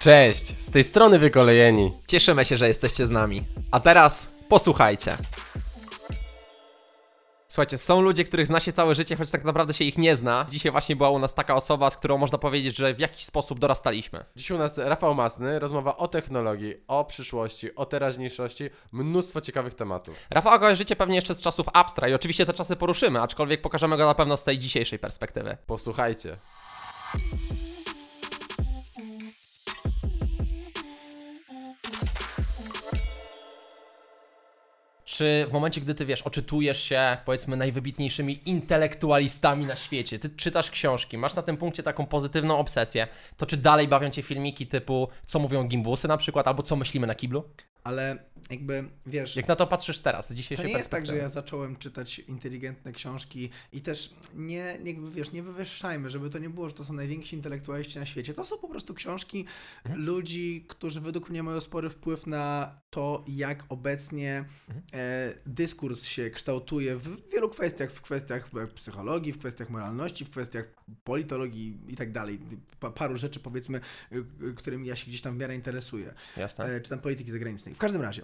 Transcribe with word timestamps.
Cześć, 0.00 0.58
z 0.58 0.70
tej 0.70 0.84
strony 0.84 1.18
wykolejeni. 1.18 1.92
Cieszymy 2.08 2.44
się, 2.44 2.56
że 2.56 2.68
jesteście 2.68 3.06
z 3.06 3.10
nami. 3.10 3.44
A 3.70 3.80
teraz 3.80 4.34
posłuchajcie. 4.48 5.16
Słuchajcie, 7.48 7.78
są 7.78 8.00
ludzie, 8.00 8.24
których 8.24 8.46
zna 8.46 8.60
się 8.60 8.72
całe 8.72 8.94
życie, 8.94 9.16
choć 9.16 9.30
tak 9.30 9.44
naprawdę 9.44 9.74
się 9.74 9.84
ich 9.84 9.98
nie 9.98 10.16
zna. 10.16 10.46
Dzisiaj 10.50 10.72
właśnie 10.72 10.96
była 10.96 11.10
u 11.10 11.18
nas 11.18 11.34
taka 11.34 11.56
osoba, 11.56 11.90
z 11.90 11.96
którą 11.96 12.18
można 12.18 12.38
powiedzieć, 12.38 12.76
że 12.76 12.94
w 12.94 12.98
jakiś 12.98 13.24
sposób 13.24 13.58
dorastaliśmy. 13.58 14.24
Dziś 14.36 14.50
u 14.50 14.58
nas 14.58 14.78
Rafał 14.78 15.14
Masny, 15.14 15.58
rozmowa 15.58 15.96
o 15.96 16.08
technologii, 16.08 16.74
o 16.88 17.04
przyszłości, 17.04 17.74
o 17.74 17.86
teraźniejszości, 17.86 18.70
mnóstwo 18.92 19.40
ciekawych 19.40 19.74
tematów. 19.74 20.16
Rafała 20.30 20.58
kojarzycie 20.58 20.96
pewnie 20.96 21.16
jeszcze 21.16 21.34
z 21.34 21.40
czasów 21.40 21.66
Abstra 21.72 22.08
i 22.08 22.14
oczywiście 22.14 22.46
te 22.46 22.52
czasy 22.52 22.76
poruszymy, 22.76 23.20
aczkolwiek 23.20 23.60
pokażemy 23.60 23.96
go 23.96 24.06
na 24.06 24.14
pewno 24.14 24.36
z 24.36 24.44
tej 24.44 24.58
dzisiejszej 24.58 24.98
perspektywy. 24.98 25.56
Posłuchajcie. 25.66 26.36
Czy 35.16 35.46
w 35.48 35.52
momencie, 35.52 35.80
gdy 35.80 35.94
ty 35.94 36.06
wiesz, 36.06 36.22
oczytujesz 36.22 36.82
się, 36.82 37.16
powiedzmy, 37.24 37.56
najwybitniejszymi 37.56 38.40
intelektualistami 38.44 39.66
na 39.66 39.76
świecie, 39.76 40.18
ty 40.18 40.30
czytasz 40.30 40.70
książki, 40.70 41.18
masz 41.18 41.34
na 41.34 41.42
tym 41.42 41.56
punkcie 41.56 41.82
taką 41.82 42.06
pozytywną 42.06 42.58
obsesję, 42.58 43.06
to 43.36 43.46
czy 43.46 43.56
dalej 43.56 43.88
bawią 43.88 44.10
cię 44.10 44.22
filmiki 44.22 44.66
typu 44.66 45.08
co 45.26 45.38
mówią 45.38 45.64
gimbusy 45.68 46.08
na 46.08 46.16
przykład, 46.16 46.48
albo 46.48 46.62
co 46.62 46.76
myślimy 46.76 47.06
na 47.06 47.14
kiblu? 47.14 47.44
Ale 47.86 48.18
jakby, 48.50 48.84
wiesz, 49.06 49.36
Jak 49.36 49.48
na 49.48 49.56
to 49.56 49.66
patrzysz 49.66 50.00
teraz, 50.00 50.24
z 50.24 50.28
to 50.28 50.34
dzisiejszej 50.34 50.66
nie 50.66 50.72
jest 50.72 50.90
tak, 50.90 51.06
że 51.06 51.16
ja 51.16 51.28
zacząłem 51.28 51.76
czytać 51.76 52.18
inteligentne 52.18 52.92
książki 52.92 53.50
i 53.72 53.80
też 53.80 54.14
nie, 54.34 54.78
jakby, 54.84 55.10
wiesz, 55.10 55.32
nie 55.32 55.42
wywyższajmy, 55.42 56.10
żeby 56.10 56.30
to 56.30 56.38
nie 56.38 56.50
było, 56.50 56.68
że 56.68 56.74
to 56.74 56.84
są 56.84 56.92
najwięksi 56.92 57.36
intelektualiści 57.36 57.98
na 57.98 58.06
świecie. 58.06 58.34
To 58.34 58.46
są 58.46 58.58
po 58.58 58.68
prostu 58.68 58.94
książki 58.94 59.46
Mhm. 59.84 60.04
ludzi, 60.04 60.64
którzy 60.68 61.00
według 61.00 61.30
mnie 61.30 61.42
mają 61.42 61.60
spory 61.60 61.90
wpływ 61.90 62.26
na 62.26 62.80
to, 62.90 63.24
jak 63.28 63.64
obecnie 63.68 64.44
Mhm. 64.68 64.84
e, 64.94 65.32
dyskurs 65.46 66.04
się 66.04 66.30
kształtuje 66.30 66.96
w 66.96 67.30
wielu 67.30 67.48
kwestiach, 67.48 67.90
w 67.90 68.00
kwestiach 68.02 68.50
psychologii, 68.74 69.32
w 69.32 69.38
kwestiach 69.38 69.70
moralności, 69.70 70.24
w 70.24 70.30
kwestiach 70.30 70.64
politologii 71.04 71.78
i 71.88 71.96
tak 71.96 72.12
dalej. 72.12 72.38
Pa, 72.80 72.90
paru 72.90 73.16
rzeczy, 73.16 73.40
powiedzmy, 73.40 73.80
którymi 74.56 74.88
ja 74.88 74.96
się 74.96 75.06
gdzieś 75.06 75.20
tam 75.20 75.34
w 75.34 75.38
miarę 75.38 75.54
interesuję. 75.54 76.14
Jasne. 76.36 76.64
e, 76.64 76.80
czy 76.80 76.90
tam 76.90 76.98
polityki 76.98 77.30
zagranicznej. 77.30 77.74
W 77.76 77.78
każdym 77.78 78.02
razie, 78.02 78.22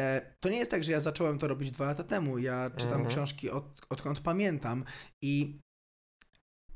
e, 0.00 0.20
to 0.40 0.48
nie 0.48 0.58
jest 0.58 0.70
tak, 0.70 0.84
że 0.84 0.92
ja 0.92 1.00
zacząłem 1.00 1.38
to 1.38 1.48
robić 1.48 1.70
dwa 1.70 1.86
lata 1.86 2.04
temu. 2.04 2.38
Ja 2.38 2.70
czytam 2.70 2.92
Mhm. 2.92 3.10
książki 3.10 3.50
od, 3.50 3.64
odkąd 3.88 4.20
pamiętam 4.20 4.84
i 5.22 5.58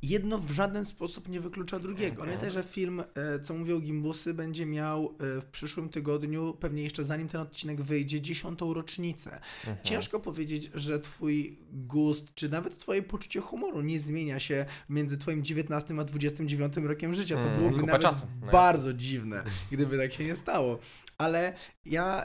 jedno 0.03 0.39
w 0.39 0.51
żaden 0.51 0.85
sposób 0.85 1.29
nie 1.29 1.41
wyklucza 1.41 1.79
drugiego. 1.79 2.23
Pamiętaj, 2.23 2.51
że 2.51 2.63
film, 2.63 3.01
e, 3.01 3.41
co 3.41 3.55
mówią 3.55 3.81
Gimbusy, 3.81 4.35
będzie 4.35 4.67
miał 4.67 5.07
e, 5.37 5.41
w 5.41 5.45
przyszłym 5.47 5.89
tygodniu, 5.89 6.55
pewnie 6.61 6.83
jeszcze 6.83 7.05
zanim 7.05 7.29
ten 7.29 7.41
odcinek 7.41 7.83
wyjdzie, 7.83 8.21
dziesiątą 8.21 8.75
rocznicę. 8.75 9.31
Mhm. 9.59 9.77
Ciężko 9.83 10.21
powiedzieć, 10.21 10.71
że 10.75 11.01
twój 11.01 11.59
gust, 11.73 12.35
czy 12.35 12.49
nawet 12.49 12.79
twoje 12.79 13.03
poczucie 13.03 13.41
humoru 13.41 13.81
nie 13.81 14.01
zmienia 14.01 14.39
się 14.41 14.67
między 14.89 15.19
twoim 15.19 15.45
19 15.45 15.95
a 16.01 16.05
29 16.05 16.75
rokiem 16.77 17.15
życia. 17.15 17.35
To 17.37 17.43
Mm, 17.49 17.59
byłoby 17.59 17.75
kupa 17.81 17.87
nawet 17.87 18.03
czasu. 18.03 18.27
No 18.47 18.53
bardzo 18.53 18.93
dziwne, 18.95 19.45
gdyby 19.73 19.99
tak 19.99 20.13
się 20.13 20.25
nie 20.25 20.37
stało. 20.37 20.79
Ale 21.19 21.53
ja 21.85 22.25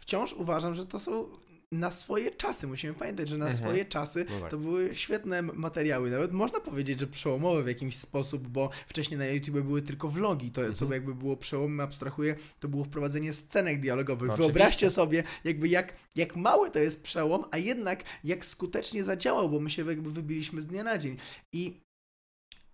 wciąż 0.00 0.32
uważam, 0.32 0.74
że 0.74 0.86
to 0.86 1.00
są 1.00 1.28
na 1.72 1.90
swoje 1.90 2.30
czasy. 2.30 2.66
Musimy 2.66 2.94
pamiętać, 2.94 3.28
że 3.28 3.38
na 3.38 3.44
Mhm. 3.46 3.62
swoje 3.64 3.84
czasy 3.84 4.26
No 4.30 4.40
tak. 4.40 4.50
to 4.50 4.58
były 4.58 4.94
świetne 4.94 5.42
materiały. 5.42 6.10
Nawet 6.10 6.32
można 6.32 6.60
powiedzieć, 6.60 7.00
że 7.00 7.06
przełomowe 7.06 7.62
w 7.62 7.66
jakimś 7.68 7.96
sposób, 7.96 8.48
bo 8.48 8.70
wcześniej 8.86 9.18
na 9.18 9.26
YouTube 9.26 9.60
były 9.60 9.82
tylko 9.82 10.08
vlogi. 10.08 10.50
To, 10.50 10.60
co 10.60 10.68
Mhm. 10.68 10.92
jakby 10.92 11.14
było 11.14 11.36
przełomem, 11.36 11.80
abstrahuję, 11.80 12.36
to 12.60 12.68
było 12.68 12.84
wprowadzenie 12.84 13.32
scenek 13.32 13.80
dialogowych. 13.80 14.28
No, 14.28 14.36
Wyobraźcie 14.36 14.66
oczywiście. 14.86 14.90
sobie, 14.90 15.22
jakby 15.44 15.68
jak, 15.68 15.94
jak 16.16 16.36
mały 16.36 16.70
to 16.70 16.78
jest 16.78 17.02
przełom, 17.02 17.44
a 17.50 17.58
jednak 17.58 18.02
jak 18.24 18.44
skutecznie 18.44 19.04
zadziałał, 19.04 19.48
bo 19.48 19.60
my 19.60 19.70
się 19.70 19.86
jakby 19.86 20.10
wybiliśmy 20.12 20.62
z 20.62 20.66
dnia 20.66 20.84
na 20.84 20.98
dzień. 20.98 21.16
I 21.52 21.80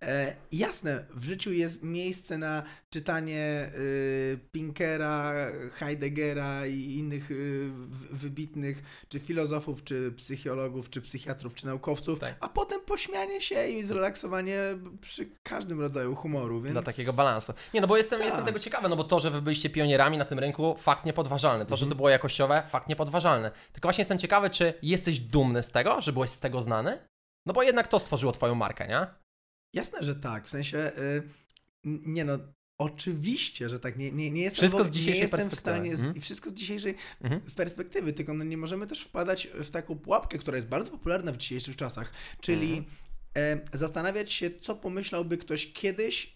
E, 0.01 0.35
jasne, 0.51 1.05
w 1.09 1.23
życiu 1.25 1.51
jest 1.53 1.83
miejsce 1.83 2.37
na 2.37 2.63
czytanie 2.89 3.71
y, 3.77 4.39
Pinkera, 4.51 5.33
Heideggera 5.73 6.65
i 6.67 6.81
innych 6.97 7.31
y, 7.31 7.69
wybitnych 8.11 8.83
czy 9.09 9.19
filozofów, 9.19 9.83
czy 9.83 10.11
psychologów, 10.17 10.89
czy 10.89 11.01
psychiatrów, 11.01 11.53
czy 11.55 11.65
naukowców, 11.65 12.19
Tak. 12.19 12.35
a 12.39 12.49
potem 12.49 12.81
pośmianie 12.81 13.41
się 13.41 13.67
i 13.67 13.83
zrelaksowanie 13.83 14.59
przy 15.01 15.29
każdym 15.43 15.81
rodzaju 15.81 16.15
humoru, 16.15 16.61
więc... 16.61 16.73
Dla 16.73 16.81
takiego 16.81 17.13
balansu. 17.13 17.53
Nie, 17.73 17.81
no 17.81 17.87
bo 17.87 17.97
jestem, 17.97 18.19
Tak. 18.19 18.25
jestem 18.25 18.45
tego 18.45 18.59
ciekawy, 18.59 18.89
no 18.89 18.95
bo 18.95 19.03
to, 19.03 19.19
że 19.19 19.31
wy 19.31 19.41
byliście 19.41 19.69
pionierami 19.69 20.17
na 20.17 20.25
tym 20.25 20.39
rynku, 20.39 20.75
fakt 20.79 21.05
niepodważalny. 21.05 21.65
To, 21.65 21.75
że 21.77 21.83
Mhm. 21.83 21.89
to 21.89 21.95
było 21.95 22.09
jakościowe, 22.09 22.63
fakt 22.69 22.89
niepodważalny. 22.89 23.51
Tylko 23.73 23.87
właśnie 23.87 24.01
jestem 24.01 24.19
ciekawy, 24.19 24.49
czy 24.49 24.73
jesteś 24.81 25.19
dumny 25.19 25.63
z 25.63 25.71
tego, 25.71 26.01
że 26.01 26.13
byłeś 26.13 26.29
z 26.31 26.39
tego 26.39 26.61
znany? 26.61 26.97
No 27.45 27.53
bo 27.53 27.63
jednak 27.63 27.87
to 27.87 27.99
stworzyło 27.99 28.31
twoją 28.31 28.55
markę, 28.55 28.87
nie? 28.87 29.07
Jasne, 29.75 30.03
że 30.03 30.15
tak, 30.15 30.45
w 30.47 30.49
sensie... 30.49 30.77
Y, 30.77 31.23
n- 31.85 32.01
nie 32.05 32.25
no... 32.25 32.39
Oczywiście, 32.77 33.69
że 33.69 33.79
tak. 33.79 33.97
Nie, 33.97 34.11
nie, 34.11 34.31
nie 34.31 34.41
jestem, 34.41 34.57
Wszystko 34.57 34.83
w- 34.83 34.87
z 34.87 34.91
dzisiejszej 34.91 35.13
nie 35.15 35.21
jestem 35.21 35.49
w 35.49 35.55
stanie. 35.55 35.95
Z, 35.95 35.99
Mhm. 35.99 36.21
Wszystko 36.21 36.49
z 36.49 36.53
dzisiejszej 36.53 36.95
Mhm. 37.21 37.41
perspektywy, 37.41 38.13
tylko 38.13 38.33
no 38.33 38.43
nie 38.43 38.57
możemy 38.57 38.87
też 38.87 39.01
wpadać 39.01 39.47
w 39.53 39.71
taką 39.71 39.95
pułapkę, 39.99 40.37
która 40.37 40.55
jest 40.57 40.67
bardzo 40.67 40.91
popularna 40.91 41.31
w 41.31 41.37
dzisiejszych 41.37 41.75
czasach, 41.75 42.11
czyli 42.41 42.77
Mhm. 42.77 42.95
e, 43.73 43.77
zastanawiać 43.77 44.31
się, 44.33 44.51
co 44.59 44.75
pomyślałby 44.75 45.37
ktoś 45.37 45.73
kiedyś, 45.73 46.35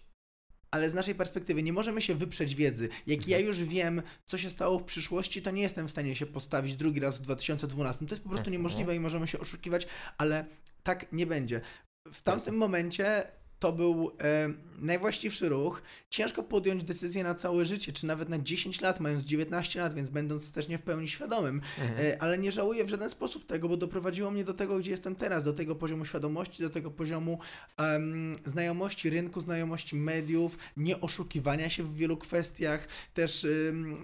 ale 0.70 0.90
z 0.90 0.94
naszej 0.94 1.14
perspektywy 1.14 1.62
nie 1.62 1.72
możemy 1.72 2.00
się 2.02 2.14
wyprzeć 2.14 2.54
wiedzy. 2.54 2.88
Jak 3.06 3.28
ja 3.28 3.38
już 3.38 3.64
wiem, 3.64 4.02
co 4.26 4.38
się 4.38 4.50
stało 4.50 4.78
w 4.78 4.84
przyszłości, 4.84 5.42
to 5.42 5.50
nie 5.50 5.62
jestem 5.62 5.88
w 5.88 5.90
stanie 5.90 6.16
się 6.16 6.26
postawić 6.26 6.76
drugi 6.76 7.00
raz 7.00 7.18
w 7.18 7.22
2012. 7.22 8.06
To 8.06 8.14
jest 8.14 8.22
po 8.22 8.28
prostu 8.28 8.50
niemożliwe 8.50 8.96
i 8.96 9.00
możemy 9.00 9.26
się 9.26 9.38
oszukiwać, 9.40 9.86
ale 10.18 10.44
tak 10.82 11.12
nie 11.12 11.26
będzie. 11.26 11.60
W 12.06 12.22
tamtym 12.22 12.56
momencie 12.56 13.28
to 13.60 13.72
był 13.72 14.10
e, 14.20 14.52
najwłaściwszy 14.78 15.48
ruch. 15.48 15.82
Ciężko 16.10 16.42
podjąć 16.42 16.84
decyzję 16.84 17.24
na 17.24 17.34
całe 17.34 17.64
życie, 17.64 17.92
czy 17.92 18.06
nawet 18.06 18.28
na 18.28 18.38
10 18.38 18.80
lat, 18.80 19.00
mając 19.00 19.24
19 19.24 19.80
lat, 19.80 19.94
więc 19.94 20.10
będąc 20.10 20.52
też 20.52 20.68
nie 20.68 20.78
w 20.78 20.82
pełni 20.82 21.08
świadomym. 21.08 21.60
Mhm. 21.80 22.06
E, 22.06 22.22
ale 22.22 22.38
nie 22.38 22.52
żałuję 22.52 22.84
w 22.84 22.88
żaden 22.88 23.10
sposób 23.10 23.46
tego, 23.46 23.68
bo 23.68 23.76
doprowadziło 23.76 24.30
mnie 24.30 24.44
do 24.44 24.54
tego, 24.54 24.78
gdzie 24.78 24.90
jestem 24.90 25.16
teraz, 25.16 25.44
do 25.44 25.52
tego 25.52 25.74
poziomu 25.74 26.04
świadomości, 26.04 26.62
do 26.62 26.70
tego 26.70 26.90
poziomu 26.90 27.38
em, 27.76 28.36
znajomości 28.44 29.10
rynku, 29.10 29.40
znajomości 29.40 29.96
mediów, 29.96 30.58
nie 30.76 31.00
oszukiwania 31.00 31.70
się 31.70 31.82
w 31.82 31.94
wielu 31.96 32.16
kwestiach, 32.16 32.88
też 33.14 33.44
em, 33.44 33.96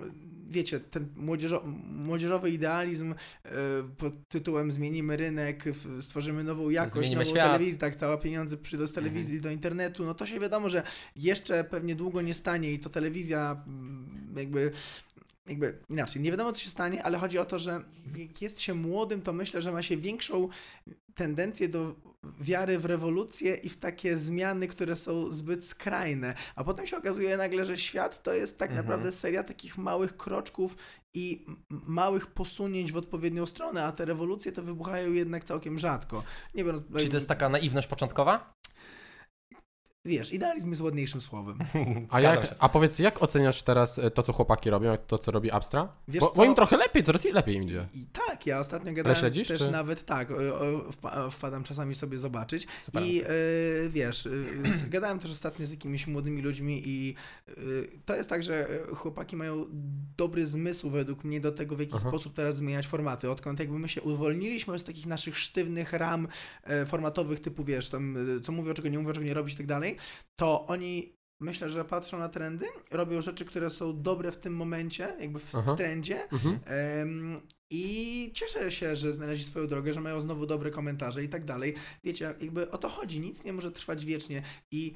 wiecie, 0.49 0.81
ten 0.81 1.09
młodzieżo 1.17 1.62
młodzieżowy 1.93 2.50
idealizm 2.50 3.15
e, 3.44 3.50
pod 3.97 4.15
tytułem 4.28 4.71
zmienimy 4.71 5.17
rynek, 5.17 5.65
stworzymy 6.00 6.44
nową 6.44 6.71
jakość, 6.71 6.94
Zmienimy 6.94 7.25
nową 7.25 7.31
świat. 7.31 7.47
telewizję, 7.47 7.78
tak, 7.78 7.97
cała 7.97 8.19
pieniądze 8.19 8.56
przyjdą 8.56 8.87
z 8.87 8.93
telewizji 8.93 9.41
do 9.46 9.52
internetu, 9.52 10.04
no 10.04 10.14
to 10.14 10.26
się 10.26 10.40
wiadomo, 10.40 10.68
że 10.68 10.82
jeszcze 11.16 11.64
pewnie 11.64 11.94
długo 11.94 12.22
nie 12.22 12.34
stanie 12.34 12.72
i 12.72 12.78
to 12.78 12.90
telewizja 12.90 13.62
mm, 13.66 14.34
jakby 14.36 14.72
jakby 15.48 15.78
inaczej, 15.90 16.22
nie 16.22 16.30
wiadomo 16.30 16.52
co 16.52 16.58
się 16.60 16.70
stanie, 16.70 17.02
ale 17.02 17.18
chodzi 17.18 17.38
o 17.38 17.44
to, 17.44 17.58
że 17.58 17.80
jak 18.16 18.42
jest 18.42 18.60
się 18.60 18.74
młodym, 18.74 19.22
to 19.22 19.32
myślę, 19.32 19.62
że 19.62 19.72
ma 19.72 19.82
się 19.82 19.96
większą 19.96 20.48
tendencję 21.14 21.68
do 21.68 21.94
wiary 22.40 22.78
w 22.78 22.84
rewolucję 22.84 23.54
i 23.54 23.68
w 23.68 23.76
takie 23.76 24.18
zmiany, 24.18 24.68
które 24.68 24.96
są 24.96 25.30
zbyt 25.30 25.64
skrajne. 25.64 26.34
A 26.54 26.64
potem 26.64 26.86
się 26.86 26.96
okazuje 26.96 27.36
nagle, 27.36 27.64
że 27.64 27.78
świat 27.78 28.22
to 28.22 28.34
jest 28.34 28.58
tak 28.58 28.70
Mhm. 28.70 28.86
naprawdę 28.86 29.12
seria 29.12 29.42
takich 29.42 29.78
małych 29.78 30.16
kroczków 30.16 30.76
i 31.14 31.46
małych 31.70 32.26
posunięć 32.26 32.92
w 32.92 32.96
odpowiednią 32.96 33.46
stronę, 33.46 33.84
a 33.84 33.92
te 33.92 34.04
rewolucje 34.04 34.52
to 34.52 34.62
wybuchają 34.62 35.12
jednak 35.12 35.44
całkiem 35.44 35.78
rzadko. 35.78 36.22
Nie 36.54 36.64
biorąc, 36.64 36.84
Czy 36.98 37.08
to 37.08 37.16
jest 37.16 37.28
taka 37.28 37.48
naiwność 37.48 37.86
początkowa? 37.88 38.54
Wiesz, 40.06 40.33
idealizm 40.33 40.71
jest 40.71 40.83
ładniejszym 40.83 41.21
słowem. 41.21 41.59
A, 42.11 42.21
jak, 42.21 42.55
a 42.59 42.69
powiedz, 42.69 42.99
jak 42.99 43.22
oceniasz 43.22 43.62
teraz 43.62 43.99
e, 43.99 44.11
to, 44.11 44.23
co 44.23 44.32
chłopaki 44.32 44.70
robią, 44.70 44.91
jak 44.91 45.06
to, 45.06 45.19
co 45.19 45.31
robi 45.31 45.50
Abstra? 45.50 45.88
Wiesz 46.08 46.20
Bo, 46.20 46.26
co? 46.26 46.35
bo 46.35 46.44
im 46.44 46.55
trochę 46.55 46.76
lepiej, 46.76 47.03
coraz 47.03 47.25
lepiej 47.25 47.55
im 47.55 47.62
idzie. 47.62 47.87
I, 47.94 48.00
I 48.00 48.06
tak, 48.06 48.47
ja 48.47 48.61
ostatnio 48.61 48.93
gadałem 48.93 49.19
śledzisz, 49.19 49.49
też 49.49 49.58
czy? 49.58 49.70
nawet 49.70 50.05
tak, 50.05 50.29
wpadam 51.31 51.64
czasami 51.64 51.94
sobie 51.94 52.19
zobaczyć 52.19 52.67
Super. 52.81 53.03
i 53.03 53.23
e, 53.23 53.26
wiesz, 53.88 54.26
e, 54.26 54.31
gadałem 54.88 55.19
też 55.19 55.31
ostatnio 55.31 55.67
z 55.67 55.70
jakimiś 55.70 56.06
młodymi 56.06 56.43
ludźmi 56.43 56.82
i 56.87 57.14
e, 57.49 57.52
to 58.05 58.17
jest 58.17 58.31
tak, 58.31 58.43
że 58.43 58.69
chłopaki 58.94 59.37
mają 59.37 59.67
dobry 60.17 60.47
zmysł 60.47 60.91
według 60.91 61.25
mnie 61.25 61.41
do 61.41 61.52
tego, 61.52 61.76
w 61.76 61.81
jaki 61.81 61.93
Aha. 61.94 62.09
sposób 62.09 62.35
teraz 62.35 62.56
zmieniać 62.56 62.87
formaty. 62.87 63.31
Odkąd 63.31 63.59
jakby 63.61 63.79
my 63.79 63.88
się 63.88 64.02
uwolniliśmy 64.02 64.79
z 64.79 64.85
takich 64.85 65.06
naszych 65.06 65.38
sztywnych 65.38 65.93
ram 65.93 66.29
formatowych 66.87 67.41
typu, 67.41 67.64
wiesz, 67.64 67.91
tam 67.91 68.17
co 68.43 68.52
mówią, 68.52 68.75
czego 68.75 68.88
nie 68.88 68.99
mówią, 68.99 69.12
czego 69.12 69.26
nie 69.26 69.35
robić 69.35 69.55
i 69.55 69.56
tak 69.56 69.67
dalej, 69.67 69.95
to 70.37 70.66
oni 70.66 71.16
myślę, 71.40 71.69
że 71.69 71.84
patrzą 71.84 72.19
na 72.19 72.28
trendy, 72.28 72.66
robią 72.90 73.20
rzeczy, 73.22 73.44
które 73.44 73.70
są 73.70 74.02
dobre 74.02 74.32
w 74.32 74.37
tym 74.37 74.56
momencie, 74.56 75.16
jakby 75.20 75.38
w, 75.38 75.52
w 75.52 75.76
trendzie 75.76 76.32
Mhm. 76.32 76.58
Em, 76.64 77.40
I 77.70 78.31
cieszę 78.34 78.70
się, 78.70 78.96
że 78.96 79.12
znaleźli 79.12 79.44
swoją 79.44 79.66
drogę, 79.66 79.93
że 79.93 80.00
mają 80.00 80.20
znowu 80.20 80.46
dobre 80.46 80.70
komentarze 80.70 81.25
i 81.25 81.28
tak 81.28 81.44
dalej. 81.44 81.75
Wiecie, 82.04 82.34
jakby 82.40 82.70
o 82.70 82.78
to 82.78 82.88
chodzi, 82.88 83.20
nic 83.20 83.44
nie 83.44 83.52
może 83.52 83.72
trwać 83.72 84.04
wiecznie 84.04 84.43
i 84.70 84.94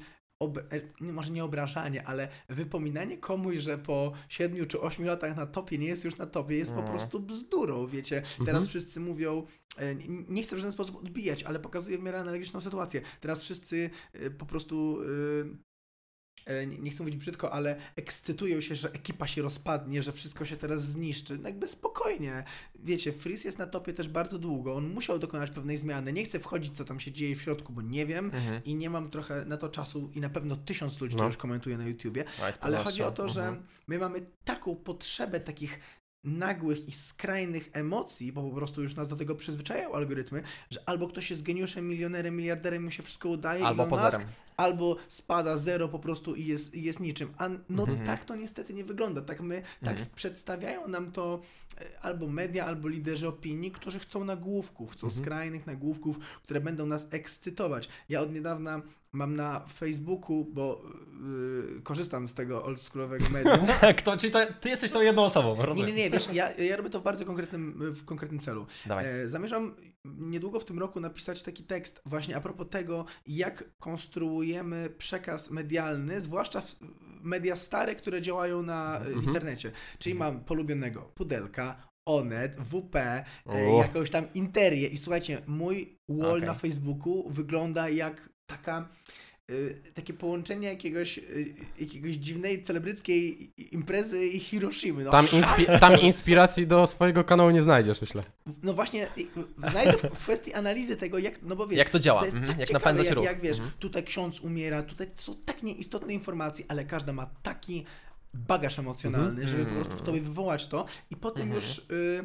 może 0.99 1.31
nie 1.31 1.43
obrażanie, 1.43 2.07
ale 2.07 2.27
wypominanie 2.49 3.17
komuś, 3.17 3.57
że 3.57 3.77
po 3.77 4.11
7 4.29 4.67
czy 4.67 4.81
8 4.81 5.05
latach 5.05 5.35
na 5.35 5.45
topie 5.45 5.77
nie 5.77 5.87
jest 5.87 6.03
już 6.05 6.17
na 6.17 6.25
topie, 6.25 6.57
jest 6.57 6.73
po 6.73 6.81
No. 6.81 6.87
prostu 6.87 7.19
bzdurą, 7.19 7.87
wiecie. 7.87 8.21
Teraz 8.45 8.67
wszyscy 8.67 8.99
mówią, 8.99 9.43
e, 9.77 9.95
nie 10.29 10.43
chcę 10.43 10.55
w 10.55 10.59
żaden 10.59 10.71
sposób 10.71 10.95
odbijać, 10.95 11.43
ale 11.43 11.59
pokazuję 11.59 11.97
w 11.97 12.01
miarę 12.01 12.19
analogiczną 12.19 12.61
sytuację. 12.61 13.01
Teraz 13.21 13.41
wszyscy 13.41 13.89
e, 14.13 14.29
po 14.29 14.45
prostu 14.45 14.97
e, 15.01 15.05
e, 15.41 15.70
nie 16.67 16.77
nie 16.77 16.91
chcę 16.91 17.03
mówić 17.03 17.17
brzydko, 17.17 17.51
ale 17.53 17.75
ekscytują 17.95 18.61
się, 18.61 18.75
że 18.75 18.91
ekipa 18.93 19.27
się 19.27 19.41
rozpadnie, 19.41 20.03
że 20.03 20.11
wszystko 20.11 20.45
się 20.45 20.57
teraz 20.57 20.83
zniszczy. 20.87 21.37
No 21.37 21.49
jakby 21.49 21.67
spokojnie. 21.67 22.43
Wiecie, 22.75 23.11
Freeze 23.13 23.47
jest 23.47 23.57
na 23.59 23.67
topie 23.67 23.93
też 23.93 24.09
bardzo 24.09 24.39
długo. 24.39 24.75
On 24.75 24.89
musiał 24.93 25.19
dokonać 25.19 25.51
pewnej 25.51 25.77
zmiany. 25.77 26.13
Nie 26.13 26.23
chcę 26.23 26.39
wchodzić, 26.39 26.77
co 26.77 26.85
tam 26.85 26.99
się 26.99 27.11
dzieje 27.11 27.35
w 27.35 27.41
środku, 27.41 27.73
bo 27.73 27.81
nie 27.81 28.05
wiem 28.05 28.25
Mhm. 28.25 28.63
i 28.63 28.75
nie 28.75 28.89
mam 28.89 29.09
trochę 29.09 29.45
na 29.45 29.57
to 29.57 29.69
czasu 29.69 30.11
i 30.15 30.19
na 30.21 30.29
pewno 30.29 30.55
tysiąc 30.55 31.01
ludzi 31.01 31.15
No. 31.15 31.19
to 31.19 31.25
już 31.25 31.37
komentuje 31.37 31.77
na 31.77 31.85
YouTubie. 31.87 32.23
No, 32.39 32.45
Ale 32.61 32.77
chodzi 32.77 33.03
o 33.03 33.11
to, 33.11 33.27
że 33.29 33.41
Mhm. 33.47 33.67
my 33.87 33.97
mamy 33.99 34.25
taką 34.45 34.75
potrzebę 34.75 35.39
takich 35.39 35.79
nagłych 36.23 36.87
i 36.87 36.91
skrajnych 36.91 37.69
emocji, 37.73 38.31
bo 38.31 38.49
po 38.49 38.55
prostu 38.55 38.81
już 38.81 38.95
nas 38.95 39.07
do 39.09 39.15
tego 39.15 39.35
przyzwyczajają 39.35 39.93
algorytmy, 39.93 40.43
że 40.69 40.79
albo 40.85 41.07
ktoś 41.07 41.31
jest 41.31 41.43
geniuszem, 41.43 41.87
milionerem, 41.87 42.35
miliarderem, 42.35 42.83
mu 42.83 42.91
się 42.91 43.03
wszystko 43.03 43.29
udaje, 43.29 43.65
Albo 43.65 43.85
pozerem. 43.85 44.21
Musk, 44.21 44.33
albo 44.57 44.97
spada 45.07 45.57
zero 45.57 45.87
po 45.87 45.99
prostu 45.99 46.35
i 46.35 46.45
jest, 46.45 46.75
i 46.75 46.83
jest 46.83 46.99
niczym. 46.99 47.33
A 47.37 47.49
no 47.69 47.83
Mhm. 47.83 48.05
tak 48.05 48.25
to 48.25 48.35
niestety 48.35 48.73
nie 48.73 48.83
wygląda. 48.83 49.21
Tak 49.21 49.41
my, 49.41 49.61
tak 49.81 49.89
Mhm. 49.93 50.09
przedstawiają 50.15 50.87
nam 50.87 51.11
to 51.11 51.41
e, 51.81 51.99
albo 52.01 52.27
media, 52.27 52.65
albo 52.65 52.87
liderzy 52.87 53.27
opinii, 53.27 53.71
którzy 53.71 53.99
chcą 53.99 54.23
nagłówków, 54.25 54.91
chcą 54.91 55.07
Mhm. 55.07 55.23
skrajnych 55.23 55.67
nagłówków, 55.67 56.19
które 56.43 56.61
będą 56.61 56.85
nas 56.85 57.07
ekscytować. 57.11 57.89
Ja 58.09 58.21
od 58.21 58.33
niedawna 58.33 58.81
mam 59.13 59.35
na 59.35 59.59
Facebooku, 59.59 60.45
bo 60.45 60.81
yy, 61.73 61.81
korzystam 61.81 62.27
z 62.27 62.33
tego 62.33 62.63
oldschoolowego 62.63 63.29
medium. 63.29 63.67
Kto, 63.97 64.17
czyli 64.17 64.33
to, 64.33 64.39
ty 64.61 64.69
jesteś 64.69 64.91
tą 64.91 65.01
jedną 65.01 65.23
osobą, 65.23 65.55
Nie, 65.57 65.65
rozumiem. 65.65 65.89
nie, 65.89 65.95
nie, 65.95 66.09
wiesz, 66.09 66.27
ja, 66.33 66.51
ja 66.51 66.75
robię 66.77 66.89
to 66.89 66.99
w 66.99 67.03
bardzo 67.03 67.25
konkretnym, 67.25 67.93
w 67.93 68.05
konkretnym 68.05 68.39
celu. 68.39 68.65
Dawaj. 68.85 69.05
E, 69.23 69.27
zamierzam 69.27 69.75
niedługo 70.05 70.59
w 70.59 70.65
tym 70.65 70.79
roku 70.79 70.99
napisać 70.99 71.43
taki 71.43 71.63
tekst 71.63 72.01
właśnie 72.05 72.35
a 72.35 72.41
propos 72.41 72.67
tego, 72.69 73.05
jak 73.27 73.63
konstruujemy 73.79 74.89
przekaz 74.97 75.51
medialny, 75.51 76.21
zwłaszcza 76.21 76.61
w 76.61 76.75
media 77.23 77.55
stare, 77.55 77.95
które 77.95 78.21
działają 78.21 78.63
na, 78.63 78.95
e, 78.97 79.05
Mhm. 79.05 79.23
internecie. 79.25 79.71
Czyli 79.99 80.15
mam 80.15 80.43
polubionego 80.43 81.01
Pudelka, 81.01 81.91
Onet, 82.05 82.55
WP, 82.55 82.95
e, 82.95 83.25
O. 83.45 83.81
jakąś 83.81 84.09
tam 84.11 84.25
Interię 84.33 84.87
i 84.87 84.97
słuchajcie, 84.97 85.41
mój 85.47 85.97
wall 86.09 86.29
Okej. 86.37 86.43
na 86.47 86.53
Facebooku 86.53 87.29
wygląda 87.29 87.89
jak 87.89 88.29
taka 88.51 88.89
y, 89.49 89.81
takie 89.93 90.13
połączenie 90.13 90.67
jakiegoś, 90.67 91.17
y, 91.17 91.55
jakiegoś 91.79 92.15
dziwnej, 92.15 92.63
celebryckiej 92.63 93.51
imprezy 93.75 94.27
i 94.27 94.39
Hiroshimy. 94.39 95.03
No, 95.03 95.11
Tam, 95.11 95.25
inspi- 95.25 95.79
tam 95.79 95.99
inspiracji 95.99 96.67
do 96.67 96.87
swojego 96.87 97.23
kanału 97.23 97.49
nie 97.51 97.61
znajdziesz, 97.61 98.01
myślę. 98.01 98.23
no 98.63 98.73
właśnie, 98.73 99.07
znajdę 99.57 99.93
w, 99.97 100.01
w 100.01 100.23
kwestii 100.23 100.53
analizy 100.53 100.97
tego, 100.97 101.17
jak, 101.17 101.41
no 101.41 101.55
bo 101.55 101.67
wiesz, 101.67 101.77
Jak 101.77 101.89
to 101.89 101.99
działa, 101.99 102.19
to 102.19 102.25
jest 102.25 102.37
mhm, 102.37 102.51
tak 102.53 102.59
jak 102.59 102.67
ciekawe, 102.67 102.85
napędza 102.85 103.03
się 103.03 103.09
jak, 103.09 103.15
ruch. 103.15 103.25
jak 103.25 103.41
wiesz, 103.41 103.57
Mhm. 103.57 103.71
tutaj 103.79 104.03
ksiądz 104.03 104.39
umiera, 104.41 104.83
tutaj 104.83 105.07
są 105.15 105.35
tak 105.45 105.63
nieistotne 105.63 106.13
informacje, 106.13 106.65
ale 106.67 106.85
każda 106.85 107.13
ma 107.13 107.25
taki 107.43 107.85
bagaż 108.33 108.79
emocjonalny, 108.79 109.29
Mhm. 109.29 109.47
żeby 109.47 109.63
po 109.63 109.69
Mhm. 109.69 109.85
prostu 109.85 110.03
w 110.03 110.05
tobie 110.05 110.21
wywołać 110.21 110.67
to 110.67 110.85
i 111.11 111.15
potem 111.15 111.43
Mhm. 111.43 111.61
już 111.61 111.77
y, 111.77 112.23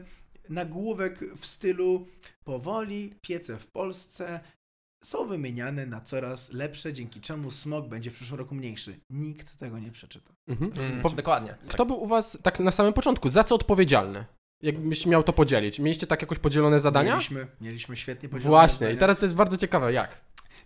nagłówek 0.48 1.18
w 1.36 1.46
stylu 1.46 2.06
powoli 2.44 3.14
piece 3.22 3.58
w 3.58 3.66
Polsce 3.66 4.40
są 5.06 5.26
wymieniane 5.26 5.86
na 5.86 6.00
coraz 6.00 6.52
lepsze, 6.52 6.92
dzięki 6.92 7.20
czemu 7.20 7.50
smog 7.50 7.88
będzie 7.88 8.10
w 8.10 8.14
przyszłym 8.14 8.38
roku 8.38 8.54
mniejszy. 8.54 9.00
Nikt 9.10 9.58
tego 9.58 9.78
nie 9.78 9.90
przeczyta. 9.90 10.34
Mhm. 10.48 10.72
Mm, 10.78 11.02
Po- 11.02 11.10
dokładnie. 11.10 11.54
Kto 11.68 11.86
był 11.86 12.02
u 12.02 12.06
was 12.06 12.38
tak 12.42 12.60
na 12.60 12.70
samym 12.70 12.92
początku? 12.92 13.28
Za 13.28 13.44
co 13.44 13.54
odpowiedzialny? 13.54 14.24
Jakbyś 14.62 15.06
miał 15.06 15.22
to 15.22 15.32
podzielić? 15.32 15.78
Mieliście 15.78 16.06
tak 16.06 16.22
jakoś 16.22 16.38
podzielone 16.38 16.80
zadania? 16.80 17.12
Mieliśmy, 17.12 17.46
mieliśmy 17.60 17.96
świetnie 17.96 18.28
podzielone 18.28 18.50
Właśnie, 18.50 18.74
zadania. 18.78 18.94
i 18.96 18.98
teraz 18.98 19.16
to 19.16 19.24
jest 19.24 19.34
bardzo 19.34 19.56
ciekawe, 19.56 19.92
jak? 19.92 20.20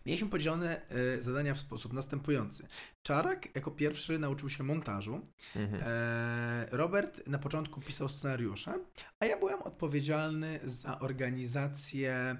Mieliśmy 0.06 0.28
podzielone 0.28 0.80
y, 1.18 1.22
zadania 1.22 1.54
w 1.54 1.60
sposób 1.60 1.92
następujący. 1.92 2.66
Czarak 3.02 3.54
jako 3.54 3.70
pierwszy 3.70 4.18
nauczył 4.18 4.50
się 4.50 4.64
montażu, 4.64 5.20
Mhm. 5.56 5.82
E, 5.86 6.66
Robert 6.70 7.26
na 7.26 7.38
początku 7.38 7.80
pisał 7.80 8.08
scenariusze, 8.08 8.74
a 9.20 9.26
ja 9.26 9.38
byłem 9.38 9.62
odpowiedzialny 9.62 10.60
za 10.64 10.98
organizację 10.98 12.36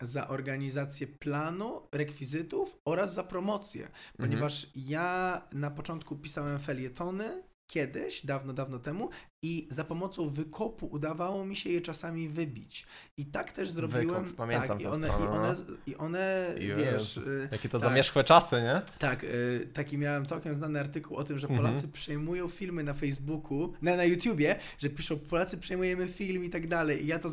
za 0.00 0.28
organizację 0.28 1.06
planu, 1.06 1.88
rekwizytów 1.92 2.78
oraz 2.84 3.14
za 3.14 3.24
promocję, 3.24 3.88
ponieważ 4.16 4.66
ja 4.76 5.42
na 5.52 5.70
początku 5.70 6.16
pisałem 6.16 6.58
felietony 6.58 7.42
kiedyś, 7.70 8.26
dawno, 8.26 8.52
dawno 8.52 8.78
temu 8.78 9.10
i 9.44 9.66
za 9.70 9.84
pomocą 9.84 10.28
wykopu 10.30 10.86
udawało 10.86 11.44
mi 11.46 11.56
się 11.56 11.70
je 11.70 11.80
czasami 11.80 12.28
wybić. 12.28 12.86
I 13.16 13.26
tak 13.26 13.52
też 13.52 13.70
zrobiłem. 13.70 14.08
Wykop, 14.08 14.36
pamiętam 14.36 14.68
tak, 14.68 14.80
i 14.80 14.86
one, 14.86 15.08
i 15.08 15.10
no. 15.10 15.30
one, 15.30 15.54
i 15.86 15.96
one 15.96 16.54
Jezu. 16.58 16.76
wiesz, 16.76 17.16
y, 17.16 17.48
Jakie 17.52 17.68
to 17.68 17.78
tak. 17.78 17.88
zamierzchłe 17.88 18.24
czasy, 18.24 18.62
nie? 18.62 18.82
tak, 18.98 19.24
y, 19.24 19.68
taki 19.72 19.98
miałem 19.98 20.26
całkiem 20.26 20.54
znany 20.54 20.80
artykuł 20.80 21.16
o 21.16 21.24
tym, 21.24 21.38
że 21.38 21.48
Mhm. 21.52 21.66
Polacy 21.66 21.88
przejmują 21.88 22.48
filmy 22.48 22.84
na 22.84 22.94
Facebooku, 22.94 23.72
na, 23.82 23.96
na 23.96 24.04
YouTubie, 24.04 24.56
że 24.78 24.90
piszą 24.90 25.18
Polacy 25.18 25.58
przejmujemy 25.58 26.08
film 26.08 26.44
i 26.44 26.50
tak 26.50 26.68
dalej. 26.68 27.04
I 27.04 27.06
ja 27.06 27.18
to, 27.18 27.28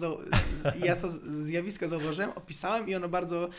ja 0.85 0.95
to 0.95 1.07
zjawisko 1.27 1.87
zauważyłem, 1.87 2.31
opisałem 2.35 2.89
i 2.89 2.95
ono 2.95 3.09
bardzo... 3.09 3.49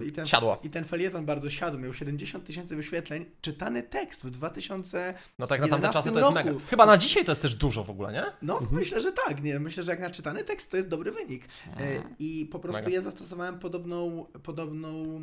y, 0.00 0.04
i 0.04 0.12
ten, 0.12 0.26
Siadło. 0.26 0.60
I 0.62 0.70
ten 0.70 0.84
felieton 0.84 1.26
bardzo 1.26 1.50
siadł, 1.50 1.78
miał 1.78 1.94
70 1.94 2.44
tysięcy 2.44 2.76
wyświetleń. 2.76 3.24
Czytany 3.40 3.82
tekst 3.82 4.24
w 4.24 4.30
2000... 4.30 5.14
No 5.38 5.46
tak 5.46 5.60
na 5.60 5.68
tamte 5.68 5.86
11 5.86 5.92
czasy 5.92 6.10
to 6.12 6.18
jest 6.18 6.36
roku. 6.36 6.48
mega. 6.58 6.66
Chyba 6.70 6.86
na 6.86 6.98
dzisiaj 6.98 7.24
to 7.24 7.32
jest 7.32 7.42
też 7.42 7.54
dużo 7.54 7.69
w 7.84 7.90
ogóle, 7.90 8.12
nie? 8.12 8.24
No, 8.42 8.60
myślę, 8.72 9.00
że 9.00 9.12
tak. 9.12 9.42
Nie? 9.42 9.60
Myślę, 9.60 9.82
że 9.82 9.92
jak 9.92 10.00
na 10.00 10.10
czytany 10.10 10.44
tekst 10.44 10.70
to 10.70 10.76
jest 10.76 10.88
dobry 10.88 11.12
wynik. 11.12 11.44
E, 11.66 12.02
I 12.18 12.46
po 12.46 12.58
prostu 12.58 12.82
Mega. 12.82 12.94
ja 12.94 13.00
zastosowałem 13.00 13.58
podobną, 13.58 14.26
podobną 14.42 15.20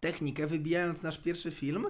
technikę, 0.00 0.46
wybijając 0.46 1.02
nasz 1.02 1.18
pierwszy 1.18 1.50
film, 1.50 1.86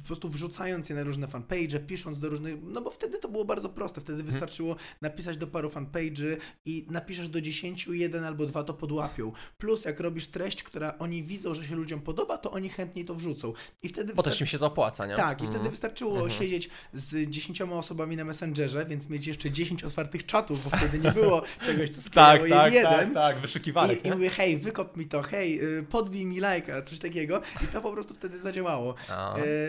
po 0.00 0.06
prostu 0.06 0.28
wrzucając 0.28 0.88
je 0.88 0.96
na 0.96 1.02
różne 1.02 1.28
fanpage, 1.28 1.80
pisząc 1.86 2.18
do 2.18 2.28
różnych, 2.28 2.54
no 2.62 2.80
bo 2.80 2.90
wtedy 2.90 3.18
to 3.18 3.28
było 3.28 3.44
bardzo 3.44 3.68
proste, 3.68 4.00
wtedy 4.00 4.22
wystarczyło 4.22 4.76
napisać 5.00 5.36
do 5.36 5.46
paru 5.46 5.68
fanpage'y 5.68 6.36
i 6.64 6.86
napiszesz 6.90 7.28
do 7.28 7.40
10, 7.40 7.86
jeden 7.92 8.24
albo 8.24 8.46
dwa 8.46 8.62
to 8.64 8.74
podłapią. 8.74 9.32
Plus 9.58 9.84
jak 9.84 10.00
robisz 10.00 10.26
treść, 10.26 10.62
która 10.62 10.98
oni 10.98 11.22
widzą, 11.22 11.54
że 11.54 11.64
się 11.66 11.74
ludziom 11.76 12.00
podoba, 12.00 12.38
to 12.38 12.50
oni 12.50 12.68
chętniej 12.68 13.04
to 13.04 13.14
wrzucą. 13.14 13.52
I 13.82 13.88
wtedy 13.88 14.14
Bo 14.14 14.22
też 14.22 14.40
im 14.40 14.46
się 14.46 14.58
to 14.58 14.66
opłaca, 14.66 15.06
nie? 15.06 15.16
tak, 15.16 15.38
i 15.40 15.42
Mhm. 15.44 15.50
wtedy 15.58 15.70
wystarczyło 15.70 16.12
Mhm. 16.12 16.30
siedzieć 16.30 16.70
z 16.94 17.30
dziesięcioma 17.30 17.76
osobami 17.76 18.16
na 18.16 18.24
Messengerze, 18.24 18.86
więc 18.86 19.08
mieć 19.08 19.26
jeszcze 19.26 19.50
10 19.50 19.84
otwartych 19.84 20.26
czatów, 20.26 20.64
bo 20.70 20.76
wtedy 20.76 20.98
nie 20.98 21.12
było 21.12 21.42
czegoś, 21.66 21.90
co 21.90 22.02
sklejało 22.02 22.38
Tak, 22.38 22.48
tak, 22.50 22.72
jeden. 22.72 22.90
tak, 22.92 23.14
tak, 23.14 23.38
wyszukiwarek, 23.38 24.04
I, 24.04 24.08
I 24.08 24.10
mówię, 24.10 24.30
hej, 24.30 24.58
wykop 24.58 24.96
mi 24.96 25.06
to, 25.06 25.22
hej, 25.22 25.78
y, 25.78 25.82
podbij 25.82 26.26
mi 26.26 26.40
lajka, 26.40 26.82
coś 26.82 26.98
takiego. 26.98 27.42
I 27.64 27.66
to 27.66 27.80
po 27.80 27.92
prostu 27.92 28.14
wtedy 28.14 28.40
zadziałało. 28.40 28.94
E, 29.10 29.59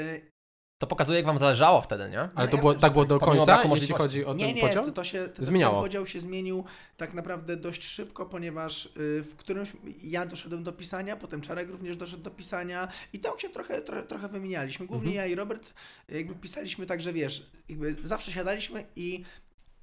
To 0.81 0.87
pokazuje, 0.87 1.17
jak 1.17 1.25
wam 1.25 1.37
zależało 1.37 1.81
wtedy, 1.81 2.09
nie? 2.09 2.29
Ale 2.35 2.47
to 2.47 2.57
było, 2.57 2.73
tak 2.73 2.93
było 2.93 3.05
do 3.05 3.19
końca, 3.19 3.63
jeśli 3.63 3.93
chodzi 3.93 4.25
o 4.25 4.33
nie, 4.33 4.45
ten 4.45 4.55
nie, 4.55 4.61
podział? 4.61 4.85
to, 4.85 4.91
to 4.91 5.03
się, 5.03 5.27
to, 5.27 5.45
Zmieniało. 5.45 5.75
ten 5.75 5.83
podział 5.83 6.05
się 6.07 6.19
zmienił 6.19 6.65
tak 6.97 7.13
naprawdę 7.13 7.57
dość 7.57 7.83
szybko, 7.83 8.25
ponieważ 8.25 8.85
y, 8.85 8.89
w 9.23 9.35
którymś 9.35 9.71
ja 10.03 10.25
doszedłem 10.25 10.63
do 10.63 10.73
pisania, 10.73 11.15
potem 11.15 11.41
Czarek 11.41 11.69
również 11.69 11.97
doszedł 11.97 12.23
do 12.23 12.31
pisania 12.31 12.87
i 13.13 13.19
tam 13.19 13.39
się 13.39 13.49
trochę, 13.49 13.81
trochę, 13.81 14.03
trochę 14.03 14.27
wymienialiśmy. 14.27 14.85
Głównie 14.85 15.11
Mhm. 15.11 15.27
ja 15.27 15.33
i 15.33 15.35
Robert 15.35 15.73
jakby 16.09 16.35
pisaliśmy 16.35 16.85
tak, 16.85 17.01
że 17.01 17.13
wiesz, 17.13 17.49
jakby 17.69 17.95
zawsze 18.03 18.31
siadaliśmy 18.31 18.83
i 18.95 19.23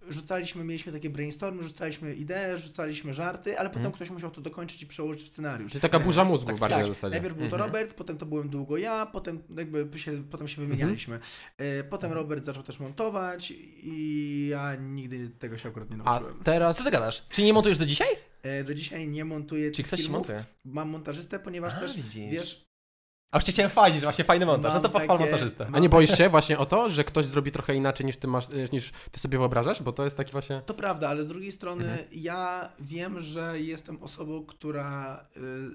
rzucaliśmy, 0.08 0.64
mieliśmy 0.64 0.92
takie 0.92 1.10
brainstormy, 1.10 1.62
rzucaliśmy 1.62 2.14
idee, 2.14 2.58
rzucaliśmy 2.58 3.14
żarty, 3.14 3.58
ale 3.58 3.68
potem 3.68 3.80
Mhm. 3.82 3.94
ktoś 3.94 4.10
musiał 4.10 4.30
to 4.30 4.40
dokończyć 4.40 4.82
i 4.82 4.86
przełożyć 4.86 5.22
w 5.22 5.28
scenariusz. 5.28 5.72
Czyli 5.72 5.82
taka 5.82 6.00
burza 6.00 6.24
mózgu 6.24 6.46
tak, 6.46 6.58
bardziej 6.58 6.78
tak, 6.78 6.88
na 6.88 6.94
zasadzie. 6.94 7.12
Najpierw 7.14 7.34
był 7.36 7.48
to 7.50 7.56
Mhm. 7.56 7.62
Robert, 7.72 7.94
potem 7.94 8.18
to 8.18 8.26
byłem 8.26 8.48
długo 8.48 8.76
ja, 8.76 9.06
potem 9.06 9.42
jakby 9.56 9.98
się, 9.98 10.12
potem 10.30 10.48
się 10.48 10.62
wymienialiśmy. 10.62 11.18
E, 11.58 11.84
Potem 11.84 12.12
Robert 12.12 12.44
zaczął 12.44 12.62
też 12.62 12.80
montować 12.80 13.52
i 13.82 14.48
ja 14.50 14.74
nigdy 14.74 15.28
tego 15.28 15.58
się 15.58 15.68
akurat 15.68 15.90
nie 15.90 15.96
A 15.96 15.98
nauczyłem. 16.04 16.40
teraz... 16.44 16.78
Co 16.78 16.84
ty 16.84 16.90
gadasz? 16.90 17.26
Czy 17.30 17.42
nie 17.42 17.52
montujesz 17.52 17.78
do 17.78 17.86
dzisiaj? 17.86 18.08
E, 18.42 18.64
Do 18.64 18.74
dzisiaj 18.74 19.08
nie 19.08 19.24
montuję 19.24 19.70
Czy 19.70 19.82
ktoś 19.82 19.98
ci 20.00 20.04
filmów. 20.06 20.18
montuje? 20.20 20.44
Mam 20.64 20.88
montażystę, 20.88 21.38
ponieważ 21.38 21.74
A, 21.74 21.80
też, 21.80 21.96
widzisz. 21.96 22.32
wiesz, 22.32 22.67
A 23.30 23.36
już 23.36 23.44
cię 23.44 23.52
chciałem 23.52 23.70
fajnie, 23.70 23.98
że 23.98 24.06
właśnie 24.06 24.24
fajny 24.24 24.46
montaż. 24.46 24.74
No 24.74 24.80
to 24.80 24.88
pochwal 24.88 25.18
takie- 25.18 25.30
montażystę. 25.30 25.66
A 25.72 25.78
nie 25.78 25.88
boisz 25.88 26.18
się 26.18 26.28
właśnie 26.28 26.58
o 26.58 26.66
to, 26.66 26.90
że 26.90 27.04
ktoś 27.04 27.24
zrobi 27.26 27.52
trochę 27.52 27.74
inaczej 27.74 28.06
niż 28.06 28.16
ty 28.16 28.26
masz, 28.28 28.48
y, 28.48 28.68
niż 28.72 28.92
ty 29.10 29.20
sobie 29.20 29.38
wyobrażasz? 29.38 29.82
Bo 29.82 29.92
to 29.92 30.04
jest 30.04 30.16
taki 30.16 30.32
właśnie... 30.32 30.62
to 30.66 30.74
prawda, 30.74 31.08
ale 31.08 31.24
z 31.24 31.28
drugiej 31.28 31.52
strony 31.52 31.84
Mhm. 31.84 32.08
ja 32.12 32.68
wiem, 32.80 33.20
że 33.20 33.60
jestem 33.60 34.02
osobą, 34.02 34.44
która 34.46 35.24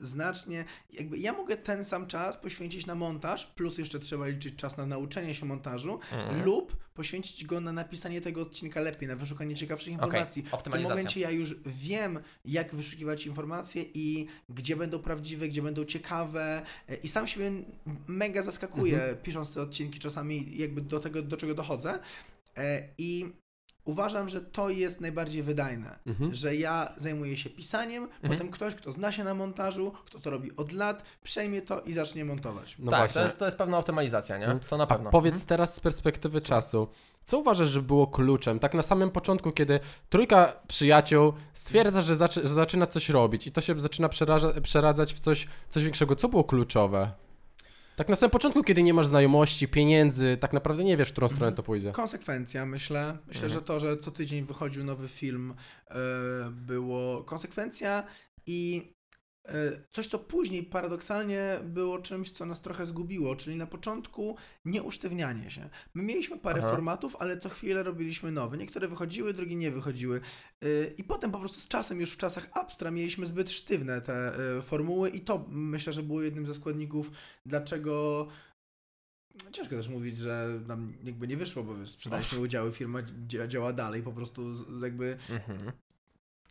y, 0.02 0.06
znacznie, 0.06 0.66
jakby 0.94 1.18
ja 1.18 1.34
mogę 1.34 1.58
ten 1.58 1.84
sam 1.84 2.08
czas 2.08 2.38
poświęcić 2.38 2.86
na 2.86 2.96
montaż, 2.96 3.46
plus 3.46 3.78
jeszcze 3.78 4.00
trzeba 4.00 4.28
liczyć 4.28 4.56
czas 4.56 4.78
na 4.78 4.86
nauczenie 4.86 5.34
się 5.36 5.46
montażu, 5.46 6.00
Mhm. 6.12 6.44
lub 6.46 6.76
poświęcić 6.94 7.46
go 7.46 7.62
na 7.62 7.72
napisanie 7.72 8.22
tego 8.22 8.42
odcinka 8.42 8.82
lepiej, 8.82 9.08
na 9.08 9.16
wyszukanie 9.16 9.56
ciekawszych 9.56 9.94
informacji. 9.94 10.44
W 10.60 10.64
tym 10.64 10.74
momencie 10.90 11.20
ja 11.20 11.32
już 11.32 11.56
wiem, 11.66 12.20
jak 12.46 12.76
wyszukiwać 12.76 13.26
informacje 13.26 13.84
i 13.94 14.28
gdzie 14.50 14.76
będą 14.76 15.00
prawdziwe, 15.00 15.48
gdzie 15.48 15.62
będą 15.62 15.86
ciekawe 15.86 16.62
e, 16.90 16.96
i 16.96 17.08
sam 17.08 17.28
siebie 17.28 17.52
mega 18.08 18.44
zaskakuję, 18.44 18.96
Mhm. 18.96 19.18
pisząc 19.18 19.54
te 19.54 19.62
odcinki 19.62 20.00
czasami 20.00 20.58
jakby 20.58 20.82
do 20.82 21.00
tego, 21.00 21.22
do 21.22 21.38
czego 21.38 21.54
dochodzę 21.54 22.00
E, 22.58 22.88
i 22.98 23.26
uważam, 23.86 24.30
że 24.30 24.42
to 24.42 24.70
jest 24.70 25.02
najbardziej 25.02 25.44
wydajne, 25.44 26.00
Mhm. 26.08 26.34
że 26.34 26.56
ja 26.56 26.94
zajmuję 26.98 27.38
się 27.38 27.50
pisaniem, 27.50 28.08
potem 28.28 28.52
ktoś, 28.52 28.76
kto 28.76 28.92
zna 28.92 29.12
się 29.12 29.24
na 29.24 29.34
montażu, 29.34 29.92
kto 30.06 30.20
to 30.20 30.30
robi 30.30 30.56
od 30.56 30.72
lat, 30.72 31.04
przejmie 31.24 31.62
to 31.62 31.82
i 31.82 31.94
zacznie 31.94 32.26
montować. 32.26 32.76
No 32.80 32.92
tak, 32.92 33.00
właśnie. 33.00 33.14
to 33.22 33.26
jest, 33.26 33.40
to 33.40 33.46
jest 33.46 33.58
pewna 33.58 33.78
optymalizacja, 33.78 34.38
nie? 34.38 34.60
To 34.70 34.78
na 34.78 34.84
A 34.84 34.88
pewno. 34.88 35.10
powiedz 35.10 35.46
teraz 35.46 35.74
z 35.76 35.80
perspektywy 35.80 36.42
czasu, 36.42 36.88
co 37.24 37.40
uważasz, 37.40 37.70
że 37.70 37.82
było 37.82 38.08
kluczem? 38.08 38.60
Tak 38.60 38.74
na 38.74 38.82
samym 38.82 39.12
początku, 39.12 39.52
kiedy 39.52 39.80
trójka 40.10 40.54
przyjaciół 40.68 41.34
stwierdza, 41.54 42.02
że, 42.02 42.16
zaczy, 42.16 42.42
że 42.48 42.54
zaczyna 42.54 42.88
coś 42.88 43.10
robić 43.10 43.48
i 43.48 43.52
to 43.52 43.62
się 43.62 43.80
zaczyna 43.82 44.10
przeraża, 44.10 44.62
przeradzać 44.62 45.14
w 45.14 45.20
coś, 45.20 45.48
coś 45.70 45.84
większego. 45.84 46.16
Co 46.16 46.30
było 46.30 46.44
kluczowe? 46.44 47.12
Tak 47.96 48.10
na 48.10 48.16
samym 48.16 48.32
początku, 48.32 48.64
kiedy 48.64 48.84
nie 48.84 48.94
masz 48.94 49.08
znajomości, 49.08 49.68
pieniędzy, 49.68 50.38
tak 50.38 50.54
naprawdę 50.54 50.84
nie 50.84 50.98
wiesz, 50.98 51.10
w 51.10 51.12
którą 51.12 51.30
stronę 51.30 51.56
to 51.56 51.64
pójdzie. 51.64 51.92
Konsekwencja, 51.92 52.66
myślę. 52.66 53.18
Myślę, 53.28 53.50
że 53.50 53.62
to, 53.62 53.80
że 53.80 53.98
co 53.98 54.12
tydzień 54.12 54.46
wychodził 54.46 54.84
nowy 54.84 55.08
film, 55.08 55.54
e, 55.90 55.96
było 56.52 57.24
konsekwencja 57.24 58.04
i 58.46 58.90
coś, 59.90 60.08
co 60.08 60.20
później 60.20 60.64
paradoksalnie 60.64 61.60
było 61.64 62.00
czymś, 62.00 62.32
co 62.32 62.46
nas 62.46 62.62
trochę 62.62 62.86
zgubiło, 62.86 63.36
czyli 63.36 63.58
na 63.58 63.68
początku 63.68 64.38
nieusztywnianie 64.66 65.52
się. 65.52 65.70
My 65.94 66.04
mieliśmy 66.04 66.38
parę 66.38 66.60
Aha. 66.62 66.72
formatów, 66.72 67.16
ale 67.20 67.38
co 67.38 67.50
chwilę 67.50 67.84
robiliśmy 67.84 68.32
nowe. 68.32 68.58
Niektóre 68.58 68.88
wychodziły, 68.88 69.34
drugie 69.34 69.56
nie 69.56 69.72
wychodziły. 69.72 70.22
E, 70.62 70.68
I 70.98 71.04
potem 71.04 71.32
po 71.32 71.40
prostu 71.40 71.60
z 71.60 71.68
czasem, 71.68 72.00
już 72.00 72.12
w 72.12 72.18
czasach 72.18 72.50
Abstra, 72.54 72.92
mieliśmy 72.92 73.26
zbyt 73.26 73.52
sztywne 73.52 74.02
te 74.02 74.36
e, 74.58 74.62
formuły 74.62 75.10
i 75.10 75.22
to 75.22 75.46
myślę, 75.50 75.94
że 75.94 76.04
było 76.04 76.22
jednym 76.22 76.46
ze 76.46 76.54
składników, 76.54 77.12
dlaczego 77.46 78.28
no, 79.46 79.52
Ciężko 79.52 79.76
też 79.76 79.88
mówić, 79.88 80.18
że 80.18 80.60
nam 80.68 80.94
jakby 81.04 81.28
nie 81.28 81.38
wyszło, 81.38 81.64
bo 81.64 81.88
sprzedaliśmy 81.88 82.40
udziały, 82.40 82.72
firma 82.72 83.00
dzia- 83.28 83.48
działa 83.48 83.74
dalej, 83.74 84.04
po 84.04 84.12
prostu 84.12 84.42
jakby 84.82 85.18
Mhm. 85.30 85.72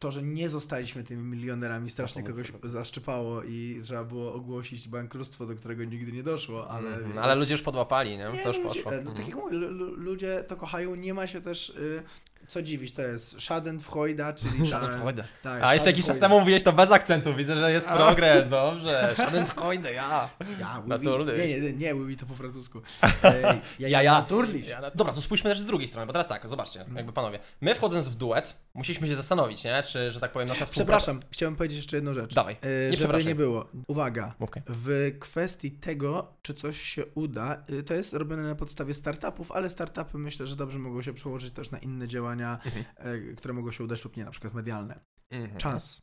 To, 0.02 0.10
że 0.10 0.22
nie 0.22 0.50
zostaliśmy 0.50 1.04
tymi 1.04 1.22
milionerami 1.22 1.90
strasznie 1.90 2.22
No 2.22 2.28
kogoś 2.28 2.52
zaszczypało 2.64 3.42
i 3.42 3.80
trzeba 3.82 4.04
było 4.04 4.34
ogłosić 4.34 4.88
bankructwo, 4.88 5.46
do 5.46 5.54
którego 5.54 5.84
nigdy 5.84 6.12
nie 6.12 6.22
doszło, 6.22 6.70
ale... 6.70 6.88
Mhm. 6.96 7.18
Ale 7.18 7.34
ludzie 7.34 7.54
już 7.54 7.62
podłapali, 7.62 8.10
nie? 8.10 8.30
nie, 8.34 8.42
to 8.42 8.48
już 8.48 8.56
ludzie, 8.58 8.68
poszło. 8.68 8.90
No, 8.90 8.96
Mhm. 8.98 9.16
tak 9.16 9.26
jak 9.28 9.36
mówię, 9.36 9.56
lu- 9.56 9.70
lu- 9.70 9.94
ludzie 9.96 10.44
to 10.48 10.56
kochają, 10.56 10.94
nie 10.94 11.14
ma 11.14 11.26
się 11.26 11.40
też 11.40 11.68
y, 11.70 12.02
co 12.48 12.62
dziwić, 12.62 12.92
to 12.94 13.02
jest 13.02 13.40
Schadenfreude, 13.40 14.34
czyli 14.34 14.66
Schadenfreude. 14.70 15.24
tak, 15.42 15.62
A 15.62 15.74
jeszcze 15.74 15.90
jakiś 15.90 16.06
czas 16.06 16.18
temu 16.18 16.40
mówiłeś 16.40 16.62
to 16.62 16.72
bez 16.72 16.90
akcentu, 16.90 17.34
widzę, 17.34 17.56
że 17.56 17.72
jest 17.72 17.88
progres, 17.88 18.48
dobrze. 18.48 19.10
Schadenfreude, 19.14 19.92
ja. 19.92 20.28
Ja, 20.60 20.82
Naturlich. 20.86 21.38
Nie, 21.38 21.60
nie, 21.60 21.72
nie, 21.72 21.94
mówi 21.94 22.16
to 22.16 22.26
po 22.26 22.34
francusku. 22.34 22.80
Ej, 23.22 23.42
ja, 23.78 23.88
Ja, 23.88 24.02
ja. 24.02 24.12
Naturlich. 24.12 24.68
Ja 24.68 24.90
Dobra, 24.94 25.12
to 25.12 25.20
spójrzmy 25.20 25.50
też 25.50 25.60
z 25.60 25.66
drugiej 25.66 25.88
strony, 25.88 26.06
bo 26.06 26.12
teraz 26.12 26.28
tak, 26.28 26.48
zobaczcie, 26.48 26.80
Mhm. 26.80 26.96
jakby 26.96 27.12
panowie. 27.12 27.38
My 27.60 27.74
wchodząc 27.74 28.08
w 28.08 28.14
duet, 28.16 28.56
musieliśmy 28.74 29.08
się 29.08 29.14
zastanowić, 29.16 29.64
nie? 29.64 29.82
Czy, 29.82 30.10
że 30.10 30.20
tak 30.20 30.32
powiem, 30.32 30.48
nasza 30.48 30.66
współpraca... 30.66 30.98
Przepraszam, 31.00 31.30
chciałem 31.30 31.56
powiedzieć 31.56 31.76
jeszcze 31.76 31.96
jedną 31.96 32.14
rzecz. 32.14 32.34
Dawaj, 32.34 32.54
E, 32.62 32.66
nie 32.68 32.84
żeby 32.84 32.96
przepraszaj. 32.96 33.26
nie 33.26 33.34
było. 33.34 33.68
Uwaga. 33.86 34.34
Mówkę. 34.38 34.62
W 34.68 35.12
kwestii 35.20 35.70
tego, 35.70 36.32
czy 36.42 36.54
coś 36.54 36.80
się 36.82 37.04
uda, 37.14 37.62
y, 37.70 37.82
to 37.82 37.94
jest 37.94 38.12
robione 38.12 38.42
na 38.42 38.54
podstawie 38.54 38.94
startupów, 38.94 39.52
ale 39.52 39.70
startupy 39.70 40.18
myślę, 40.18 40.46
że 40.46 40.56
dobrze 40.56 40.78
mogą 40.78 41.02
się 41.02 41.12
przełożyć 41.14 41.54
też 41.54 41.70
na 41.70 41.78
inne 41.78 42.08
działania, 42.08 42.31
Mhm. 42.40 42.84
e, 42.96 43.34
które 43.34 43.54
mogą 43.54 43.72
się 43.72 43.84
udać 43.84 44.04
lub 44.04 44.16
nie, 44.16 44.24
na 44.24 44.30
przykład 44.30 44.54
medialne. 44.54 45.00
Mhm. 45.30 45.58
Czas. 45.58 46.02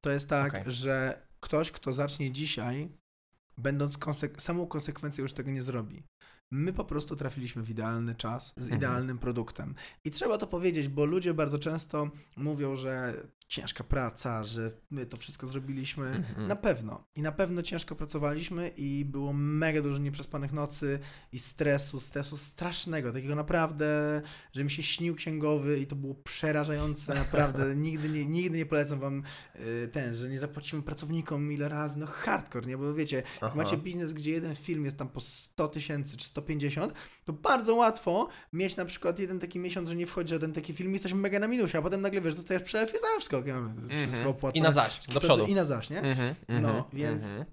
To 0.00 0.10
jest 0.10 0.28
tak, 0.28 0.52
Okej. 0.54 0.72
że 0.72 1.26
ktoś, 1.40 1.70
kto 1.72 1.92
zacznie 1.92 2.32
dzisiaj, 2.32 2.88
będąc 3.58 3.98
konsek- 3.98 4.40
samą 4.40 4.66
konsekwencją, 4.66 5.22
już 5.22 5.32
tego 5.32 5.50
nie 5.50 5.62
zrobi. 5.62 6.04
My 6.50 6.72
po 6.72 6.84
prostu 6.84 7.16
trafiliśmy 7.16 7.62
w 7.62 7.70
idealny 7.70 8.14
czas 8.14 8.52
z 8.56 8.62
Mhm. 8.62 8.76
idealnym 8.78 9.18
produktem. 9.18 9.74
I 10.04 10.10
trzeba 10.10 10.38
to 10.38 10.46
powiedzieć, 10.46 10.88
bo 10.88 11.04
ludzie 11.04 11.34
bardzo 11.34 11.58
często 11.58 12.10
mówią, 12.36 12.76
że 12.76 13.14
ciężka 13.48 13.84
praca, 13.84 14.44
że 14.44 14.70
my 14.90 15.06
to 15.06 15.16
wszystko 15.16 15.46
zrobiliśmy. 15.46 16.06
Mhm. 16.06 16.48
Na 16.48 16.56
pewno. 16.56 17.04
I 17.14 17.22
na 17.22 17.32
pewno 17.32 17.62
ciężko 17.62 17.94
pracowaliśmy 17.94 18.68
i 18.68 19.04
było 19.04 19.32
mega 19.32 19.82
dużo 19.82 19.98
nieprzespanych 19.98 20.52
nocy 20.52 20.98
i 21.32 21.38
stresu, 21.38 22.00
stresu 22.00 22.36
strasznego, 22.36 23.12
takiego 23.12 23.34
naprawdę, 23.34 24.22
że 24.52 24.64
mi 24.64 24.70
się 24.70 24.82
śnił 24.82 25.14
księgowy 25.14 25.78
i 25.80 25.86
to 25.86 25.96
było 25.96 26.14
przerażające, 26.14 27.14
naprawdę. 27.14 27.76
nigdy, 27.86 28.08
nie, 28.08 28.26
nigdy 28.26 28.58
nie 28.58 28.66
polecam 28.66 28.98
wam 28.98 29.22
y, 29.56 29.88
ten, 29.92 30.14
że 30.14 30.28
nie 30.28 30.38
zapłacimy 30.38 30.82
pracownikom 30.82 31.52
ile 31.52 31.68
razy, 31.68 31.98
no 31.98 32.06
hardcore, 32.06 32.66
nie? 32.66 32.78
Bo 32.78 32.94
wiecie, 32.94 33.16
jak 33.16 33.26
Aha. 33.40 33.52
macie 33.56 33.76
biznes, 33.76 34.12
gdzie 34.12 34.30
jeden 34.30 34.56
film 34.56 34.84
jest 34.84 34.96
tam 34.96 35.08
po 35.08 35.20
100 35.20 35.68
tysięcy 35.68 36.16
czy 36.16 36.28
150, 36.42 36.92
to 37.24 37.32
bardzo 37.32 37.74
łatwo 37.74 38.28
mieć 38.52 38.76
na 38.76 38.84
przykład 38.84 39.18
jeden 39.18 39.38
taki 39.40 39.58
miesiąc, 39.58 39.88
że 39.88 39.96
nie 39.96 40.06
wchodzi 40.06 40.30
żaden 40.30 40.52
taki 40.52 40.72
film 40.72 40.90
i 40.90 40.92
jesteśmy 40.92 41.18
mega 41.20 41.38
na 41.38 41.48
minusie, 41.48 41.78
a 41.78 41.82
potem 41.82 42.00
nagle 42.00 42.20
wiesz, 42.20 42.34
dostajesz 42.34 42.62
przelew 42.62 42.90
i 42.94 42.98
za 42.98 43.06
wszystko, 43.16 43.42
wszystko 43.42 44.16
Mhm. 44.18 44.26
opłacone. 44.28 44.58
I 44.58 44.62
na 44.62 44.72
zaś, 44.72 45.06
do 45.06 45.20
przodu. 45.20 45.46
I 45.46 45.54
na 45.54 45.64
zaś, 45.64 45.90
nie? 45.90 46.00
Mhm, 46.02 46.34
No, 46.48 46.56
mhm, 46.56 46.84
więc- 46.92 47.24
mhm. 47.24 47.44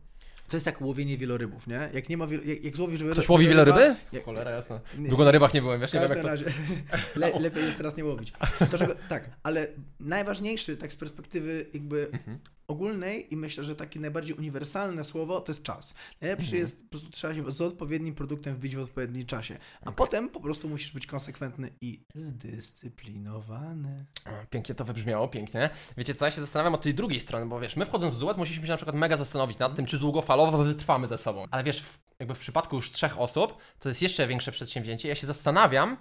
To 0.50 0.58
jest 0.58 0.66
jak 0.66 0.82
łowienie 0.82 1.18
wielorybów, 1.18 1.68
nie? 1.68 1.90
Jak 1.94 2.10
nie 2.10 2.18
ma 2.18 2.28
wielo, 2.28 2.44
jak, 2.44 2.64
jak 2.64 2.76
złowisz 2.76 3.00
wieloryba... 3.00 3.22
Ktoś 3.22 3.30
łowi 3.30 3.48
wieloryby? 3.48 3.96
Jak, 4.12 4.24
Cholera 4.26 4.52
jasna. 4.52 4.80
nie, 4.98 5.10
Długo 5.10 5.26
na 5.26 5.32
rybach 5.32 5.54
nie 5.54 5.62
byłem, 5.62 5.82
wiesz, 5.82 5.94
nie 5.94 6.00
wiem 6.00 6.10
jak 6.10 6.22
to... 6.22 6.28
razie. 6.28 6.46
Le, 7.16 7.40
lepiej 7.40 7.66
już 7.66 7.76
teraz 7.76 7.98
nie 7.98 8.06
łowić. 8.06 8.34
To, 8.72 8.78
czego, 8.78 8.96
tak, 9.10 9.30
ale 9.44 9.68
najważniejszy, 10.00 10.78
tak 10.78 10.94
z 10.94 10.96
perspektywy 10.96 11.66
jakby 11.74 12.10
Mhm. 12.14 12.40
Ogólnej 12.68 13.34
i 13.34 13.38
myślę, 13.38 13.64
że 13.64 13.76
takie 13.76 14.00
najbardziej 14.00 14.36
uniwersalne 14.36 15.04
słowo 15.04 15.42
to 15.42 15.52
jest 15.52 15.64
czas. 15.64 15.94
Najlepszy 16.22 16.46
Mhm. 16.46 16.62
jest, 16.62 16.84
po 16.84 16.90
prostu 16.90 17.10
trzeba 17.10 17.36
się 17.36 17.52
z 17.52 17.62
odpowiednim 17.62 18.16
produktem 18.16 18.56
wbić 18.56 18.76
w 18.76 18.80
odpowiednim 18.80 19.26
czasie. 19.26 19.58
A 19.86 19.92
potem 19.92 20.30
po 20.30 20.40
prostu 20.40 20.70
musisz 20.70 20.92
być 20.92 21.08
konsekwentny 21.08 21.70
i 21.82 22.02
zdyscyplinowany. 22.16 24.06
Pięknie 24.50 24.76
to 24.76 24.86
wybrzmiało, 24.86 25.28
pięknie. 25.28 25.70
Wiecie 25.98 26.14
co, 26.14 26.26
ja 26.26 26.32
się 26.32 26.42
zastanawiam 26.42 26.74
od 26.74 26.82
tej 26.82 26.94
drugiej 26.94 27.20
strony, 27.20 27.46
bo 27.46 27.60
wiesz, 27.60 27.76
my 27.76 27.86
wchodząc 27.86 28.16
w 28.16 28.20
duet 28.20 28.38
musieliśmy 28.38 28.66
się 28.68 28.72
na 28.72 28.78
przykład 28.78 28.96
mega 28.96 29.18
zastanowić 29.18 29.60
nad 29.60 29.76
tym, 29.76 29.86
czy 29.86 30.00
długofalowo 30.00 30.58
wytrwamy 30.58 31.08
ze 31.08 31.18
sobą. 31.18 31.46
Ale 31.52 31.64
wiesz, 31.64 31.84
jakby 32.20 32.36
w 32.36 32.40
przypadku 32.40 32.76
już 32.76 32.92
trzech 32.92 33.20
osób, 33.20 33.58
to 33.80 33.90
jest 33.90 34.02
jeszcze 34.02 34.28
większe 34.28 34.52
przedsięwzięcie. 34.52 35.10
Ja 35.10 35.16
się 35.16 35.28
zastanawiam, 35.28 35.98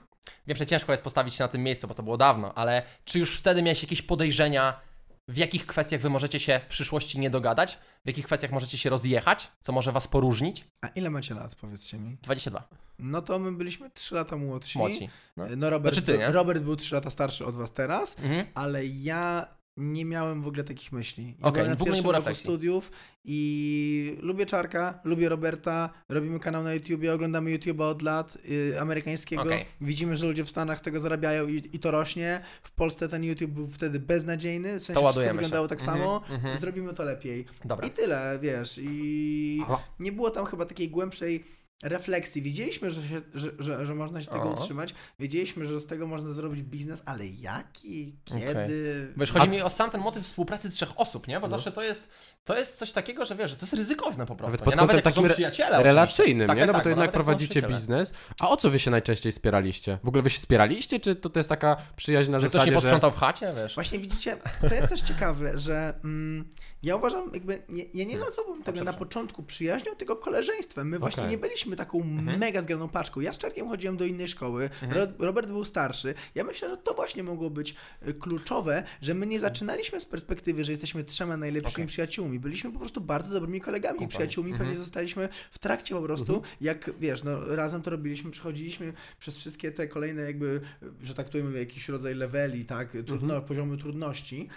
wiem, 0.47 0.57
że 0.57 0.67
ciężko 0.67 0.93
jest 0.93 1.05
postawić 1.05 1.35
się 1.35 1.45
na 1.45 1.49
tym 1.49 1.63
miejscu, 1.63 1.89
bo 1.89 1.95
to 1.95 2.03
było 2.03 2.17
dawno, 2.17 2.55
ale 2.55 2.83
czy 3.05 3.19
już 3.19 3.39
wtedy 3.39 3.63
miałeś 3.63 3.83
jakieś 3.83 4.03
podejrzenia, 4.03 4.81
w 5.29 5.37
jakich 5.37 5.67
kwestiach 5.67 6.01
wy 6.01 6.11
możecie 6.11 6.41
się 6.41 6.61
w 6.65 6.67
przyszłości 6.67 7.21
nie 7.21 7.31
dogadać, 7.31 7.79
w 8.05 8.07
jakich 8.07 8.27
kwestiach 8.27 8.53
możecie 8.53 8.79
się 8.79 8.91
rozjechać, 8.91 9.53
co 9.61 9.73
może 9.73 9.93
was 9.93 10.09
poróżnić? 10.09 10.65
A 10.81 10.89
ile 10.89 11.11
macie 11.11 11.35
lat, 11.35 11.55
powiedzcie 11.55 11.99
mi? 11.99 12.17
22. 12.23 12.69
No 12.99 13.23
to 13.23 13.39
my 13.39 13.53
byliśmy 13.53 13.91
3 13.91 14.15
lata 14.15 14.37
młodsi. 14.37 14.79
Młodsi. 14.79 15.09
No. 15.37 15.45
No 15.57 15.71
Robert, 15.71 15.95
Znaczy 15.95 16.13
ty, 16.13 16.19
nie? 16.19 16.33
Robert 16.33 16.63
był 16.63 16.77
3 16.77 16.95
lata 16.95 17.11
starszy 17.11 17.47
od 17.47 17.55
was 17.57 17.73
teraz. 17.73 18.19
Mhm. 18.19 18.47
ale 18.55 18.87
ja 18.87 19.49
nie 19.77 20.05
miałem 20.05 20.43
w 20.43 20.47
ogóle 20.47 20.65
takich 20.65 20.93
myśli. 20.93 21.35
Ja 21.45 21.51
na 21.65 21.77
w 21.77 21.83
ogóle 21.83 21.97
nie 21.97 22.03
było 22.03 22.13
roku 22.13 22.13
refleksji. 22.13 22.43
studiów 22.45 22.91
i 23.25 24.17
lubię 24.21 24.47
Czarka, 24.47 25.01
lubię 25.05 25.29
Roberta, 25.29 25.91
robimy 26.09 26.41
kanał 26.41 26.63
na 26.63 26.75
YouTubie, 26.75 27.15
oglądamy 27.15 27.51
YouTube'a 27.59 27.83
od 27.83 28.03
lat 28.03 28.39
y, 28.51 28.81
amerykańskiego. 28.81 29.43
Okej. 29.43 29.65
Widzimy, 29.81 30.17
że 30.17 30.27
ludzie 30.27 30.45
w 30.45 30.51
Stanach 30.51 30.79
z 30.79 30.83
tego 30.83 31.01
zarabiają 31.01 31.49
i, 31.49 31.57
i 31.73 31.79
to 31.79 31.91
rośnie. 31.91 32.41
W 32.63 32.71
Polsce 32.73 33.09
ten 33.09 33.25
YouTube 33.25 33.51
był 33.51 33.69
wtedy 33.69 34.01
beznadziejny, 34.01 34.69
w 34.69 34.73
sensie 34.73 34.85
wszystko 34.85 35.01
ładujemy 35.05 35.29
się. 35.31 35.35
wyglądało 35.35 35.69
tak 35.69 35.81
Mhm, 35.81 35.99
samo. 35.99 36.23
mhm. 36.31 36.59
Zrobimy 36.59 36.95
to 36.95 37.05
lepiej. 37.05 37.45
Dobra. 37.65 37.87
I 37.87 37.91
tyle, 37.91 38.39
wiesz. 38.43 38.81
I 38.83 39.61
Aha. 39.65 39.79
nie 39.99 40.13
było 40.13 40.31
tam 40.31 40.47
chyba 40.47 40.65
takiej 40.67 40.89
głębszej 40.91 41.45
refleksji. 41.83 42.43
Wiedzieliśmy, 42.43 42.91
że, 42.91 43.09
się, 43.09 43.23
że, 43.35 43.51
że, 43.59 43.87
że 43.87 43.95
można 43.95 44.21
się 44.21 44.27
z 44.27 44.29
tego 44.29 44.43
Aha. 44.43 44.61
utrzymać. 44.61 44.95
Wiedzieliśmy, 45.19 45.67
że 45.67 45.81
z 45.81 45.87
tego 45.87 46.07
można 46.07 46.33
zrobić 46.33 46.63
biznes, 46.63 47.03
ale 47.07 47.27
jaki, 47.27 48.17
kiedy... 48.25 48.51
Okej. 48.51 48.69
Wiesz, 49.17 49.33
chodzi 49.33 49.49
mi 49.49 49.63
o 49.63 49.71
sam 49.71 49.91
ten 49.91 50.01
motyw 50.01 50.25
współpracy 50.25 50.71
trzech 50.71 51.01
osób, 51.01 51.29
nie? 51.29 51.41
Bo 51.41 51.49
zawsze 51.49 51.73
to 51.73 51.83
jest, 51.83 52.11
to 52.45 52.59
jest 52.59 52.79
coś 52.79 52.93
takiego, 52.93 53.25
że 53.25 53.35
wiesz, 53.37 53.51
że 53.51 53.57
to 53.57 53.63
jest 53.63 53.73
ryzykowne 53.73 54.27
po 54.27 54.37
prostu. 54.37 54.53
Nawet 54.53 54.67
nie? 54.67 54.73
pod 54.73 54.89
Nawet 54.93 55.05
takim 55.05 55.29
przyjaciele. 55.29 55.83
Relacyjnym, 55.83 56.47
Tak, 56.49 56.57
nie? 56.57 56.63
tak, 56.63 56.67
No 56.67 56.73
bo 56.73 56.79
tak, 56.79 56.85
to 56.85 56.89
jednak 56.89 57.13
prowadzicie 57.13 57.63
biznes. 57.63 58.13
A 58.41 58.51
o 58.51 58.57
co 58.57 58.71
wy 58.71 58.79
się 58.79 58.91
najczęściej 58.91 59.33
spieraliście? 59.33 59.99
W 60.05 60.09
ogóle 60.09 60.23
wy 60.23 60.31
się 60.31 60.41
spieraliście, 60.41 61.01
czy 61.01 61.15
to, 61.15 61.31
to 61.31 61.41
jest 61.41 61.49
taka 61.49 61.77
przyjaźń 61.97 62.31
na 62.31 62.41
Że 62.41 62.47
ktoś 62.47 62.53
zasadzie, 62.53 62.71
nie 62.71 62.77
że... 62.77 62.83
posprzątał 62.83 63.11
w 63.11 63.17
chacie, 63.17 63.47
wiesz? 63.57 63.75
Właśnie 63.75 63.99
widzicie, 63.99 64.37
to 64.69 64.75
jest 64.75 64.89
też 64.89 65.03
ciekawe, 65.03 65.59
że 65.59 65.95
mm, 66.05 66.51
ja 66.83 66.97
uważam, 66.97 67.31
jakby, 67.35 67.63
nie, 67.69 67.85
ja 67.95 68.05
nie 68.05 68.19
nazwałbym 68.19 68.63
tego 68.63 68.85
na 68.85 68.93
początku 68.93 69.43
przyjaźnią, 69.43 69.95
tylko 69.95 70.17
koleżeństwem. 70.17 70.89
My 70.89 70.99
właśnie 70.99 71.23
Okej. 71.23 71.31
nie 71.31 71.39
byliśmy 71.39 71.64
byliśmy 71.65 71.77
taką 71.77 72.05
mega 72.39 72.63
zgraną 72.63 72.89
paczką. 72.89 73.21
Ja 73.21 73.33
z 73.33 73.39
Czarkiem 73.39 73.69
chodziłem 73.69 73.97
do 73.97 74.05
innej 74.05 74.29
szkoły, 74.29 74.71
Ro- 74.91 75.07
Robert 75.19 75.49
był 75.49 75.65
starszy. 75.65 76.15
Ja 76.35 76.45
myślę, 76.45 76.69
że 76.71 76.77
to 76.77 76.95
właśnie 76.95 77.23
mogło 77.23 77.51
być 77.51 77.75
y, 78.09 78.15
kluczowe, 78.15 78.85
że 79.03 79.15
my 79.15 79.27
nie 79.27 79.41
zaczynaliśmy 79.41 80.01
z 80.01 80.05
perspektywy, 80.05 80.65
że 80.65 80.73
jesteśmy 80.73 81.05
trzema 81.05 81.37
najlepszymi 81.37 81.75
Okej. 81.75 81.87
przyjaciółmi. 81.87 82.39
Byliśmy 82.39 82.73
po 82.73 82.79
prostu 82.79 83.01
bardzo 83.01 83.35
dobrymi 83.35 83.61
kolegami 83.61 84.05
i 84.05 84.09
przyjaciółmi. 84.09 84.51
Mhm. 84.51 84.69
Pewnie 84.69 84.85
zostaliśmy 84.85 85.29
w 85.51 85.59
trakcie 85.59 85.95
po 85.95 86.03
prostu, 86.03 86.43
jak 86.61 86.91
wiesz, 87.01 87.25
no 87.25 87.57
razem 87.57 87.83
to 87.83 87.91
robiliśmy, 87.91 88.31
przechodziliśmy 88.31 88.93
przez 89.19 89.37
wszystkie 89.37 89.73
te 89.73 89.89
kolejne 89.89 90.23
jakby, 90.23 90.61
że 91.03 91.15
tak 91.15 91.29
to 91.29 91.39
mówię, 91.39 91.59
jakiś 91.59 91.89
rodzaj 91.89 92.15
leveli, 92.15 92.65
tak, 92.65 92.89
trudno, 93.07 93.41
poziomy 93.43 93.77
trudności. 93.79 94.49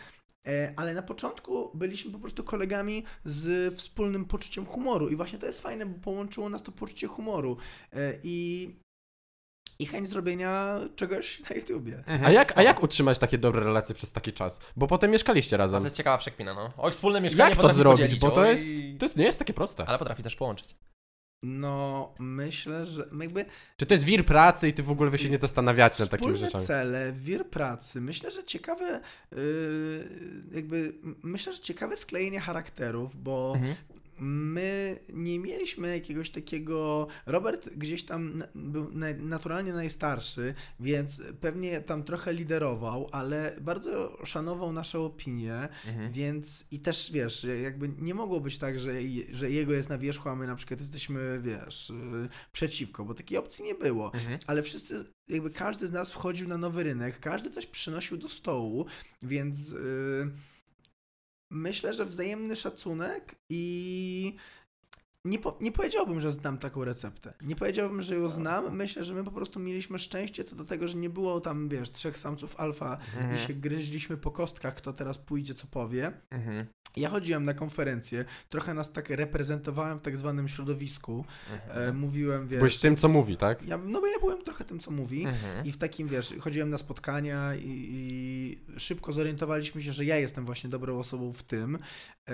E, 0.48 0.74
Ale 0.75 0.94
na 0.94 1.01
początku 1.01 1.72
byliśmy 1.74 2.12
po 2.12 2.20
prostu 2.20 2.44
kolegami 2.44 3.04
z 3.25 3.75
wspólnym 3.75 4.25
poczuciem 4.25 4.66
humoru 4.66 5.10
i 5.10 5.16
właśnie 5.16 5.39
to 5.39 5.46
jest 5.46 5.62
fajne, 5.62 5.86
bo 5.86 6.00
połączyło 6.00 6.50
nas 6.50 6.63
to 6.63 6.72
poczucie 6.72 7.08
humoru 7.08 7.58
e, 7.94 8.13
i, 8.24 8.70
i 9.80 9.86
chęć 9.86 10.10
zrobienia 10.10 10.80
czegoś 10.96 11.39
na 11.50 11.56
YouTubie. 11.56 12.04
A 12.24 12.32
jak, 12.32 12.58
a 12.58 12.63
jak 12.63 12.84
utrzymać 12.84 13.20
takie 13.20 13.38
dobre 13.38 13.63
relacje 13.63 13.96
przez 13.96 14.12
taki 14.12 14.34
czas? 14.34 14.60
Bo 14.75 14.88
potem 14.88 15.12
mieszkaliście 15.12 15.51
To 15.51 15.58
razem. 15.58 15.84
jest 15.84 15.96
ciekawa 15.98 16.18
przekmina, 16.18 16.54
no. 16.54 16.72
Oj, 16.77 16.92
wspólne 16.92 17.22
mieszkanie 17.22 17.44
Jak 17.50 17.56
to 17.58 17.62
potrafi 17.62 17.77
zrobić? 17.77 18.01
podzielić, 18.01 18.22
Bo 18.22 18.32
to 18.32 18.42
oj. 18.42 18.48
jest, 18.50 18.66
to 19.00 19.06
jest, 19.06 19.18
nie 19.18 19.25
jest 19.25 19.39
takie 19.39 19.54
proste. 19.54 19.86
Ale 19.86 19.98
potrafi 19.98 20.24
też 20.24 20.36
połączyć. 20.36 20.75
No, 21.44 22.13
myślę, 22.20 22.86
że 22.86 23.08
jakby 23.20 23.46
Czy 23.77 23.86
to 23.86 23.94
jest 23.94 24.03
wir 24.06 24.25
pracy 24.25 24.67
i 24.67 24.74
ty 24.74 24.84
w 24.84 24.91
ogóle 24.91 25.10
wy 25.10 25.17
się 25.17 25.29
nie 25.29 25.38
zastanawiacie 25.38 26.03
nad 26.03 26.10
takimi 26.10 26.38
rzeczami? 26.38 26.65
cele, 26.65 27.13
wir 27.13 27.46
pracy. 27.50 28.01
Myślę, 28.01 28.32
że 28.32 28.44
ciekawe, 28.44 29.00
yy, 29.32 30.08
jakby, 30.51 30.94
myślę, 31.24 31.53
że 31.53 31.60
ciekawe 31.60 31.96
sklejenie 31.98 32.39
charakterów, 32.39 33.24
bo 33.24 33.53
Mhm. 33.56 33.75
My 34.20 35.00
nie 35.14 35.40
mieliśmy 35.40 35.88
jakiegoś 35.94 36.30
takiego. 36.30 37.08
Robert 37.26 37.70
gdzieś 37.70 38.04
tam 38.04 38.44
był 38.56 38.90
naturalnie 39.20 39.74
najstarszy, 39.74 40.54
więc 40.80 41.22
pewnie 41.40 41.82
tam 41.82 42.04
trochę 42.04 42.34
liderował, 42.34 43.10
ale 43.12 43.56
bardzo 43.62 44.18
szanował 44.26 44.74
nasze 44.74 45.00
opinie, 45.00 45.70
Mhm. 45.88 46.12
więc 46.12 46.66
i 46.72 46.80
też 46.80 47.12
wiesz, 47.12 47.48
jakby 47.64 47.90
nie 48.00 48.14
mogło 48.14 48.40
być 48.40 48.58
tak, 48.58 48.80
że, 48.80 48.92
że 49.32 49.52
jego 49.52 49.74
jest 49.74 49.90
na 49.90 49.98
wierzchu, 49.98 50.30
a 50.30 50.36
my 50.36 50.48
na 50.48 50.56
przykład 50.56 50.80
jesteśmy, 50.80 51.40
wiesz, 51.44 51.90
yy, 51.90 52.30
przeciwko, 52.54 53.06
bo 53.06 53.14
takiej 53.14 53.38
opcji 53.38 53.64
nie 53.66 53.76
było 53.76 54.14
Mhm. 54.14 54.40
ale 54.48 54.64
wszyscy, 54.64 55.06
jakby 55.28 55.50
każdy 55.50 55.88
z 55.88 55.92
nas 55.92 56.12
wchodził 56.12 56.48
na 56.48 56.58
nowy 56.58 56.84
rynek, 56.84 57.20
każdy 57.20 57.50
coś 57.50 57.66
przynosił 57.66 58.18
do 58.18 58.30
stołu, 58.30 58.86
więc 59.22 59.72
yy, 59.72 60.32
myślę, 61.50 61.94
że 61.94 62.06
wzajemny 62.06 62.56
szacunek 62.56 63.36
i 63.50 64.36
nie, 65.25 65.39
po, 65.39 65.58
nie 65.62 65.72
powiedziałbym, 65.72 66.22
że 66.22 66.32
znam 66.32 66.58
taką 66.58 66.84
receptę. 66.84 67.34
Nie 67.42 67.56
powiedziałbym, 67.56 68.01
że 68.01 68.16
ją 68.16 68.30
znam. 68.30 68.75
Myślę, 68.75 69.04
że 69.04 69.13
my 69.13 69.24
po 69.24 69.32
prostu 69.32 69.60
mieliśmy 69.60 70.00
szczęście 70.00 70.44
co 70.44 70.56
do 70.56 70.66
tego, 70.66 70.88
że 70.88 70.98
nie 70.98 71.10
było 71.10 71.39
tam, 71.39 71.70
wiesz, 71.70 71.92
trzech 71.92 72.18
samców 72.18 72.60
alfa 72.60 72.98
i 73.13 73.18
Mhm. 73.18 73.38
się 73.38 73.54
gryźliśmy 73.54 74.18
po 74.18 74.32
kostkach, 74.32 74.75
kto 74.75 74.94
teraz 74.94 75.18
pójdzie, 75.18 75.54
co 75.54 75.68
powie. 75.68 76.12
Mhm. 76.30 76.66
Ja 77.00 77.10
chodziłem 77.10 77.46
na 77.46 77.54
konferencje, 77.54 78.25
trochę 78.50 78.74
nas 78.74 78.92
tak 78.92 79.10
reprezentowałem 79.10 80.00
w 80.00 80.01
tak 80.01 80.18
zwanym 80.18 80.48
środowisku. 80.48 81.25
E, 81.51 81.54
Mhm. 81.77 82.00
mówiłem, 82.00 82.48
wiesz... 82.48 82.58
Byłeś 82.58 82.77
tym, 82.77 82.96
co 82.96 83.08
mówi, 83.10 83.38
tak? 83.38 83.68
Ja, 83.68 83.77
no 83.77 84.01
bo 84.01 84.08
ja 84.08 84.20
byłem 84.20 84.44
trochę 84.44 84.66
tym, 84.66 84.80
co 84.80 84.92
mówi. 84.92 85.25
Mhm. 85.25 85.66
I 85.66 85.72
w 85.72 85.77
takim, 85.77 86.08
wiesz, 86.08 86.34
chodziłem 86.39 86.70
na 86.70 86.77
spotkania 86.77 87.56
i, 87.56 87.62
i 87.66 88.80
szybko 88.80 89.13
zorientowaliśmy 89.13 89.82
się, 89.82 89.92
że 89.94 90.06
ja 90.06 90.18
jestem 90.18 90.46
właśnie 90.46 90.70
dobrą 90.70 91.00
osobą 91.00 91.34
w 91.34 91.44
tym. 91.44 91.75
E, 92.27 92.32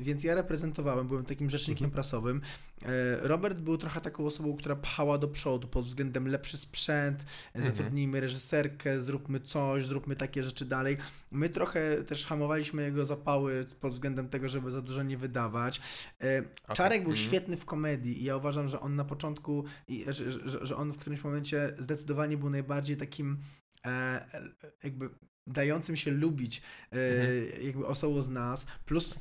więc 0.00 0.24
ja 0.24 0.34
reprezentowałem, 0.34 1.08
byłem 1.08 1.24
takim 1.24 1.50
rzecznikiem 1.50 1.90
prasowym. 1.90 2.40
E, 2.82 2.88
Robert 3.28 3.58
był 3.58 3.78
trochę 3.78 4.00
taką 4.00 4.26
osobą, 4.26 4.56
która 4.56 4.76
pchała 4.76 5.18
do 5.18 5.28
przodu 5.28 5.68
pod 5.68 5.84
względem 5.84 6.28
lepszy 6.28 6.56
sprzęt, 6.56 7.24
e, 7.54 7.62
zatrudnijmy 7.62 8.20
reżyserkę, 8.20 9.02
zróbmy 9.02 9.40
coś, 9.40 9.84
zróbmy 9.86 10.16
takie 10.16 10.42
rzeczy 10.42 10.64
dalej. 10.64 10.96
My 11.30 11.48
trochę 11.48 12.04
też 12.04 12.26
hamowaliśmy 12.26 12.82
jego 12.82 13.04
zapały 13.06 13.51
pod 13.80 13.92
względem 13.92 14.28
tego, 14.28 14.48
żeby 14.48 14.70
za 14.70 14.82
dużo 14.82 15.02
nie 15.02 15.16
wydawać. 15.18 15.80
E, 16.20 16.42
Czarek 16.74 17.02
był 17.02 17.10
Mhm. 17.10 17.26
świetny 17.28 17.56
w 17.56 17.64
komedii 17.64 18.20
i 18.20 18.24
ja 18.24 18.36
uważam, 18.36 18.68
że 18.68 18.80
on 18.80 18.96
na 18.96 19.04
początku, 19.04 19.64
i, 19.88 20.04
że, 20.62 20.76
on 20.76 20.92
w 20.92 20.98
którymś 20.98 21.24
momencie 21.24 21.74
zdecydowanie 21.78 22.36
był 22.36 22.50
najbardziej 22.50 22.96
takim 22.96 23.38
e, 23.86 24.26
jakby 24.82 25.10
dającym 25.46 25.96
się 25.96 26.10
lubić 26.10 26.62
e, 26.92 26.96
Mhm. 26.96 27.64
jakby 27.66 27.86
osobą 27.86 28.22
z 28.22 28.28
nas, 28.28 28.66
plus 28.86 29.14
e, 29.16 29.18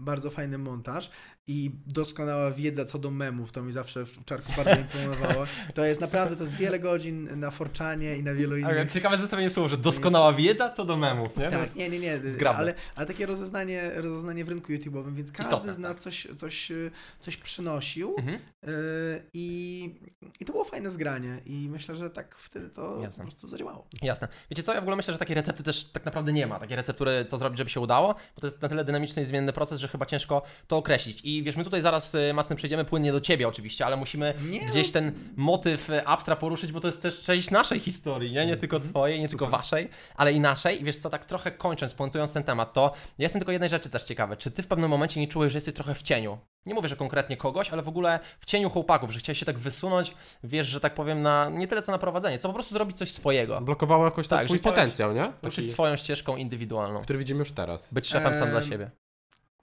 bardzo 0.00 0.30
fajny 0.30 0.58
montaż 0.58 1.10
i 1.48 1.70
doskonała 1.86 2.50
wiedza 2.52 2.84
co 2.84 2.98
do 2.98 3.10
memów, 3.10 3.52
to 3.52 3.62
mi 3.62 3.72
zawsze 3.72 4.06
w 4.06 4.24
Czarku 4.24 4.52
bardzo 4.56 4.80
imponowało. 4.80 5.44
To 5.74 5.84
jest 5.84 6.00
naprawdę, 6.00 6.36
to 6.36 6.42
jest 6.42 6.56
wiele 6.56 6.78
godzin 6.78 7.40
na 7.40 7.50
Forczanie 7.50 8.16
i 8.16 8.22
na 8.22 8.34
wielu 8.34 8.56
innych 8.56 8.70
Ale 8.72 8.86
ciekawe 8.86 9.16
zestawienie 9.16 9.50
słów, 9.50 9.70
że 9.70 9.76
doskonała 9.76 10.32
wiedza 10.32 10.68
co 10.68 10.84
do 10.84 10.96
memów, 10.96 11.36
nie? 11.36 11.50
Tak, 11.50 11.76
nie, 11.76 11.88
nie, 11.88 11.98
nie, 11.98 12.18
zgrabne. 12.30 12.60
ale, 12.60 12.74
ale 12.94 13.06
takie 13.06 13.26
rozeznanie, 13.26 13.90
rozeznanie 13.94 14.44
w 14.44 14.48
rynku 14.48 14.72
YouTube'owym, 14.72 15.14
więc 15.14 15.32
każdy 15.32 15.52
Istotne, 15.52 15.74
z 15.74 15.78
nas 15.78 15.96
tak. 15.96 16.02
coś, 16.02 16.28
coś, 16.36 16.70
y, 16.70 16.90
coś 17.20 17.36
przynosił 17.36 18.14
Mhm. 18.18 18.38
yy, 18.62 18.72
i, 19.34 20.00
i 20.40 20.44
to 20.44 20.52
było 20.52 20.64
fajne 20.64 20.90
zgranie 20.90 21.40
i 21.46 21.68
myślę, 21.70 21.96
że 21.96 22.10
tak 22.10 22.34
wtedy 22.38 22.68
to 22.70 22.98
Jasne. 23.02 23.24
po 23.24 23.30
prostu 23.30 23.48
zadziałało. 23.48 23.86
Jasne. 24.02 24.28
Wiecie 24.50 24.62
co, 24.62 24.74
ja 24.74 24.80
w 24.80 24.82
ogóle 24.82 24.96
myślę, 24.96 25.12
że 25.12 25.18
takiej 25.18 25.34
recepty 25.34 25.62
też 25.62 25.84
tak 25.84 26.04
naprawdę 26.04 26.32
nie 26.32 26.46
ma. 26.46 26.58
Takiej 26.58 26.76
receptury, 26.76 27.24
co 27.24 27.38
zrobić, 27.38 27.58
żeby 27.58 27.70
się 27.70 27.80
udało, 27.80 28.14
bo 28.34 28.40
to 28.40 28.46
jest 28.46 28.62
na 28.62 28.68
tyle 28.68 28.84
dynamiczny 28.84 29.22
i 29.22 29.24
zmienny 29.24 29.52
proces, 29.52 29.80
że 29.80 29.88
chyba 29.88 30.06
ciężko 30.06 30.42
to 30.66 30.76
określić. 30.76 31.20
I 31.24 31.35
wiesz, 31.42 31.56
my 31.56 31.64
tutaj 31.64 31.82
zaraz, 31.82 32.14
y, 32.14 32.32
Masny, 32.34 32.56
przejdziemy 32.56 32.84
płynnie 32.84 33.12
do 33.12 33.20
Ciebie 33.20 33.48
oczywiście, 33.48 33.86
ale 33.86 33.96
musimy 33.96 34.34
Nie, 34.50 34.60
gdzieś 34.60 34.92
ten 34.92 35.12
motyw 35.36 35.90
y, 35.90 36.06
abstra 36.06 36.36
poruszyć, 36.36 36.72
bo 36.72 36.80
to 36.80 36.88
jest 36.88 37.02
też 37.02 37.20
część 37.20 37.50
naszej 37.50 37.80
historii, 37.80 38.32
nie? 38.32 38.46
Nie 38.46 38.56
tylko 38.56 38.80
Twojej, 38.80 39.20
nie 39.20 39.28
tylko 39.28 39.46
Waszej, 39.46 39.88
ale 40.16 40.32
i 40.32 40.40
naszej. 40.40 40.80
I 40.80 40.84
wiesz 40.84 40.98
co, 40.98 41.10
tak 41.10 41.24
trochę 41.24 41.50
kończąc, 41.50 41.94
puentując 41.94 42.32
ten 42.32 42.42
temat, 42.42 42.72
to 42.72 42.92
ja 43.18 43.22
jestem 43.22 43.40
tylko 43.40 43.52
jednej 43.52 43.70
rzeczy 43.70 43.90
też 43.90 44.04
ciekawy. 44.04 44.36
Czy 44.36 44.50
Ty 44.50 44.62
w 44.62 44.66
pewnym 44.66 44.90
momencie 44.90 45.20
nie 45.20 45.28
czułeś, 45.28 45.52
że 45.52 45.56
jesteś 45.56 45.74
trochę 45.74 45.94
w 45.94 46.02
cieniu? 46.02 46.38
Nie 46.66 46.74
mówię, 46.74 46.88
że 46.88 46.96
konkretnie 46.96 47.36
kogoś, 47.36 47.70
ale 47.70 47.82
w 47.82 47.88
ogóle 47.88 48.20
w 48.40 48.44
cieniu 48.44 48.70
chłopaków, 48.70 49.10
że 49.10 49.18
chciałeś 49.18 49.38
się 49.38 49.46
tak 49.46 49.58
wysunąć, 49.58 50.14
wiesz, 50.44 50.66
że 50.66 50.80
tak 50.80 50.94
powiem, 50.94 51.22
na 51.22 51.50
nie 51.50 51.68
tyle 51.68 51.82
co 51.82 51.92
na 51.92 51.98
prowadzenie, 51.98 52.38
co 52.38 52.48
po 52.48 52.54
prostu 52.54 52.74
zrobić 52.74 52.96
coś 52.96 53.12
swojego. 53.12 53.60
Blokowało 53.60 54.04
jakoś 54.04 54.28
tak, 54.28 54.44
twój 54.44 54.58
potencjał, 54.58 55.12
nie? 55.12 55.32
Ruszyć 55.42 55.64
Taki, 55.64 55.68
swoją 55.68 55.96
ścieżką 55.96 56.36
indywidualną. 56.36 57.02
który 57.02 57.18
widzimy 57.18 57.38
już 57.38 57.52
teraz. 57.52 57.94
Być 57.94 58.06
szefem 58.08 58.34
sam 58.34 58.50
dla 58.50 58.62
siebie. 58.62 58.90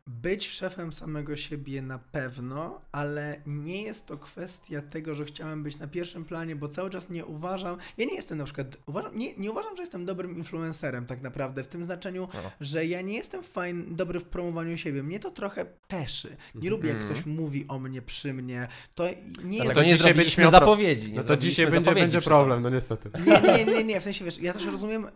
Być 0.08 0.50
szefem 0.50 0.94
samego 0.94 1.36
siebie 1.38 1.82
na 1.82 2.00
pewno, 2.00 2.82
ale 2.92 3.42
nie 3.46 3.82
jest 3.84 4.06
to 4.08 4.18
kwestia 4.18 4.82
tego, 4.82 5.16
że 5.16 5.26
chciałem 5.26 5.64
być 5.64 5.78
na 5.80 5.88
pierwszym 5.88 6.26
planie, 6.26 6.56
bo 6.56 6.68
cały 6.68 6.90
czas 6.90 7.10
nie 7.10 7.26
uważam, 7.26 7.78
ja 7.98 8.06
nie 8.06 8.16
jestem 8.16 8.38
na 8.38 8.44
przykład, 8.44 8.68
uważam, 8.86 9.18
nie, 9.18 9.34
nie 9.38 9.52
uważam, 9.52 9.76
że 9.76 9.84
jestem 9.84 10.06
dobrym 10.06 10.38
influencerem 10.38 11.06
tak 11.06 11.22
naprawdę, 11.22 11.64
w 11.64 11.68
tym 11.68 11.84
znaczeniu, 11.84 12.28
No. 12.34 12.52
że 12.62 12.86
ja 12.86 13.02
nie 13.02 13.14
jestem 13.16 13.44
fajny, 13.44 13.84
dobry 13.96 14.20
w 14.20 14.24
promowaniu 14.24 14.78
siebie. 14.78 15.04
Mnie 15.04 15.20
to 15.20 15.32
trochę 15.32 15.66
peszy. 15.88 16.36
Nie 16.56 16.70
lubię, 16.70 16.88
jak 16.90 16.98
Mhm. 16.98 17.14
ktoś 17.16 17.26
mówi 17.26 17.66
o 17.68 17.80
mnie 17.80 18.02
przy 18.02 18.34
mnie. 18.34 18.68
To 18.96 19.04
nie 19.08 19.14
Dlatego 19.44 19.64
jest... 19.64 19.76
to 19.76 19.84
nie 19.84 19.98
zrobiliśmy 19.98 20.50
zapowiedzi. 20.50 21.12
Nie 21.12 21.18
No 21.18 21.24
to 21.24 21.38
dzisiaj 21.38 21.68
będzie, 21.72 21.92
będzie 21.94 22.22
problem, 22.22 22.62
no 22.64 22.70
niestety. 22.70 23.10
Nie, 23.26 23.42
nie, 23.58 23.66
nie, 23.66 23.74
nie, 23.74 23.84
nie, 23.84 24.02
w 24.02 24.04
sensie 24.04 24.26
wiesz, 24.26 24.40
ja 24.42 24.54
też 24.54 24.66
rozumiem, 24.66 25.08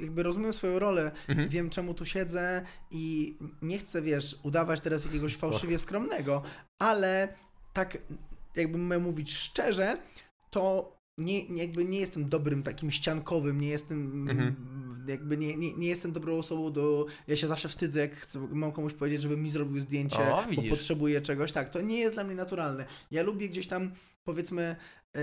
jakby 0.00 0.22
rozumiem 0.22 0.52
swoją 0.52 0.78
rolę, 0.78 1.10
Mhm. 1.28 1.48
wiem 1.48 1.70
czemu 1.70 1.94
tu 1.94 2.04
siedzę 2.04 2.64
i 2.90 3.36
nie 3.62 3.78
chcę, 3.78 4.02
wiesz, 4.02 4.36
udawać 4.42 4.80
teraz 4.80 5.04
jakiegoś 5.04 5.36
fałszywie 5.36 5.78
skromnego, 5.78 6.42
ale 6.78 7.28
tak 7.72 7.98
jakby 8.56 8.78
miał 8.78 9.00
mówić 9.00 9.34
szczerze, 9.36 9.96
to 10.50 10.96
nie, 11.18 11.44
jakby 11.44 11.84
nie 11.84 12.00
jestem 12.00 12.28
dobrym 12.28 12.62
takim 12.62 12.90
ściankowym, 12.90 13.60
nie 13.60 13.68
jestem 13.68 14.28
Mhm. 14.30 14.54
jakby 15.08 15.36
nie, 15.36 15.56
nie, 15.56 15.74
nie 15.76 15.88
jestem 15.88 16.12
dobrą 16.12 16.38
osobą 16.38 16.72
do, 16.72 17.06
ja 17.28 17.36
się 17.36 17.46
zawsze 17.46 17.68
wstydzę, 17.68 18.00
jak 18.00 18.16
chcę, 18.16 18.48
mam 18.52 18.72
komuś 18.72 18.92
powiedzieć, 18.92 19.22
żeby 19.22 19.36
mi 19.36 19.50
zrobił 19.50 19.80
zdjęcie, 19.80 20.18
O, 20.34 20.44
bo 20.56 20.62
potrzebuję 20.70 21.20
czegoś, 21.20 21.52
tak, 21.52 21.70
to 21.70 21.80
nie 21.80 21.98
jest 21.98 22.14
dla 22.14 22.24
mnie 22.24 22.34
naturalne. 22.34 22.86
Ja 23.10 23.22
lubię 23.22 23.48
gdzieś 23.48 23.66
tam, 23.66 23.92
powiedzmy, 24.24 24.76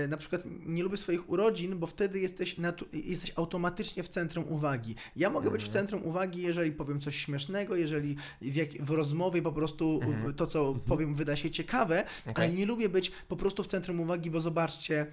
na 0.08 0.16
przykład 0.16 0.42
nie 0.66 0.82
lubię 0.82 0.96
swoich 0.96 1.30
urodzin, 1.30 1.78
bo 1.78 1.86
wtedy 1.86 2.20
jesteś, 2.20 2.56
jesteś 2.92 3.32
automatycznie 3.36 4.02
w 4.02 4.08
centrum 4.08 4.44
uwagi. 4.48 4.94
Ja 5.16 5.30
mogę 5.30 5.50
być 5.50 5.62
w 5.62 5.66
Mhm. 5.66 5.82
centrum 5.86 6.06
uwagi, 6.08 6.42
jeżeli 6.42 6.72
powiem 6.72 7.00
coś 7.00 7.16
śmiesznego, 7.16 7.76
jeżeli 7.76 8.16
w, 8.42 8.56
jak, 8.56 8.70
w 8.70 8.90
rozmowie 8.90 9.42
po 9.42 9.52
prostu 9.52 10.00
Mhm. 10.02 10.34
to, 10.34 10.46
co 10.46 10.74
powiem, 10.74 11.14
wyda 11.14 11.36
się 11.36 11.50
ciekawe, 11.50 12.04
Okej. 12.26 12.34
ale 12.44 12.52
nie 12.52 12.66
lubię 12.66 12.88
być 12.88 13.10
po 13.28 13.36
prostu 13.36 13.62
w 13.62 13.66
centrum 13.66 14.00
uwagi, 14.00 14.30
bo 14.30 14.40
zobaczcie, 14.40 15.06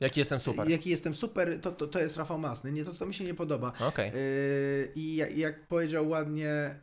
Jaki 0.00 0.20
jestem 0.20 0.40
super. 0.40 0.68
jaki 0.70 0.90
jestem 0.90 1.14
super, 1.14 1.60
to, 1.60 1.72
to, 1.72 1.86
to 1.86 1.98
jest 2.00 2.16
Rafał 2.16 2.38
Masny, 2.38 2.72
nie, 2.72 2.84
to, 2.84 2.94
to 2.94 3.06
mi 3.06 3.14
się 3.14 3.24
nie 3.24 3.34
podoba. 3.34 3.72
Okej. 3.80 4.12
Yy, 4.14 4.92
I 4.94 5.16
jak, 5.36 5.66
powiedział 5.66 6.08
ładnie 6.08 6.80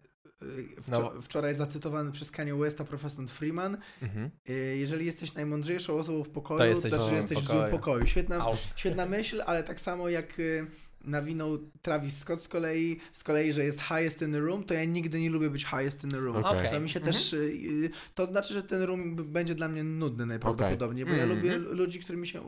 wczor- 0.87 1.15
No. 1.15 1.21
wczoraj 1.21 1.55
zacytowany 1.55 2.11
przez 2.11 2.31
Kanye 2.31 2.55
Westa 2.55 2.83
profesor 2.83 3.27
Freeman, 3.27 3.77
Mhm. 4.01 4.29
yy, 4.47 4.55
jeżeli 4.77 5.05
jesteś 5.05 5.33
najmądrzejszą 5.33 5.93
osobą 5.99 6.23
w 6.23 6.29
pokoju, 6.29 6.57
To 6.57 6.63
to 6.63 6.69
jesteś 6.69 6.89
znaczy, 6.91 7.01
w 7.03 7.05
że 7.05 7.09
złym 7.09 7.15
jesteś 7.15 7.37
w 7.37 7.41
pokoju. 7.41 7.59
złym 7.59 7.71
pokoju. 7.71 8.05
Świetna, 8.07 8.45
świetna 8.75 9.05
myśl, 9.05 9.41
ale 9.45 9.63
tak 9.63 9.81
samo 9.81 10.09
jak 10.09 10.37
yy, 10.37 10.67
nawinął 11.03 11.57
Travis 11.81 12.17
Scott 12.17 12.41
z 12.43 12.47
kolei, 12.47 12.99
z 13.13 13.23
kolei, 13.23 13.53
że 13.53 13.63
jest 13.65 13.79
highest 13.81 14.21
in 14.21 14.31
the 14.31 14.39
room, 14.39 14.63
to 14.63 14.73
ja 14.73 14.85
nigdy 14.85 15.19
nie 15.19 15.29
lubię 15.29 15.49
być 15.49 15.65
highest 15.65 16.03
in 16.03 16.09
the 16.09 16.19
room. 16.19 16.37
Okej. 16.37 16.71
To 16.71 16.79
mi 16.79 16.89
się 16.89 16.99
Mhm. 16.99 17.13
też, 17.13 17.33
y, 17.33 17.89
to 18.15 18.25
znaczy, 18.25 18.53
że 18.53 18.63
ten 18.63 18.81
room 18.81 19.15
będzie 19.15 19.55
dla 19.55 19.67
mnie 19.67 19.83
nudny 19.83 20.25
najprawdopodobniej, 20.25 21.05
bo 21.05 21.11
ja 21.11 21.23
Mhm. 21.23 21.37
lubię 21.39 21.57
ludzi, 21.57 21.99
którymi 21.99 22.27
się 22.27 22.39
y, 22.39 22.43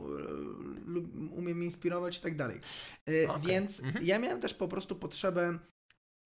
umiem 1.30 1.62
inspirować 1.62 2.18
i 2.18 2.20
tak 2.20 2.36
dalej. 2.36 2.60
Y, 3.08 3.28
Okej. 3.30 3.42
Więc 3.46 3.82
Mhm. 3.84 4.06
ja 4.06 4.18
miałem 4.18 4.40
też 4.40 4.54
po 4.54 4.68
prostu 4.68 4.96
potrzebę 4.96 5.58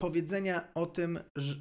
powiedzenia 0.03 0.69
o 0.75 0.87
tym, 0.87 1.19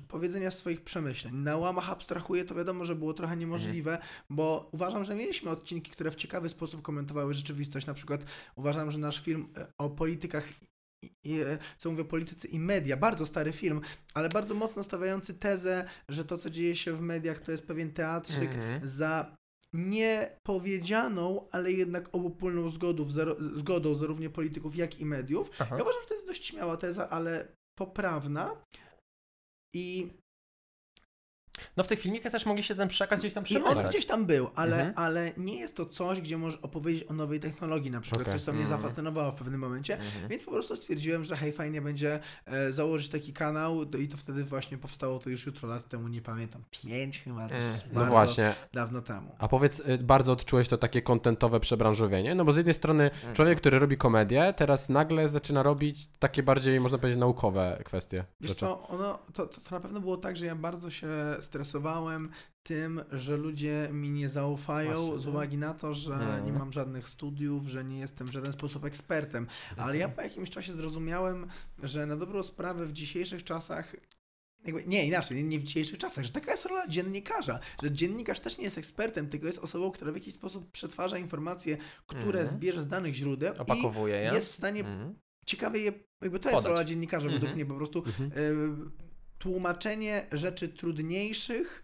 powiedzenia 0.07 0.51
swoich 0.51 0.81
przemyśleń. 0.81 1.35
Na 1.35 1.57
łamach 1.57 1.89
abstrahuję, 1.89 2.45
to 2.45 2.55
wiadomo, 2.55 2.85
że 2.85 2.95
było 2.95 3.13
trochę 3.13 3.37
niemożliwe, 3.37 3.97
bo 4.29 4.69
uważam, 4.71 5.03
że 5.03 5.15
mieliśmy 5.15 5.49
odcinki, 5.51 5.91
które 5.91 6.11
w 6.11 6.15
ciekawy 6.15 6.49
sposób 6.49 6.81
komentowały 6.81 7.33
rzeczywistość. 7.33 7.87
Na 7.87 7.93
przykład 7.93 8.21
uważam, 8.55 8.91
że 8.91 8.99
nasz 8.99 9.21
film 9.21 9.47
e, 9.57 9.67
o 9.77 9.89
politykach 9.89 10.49
i, 11.03 11.09
i, 11.23 11.39
e, 11.41 11.57
co 11.77 11.91
mówię, 11.91 12.05
politycy 12.05 12.47
i 12.47 12.59
media, 12.59 12.97
bardzo 12.97 13.25
stary 13.25 13.51
film, 13.51 13.81
ale 14.13 14.29
bardzo 14.29 14.55
mocno 14.55 14.83
stawiający 14.83 15.33
tezę, 15.33 15.85
że 16.09 16.25
to, 16.25 16.37
co 16.37 16.49
dzieje 16.49 16.75
się 16.75 16.93
w 16.93 17.01
mediach, 17.01 17.41
to 17.41 17.51
jest 17.51 17.67
pewien 17.67 17.91
teatrzyk 17.93 18.49
Mhm. 18.51 18.87
za 18.87 19.35
niepowiedzianą, 19.73 21.47
ale 21.51 21.71
jednak 21.71 22.09
obopólną 22.11 22.69
zgodą, 22.69 23.05
zgodą 23.39 23.95
zarówno 23.95 24.29
polityków, 24.29 24.75
jak 24.75 24.99
i 24.99 25.05
mediów. 25.05 25.49
Aha. 25.59 25.75
Ja 25.75 25.83
uważam, 25.83 26.01
że 26.01 26.07
to 26.07 26.13
jest 26.13 26.27
dość 26.27 26.45
śmiała 26.45 26.77
teza, 26.77 27.09
ale 27.09 27.47
poprawna. 27.75 28.55
I, 29.75 30.11
No 31.77 31.83
w 31.83 31.87
tych 31.87 31.99
filmikach 31.99 32.31
też 32.31 32.45
mogli 32.45 32.63
się 32.63 32.75
ten 32.75 32.87
przekaz 32.87 33.19
gdzieś 33.19 33.33
tam 33.33 33.43
I 33.49 33.57
on 33.57 33.89
gdzieś 33.89 34.05
tam 34.05 34.25
był, 34.25 34.49
ale, 34.55 34.75
Mhm. 34.75 34.93
ale 34.95 35.31
nie 35.37 35.55
jest 35.59 35.75
to 35.75 35.85
coś, 35.85 36.21
gdzie 36.21 36.37
możesz 36.37 36.59
opowiedzieć 36.61 37.09
o 37.09 37.13
nowej 37.13 37.39
technologii 37.39 37.91
na 37.91 38.01
przykład, 38.01 38.21
Okej. 38.21 38.33
coś, 38.33 38.41
co 38.41 38.53
mnie 38.53 38.61
Mhm. 38.61 38.81
zafascynowało 38.81 39.31
w 39.31 39.35
pewnym 39.35 39.59
momencie. 39.61 39.93
Mhm. 39.99 40.27
Więc 40.29 40.43
po 40.43 40.51
prostu 40.51 40.75
stwierdziłem, 40.75 41.23
że 41.25 41.35
hej, 41.35 41.51
fajnie 41.53 41.81
będzie 41.81 42.19
e, 42.45 42.71
założyć 42.71 43.09
taki 43.09 43.33
kanał 43.33 43.83
i 43.83 44.07
to 44.07 44.17
wtedy 44.17 44.43
właśnie 44.43 44.77
powstało 44.77 45.19
to 45.19 45.29
już 45.29 45.45
jutro 45.45 45.69
lat 45.69 45.89
temu, 45.89 46.07
nie 46.07 46.21
pamiętam, 46.21 46.63
pięć 46.71 47.19
chyba 47.19 47.49
też 47.49 47.63
Mm. 47.63 47.79
No 47.93 48.05
właśnie. 48.05 48.53
dawno 48.73 49.01
temu. 49.01 49.35
A 49.39 49.47
powiedz, 49.47 49.79
y, 49.79 49.97
bardzo 49.97 50.31
odczułeś 50.31 50.67
to 50.67 50.77
takie 50.77 51.01
kontentowe 51.01 51.59
przebranżowienie? 51.59 52.35
No 52.35 52.45
bo 52.45 52.51
z 52.51 52.57
jednej 52.57 52.73
strony 52.73 53.03
Mhm. 53.11 53.35
człowiek, 53.35 53.57
który 53.57 53.79
robi 53.79 53.97
komedię, 53.97 54.53
teraz 54.57 54.89
nagle 54.89 55.29
zaczyna 55.29 55.63
robić 55.63 56.07
takie 56.19 56.43
bardziej, 56.43 56.79
można 56.79 56.97
powiedzieć, 56.97 57.19
naukowe 57.19 57.81
kwestie. 57.85 58.23
Wiesz 58.41 58.49
rzeczy. 58.49 58.59
co, 58.59 58.87
ono, 58.87 59.19
to, 59.33 59.45
to, 59.47 59.61
to 59.61 59.75
na 59.75 59.79
pewno 59.81 59.99
było 59.99 60.17
tak, 60.17 60.37
że 60.37 60.45
ja 60.45 60.55
bardzo 60.55 60.89
się 60.89 61.07
stresowałem 61.41 62.29
tym, 62.63 63.01
że 63.11 63.37
ludzie 63.37 63.89
mi 63.91 64.09
nie 64.09 64.29
zaufają 64.29 65.01
Właśnie, 65.05 65.19
z 65.19 65.27
uwagi 65.27 65.57
na 65.57 65.73
to, 65.73 65.93
że 65.93 66.13
Mhm. 66.13 66.45
nie 66.45 66.53
mam 66.53 66.71
żadnych 66.71 67.07
studiów, 67.07 67.67
że 67.67 67.83
nie 67.83 67.99
jestem 67.99 68.27
w 68.27 68.31
żaden 68.31 68.53
sposób 68.53 68.85
ekspertem. 68.85 69.47
Ale 69.77 69.97
ja 69.97 70.09
po 70.09 70.21
jakimś 70.21 70.49
czasie 70.49 70.73
zrozumiałem, 70.73 71.47
że 71.83 72.05
na 72.05 72.15
dobrą 72.15 72.43
sprawę 72.43 72.85
w 72.85 72.91
dzisiejszych 72.93 73.43
czasach 73.43 73.95
jakby, 74.65 74.85
nie, 74.85 75.05
inaczej, 75.07 75.43
nie, 75.43 75.59
w 75.59 75.63
dzisiejszych 75.63 75.97
czasach, 75.97 76.25
że 76.25 76.31
taka 76.31 76.51
jest 76.51 76.65
rola 76.65 76.87
dziennikarza, 76.87 77.59
że 77.83 77.91
dziennikarz 77.91 78.39
też 78.39 78.57
nie 78.57 78.63
jest 78.63 78.77
ekspertem, 78.77 79.29
tylko 79.29 79.47
jest 79.47 79.59
osobą, 79.59 79.91
która 79.91 80.11
w 80.11 80.15
jakiś 80.15 80.33
sposób 80.33 80.71
przetwarza 80.71 81.17
informacje, 81.17 81.77
które 82.07 82.39
Mhm. 82.39 82.47
zbierze 82.47 82.83
z 82.83 82.87
danych 82.87 83.13
źródeł 83.13 83.53
Opakowuje 83.57 84.15
je. 84.15 84.31
i 84.31 84.35
jest 84.35 84.49
w 84.51 84.55
stanie 84.55 84.79
Mhm. 84.79 85.15
ciekawie 85.45 85.79
je, 85.79 85.93
jakby 86.21 86.39
to 86.39 86.49
jest 86.49 86.55
Podać. 86.57 86.69
rola 86.71 86.83
dziennikarza 86.83 87.25
Mhm. 87.25 87.41
według 87.41 87.55
mnie 87.55 87.65
po 87.65 87.75
prostu 87.75 88.03
Mhm. 88.05 88.31
y, 88.31 89.10
tłumaczenie 89.41 90.27
rzeczy 90.31 90.69
trudniejszych 90.69 91.83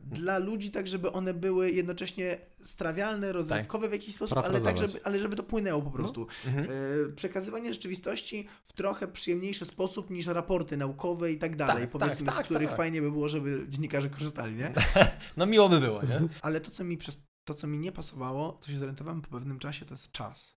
dla 0.00 0.38
ludzi, 0.38 0.70
tak 0.70 0.88
żeby 0.88 1.12
one 1.12 1.34
były 1.34 1.70
jednocześnie 1.70 2.38
strawialne, 2.62 3.32
rozrywkowe 3.32 3.88
w 3.88 3.92
jakiś 3.92 4.14
sposób, 4.14 4.38
ale 4.38 4.60
tak, 4.60 4.78
żeby, 4.78 5.04
ale 5.04 5.18
żeby 5.18 5.36
to 5.36 5.42
płynęło 5.42 5.82
po 5.82 5.90
prostu. 5.90 6.26
Mhm. 6.46 6.70
Y, 6.70 7.12
przekazywanie 7.16 7.72
rzeczywistości 7.72 8.48
w 8.64 8.72
trochę 8.72 9.08
przyjemniejszy 9.08 9.64
sposób 9.64 10.10
niż 10.10 10.26
raporty 10.26 10.76
naukowe 10.76 11.32
i 11.32 11.38
tak 11.38 11.56
dalej, 11.56 11.82
Tak, 11.82 11.90
powiedzmy, 11.90 12.26
tak, 12.26 12.34
z 12.34 12.36
tak, 12.36 12.46
których 12.46 12.68
tak. 12.68 12.76
fajnie 12.76 13.02
by 13.02 13.10
było, 13.10 13.28
żeby 13.28 13.66
dziennikarze 13.68 14.10
korzystali, 14.10 14.54
nie? 14.54 14.72
No 15.36 15.46
miło 15.46 15.68
by 15.68 15.80
było, 15.80 16.02
nie? 16.02 16.20
Ale 16.42 16.60
to, 16.60 16.70
co 16.70 16.84
mi 16.84 16.96
przez 16.96 17.22
to, 17.44 17.54
co 17.54 17.66
mi 17.66 17.78
nie 17.78 17.92
pasowało, 17.92 18.58
co 18.62 18.70
się 18.70 18.78
zorientowałem 18.78 19.22
po 19.22 19.28
pewnym 19.28 19.58
czasie, 19.58 19.84
to 19.84 19.94
jest 19.94 20.12
czas. 20.12 20.56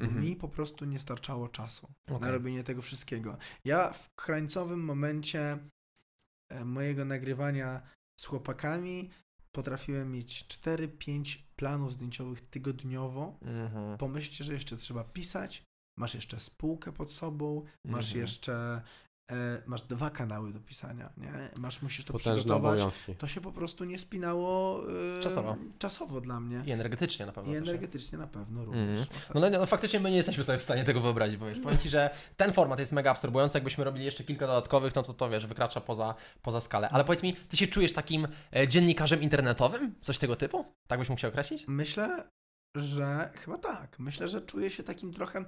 Mhm. 0.00 0.24
Mi 0.24 0.36
po 0.36 0.48
prostu 0.48 0.84
nie 0.84 0.98
starczało 0.98 1.48
czasu 1.48 1.88
na 2.08 2.16
Okej. 2.16 2.30
robienie 2.30 2.64
tego 2.64 2.82
wszystkiego. 2.82 3.36
Ja 3.64 3.92
w 3.92 4.14
krańcowym 4.14 4.84
momencie 4.84 5.40
e, 5.40 5.58
mojego 6.64 7.04
nagrywania 7.04 7.82
z 8.20 8.24
chłopakami 8.24 9.10
potrafiłem 9.52 10.12
mieć 10.12 10.44
4-5 10.44 11.38
planów 11.56 11.92
zdjęciowych 11.92 12.40
tygodniowo. 12.40 13.38
Mhm. 13.42 13.98
Pomyślcie, 13.98 14.44
że 14.44 14.52
jeszcze 14.52 14.76
trzeba 14.76 15.04
pisać, 15.04 15.62
masz 15.98 16.14
jeszcze 16.14 16.40
spółkę 16.40 16.92
pod 16.92 17.12
sobą, 17.12 17.64
masz 17.84 18.06
Mhm. 18.06 18.20
jeszcze 18.20 18.82
masz 19.66 19.82
dwa 19.82 20.10
kanały 20.10 20.52
do 20.52 20.60
pisania, 20.60 21.10
nie? 21.16 21.32
Masz, 21.58 21.82
musisz 21.82 22.04
to 22.04 22.12
Potężne 22.12 22.34
przygotować. 22.34 22.72
obowiązki. 22.80 23.14
To 23.14 23.26
się 23.26 23.40
po 23.40 23.52
prostu 23.52 23.84
nie 23.84 23.98
spinało 23.98 24.80
e, 25.18 25.22
Czasowo. 25.22 25.56
czasowo 25.78 26.20
dla 26.20 26.40
mnie. 26.40 26.62
I 26.66 26.70
energetycznie 26.70 27.26
na 27.26 27.32
pewno 27.32 27.52
I 27.52 27.56
energetycznie 27.56 28.18
na 28.18 28.26
pewno 28.26 28.64
również. 28.64 29.00
Mhm. 29.00 29.08
Masz 29.18 29.28
No, 29.28 29.34
no, 29.34 29.40
rację. 29.40 29.58
no 29.58 29.66
faktycznie 29.66 30.00
my 30.00 30.10
nie 30.10 30.16
jesteśmy 30.16 30.44
sobie 30.44 30.58
w 30.58 30.62
stanie 30.62 30.84
tego 30.84 31.00
wyobrazić, 31.00 31.36
bo 31.36 31.46
wiesz, 31.46 31.60
powiem 31.60 31.78
Ci, 31.78 31.88
że 31.88 32.10
ten 32.36 32.52
format 32.52 32.78
jest 32.78 32.92
mega 32.92 33.10
absorbujący, 33.10 33.56
jakbyśmy 33.58 33.84
robili 33.84 34.04
jeszcze 34.04 34.24
kilka 34.24 34.46
dodatkowych, 34.46 34.94
no 34.94 35.02
to 35.02 35.14
to 35.14 35.30
wiesz, 35.30 35.46
wykracza 35.46 35.80
poza, 35.80 36.14
poza 36.42 36.60
skalę. 36.60 36.88
Ale 36.88 37.04
powiedz 37.04 37.22
mi, 37.22 37.36
Ty 37.36 37.56
się 37.56 37.66
czujesz 37.66 37.92
takim 37.92 38.28
e, 38.56 38.68
dziennikarzem 38.68 39.22
internetowym? 39.22 39.94
Coś 40.00 40.18
tego 40.18 40.36
typu? 40.36 40.64
Tak 40.86 40.98
byś 40.98 41.08
mógł 41.08 41.20
się 41.20 41.28
określić? 41.28 41.64
Myślę, 41.68 42.24
że 42.76 43.30
chyba 43.34 43.58
tak. 43.58 43.98
Myślę, 43.98 44.28
że 44.28 44.42
czuję 44.42 44.70
się 44.70 44.82
takim 44.82 45.12
trochę, 45.12 45.44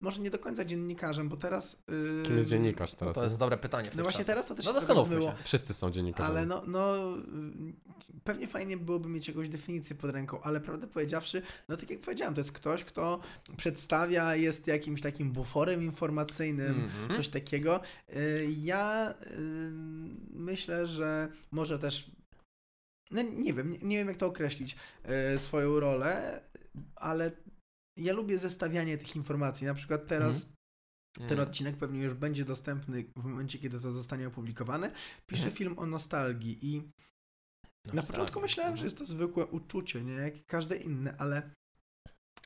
może 0.00 0.20
nie 0.20 0.30
do 0.30 0.38
końca 0.38 0.64
dziennikarzem, 0.64 1.28
bo 1.28 1.36
teraz... 1.36 1.82
Yy, 1.88 2.22
Kim 2.26 2.36
jest 2.36 2.48
dziennikarz 2.48 2.92
No 2.92 2.98
teraz? 2.98 3.14
to 3.14 3.24
jest 3.24 3.38
dobre 3.38 3.56
pytanie 3.58 3.90
w 3.90 3.96
No 3.96 4.02
właśnie 4.02 4.18
czasach. 4.18 4.26
teraz 4.34 4.46
to 4.46 4.54
też 4.54 4.64
No 4.66 4.70
się 4.72 4.74
zastanówmy 4.80 5.22
się. 5.22 5.32
Wszyscy 5.44 5.74
są 5.74 5.90
dziennikarzami. 5.90 6.36
Ale 6.36 6.46
no, 6.46 6.62
no, 6.66 6.94
pewnie 8.24 8.46
fajnie 8.48 8.76
byłoby 8.76 9.08
mieć 9.08 9.28
jakąś 9.28 9.48
definicję 9.48 9.96
pod 9.96 10.10
ręką, 10.10 10.40
ale 10.42 10.60
prawdę 10.60 10.86
powiedziawszy, 10.86 11.42
no 11.68 11.76
tak 11.76 11.90
jak 11.90 12.00
powiedziałem, 12.00 12.34
to 12.34 12.40
jest 12.40 12.52
ktoś, 12.52 12.84
kto 12.84 13.20
przedstawia, 13.56 14.34
jest 14.36 14.66
jakimś 14.66 15.00
takim 15.02 15.32
buforem 15.32 15.82
informacyjnym, 15.82 16.74
Mhm. 16.84 17.14
coś 17.16 17.28
takiego. 17.28 17.80
Y, 18.16 18.48
Ja 18.58 19.10
y, 19.10 19.70
myślę, 20.32 20.86
że 20.86 21.28
może 21.50 21.78
też, 21.78 22.10
no 23.10 23.22
nie 23.22 23.52
wiem, 23.54 23.70
nie, 23.70 23.78
nie 23.78 23.96
wiem 23.96 24.08
jak 24.08 24.16
to 24.16 24.26
określić, 24.26 24.76
y, 25.34 25.38
swoją 25.38 25.80
rolę, 25.80 26.40
ale 26.96 27.30
ja 27.98 28.12
lubię 28.12 28.38
zestawianie 28.38 28.98
tych 28.98 29.16
informacji. 29.16 29.66
Na 29.66 29.74
przykład 29.74 30.06
teraz 30.06 30.52
ten 31.16 31.22
Mhm. 31.30 31.40
odcinek 31.48 31.76
pewnie 31.76 32.00
już 32.02 32.14
będzie 32.14 32.44
dostępny 32.44 33.04
w 33.16 33.24
momencie, 33.24 33.58
kiedy 33.58 33.80
to 33.80 33.90
zostanie 33.90 34.28
opublikowane. 34.28 34.90
Piszę 35.26 35.42
Mhm. 35.42 35.56
film 35.56 35.78
o 35.78 35.86
nostalgii 35.86 36.58
i 36.62 36.82
na 37.92 38.02
początku 38.02 38.40
myślałem, 38.40 38.76
że 38.76 38.84
jest 38.84 38.98
to 38.98 39.04
zwykłe 39.04 39.46
uczucie, 39.46 40.02
nie 40.02 40.12
jak 40.12 40.46
każde 40.46 40.76
inne, 40.76 41.14
ale 41.18 41.50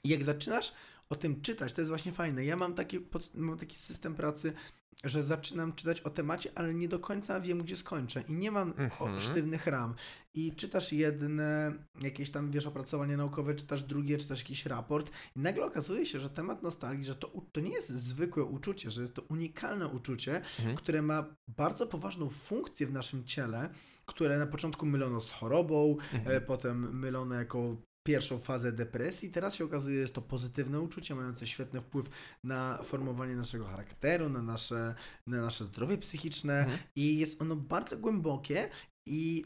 jak 0.05 0.25
zaczynasz 0.25 0.73
o 1.09 1.17
tym 1.17 1.41
czytać, 1.41 1.73
to 1.73 1.81
jest 1.81 1.89
właśnie 1.91 2.13
fajne. 2.13 2.45
Ja 2.45 2.57
mam 2.57 2.75
taki, 2.75 2.99
mam 3.35 3.59
taki 3.59 3.79
system 3.79 4.15
pracy, 4.15 4.53
że 5.05 5.23
zaczynam 5.25 5.73
czytać 5.73 6.01
o 6.01 6.11
temacie, 6.11 6.51
ale 6.55 6.75
nie 6.75 6.89
do 6.89 6.99
końca 6.99 7.41
wiem, 7.41 7.59
gdzie 7.63 7.77
skończę 7.77 8.23
i 8.29 8.33
nie 8.33 8.51
mam 8.51 8.73
Mhm. 8.77 9.21
sztywnych 9.21 9.67
ram. 9.67 9.95
I 10.35 10.53
czytasz 10.57 10.93
jedne, 10.93 11.73
jakieś 12.03 12.31
tam, 12.31 12.51
wiesz, 12.51 12.67
opracowanie 12.67 13.17
naukowe, 13.17 13.55
czytasz 13.55 13.83
drugie, 13.83 14.19
czytasz 14.19 14.39
jakiś 14.39 14.67
raport 14.67 15.11
i 15.37 15.41
nagle 15.41 15.65
okazuje 15.65 16.07
się, 16.07 16.21
że 16.21 16.31
temat 16.31 16.63
nostalgii, 16.63 17.05
że 17.05 17.15
to, 17.15 17.33
to 17.53 17.61
nie 17.61 17.71
jest 17.73 17.89
zwykłe 17.91 18.45
uczucie, 18.45 18.91
że 18.91 19.03
jest 19.03 19.15
to 19.15 19.23
unikalne 19.23 19.89
uczucie, 19.89 20.37
Mhm. 20.59 20.77
które 20.77 21.03
ma 21.03 21.25
bardzo 21.49 21.87
poważną 21.87 22.29
funkcję 22.29 22.87
w 22.87 22.93
naszym 22.93 23.25
ciele, 23.25 23.69
które 24.07 24.39
na 24.39 24.47
początku 24.47 24.87
mylono 24.87 25.21
z 25.21 25.31
chorobą, 25.31 25.97
Mhm. 26.15 26.37
e, 26.37 26.41
potem 26.41 26.99
mylono 26.99 27.35
jako 27.35 27.77
pierwszą 28.07 28.39
fazę 28.39 28.73
depresji. 28.73 29.31
Teraz 29.31 29.55
się 29.55 29.65
okazuje, 29.65 29.97
że 29.97 30.01
jest 30.01 30.15
to 30.15 30.23
pozytywne 30.23 30.81
uczucie, 30.81 31.15
mające 31.15 31.47
świetny 31.47 31.81
wpływ 31.81 32.11
na 32.45 32.83
formowanie 32.83 33.37
naszego 33.37 33.65
charakteru, 33.65 34.29
na 34.29 34.43
nasze, 34.43 34.95
na 35.27 35.41
nasze 35.41 35.65
zdrowie 35.65 35.99
psychiczne 35.99 36.59
Mhm. 36.59 36.79
i 36.97 37.19
jest 37.19 37.43
ono 37.43 37.57
bardzo 37.57 37.99
głębokie 37.99 38.69
i 39.09 39.45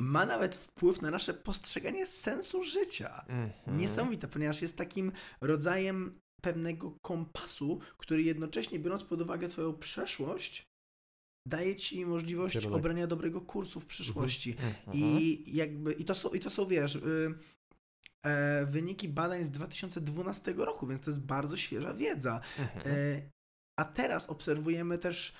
ma 0.00 0.26
nawet 0.26 0.54
wpływ 0.54 1.02
na 1.02 1.10
nasze 1.10 1.34
postrzeganie 1.34 2.06
sensu 2.06 2.62
życia. 2.62 3.24
Mhm. 3.28 3.78
Niesamowite, 3.78 4.28
ponieważ 4.28 4.62
jest 4.62 4.78
takim 4.78 5.12
rodzajem 5.40 6.20
pewnego 6.42 6.98
kompasu, 7.02 7.80
który 7.96 8.22
jednocześnie, 8.22 8.78
biorąc 8.78 9.04
pod 9.04 9.20
uwagę 9.20 9.48
Twoją 9.48 9.74
przeszłość, 9.74 10.67
daje 11.48 11.76
Ci 11.76 12.06
możliwość 12.06 12.52
Kierunek. 12.54 12.78
obrania 12.78 13.06
dobrego 13.06 13.40
kursu 13.40 13.80
w 13.80 13.86
przyszłości. 13.86 14.50
Mhm. 14.50 14.96
I 14.98 15.42
jakby, 15.56 15.92
i 15.92 16.04
to 16.04 16.14
są, 16.14 16.28
i 16.28 16.40
to 16.40 16.50
są 16.50 16.66
wiesz, 16.66 16.94
y, 16.94 17.34
e, 18.26 18.66
wyniki 18.66 19.08
badań 19.08 19.44
z 19.44 19.50
2012 19.50 20.52
roku, 20.56 20.86
więc 20.86 21.00
to 21.00 21.10
jest 21.10 21.22
bardzo 21.22 21.56
świeża 21.56 21.94
wiedza. 21.94 22.40
Mhm. 22.58 22.86
E, 22.86 23.22
a 23.80 23.84
teraz 23.84 24.26
obserwujemy 24.26 24.98
też 24.98 25.32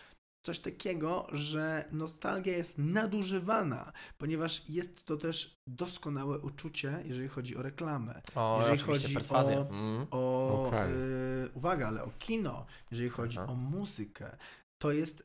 coś 0.47 0.59
takiego, 0.61 1.27
że 1.33 1.85
nostalgia 1.93 2.57
jest 2.57 2.79
nadużywana, 2.79 3.93
ponieważ 4.19 4.69
jest 4.69 5.05
to 5.05 5.17
też 5.17 5.57
doskonałe 5.67 6.39
uczucie, 6.39 7.03
jeżeli 7.05 7.29
chodzi 7.29 7.57
o 7.57 7.63
reklamę. 7.63 8.23
O, 8.35 8.59
Jeżeli 8.61 8.79
chodzi 8.79 9.17
o- 9.31 9.69
Mm. 9.71 10.07
o, 10.11 10.67
Okej. 10.69 10.93
y, 10.93 11.49
uwaga, 11.55 11.89
ale 11.89 12.05
o 12.05 12.11
kino, 12.19 12.67
jeżeli 12.91 13.11
chodzi 13.11 13.39
Aha. 13.39 13.53
o 13.53 13.55
muzykę, 13.55 14.37
to 14.83 14.93
jest, 14.93 15.23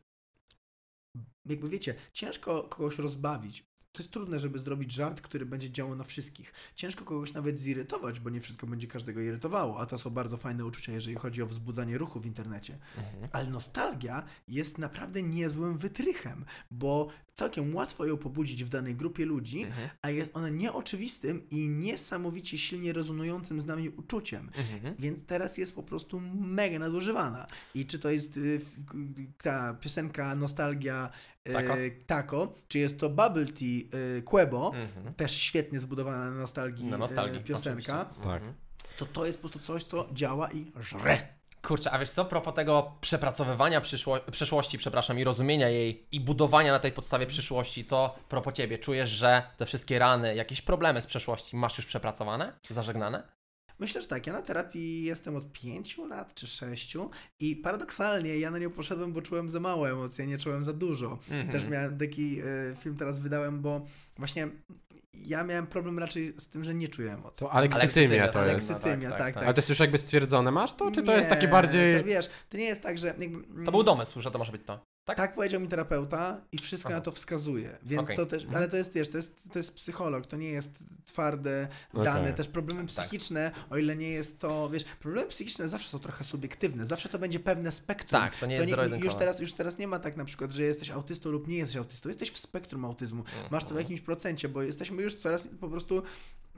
jakby 1.45 1.69
wiecie, 1.69 1.95
ciężko 2.13 2.63
kogoś 2.63 2.97
rozbawić. 2.97 3.73
To 3.91 4.04
jest 4.04 4.13
trudne, 4.13 4.39
żeby 4.39 4.60
zrobić 4.60 4.91
żart, 4.91 5.21
który 5.21 5.45
będzie 5.45 5.71
działał 5.71 5.95
na 5.95 6.04
wszystkich. 6.04 6.54
Ciężko 6.76 7.06
kogoś 7.06 7.34
nawet 7.34 7.60
zirytować, 7.60 8.19
bo 8.19 8.30
nie 8.30 8.41
wszystko 8.41 8.67
będzie 8.67 8.88
każdego 8.88 9.21
irytowało, 9.21 9.80
a 9.80 9.86
to 9.86 9.97
są 9.97 10.10
bardzo 10.10 10.38
fajne 10.38 10.65
uczucia, 10.65 10.91
jeżeli 10.91 11.15
chodzi 11.15 11.41
o 11.41 11.45
wzbudzanie 11.45 11.97
ruchu 11.97 12.19
w 12.19 12.26
internecie. 12.26 12.78
Mhm. 12.97 13.30
Ale 13.32 13.49
nostalgia 13.49 14.23
jest 14.47 14.78
naprawdę 14.78 15.23
niezłym 15.23 15.78
wytrychem, 15.78 16.45
bo 16.71 17.08
całkiem 17.35 17.75
łatwo 17.75 18.05
ją 18.05 18.17
pobudzić 18.17 18.63
w 18.63 18.69
danej 18.69 18.95
grupie 18.95 19.25
ludzi, 19.25 19.61
Mhm. 19.63 19.89
a 20.01 20.09
jest 20.09 20.29
ona 20.33 20.49
nieoczywistym 20.49 21.49
i 21.49 21.69
niesamowicie 21.69 22.57
silnie 22.57 22.93
rezonującym 22.93 23.61
z 23.61 23.65
nami 23.65 23.89
uczuciem. 23.89 24.51
Mhm. 24.73 24.95
Więc 24.99 25.25
teraz 25.25 25.57
jest 25.57 25.75
po 25.75 25.83
prostu 25.83 26.19
mega 26.35 26.79
nadużywana. 26.79 27.47
I 27.75 27.85
czy 27.85 27.99
to 27.99 28.09
jest 28.11 28.37
y, 28.37 28.61
ta 29.41 29.73
piosenka 29.73 30.35
Nostalgia 30.35 31.09
y, 31.49 31.53
Tako? 31.53 31.73
Tako, 32.07 32.53
czy 32.67 32.79
jest 32.79 32.99
to 32.99 33.09
Bubble 33.09 33.45
Tea 33.45 33.99
y, 34.17 34.21
Quebo, 34.21 34.71
Mhm. 34.75 35.13
też 35.13 35.31
świetnie 35.31 35.79
zbudowana 35.79 36.29
na 36.29 36.31
nostalgii, 36.37 36.85
Na 36.85 36.97
nostalgii. 36.97 37.43
piosenka. 37.43 38.05
Tak. 38.23 38.41
Mhm. 38.41 38.53
to 38.97 39.05
to 39.05 39.25
jest 39.25 39.37
po 39.41 39.49
prostu 39.49 39.67
coś, 39.67 39.83
co 39.83 40.09
działa 40.13 40.51
i 40.51 40.71
żre. 40.79 41.27
Kurczę, 41.67 41.91
a 41.91 41.99
wiesz 41.99 42.12
co, 42.12 42.26
propos 42.26 42.54
tego 42.54 42.91
przepracowywania 43.02 43.82
przyszło- 43.82 44.32
przeszłości, 44.32 44.78
przepraszam, 44.78 45.19
i 45.19 45.23
rozumienia 45.23 45.69
jej 45.69 46.08
i 46.12 46.19
budowania 46.19 46.71
na 46.71 46.80
tej 46.80 46.91
podstawie 46.91 47.28
przyszłości, 47.28 47.86
to 47.86 48.15
propos 48.30 48.54
ciebie, 48.54 48.78
czujesz, 48.78 49.10
że 49.10 49.43
te 49.58 49.65
wszystkie 49.65 49.99
rany, 49.99 50.36
jakieś 50.36 50.62
problemy 50.62 51.02
z 51.02 51.08
przeszłości 51.08 51.56
masz 51.56 51.78
już 51.78 51.86
przepracowane, 51.86 52.54
zażegnane? 52.69 53.23
Myślę, 53.80 54.02
że 54.02 54.08
tak. 54.08 54.28
Ja 54.28 54.34
na 54.34 54.41
terapii 54.41 55.04
jestem 55.04 55.36
od 55.36 55.52
pięciu 55.52 56.06
lat 56.06 56.34
czy 56.34 56.47
sześciu 56.47 57.10
i 57.39 57.56
paradoksalnie 57.56 58.39
ja 58.39 58.52
na 58.52 58.58
nią 58.60 58.69
poszedłem, 58.71 59.13
bo 59.13 59.21
czułem 59.21 59.49
za 59.49 59.60
mało 59.60 59.89
emocji, 59.89 60.28
nie 60.28 60.38
czułem 60.38 60.63
za 60.63 60.73
dużo. 60.73 61.19
Mhm. 61.30 61.49
Też 61.52 61.67
miałem 61.67 61.97
taki 61.97 62.41
y, 62.41 62.76
film 62.80 62.95
teraz 62.97 63.19
wydałem, 63.19 63.62
bo 63.62 63.86
właśnie 64.17 64.47
ja 65.13 65.43
miałem 65.43 65.67
problem 65.67 65.99
raczej 65.99 66.34
z 66.38 66.49
tym, 66.49 66.63
że 66.63 66.73
nie 66.73 66.88
czuję 66.88 67.13
emocji. 67.13 67.39
To 67.39 67.52
aleksytymia 67.52 68.30
to 68.30 68.45
jest. 68.45 68.69
Aleksytymia, 68.69 69.10
tak, 69.10 69.17
tak, 69.17 69.28
tak, 69.28 69.34
tak. 69.34 69.43
Ale 69.43 69.54
to 69.54 69.60
jest 69.60 69.69
już 69.69 69.80
jakby 69.80 69.97
stwierdzone 69.97 70.52
masz 70.52 70.73
to, 70.73 70.91
czy 70.91 71.04
to 71.04 71.17
jest 71.17 71.30
takie 71.30 71.47
bardziej... 71.47 71.99
To 71.99 72.04
wiesz, 72.04 72.30
to 72.49 72.58
nie 72.58 72.65
jest 72.65 72.82
tak, 72.82 72.97
że 72.97 73.08
jakby... 73.08 73.65
To 73.65 73.71
był 73.71 73.84
domysł, 73.84 74.21
że 74.21 74.32
to 74.32 74.39
może 74.39 74.52
być 74.52 74.62
to. 74.65 74.86
Tak? 75.05 75.17
Tak 75.17 75.35
powiedział 75.35 75.61
mi 75.61 75.67
terapeuta 75.67 76.41
i 76.51 76.57
wszystko 76.57 76.89
Aha. 76.89 76.97
na 76.97 77.01
to 77.01 77.11
wskazuje. 77.11 77.77
Więc 77.83 78.01
Okej. 78.03 78.15
to 78.17 78.25
też, 78.25 78.43
Mhm. 78.43 78.57
ale 78.57 78.67
to 78.71 78.77
jest, 78.77 78.93
wiesz, 78.93 79.09
to 79.09 79.17
jest, 79.17 79.35
to 79.51 79.59
jest 79.59 79.73
psycholog, 79.75 80.27
to 80.27 80.37
nie 80.37 80.49
jest 80.49 80.73
twarde 81.05 81.67
Okej. 81.93 82.03
dane. 82.05 82.33
Też 82.33 82.47
problemy 82.47 82.79
Tak. 82.81 82.87
psychiczne, 82.89 83.51
o 83.69 83.77
ile 83.77 83.95
nie 83.95 84.09
jest 84.09 84.39
to, 84.39 84.69
wiesz, 84.69 84.83
problemy 84.99 85.27
psychiczne 85.29 85.67
zawsze 85.67 85.89
są 85.89 85.99
trochę 85.99 86.23
subiektywne, 86.23 86.85
zawsze 86.85 87.09
to 87.09 87.19
będzie 87.19 87.39
pewne 87.39 87.71
spektrum. 87.71 88.21
Tak, 88.21 88.37
to 88.37 88.45
nie 88.45 88.55
jest 88.55 88.65
to 88.65 88.69
zero-jedynkowe. 88.69 89.05
już 89.05 89.15
teraz, 89.15 89.39
już 89.39 89.53
teraz 89.53 89.77
nie 89.77 89.87
ma 89.87 89.99
tak 89.99 90.17
na 90.17 90.25
przykład, 90.25 90.51
że 90.51 90.63
jesteś 90.63 90.89
autystą 90.91 91.29
lub 91.29 91.47
nie 91.47 91.57
jesteś 91.57 91.75
autystą. 91.77 92.09
Jesteś 92.09 92.31
w 92.31 92.37
spektrum 92.37 92.85
autyzmu. 92.85 93.23
Masz 93.51 93.63
to 93.63 93.69
w 93.69 93.71
Mhm. 93.71 93.77
jakimś 93.85 94.01
procencie, 94.01 94.49
bo 94.49 94.61
jesteśmy 94.61 95.01
już 95.01 95.15
coraz 95.15 95.47
po 95.59 95.69
prostu 95.69 96.03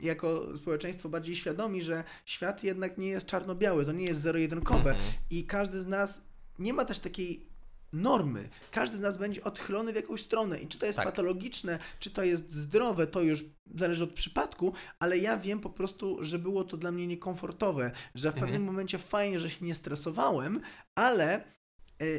jako 0.02 0.58
społeczeństwo 0.58 1.10
bardziej 1.10 1.36
świadomi, 1.36 1.82
że 1.84 2.04
świat 2.26 2.64
jednak 2.64 2.98
nie 2.98 3.08
jest 3.08 3.26
czarno-biały, 3.26 3.86
to 3.86 3.92
nie 3.92 4.06
jest 4.06 4.22
zero-jedynkowe 4.22 4.90
Mhm. 4.92 5.14
i 5.30 5.44
każdy 5.46 5.82
z 5.82 5.86
nas 5.88 6.22
nie 6.60 6.74
ma 6.74 6.86
też 6.86 7.00
takiej 7.00 7.55
normy. 7.96 8.50
Każdy 8.72 8.98
z 8.98 9.00
nas 9.00 9.18
będzie 9.18 9.44
odchylony 9.44 9.94
w 9.94 9.96
jakąś 9.96 10.22
stronę 10.22 10.60
i 10.60 10.68
czy 10.68 10.80
to 10.80 10.86
jest 10.86 10.96
Tak. 10.96 11.06
patologiczne, 11.06 11.80
czy 12.00 12.12
to 12.12 12.24
jest 12.24 12.52
zdrowe, 12.52 13.08
to 13.08 13.22
już 13.22 13.46
zależy 13.76 14.04
od 14.04 14.14
przypadku, 14.14 14.74
ale 15.00 15.18
ja 15.18 15.38
wiem 15.38 15.60
po 15.60 15.70
prostu, 15.70 16.24
że 16.24 16.40
było 16.40 16.64
to 16.64 16.78
dla 16.78 16.92
mnie 16.92 17.08
niekomfortowe, 17.08 17.92
że 18.16 18.32
w 18.32 18.34
Mhm. 18.36 18.46
pewnym 18.52 18.64
momencie 18.68 18.98
fajnie, 18.98 19.40
że 19.40 19.50
się 19.50 19.66
nie 19.66 19.76
stresowałem, 19.76 20.62
ale 20.96 21.34
e, 21.36 21.44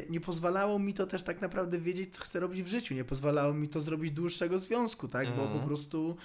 nie 0.09 0.19
pozwalało 0.19 0.79
mi 0.79 0.93
to 0.93 1.07
też 1.07 1.23
tak 1.23 1.41
naprawdę 1.41 1.79
wiedzieć, 1.79 2.13
co 2.15 2.21
chcę 2.21 2.39
robić 2.39 2.63
w 2.63 2.67
życiu. 2.67 2.93
Nie 2.95 3.03
pozwalało 3.05 3.53
mi 3.53 3.69
to 3.69 3.81
zrobić 3.81 4.11
dłuższego 4.11 4.59
związku, 4.59 5.07
tak? 5.07 5.27
Bo 5.35 5.41
Mhm. 5.43 5.59
po 5.59 5.67
prostu. 5.67 6.17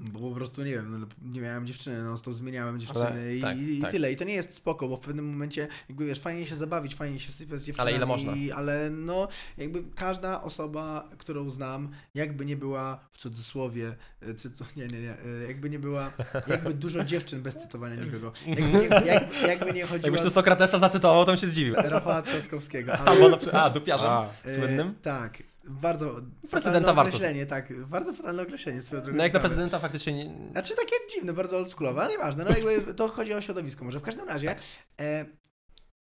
Bo 0.00 0.20
po 0.20 0.34
prostu 0.34 0.62
nie 0.62 0.70
wiem, 0.70 1.00
no, 1.00 1.06
nie 1.32 1.40
miałem 1.40 1.66
dziewczyny, 1.66 2.02
no 2.02 2.18
to 2.18 2.32
zmieniałem 2.32 2.80
dziewczyny 2.80 3.06
Ale- 3.06 3.36
i, 3.36 3.40
tak, 3.40 3.58
i 3.58 3.80
tak. 3.80 3.90
tyle. 3.90 4.12
I 4.12 4.16
to 4.16 4.24
nie 4.24 4.34
jest 4.34 4.54
spoko, 4.54 4.88
bo 4.88 4.96
w 4.96 5.00
pewnym 5.00 5.30
momencie, 5.30 5.68
jakby 5.88 6.06
wiesz, 6.06 6.20
fajnie 6.20 6.46
się 6.46 6.56
zabawić, 6.56 6.94
fajnie 6.94 7.20
się 7.20 7.32
sypać 7.32 7.60
z 7.60 7.64
dziewczynami. 7.64 7.96
ile 7.96 8.06
można? 8.06 8.32
Ale 8.54 8.90
no, 8.90 9.28
jakby 9.56 9.84
każda 9.94 10.42
osoba, 10.42 11.08
którą 11.18 11.50
znam, 11.50 11.90
jakby 12.14 12.44
nie 12.44 12.56
była 12.56 13.00
w 13.12 13.18
cudzysłowie, 13.18 13.96
e, 14.22 14.34
cytu, 14.34 14.64
nie, 14.76 14.86
nie, 14.86 15.00
nie, 15.00 15.12
e, 15.12 15.46
jakby 15.48 15.70
nie 15.70 15.78
była, 15.78 16.12
jakby 16.46 16.74
dużo 16.74 17.04
dziewczyn 17.04 17.42
bez 17.42 17.56
cytowania 17.56 18.04
nikogo. 18.04 18.32
Jakby 18.46 18.62
nie, 18.78 19.06
jak, 19.06 19.42
jakby 19.42 19.72
nie 19.72 19.82
chodziło 19.82 20.06
Jakbyś 20.06 20.22
tu 20.22 20.30
Sokratesa 20.30 20.78
zacytował, 20.78 21.24
to 21.24 21.32
bym 21.32 21.40
się 21.40 21.46
zdziwił. 21.46 21.74
Rafała 21.74 22.22
Trzaskowskiego. 22.22 22.92
A, 22.98 23.04
Ale, 23.04 23.20
bo 23.20 23.28
na 23.28 23.36
przykład, 23.36 23.62
a 23.64 23.70
dupiarzem 23.70 24.08
A. 24.10 24.30
e, 24.44 24.54
słynnym? 24.54 24.94
tak, 25.02 25.42
bardzo 25.68 26.14
Prezydenta 26.50 26.60
fatalne 26.80 26.94
warto- 26.94 27.08
określenie, 27.08 27.46
tak, 27.46 27.86
bardzo 27.86 28.12
fatalne 28.12 28.42
określenie 28.42 28.82
swoją 28.82 29.02
drogą. 29.02 29.16
No 29.16 29.22
jak 29.24 29.32
na 29.32 29.38
ciekawe. 29.38 29.48
prezydenta 29.48 29.78
faktycznie 29.78 30.12
nie... 30.12 30.50
Znaczy 30.52 30.74
takie 30.76 30.96
dziwne, 31.14 31.32
bardzo 31.32 31.56
oldschoolowe, 31.56 32.00
ale 32.00 32.10
nieważne. 32.10 32.44
No 32.44 32.50
jakby 32.50 32.94
to 32.94 33.08
chodzi 33.08 33.34
o 33.34 33.40
środowisko 33.40 33.84
może. 33.84 33.98
W 33.98 34.02
każdym 34.02 34.28
razie, 34.28 34.56
e, 35.00 35.24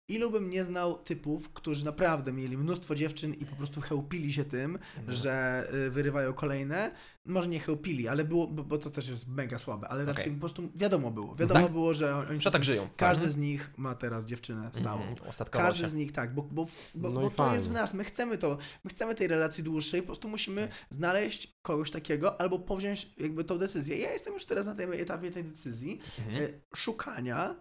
ilu 0.09 0.31
bym 0.31 0.51
nie 0.51 0.65
znał 0.65 0.99
typów, 0.99 1.53
którzy 1.53 1.85
naprawdę 1.85 2.33
mieli 2.33 2.59
mnóstwo 2.59 2.95
dziewczyn 2.95 3.35
i 3.35 3.47
po 3.47 3.57
prostu 3.57 3.81
chełpili 3.81 4.33
się 4.33 4.45
tym, 4.45 4.79
Mhm. 4.99 5.13
że 5.17 5.67
y, 5.87 5.91
wyrywają 5.91 6.33
kolejne. 6.33 6.91
Może 7.25 7.49
nie 7.49 7.61
chełpili, 7.61 8.09
ale 8.09 8.25
było, 8.25 8.47
bo, 8.47 8.79
to 8.79 8.91
też 8.91 9.09
jest 9.09 9.29
mega 9.29 9.59
słabe, 9.59 9.89
ale 9.89 10.05
raczej 10.05 10.23
Okej. 10.25 10.35
po 10.35 10.41
prostu 10.41 10.69
wiadomo 10.75 11.11
było. 11.11 11.35
Wiadomo 11.35 11.61
Tak. 11.61 11.73
było, 11.73 11.95
że 11.95 12.17
oni 12.17 12.41
Że 12.41 12.51
tak 12.51 12.65
żyją. 12.65 12.89
każdy 12.97 13.31
z 13.31 13.37
nich 13.37 13.71
ma 13.77 13.95
teraz 13.95 14.25
dziewczynę 14.25 14.71
stałą. 14.73 15.03
Mhm, 15.03 15.29
Ostatkowo 15.29 15.65
Każdy 15.65 15.83
się. 15.83 15.89
z 15.89 15.95
nich 15.95 16.13
tak, 16.13 16.35
bo, 16.35 16.43
bo, 16.43 16.67
bo, 16.95 17.11
No 17.11 17.21
bo 17.21 17.31
to 17.31 17.55
jest 17.55 17.69
w 17.69 17.73
nas. 17.73 17.95
My 17.95 18.05
chcemy 18.05 18.39
to, 18.39 18.59
my 18.85 18.91
chcemy 18.91 19.15
tej 19.15 19.29
relacji 19.29 19.65
dłuższej, 19.65 20.01
po 20.03 20.07
prostu 20.07 20.29
musimy 20.29 20.69
Tak. 20.69 20.77
znaleźć 20.91 21.57
kogoś 21.63 21.91
takiego 21.91 22.41
albo 22.41 22.59
powziąć 22.59 23.11
jakby 23.19 23.45
tą 23.45 23.59
decyzję. 23.59 23.99
Ja 23.99 24.13
jestem 24.13 24.35
już 24.35 24.47
teraz 24.47 24.67
na 24.67 24.75
tym 24.75 24.93
etapie 24.93 25.31
tej 25.31 25.45
decyzji 25.45 26.01
Mhm. 26.19 26.45
e, 26.45 26.49
szukania 26.77 27.55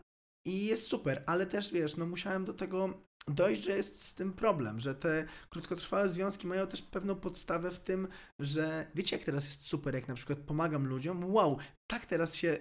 i 0.46 0.66
jest 0.66 0.88
super, 0.88 1.24
ale 1.26 1.46
też 1.46 1.72
wiesz, 1.72 1.98
no 1.98 2.06
musiałem 2.06 2.46
do 2.46 2.54
tego 2.54 3.06
dojść, 3.28 3.64
że 3.64 3.72
jest 3.72 4.06
z 4.06 4.16
tym 4.16 4.34
problem, 4.34 4.80
że 4.80 4.96
te 4.96 5.26
krótkotrwałe 5.50 6.10
związki 6.10 6.48
mają 6.48 6.68
też 6.68 6.82
pewną 6.82 7.16
podstawę 7.16 7.72
w 7.72 7.80
tym, 7.80 8.08
że 8.40 8.88
wiecie 8.96 9.16
jak 9.16 9.26
teraz 9.26 9.46
jest 9.46 9.68
super, 9.68 9.96
jak 9.96 10.08
na 10.08 10.16
przykład 10.16 10.40
pomagam 10.40 10.88
ludziom, 10.88 11.34
wow, 11.34 11.58
tak 11.88 12.06
teraz 12.06 12.36
się 12.36 12.58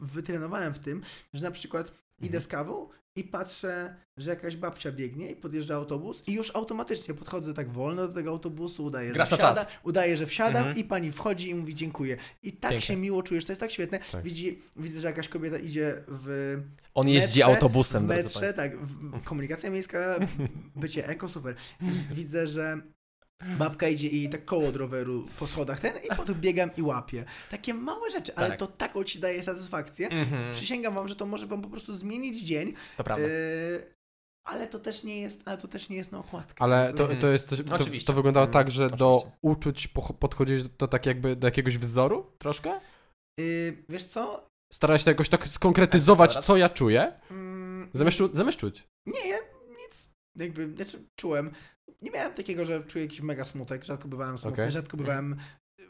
wytrenowałem 0.00 0.74
w 0.74 0.78
tym, 0.78 1.02
że 1.32 1.44
na 1.44 1.50
przykład 1.50 1.92
idę 2.20 2.26
Mhm. 2.38 2.42
z 2.42 2.46
kawą 2.46 2.88
i 3.16 3.24
patrzę, 3.24 3.96
że 4.16 4.30
jakaś 4.30 4.56
babcia 4.56 4.92
biegnie 4.92 5.30
i 5.30 5.36
podjeżdża 5.36 5.74
autobus 5.74 6.22
i 6.26 6.32
już 6.32 6.56
automatycznie 6.56 7.14
podchodzę 7.14 7.54
tak 7.54 7.70
wolno 7.72 8.08
do 8.08 8.14
tego 8.14 8.30
autobusu, 8.30 8.84
udaję, 8.84 9.12
Grasz 9.12 9.30
że 9.30 9.36
na 9.36 9.38
wsiada, 9.42 9.64
czas. 9.64 9.72
udaję, 9.82 10.16
że 10.16 10.26
wsiadam 10.26 10.56
Mhm. 10.56 10.76
i 10.76 10.84
pani 10.84 11.12
wchodzi 11.12 11.50
i 11.50 11.54
mówi 11.54 11.74
dziękuję. 11.74 12.16
I 12.42 12.52
tak 12.52 12.70
Pięknie. 12.70 12.86
się 12.86 12.96
miło 12.96 13.22
czujesz, 13.22 13.44
to 13.44 13.52
jest 13.52 13.60
tak 13.60 13.70
świetne. 13.72 13.98
Tak. 14.12 14.22
Widzi, 14.22 14.62
widzę, 14.76 15.00
że 15.00 15.06
jakaś 15.08 15.28
kobieta 15.28 15.58
idzie 15.58 15.94
w 16.08 16.56
On 16.94 17.08
jeździ 17.08 17.40
metrze- 17.40 17.44
autobusem, 17.44 18.04
w 18.04 18.06
drodzy 18.06 18.22
metrze, 18.22 18.40
państwo. 18.40 18.62
tak, 18.62 18.78
w, 18.78 19.24
komunikacja 19.24 19.70
miejska, 19.70 20.16
bycie 20.76 21.08
eko, 21.08 21.28
super. 21.28 21.54
Widzę, 22.14 22.48
że 22.48 22.80
babka 23.58 23.88
idzie 23.88 24.08
i 24.08 24.28
tak 24.28 24.44
koło 24.44 24.68
od 24.68 24.76
roweru 24.76 25.26
po 25.38 25.46
schodach 25.46 25.80
ten 25.80 25.92
i 25.96 26.16
potem 26.16 26.34
biegam 26.40 26.70
i 26.76 26.82
łapię. 26.82 27.24
Takie 27.50 27.74
małe 27.74 28.10
rzeczy, 28.10 28.34
ale 28.36 28.48
Tak. 28.48 28.58
to 28.58 28.66
taką 28.66 29.04
ci 29.04 29.18
daje 29.20 29.42
satysfakcję. 29.42 30.08
Mhm, 30.08 30.52
Przysięgam 30.54 30.94
wam, 30.94 31.08
że 31.08 31.16
to 31.16 31.26
może 31.26 31.46
wam 31.46 31.62
po 31.62 31.68
prostu 31.68 31.92
zmienić 31.94 32.42
dzień, 32.42 32.74
to 32.96 33.04
prawda. 33.04 33.26
yy, 33.26 33.94
ale 34.44 34.66
to 34.66 34.78
też 34.78 35.04
nie 35.04 35.20
jest, 35.20 35.42
ale 35.44 35.58
to 35.58 35.68
też 35.68 35.88
nie 35.88 35.96
jest 35.96 36.12
na 36.12 36.18
okładkę. 36.18 36.62
Ale 36.62 36.92
to, 36.94 37.08
jest- 37.08 37.20
to 37.20 37.26
jest 37.28 37.48
coś, 37.48 37.58
to, 37.68 37.74
Oczywiście. 37.74 38.06
to 38.06 38.12
wyglądało 38.12 38.46
Mhm, 38.46 38.64
tak, 38.64 38.70
że 38.70 38.90
do 38.90 39.14
oczywiście. 39.16 39.38
uczuć 39.42 39.88
poch- 39.88 40.12
podchodziłeś 40.18 40.62
do 40.62 40.88
tak 40.88 41.06
jakby 41.06 41.36
do 41.36 41.46
jakiegoś 41.46 41.78
wzoru 41.78 42.26
troszkę? 42.38 42.80
Yy, 43.38 43.84
wiesz 43.88 44.04
co? 44.04 44.50
Starałeś 44.72 45.04
się 45.04 45.10
jakoś 45.10 45.28
tak 45.28 45.48
skonkretyzować, 45.48 46.34
Tak, 46.34 46.44
co 46.44 46.56
ja 46.56 46.68
czuję? 46.68 47.12
Mm, 47.30 47.90
Zamiast, 47.92 48.18
zamiast 48.32 48.58
czuć. 48.58 48.88
Nie, 49.06 49.28
ja 49.28 49.36
nic, 49.68 50.10
jakby, 50.36 50.74
znaczy 50.76 51.04
czułem. 51.20 51.50
Nie 52.02 52.10
miałem 52.10 52.34
takiego, 52.34 52.64
że 52.64 52.84
czuję 52.84 53.04
jakiś 53.04 53.20
mega 53.20 53.44
smutek, 53.44 53.84
rzadko 53.84 54.08
bywałem 54.08 54.38
smutny, 54.38 54.62
Okej. 54.62 54.72
rzadko 54.72 54.96
bywałem... 54.96 55.36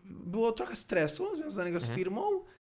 Było 0.04 0.52
trochę 0.52 0.76
stresu 0.76 1.34
związanego 1.34 1.80
z 1.80 1.82
Mhm. 1.82 1.98
firmą 1.98 2.22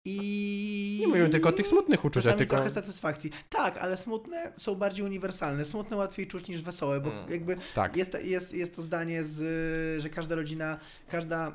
i... 0.06 0.98
Nie 1.02 1.08
mówimy 1.08 1.30
tylko 1.30 1.50
o 1.50 1.52
tych 1.52 1.68
smutnych 1.68 2.06
uczuciach, 2.06 2.36
tylko... 2.36 2.56
trochę 2.56 2.70
satysfakcji. 2.72 3.32
Tak, 3.50 3.78
ale 3.78 3.98
smutne 3.98 4.54
są 4.58 4.76
bardziej 4.76 5.06
uniwersalne. 5.06 5.66
Smutne 5.66 5.98
łatwiej 5.98 6.28
czuć 6.28 6.48
niż 6.48 6.62
wesołe, 6.62 7.00
bo 7.02 7.12
Mm. 7.12 7.32
jakby 7.32 7.58
Tak. 7.76 7.96
jest, 7.96 8.24
jest, 8.24 8.54
jest 8.54 8.76
to 8.76 8.82
zdanie, 8.82 9.24
z, 9.24 10.02
że 10.02 10.10
każda 10.10 10.36
rodzina, 10.36 10.80
każda 11.10 11.52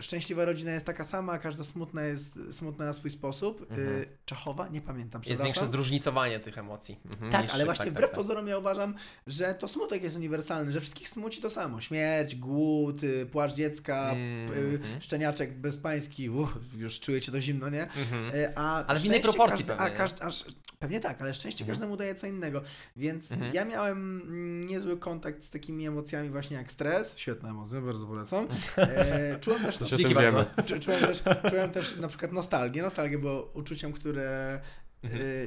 szczęśliwa 0.00 0.44
rodzina 0.44 0.72
jest 0.72 0.86
taka 0.86 1.04
sama, 1.04 1.38
każda 1.38 1.64
smutna 1.64 2.02
jest 2.04 2.38
smutna 2.50 2.84
na 2.84 2.92
swój 2.92 3.10
sposób. 3.10 3.60
Mhm. 3.70 3.88
Y, 3.88 4.06
Czachowa, 4.24 4.68
nie 4.68 4.80
pamiętam, 4.80 5.22
Jest 5.26 5.42
większe 5.42 5.66
zróżnicowanie 5.66 6.40
tych 6.40 6.58
emocji. 6.58 6.98
Mhm, 7.12 7.32
Tak, 7.32 7.50
ale 7.54 7.64
właśnie 7.64 7.84
tak, 7.84 7.94
wbrew 7.94 8.10
tak, 8.10 8.16
tak. 8.16 8.24
pozorom 8.24 8.46
ja 8.48 8.58
uważam, 8.58 8.94
że 9.26 9.54
to 9.54 9.68
smutek 9.68 10.02
jest 10.02 10.16
uniwersalny, 10.16 10.72
że 10.72 10.80
wszystkich 10.80 11.08
smuci 11.08 11.40
to 11.42 11.50
samo. 11.50 11.80
Śmierć, 11.80 12.36
głód, 12.36 13.02
y, 13.04 13.26
płacz 13.26 13.54
dziecka, 13.54 14.10
Mhm. 14.12 14.52
y, 14.98 15.00
szczeniaczek 15.00 15.58
bezpański, 15.60 16.30
uff, 16.30 16.50
już 16.76 17.00
czujecie 17.00 17.32
to 17.32 17.40
zimno, 17.40 17.68
nie? 17.68 17.82
Mhm. 17.82 18.32
A 18.54 18.86
Ale 18.86 19.00
w 19.00 19.04
innej 19.04 19.20
proporcji 19.20 19.64
pewnie, 19.64 19.82
A 19.82 19.88
nie? 19.88 19.94
każd, 19.96 20.22
aż, 20.22 20.44
pewnie 20.78 21.00
tak, 21.00 21.22
ale 21.22 21.34
szczęście 21.34 21.64
Mhm. 21.64 21.74
każdemu 21.78 21.96
daje 21.96 22.14
co 22.14 22.26
innego. 22.26 22.62
Więc 22.96 23.32
Mhm. 23.32 23.54
ja 23.54 23.64
miałem 23.64 24.22
niezły 24.66 24.96
kontakt 24.98 25.42
z 25.44 25.50
takimi 25.50 25.86
emocjami 25.86 26.30
właśnie 26.30 26.56
jak 26.56 26.72
stres. 26.72 27.18
Świetne 27.18 27.48
emocje, 27.50 27.80
bardzo 27.80 28.06
polecam. 28.06 28.46
E, 28.76 29.38
czułem 29.40 29.64
też 29.64 29.76
Coś 29.90 29.92
o 29.92 29.96
Dzięki 29.96 30.14
tym 30.14 30.22
bardzo. 30.22 30.46
wiemy. 30.68 30.80
Czułem 30.80 31.00
też, 31.00 31.22
czułem 31.50 31.70
też 31.70 31.96
na 31.96 32.08
przykład 32.08 32.32
nostalgię. 32.32 32.82
Nostalgię 32.82 33.18
było 33.18 33.50
uczuciem, 33.54 33.92
które, 33.92 34.60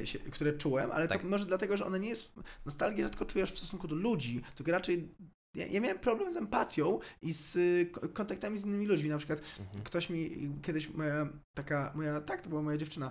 y, 0.02 0.06
się, 0.06 0.18
które 0.18 0.52
czułem, 0.52 0.84
ale 0.92 1.02
Mhm. 1.02 1.08
Tak. 1.08 1.22
to 1.22 1.28
może 1.28 1.46
dlatego, 1.46 1.76
że 1.76 1.86
one 1.86 2.00
nie 2.00 2.08
jest. 2.08 2.32
Nostalgię 2.66 3.02
rzadko 3.02 3.24
czujesz 3.24 3.52
w 3.52 3.58
stosunku 3.58 3.88
do 3.88 3.94
ludzi, 3.94 4.42
tylko 4.54 4.72
raczej. 4.72 5.08
Ja, 5.54 5.66
ja 5.66 5.80
miałem 5.80 5.98
problem 5.98 6.32
z 6.32 6.36
empatią 6.36 6.98
i 7.22 7.32
z 7.32 7.56
y, 7.56 7.86
ko- 7.92 8.08
kontaktami 8.08 8.58
z 8.58 8.64
innymi 8.66 8.86
ludźmi. 8.86 9.08
Na 9.08 9.18
przykład 9.18 9.40
Mhm. 9.60 9.84
ktoś 9.84 10.10
mi 10.10 10.50
kiedyś 10.62 10.90
moja 10.94 11.28
taka, 11.54 11.92
moja, 11.94 12.20
tak, 12.20 12.42
to 12.42 12.48
była 12.48 12.62
moja 12.62 12.76
dziewczyna 12.76 13.10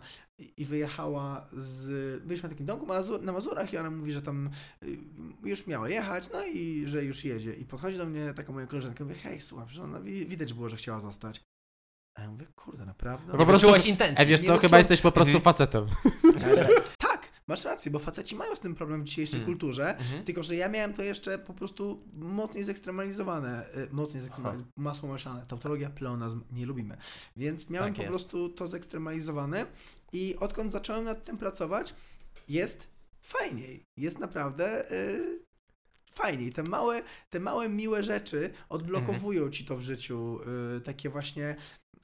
i, 0.57 0.65
wyjechała 0.65 1.47
z, 1.53 1.87
byliśmy 2.23 2.49
na 2.49 2.53
takim 2.53 2.65
domku 2.65 2.85
Mazur, 2.85 3.21
na 3.23 3.31
Mazurach 3.31 3.73
i 3.73 3.77
ona 3.77 3.89
mówi, 3.91 4.11
że 4.11 4.21
tam 4.21 4.49
y, 4.83 4.97
już 5.43 5.67
miała 5.67 5.89
jechać, 5.89 6.29
no 6.33 6.45
i 6.45 6.83
że 6.87 7.05
już 7.05 7.23
jedzie. 7.25 7.53
I 7.53 7.65
podchodzi 7.65 7.97
do 7.97 8.05
mnie 8.05 8.33
taka 8.35 8.51
moja 8.53 8.67
koleżanka 8.67 9.03
i 9.03 9.07
mówi, 9.07 9.19
hej, 9.19 9.41
słuchaj, 9.41 9.67
że 9.69 9.83
ona 9.83 9.99
wi- 9.99 10.25
widać 10.25 10.53
było, 10.53 10.69
że 10.69 10.75
chciała 10.77 10.99
zostać. 10.99 11.41
A 12.17 12.21
ja 12.21 12.31
mówię, 12.31 12.45
kurde, 12.55 12.85
naprawdę? 12.85 13.25
No 13.27 13.33
Nie 13.33 13.39
po 13.39 13.45
prostu- 13.45 13.89
intencji. 13.89 14.23
E, 14.23 14.25
wiesz 14.25 14.39
Nie 14.41 14.47
co, 14.47 14.53
wyczułem- 14.53 14.61
chyba 14.61 14.77
jesteś 14.77 15.01
po 15.01 15.11
prostu 15.11 15.35
Mhm. 15.37 15.43
facetem. 15.43 15.85
Masz 17.49 17.63
rację, 17.65 17.91
bo 17.91 17.99
faceci 17.99 18.35
mają 18.35 18.55
z 18.55 18.59
tym 18.59 18.75
problem 18.75 19.01
w 19.01 19.05
dzisiejszej 19.05 19.39
Hmm. 19.39 19.45
kulturze, 19.53 19.97
Mhm. 19.97 20.23
tylko 20.23 20.43
że 20.43 20.55
ja 20.55 20.69
miałem 20.69 20.93
to 20.93 21.03
jeszcze 21.03 21.39
po 21.39 21.53
prostu 21.53 22.03
mocniej 22.13 22.63
zekstremalizowane, 22.63 23.65
y, 23.77 23.87
mocniej 23.91 24.21
zekstremalizowane, 24.21 24.71
masło 24.77 25.09
maślane, 25.09 25.45
tautologia, 25.45 25.89
pleonazm, 25.89 26.41
nie 26.51 26.65
lubimy. 26.65 26.97
Więc 27.37 27.69
miałem 27.69 27.89
Tak 27.89 27.95
po 27.95 28.01
jest. 28.01 28.09
prostu 28.11 28.49
to 28.49 28.67
zekstremalizowane 28.67 29.65
i 30.13 30.35
odkąd 30.39 30.71
zacząłem 30.71 31.03
nad 31.03 31.23
tym 31.23 31.37
pracować, 31.37 31.95
jest 32.49 32.87
fajniej, 33.21 33.83
jest 33.97 34.19
naprawdę 34.19 34.91
y, 34.91 35.39
fajniej. 36.13 36.53
Te 36.53 36.63
małe, 36.63 37.01
te 37.29 37.39
małe 37.39 37.69
miłe 37.69 38.03
rzeczy 38.03 38.53
odblokowują 38.69 39.41
Mhm. 39.41 39.51
ci 39.51 39.65
to 39.65 39.77
w 39.77 39.81
życiu, 39.81 40.39
y, 40.77 40.81
takie 40.81 41.09
właśnie 41.09 41.55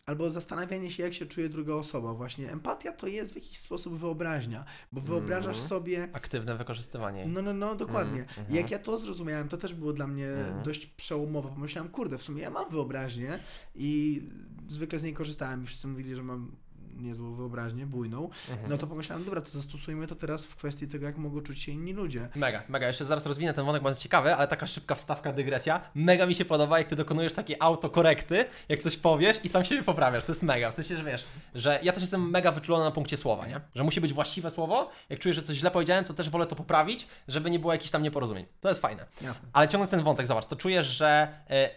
albo 0.06 0.30
zastanawianie 0.32 0.92
się, 0.92 1.04
jak 1.04 1.14
się 1.14 1.26
czuje 1.26 1.50
druga 1.50 1.74
osoba. 1.74 2.14
Właśnie 2.14 2.52
empatia 2.52 2.92
to 2.92 3.08
jest 3.08 3.32
w 3.32 3.36
jakiś 3.36 3.58
sposób 3.60 3.98
wyobraźnia, 3.98 4.66
bo 4.92 5.02
wyobrażasz 5.02 5.48
Mhm. 5.56 5.68
sobie 5.68 6.10
Aktywne 6.14 6.58
wykorzystywanie. 6.58 7.26
no, 7.26 7.42
no, 7.42 7.54
no, 7.54 7.76
dokładnie. 7.76 8.20
Mhm, 8.22 8.40
mhm. 8.40 8.56
Jak 8.56 8.72
ja 8.72 8.80
to 8.80 8.98
zrozumiałem, 8.98 9.50
to 9.50 9.58
też 9.58 9.74
było 9.74 9.94
dla 9.94 10.08
mnie 10.08 10.28
Mhm. 10.30 10.64
dość 10.64 10.86
przełomowe. 10.88 11.50
Pomyślałem, 11.50 11.92
kurde, 11.92 12.18
w 12.18 12.24
sumie 12.24 12.42
ja 12.42 12.50
mam 12.50 12.70
wyobraźnię 12.70 13.40
i 13.76 14.22
zwykle 14.68 15.00
z 15.00 15.04
niej 15.04 15.14
korzystałem 15.14 15.66
wszyscy 15.66 15.88
mówili, 15.88 16.16
że 16.16 16.24
mam 16.24 16.52
niezłą 16.96 17.36
wyobraźnię, 17.36 17.86
bujną. 17.86 18.30
Mhm. 18.50 18.70
No 18.70 18.78
to 18.78 18.88
pomyślałem, 18.88 19.26
dobra, 19.26 19.42
to 19.42 19.50
zastosujmy 19.50 20.08
to 20.08 20.16
teraz 20.16 20.46
w 20.46 20.56
kwestii 20.56 20.88
tego, 20.88 21.06
jak 21.06 21.18
mogą 21.18 21.42
czuć 21.42 21.62
się 21.62 21.72
inni 21.72 21.94
ludzie. 21.94 22.30
Mega, 22.36 22.64
mega. 22.70 22.88
Jeszcze 22.88 23.06
zaraz 23.06 23.26
rozwinę 23.26 23.54
ten 23.54 23.66
wątek, 23.66 23.84
bo 23.84 23.90
jest 23.90 24.02
ciekawy, 24.02 24.36
ale 24.36 24.48
taka 24.48 24.68
szybka 24.68 24.96
wstawka, 24.96 25.34
dygresja. 25.34 25.82
Mega 25.96 26.26
mi 26.26 26.36
się 26.36 26.46
podoba, 26.46 26.80
jak 26.80 26.88
ty 26.88 26.96
dokonujesz 26.96 27.34
takiej 27.34 27.56
autokorekty, 27.60 28.46
jak 28.70 28.80
coś 28.80 28.98
powiesz 28.98 29.46
i 29.46 29.50
sam 29.50 29.64
siebie 29.64 29.84
poprawiasz. 29.84 30.26
To 30.26 30.32
jest 30.32 30.44
mega. 30.44 30.72
W 30.72 30.76
sensie, 30.76 30.98
że 30.98 31.04
wiesz, 31.04 31.26
że 31.56 31.80
ja 31.84 31.92
też 31.92 32.02
jestem 32.02 32.30
mega 32.30 32.52
wyczulony 32.52 32.86
na 32.86 32.92
punkcie 32.92 33.18
słowa, 33.18 33.48
nie? 33.48 33.62
Że 33.76 33.84
musi 33.84 34.02
być 34.02 34.14
właściwe 34.14 34.52
słowo. 34.52 34.90
Jak 35.10 35.20
czuję, 35.20 35.34
że 35.34 35.42
coś 35.42 35.58
źle 35.58 35.72
powiedziałem, 35.72 36.06
to 36.06 36.14
też 36.14 36.30
wolę 36.30 36.46
to 36.48 36.56
poprawić, 36.56 37.08
żeby 37.28 37.52
nie 37.52 37.60
było 37.60 37.74
jakichś 37.74 37.92
tam 37.92 38.04
nieporozumień. 38.04 38.46
To 38.62 38.70
jest 38.70 38.82
fajne. 38.82 39.06
Jasne. 39.22 39.50
Ale 39.54 39.68
ciągnąc 39.68 39.92
ten 39.92 40.04
wątek, 40.04 40.28
zobacz, 40.28 40.46
to 40.46 40.56
czujesz, 40.56 40.88
że 40.88 41.28
e, 41.50 41.70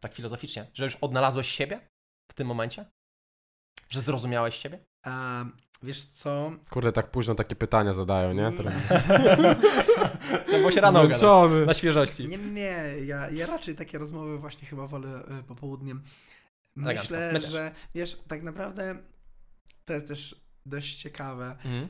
tak 0.00 0.14
filozoficznie, 0.14 0.66
że 0.74 0.84
już 0.84 0.96
odnalazłeś 0.96 1.48
siebie 1.48 1.80
w 2.30 2.34
tym 2.34 2.46
momencie? 2.46 2.84
Że 3.88 4.00
zrozumiałeś 4.00 4.54
siebie? 4.56 4.78
A 5.04 5.44
wiesz 5.82 6.04
co? 6.04 6.52
Kurde, 6.70 6.92
tak 6.92 7.10
późno 7.10 7.34
takie 7.34 7.56
pytania 7.56 7.92
zadają, 7.92 8.32
nie? 8.32 8.42
Nie. 8.42 8.52
Trochę. 8.52 8.80
Trzeba 10.46 10.58
było 10.58 10.70
się 10.70 10.80
rano 10.80 11.00
ogadać. 11.02 11.66
Na 11.66 11.74
świeżości. 11.74 12.28
Nie, 12.28 12.38
nie, 12.38 12.94
ja, 13.04 13.30
ja 13.30 13.46
raczej 13.46 13.74
takie 13.74 13.98
rozmowy 13.98 14.38
właśnie 14.38 14.68
chyba 14.68 14.86
wolę 14.86 15.22
y, 15.40 15.42
popołudniem. 15.42 16.02
Myślę, 16.76 17.40
że 17.40 17.72
wiesz, 17.94 18.18
tak 18.28 18.42
naprawdę 18.42 18.96
to 19.84 19.92
jest 19.92 20.08
też 20.08 20.46
dość 20.66 20.96
ciekawe. 20.96 21.50
Mhm. 21.50 21.88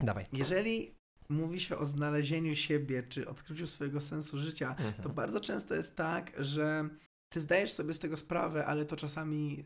Dawaj. 0.00 0.24
Jeżeli 0.32 0.94
mówi 1.28 1.60
się 1.60 1.78
o 1.78 1.86
znalezieniu 1.86 2.54
siebie, 2.54 3.02
czy 3.02 3.28
odkryciu 3.28 3.66
swojego 3.66 4.00
sensu 4.00 4.38
życia, 4.38 4.74
to 4.78 4.84
Mhm. 4.86 5.14
bardzo 5.14 5.40
często 5.40 5.74
jest 5.74 5.96
tak, 5.96 6.32
że 6.38 6.88
ty 7.32 7.40
zdajesz 7.40 7.72
sobie 7.72 7.94
z 7.94 7.98
tego 7.98 8.16
sprawę, 8.16 8.66
ale 8.66 8.84
to 8.84 8.96
czasami 8.96 9.56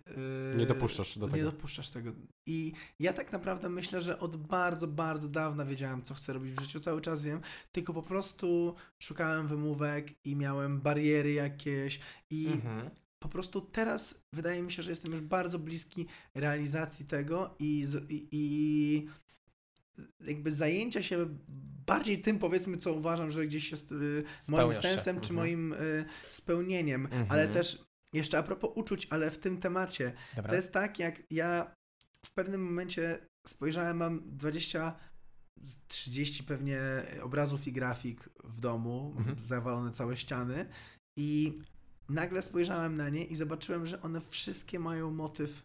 yy, 0.50 0.56
Nie 0.58 0.66
dopuszczasz 0.66 1.18
do 1.18 1.26
Nie 1.26 1.32
tego. 1.32 1.50
dopuszczasz 1.50 1.90
tego. 1.90 2.12
I 2.46 2.72
ja 2.98 3.12
tak 3.12 3.32
naprawdę 3.32 3.68
myślę, 3.68 4.00
że 4.00 4.18
od 4.18 4.36
bardzo, 4.36 4.86
bardzo 4.86 5.28
dawna 5.28 5.64
wiedziałem, 5.64 6.02
co 6.02 6.14
chcę 6.14 6.32
robić 6.32 6.54
w 6.54 6.60
życiu. 6.62 6.80
Cały 6.80 7.00
czas 7.00 7.22
wiem, 7.22 7.40
tylko 7.72 7.92
po 7.94 8.02
prostu 8.02 8.74
szukałem 8.98 9.46
wymówek 9.46 10.26
i 10.26 10.36
miałem 10.36 10.80
bariery 10.80 11.32
jakieś 11.32 12.00
i 12.30 12.46
Mhm. 12.46 12.90
po 13.18 13.28
prostu 13.28 13.60
teraz 13.60 14.24
wydaje 14.32 14.62
mi 14.62 14.72
się, 14.72 14.82
że 14.82 14.90
jestem 14.90 15.12
już 15.12 15.20
bardzo 15.20 15.58
bliski 15.58 16.06
realizacji 16.34 17.06
tego 17.06 17.54
i, 17.58 17.86
i, 18.08 18.28
i 18.32 19.08
jakby 20.26 20.52
zajęcia 20.52 21.02
się 21.02 21.26
bardziej 21.86 22.20
tym, 22.22 22.38
powiedzmy, 22.38 22.76
co 22.78 22.92
uważam, 22.92 23.30
że 23.30 23.46
gdzieś 23.46 23.70
jest 23.70 23.92
y, 23.92 24.24
moim 24.48 24.72
się. 24.72 24.80
sensem 24.80 25.20
czy 25.20 25.30
Mhm. 25.30 25.36
moim 25.36 25.72
y, 25.72 26.04
spełnieniem, 26.30 27.04
Mhm. 27.04 27.26
ale 27.28 27.48
też 27.48 27.84
jeszcze 28.12 28.38
a 28.38 28.42
propos 28.42 28.70
uczuć, 28.74 29.06
ale 29.10 29.30
w 29.30 29.38
tym 29.38 29.58
temacie, 29.60 30.12
Dobra. 30.36 30.48
to 30.50 30.54
jest 30.56 30.72
tak, 30.72 30.98
jak 30.98 31.22
ja 31.30 31.74
w 32.26 32.32
pewnym 32.32 32.64
momencie 32.64 33.18
spojrzałem, 33.46 33.96
mam 33.96 34.22
20 34.36 34.94
z 35.62 35.86
30 35.86 36.44
pewnie 36.44 36.80
obrazów 37.22 37.66
i 37.66 37.72
grafik 37.72 38.28
w 38.44 38.60
domu, 38.60 39.14
Mhm. 39.18 39.46
zawalone 39.46 39.92
całe 39.92 40.16
ściany 40.16 40.66
i 41.16 41.58
nagle 42.08 42.42
spojrzałem 42.42 42.94
na 42.94 43.08
nie 43.08 43.24
i 43.24 43.36
zobaczyłem, 43.36 43.86
że 43.86 44.02
one 44.02 44.20
wszystkie 44.20 44.78
mają 44.78 45.10
motyw 45.10 45.62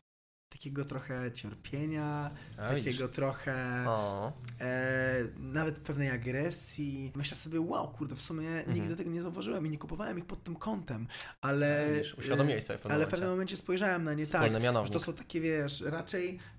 takiego 0.50 0.86
trochę 0.86 1.32
cierpienia, 1.32 2.32
A, 2.58 2.70
widzisz. 2.74 2.86
takiego 2.86 3.08
trochę 3.14 3.84
O. 3.88 4.32
e, 4.62 5.16
nawet 5.38 5.76
pewnej 5.78 6.10
agresji. 6.10 7.12
Myślę 7.16 7.38
sobie, 7.38 7.62
wow, 7.62 7.88
kurde, 7.88 8.16
w 8.16 8.22
sumie 8.22 8.50
Mhm. 8.50 8.74
nigdy 8.74 8.96
tego 8.96 9.10
nie 9.12 9.22
zauważyłem 9.22 9.68
i 9.68 9.70
nie 9.70 9.78
kupowałem 9.78 10.18
ich 10.18 10.26
pod 10.26 10.44
tym 10.44 10.56
kątem, 10.56 11.08
ale... 11.42 11.88
Widzisz, 11.98 12.14
uświadomiłeś 12.18 12.64
sobie 12.64 12.78
w 12.78 12.82
pewnym 12.82 12.96
Ale 12.96 13.06
w 13.06 13.08
momencie. 13.08 13.12
pewnym 13.12 13.30
momencie 13.30 13.58
spojrzałem 13.58 14.04
na 14.04 14.14
nie 14.14 14.26
tak, 14.26 14.42
Wspólny 14.42 14.60
że 14.60 14.64
mianownik. 14.64 14.94
to 14.94 15.00
są 15.00 15.14
takie, 15.14 15.42
wiesz, 15.42 15.82
raczej 15.82 16.40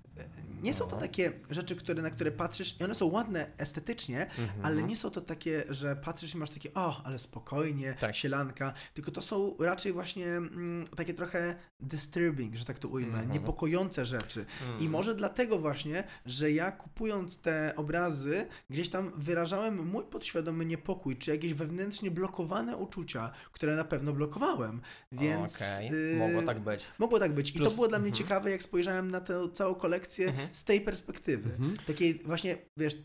nie 0.63 0.73
są 0.73 0.85
to 0.87 0.95
No. 0.95 1.01
takie 1.01 1.31
rzeczy, 1.49 1.75
które, 1.75 2.01
na 2.01 2.09
które 2.09 2.31
patrzysz 2.31 2.79
i 2.79 2.83
one 2.83 2.95
są 2.95 3.05
ładne 3.05 3.51
estetycznie, 3.57 4.21
Mhm. 4.39 4.49
ale 4.63 4.83
nie 4.83 4.97
są 4.97 5.09
to 5.11 5.21
takie, 5.21 5.63
że 5.69 5.95
patrzysz 5.95 6.35
i 6.35 6.37
masz 6.37 6.49
takie, 6.49 6.73
o, 6.73 7.01
ale 7.05 7.19
spokojnie, 7.19 7.95
Tak. 7.99 8.15
sielanka, 8.15 8.73
tylko 8.93 9.11
to 9.11 9.21
są 9.21 9.55
raczej 9.59 9.93
właśnie 9.93 10.27
mm, 10.27 10.87
takie 10.95 11.13
trochę 11.13 11.55
disturbing, 11.79 12.55
że 12.55 12.65
tak 12.65 12.79
to 12.79 12.87
ujmę, 12.87 13.07
Mhm. 13.13 13.31
niepokojące 13.31 14.05
rzeczy. 14.05 14.45
I 14.61 14.71
Mhm. 14.71 14.91
może 14.91 15.15
dlatego 15.15 15.59
właśnie, 15.59 16.03
że 16.25 16.51
ja 16.51 16.71
kupując 16.71 17.37
te 17.41 17.73
obrazy, 17.75 18.47
gdzieś 18.69 18.89
tam 18.89 19.11
wyrażałem 19.17 19.87
mój 19.87 20.03
podświadomy 20.03 20.65
niepokój, 20.65 21.17
czy 21.17 21.31
jakieś 21.31 21.53
wewnętrznie 21.53 22.11
blokowane 22.11 22.77
uczucia, 22.77 23.31
które 23.51 23.75
na 23.75 23.83
pewno 23.83 24.13
blokowałem. 24.13 24.81
Więc 25.11 25.55
Okej, 25.55 26.13
y, 26.13 26.15
mogło 26.17 26.41
tak 26.41 26.59
być. 26.59 26.85
Mogło 26.99 27.19
tak 27.19 27.33
być. 27.33 27.49
I 27.49 27.53
Plus- 27.53 27.69
to 27.69 27.75
było 27.75 27.87
dla 27.87 27.99
mnie 27.99 28.11
ciekawe, 28.11 28.51
jak 28.51 28.63
spojrzałem 28.63 29.11
na 29.11 29.21
tę 29.21 29.47
całą 29.53 29.75
kolekcję 29.75 30.00
Mhm. 30.29 30.49
z 30.53 30.63
tej 30.63 30.81
perspektywy. 30.81 31.49
Mhm. 31.49 31.77
Takiej 31.87 32.19
właśnie, 32.19 32.57
wiesz, 32.77 32.97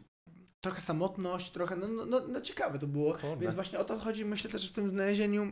trochę 0.61 0.81
samotność, 0.81 1.51
trochę, 1.51 1.77
no, 1.77 1.89
no, 1.89 2.07
no, 2.07 2.29
no 2.29 2.41
ciekawe 2.41 2.79
to 2.79 2.87
było. 2.87 3.13
Kurde. 3.13 3.37
Więc 3.37 3.55
właśnie 3.55 3.79
o 3.79 3.85
to 3.85 3.99
chodzi, 3.99 4.25
myślę 4.25 4.51
też 4.51 4.69
w 4.69 4.73
tym 4.73 4.89
znalezieniu 4.89 5.45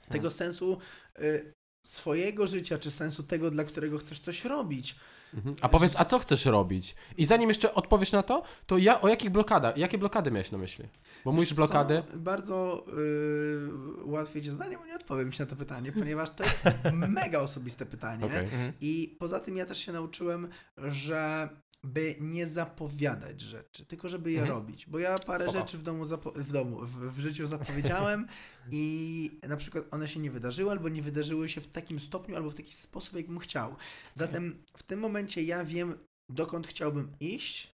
tego 0.00 0.12
Hmm. 0.12 0.30
sensu 0.30 0.78
y, 1.18 1.52
swojego 1.86 2.46
życia, 2.46 2.78
czy 2.78 2.90
sensu 2.90 3.22
tego, 3.22 3.50
dla 3.50 3.64
którego 3.64 3.98
chcesz 3.98 4.20
coś 4.20 4.44
robić. 4.44 4.96
Mhm. 5.36 5.56
A 5.60 5.68
powiedz, 5.68 5.96
a 5.96 6.04
co 6.04 6.18
chcesz 6.18 6.44
robić? 6.44 6.94
I 7.16 7.24
zanim 7.24 7.48
jeszcze 7.48 7.74
odpowiesz 7.74 8.12
na 8.12 8.22
to, 8.22 8.42
to 8.66 8.78
ja 8.78 9.00
o 9.00 9.08
jakich 9.08 9.30
blokadach, 9.30 9.76
jakie 9.76 9.98
blokady 9.98 10.30
miałeś 10.30 10.52
na 10.52 10.58
myśli? 10.58 10.84
Bo 11.24 11.32
mówisz 11.32 11.48
Wiesz 11.48 11.56
blokady. 11.56 12.02
Co? 12.10 12.18
Bardzo 12.18 12.84
y, 12.98 14.04
łatwiej 14.04 14.42
ci 14.42 14.50
zadanie, 14.50 14.78
bo 14.78 14.86
nie 14.86 14.94
odpowiem 14.94 15.32
ci 15.32 15.40
na 15.40 15.46
to 15.46 15.56
pytanie, 15.56 15.92
ponieważ 15.92 16.30
to 16.30 16.44
jest 16.44 16.62
mega 16.92 17.40
osobiste 17.40 17.86
pytanie. 17.86 18.24
Okej. 18.24 18.44
Mhm. 18.44 18.72
I 18.80 19.16
poza 19.18 19.40
tym 19.40 19.56
ja 19.56 19.66
też 19.66 19.78
się 19.78 19.92
nauczyłem, 19.92 20.48
że 20.76 21.48
by 21.86 22.16
nie 22.20 22.46
zapowiadać 22.48 23.40
rzeczy, 23.40 23.86
tylko 23.86 24.08
żeby 24.08 24.32
je 24.32 24.40
Mhm. 24.40 24.58
robić. 24.58 24.86
Bo 24.86 24.98
ja 24.98 25.14
parę 25.26 25.44
Spoko. 25.44 25.58
rzeczy 25.58 25.78
w 25.78 25.82
domu, 25.82 26.04
w, 26.34 26.52
domu 26.52 26.80
w, 26.86 27.14
w 27.14 27.20
życiu 27.20 27.46
zapowiedziałem 27.46 28.26
i 28.72 29.30
na 29.48 29.56
przykład 29.56 29.84
one 29.90 30.08
się 30.08 30.20
nie 30.20 30.30
wydarzyły, 30.30 30.70
albo 30.70 30.88
nie 30.88 31.02
wydarzyły 31.02 31.48
się 31.48 31.60
w 31.60 31.66
takim 31.66 32.00
stopniu, 32.00 32.36
albo 32.36 32.50
w 32.50 32.54
taki 32.54 32.72
sposób, 32.74 33.16
jakbym 33.16 33.38
chciał. 33.38 33.76
Zatem 34.14 34.62
w 34.76 34.82
tym 34.82 35.00
momencie 35.00 35.42
ja 35.42 35.64
wiem, 35.64 35.98
dokąd 36.30 36.66
chciałbym 36.66 37.12
iść, 37.20 37.70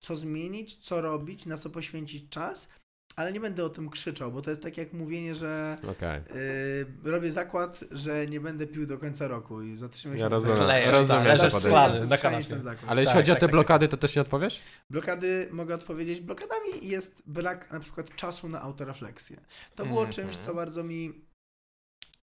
co 0.00 0.16
zmienić, 0.16 0.76
co 0.76 1.00
robić, 1.00 1.46
na 1.46 1.56
co 1.56 1.70
poświęcić 1.70 2.28
czas, 2.28 2.68
ale 3.16 3.32
nie 3.32 3.40
będę 3.40 3.64
o 3.64 3.68
tym 3.68 3.90
krzyczał, 3.90 4.32
bo 4.32 4.42
to 4.42 4.50
jest 4.50 4.62
tak 4.62 4.76
jak 4.76 4.92
mówienie, 4.92 5.34
że 5.34 5.78
Okej. 5.90 6.20
yy, 7.04 7.10
robię 7.12 7.32
zakład, 7.32 7.80
że 7.90 8.26
nie 8.26 8.40
będę 8.40 8.66
pił 8.66 8.86
do 8.86 8.98
końca 8.98 9.28
roku 9.28 9.62
i 9.62 9.76
za 9.76 9.88
trzy 9.88 10.08
miesiące 10.08 10.28
rozumiem. 10.28 10.62
Lejesz, 10.62 10.88
rozumiem 10.88 11.38
tak, 11.38 12.10
na 12.10 12.16
kanapie. 12.16 12.44
ten 12.44 12.60
zakład. 12.60 12.90
Ale 12.90 13.00
jeśli 13.00 13.12
Tak, 13.14 13.22
chodzi 13.22 13.32
o 13.32 13.34
tak, 13.34 13.40
te 13.40 13.46
tak. 13.46 13.52
blokady, 13.52 13.88
to 13.88 13.96
też 13.96 14.16
nie 14.16 14.22
odpowiesz? 14.22 14.62
Blokady 14.90 15.48
mogę 15.50 15.74
odpowiedzieć. 15.74 16.20
Blokadami 16.20 16.88
jest 16.88 17.22
brak 17.26 17.72
na 17.72 17.80
przykład 17.80 18.14
czasu 18.14 18.48
na 18.48 18.62
autorefleksję. 18.62 19.40
To 19.74 19.86
było 19.86 20.00
Mhm. 20.04 20.12
czymś, 20.12 20.36
co 20.36 20.54
bardzo 20.54 20.84
mi 20.84 21.24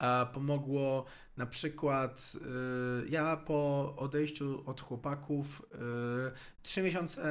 e, 0.03 0.27
pomogło. 0.27 1.05
Na 1.37 1.47
przykład 1.47 2.33
y, 2.35 3.11
ja 3.11 3.37
po 3.37 3.95
odejściu 3.97 4.63
od 4.67 4.81
chłopaków 4.81 5.63
y, 5.75 5.79
trzy 6.63 6.83
miesiące 6.83 7.23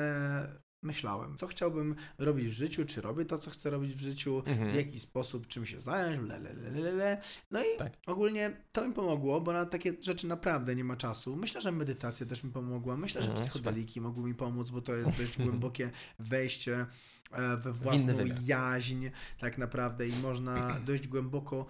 myślałem, 0.83 1.37
co 1.37 1.47
chciałbym 1.47 1.95
robić 2.17 2.47
w 2.47 2.51
życiu, 2.51 2.85
czy 2.85 3.01
robię 3.01 3.25
to, 3.25 3.37
co 3.37 3.51
chcę 3.51 3.69
robić 3.69 3.95
w 3.95 3.99
życiu, 3.99 4.43
Mhm. 4.45 4.71
w 4.71 4.75
jaki 4.75 4.99
sposób, 4.99 5.47
czym 5.47 5.65
się 5.65 5.81
zająć, 5.81 6.29
le, 6.29 6.39
le, 6.39 6.53
le, 6.53 6.91
le. 6.91 7.21
No 7.51 7.59
i 7.63 7.77
Tak. 7.77 7.93
ogólnie 8.07 8.51
to 8.71 8.87
mi 8.87 8.93
pomogło, 8.93 9.41
bo 9.41 9.53
na 9.53 9.65
takie 9.65 9.93
rzeczy 10.01 10.27
naprawdę 10.27 10.75
nie 10.75 10.83
ma 10.83 10.95
czasu. 10.95 11.35
Myślę, 11.35 11.61
że 11.61 11.71
medytacja 11.71 12.25
też 12.25 12.43
mi 12.43 12.51
pomogła. 12.51 12.97
Myślę, 12.97 13.21
że 13.21 13.29
Mhm, 13.29 13.47
psychodeliki 13.49 14.01
mogły 14.01 14.23
mi 14.23 14.35
pomóc, 14.35 14.69
bo 14.69 14.81
to 14.81 14.95
jest 14.95 15.17
dość 15.17 15.37
głębokie 15.45 15.91
wejście 16.19 16.85
e, 17.31 17.57
we 17.57 17.73
własną 17.73 18.13
jaźń 18.43 19.07
tak 19.39 19.57
naprawdę 19.57 20.07
i 20.07 20.13
można 20.21 20.55
dość 20.87 21.07
głęboko, 21.07 21.65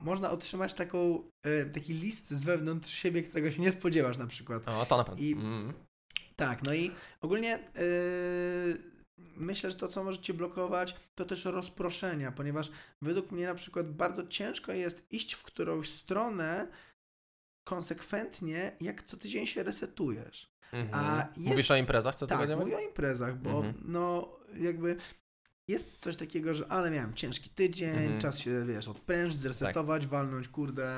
można 0.00 0.30
otrzymać 0.30 0.74
taką, 0.74 1.22
e, 1.42 1.64
taki 1.66 1.92
list 1.92 2.30
z 2.30 2.44
wewnątrz 2.44 2.90
siebie, 2.94 3.22
którego 3.22 3.50
się 3.50 3.62
nie 3.62 3.70
spodziewasz 3.72 4.18
na 4.18 4.26
przykład. 4.26 4.68
O, 4.68 4.86
to 4.86 4.96
na 4.96 5.04
pewno. 5.04 5.20
I- 5.24 5.32
Mm. 5.32 5.72
Tak, 6.38 6.62
no 6.62 6.74
i 6.74 6.90
ogólnie 7.20 7.58
yy, 7.74 8.82
myślę, 9.36 9.70
że 9.70 9.76
to, 9.76 9.88
co 9.88 10.04
możecie 10.04 10.34
blokować, 10.34 10.94
to 11.14 11.24
też 11.24 11.44
rozproszenia, 11.44 12.32
ponieważ 12.32 12.70
według 13.02 13.30
mnie 13.30 13.46
na 13.46 13.54
przykład 13.54 13.90
bardzo 13.92 14.26
ciężko 14.26 14.72
jest 14.72 15.06
iść 15.10 15.34
w 15.34 15.42
którąś 15.42 15.90
stronę 15.94 16.66
konsekwentnie, 17.64 18.72
jak 18.80 19.02
co 19.02 19.16
tydzień 19.16 19.46
się 19.46 19.62
resetujesz. 19.62 20.52
Mhm. 20.72 21.04
A 21.04 21.26
jest- 21.36 21.48
Mówisz 21.48 21.70
o 21.70 21.76
imprezach 21.76 22.14
co 22.14 22.26
tak, 22.26 22.38
tygodniowych? 22.38 22.66
mówię 22.66 22.76
o 22.76 22.88
imprezach, 22.88 23.38
bo 23.38 23.50
Mhm. 23.50 23.74
no 23.84 24.36
jakby 24.54 24.96
jest 25.68 25.90
coś 25.98 26.16
takiego, 26.16 26.54
że 26.54 26.66
ale 26.72 26.90
miałem 26.90 27.14
ciężki 27.14 27.50
tydzień, 27.50 27.88
Mhm. 27.90 28.12
Tak. 28.12 28.20
czas 28.20 28.38
się, 28.38 28.64
wiesz, 28.66 28.88
odprężyć, 28.88 29.38
zresetować, 29.38 30.06
walnąć, 30.06 30.48
kurde, 30.48 30.88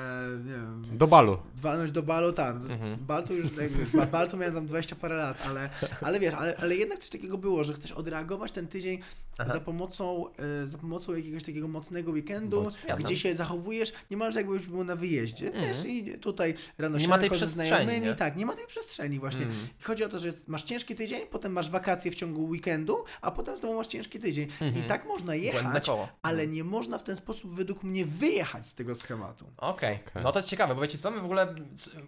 nie 0.45 0.51
wiem, 0.51 0.97
Do 0.97 1.07
balu. 1.07 1.37
walnąć 1.55 1.91
do 1.91 2.03
balu, 2.03 2.33
tak. 2.33 2.55
Mhm. 2.55 2.97
Bal 3.07 3.23
to 3.23 3.33
już, 3.33 3.45
jakby, 3.57 3.97
ba- 3.97 4.05
bal 4.05 4.27
to 4.29 4.37
miałem 4.37 4.55
tam 4.55 4.65
20 4.65 4.95
parę 4.95 5.15
lat, 5.15 5.37
ale, 5.47 5.69
ale 6.01 6.19
wiesz, 6.19 6.33
ale, 6.33 6.57
ale 6.57 6.75
jednak 6.75 6.99
coś 6.99 7.09
takiego 7.09 7.37
było, 7.37 7.63
że 7.63 7.73
chcesz 7.73 7.91
odreagować 7.91 8.51
ten 8.51 8.67
tydzień 8.67 8.99
Aha. 9.37 9.49
za 9.49 9.59
pomocą, 9.59 10.25
e, 10.63 10.67
za 10.67 10.77
pomocą 10.77 11.15
jakiegoś 11.15 11.43
takiego 11.43 11.67
mocnego 11.67 12.11
weekendu, 12.11 12.63
Jasne. 12.63 13.03
gdzie 13.05 13.15
się 13.17 13.35
zachowujesz 13.35 13.93
niemalże 14.11 14.39
jakbyś 14.39 14.65
był 14.67 14.83
na 14.83 14.95
wyjeździe, 14.95 15.47
Mhm. 15.47 15.65
wiesz, 15.67 15.85
i 15.85 16.17
tutaj 16.19 16.53
rano 16.77 16.97
Nie 16.97 17.07
ma 17.07 17.17
tej 17.17 17.29
przestrzeni, 17.29 17.67
znajomymi, 17.67 18.05
nie? 18.07 18.15
tak, 18.15 18.35
nie 18.37 18.45
ma 18.45 18.53
tej 18.53 18.67
przestrzeni 18.67 19.19
właśnie. 19.19 19.45
I 19.79 19.83
Chodzi 19.83 20.03
o 20.03 20.09
to, 20.09 20.19
że 20.19 20.29
masz 20.47 20.63
ciężki 20.63 20.95
tydzień, 20.95 21.21
potem 21.31 21.51
masz 21.51 21.69
wakacje 21.69 22.11
w 22.11 22.15
ciągu 22.15 22.45
weekendu, 22.45 22.97
a 23.21 23.31
potem 23.31 23.57
znowu 23.57 23.75
masz 23.75 23.87
ciężki 23.87 24.19
tydzień. 24.19 24.47
Mhm. 24.61 24.85
I 24.85 24.87
tak 24.87 25.05
można 25.05 25.35
jechać, 25.35 25.85
koło. 25.85 26.07
ale 26.21 26.47
nie 26.47 26.63
można 26.63 26.97
w 26.97 27.03
ten 27.03 27.15
sposób 27.15 27.53
według 27.55 27.83
mnie 27.83 28.05
wyjechać 28.05 28.67
z 28.67 28.75
tego 28.75 28.95
schematu. 28.95 29.45
Okej, 29.57 29.99
Okej. 30.07 30.23
no 30.23 30.31
to 30.31 30.39
jest 30.39 30.49
ciekawe, 30.49 30.75
bo 30.75 30.81
wiecie 30.81 30.97
co, 30.97 31.11
my 31.11 31.19
w 31.19 31.23
ogóle 31.25 31.55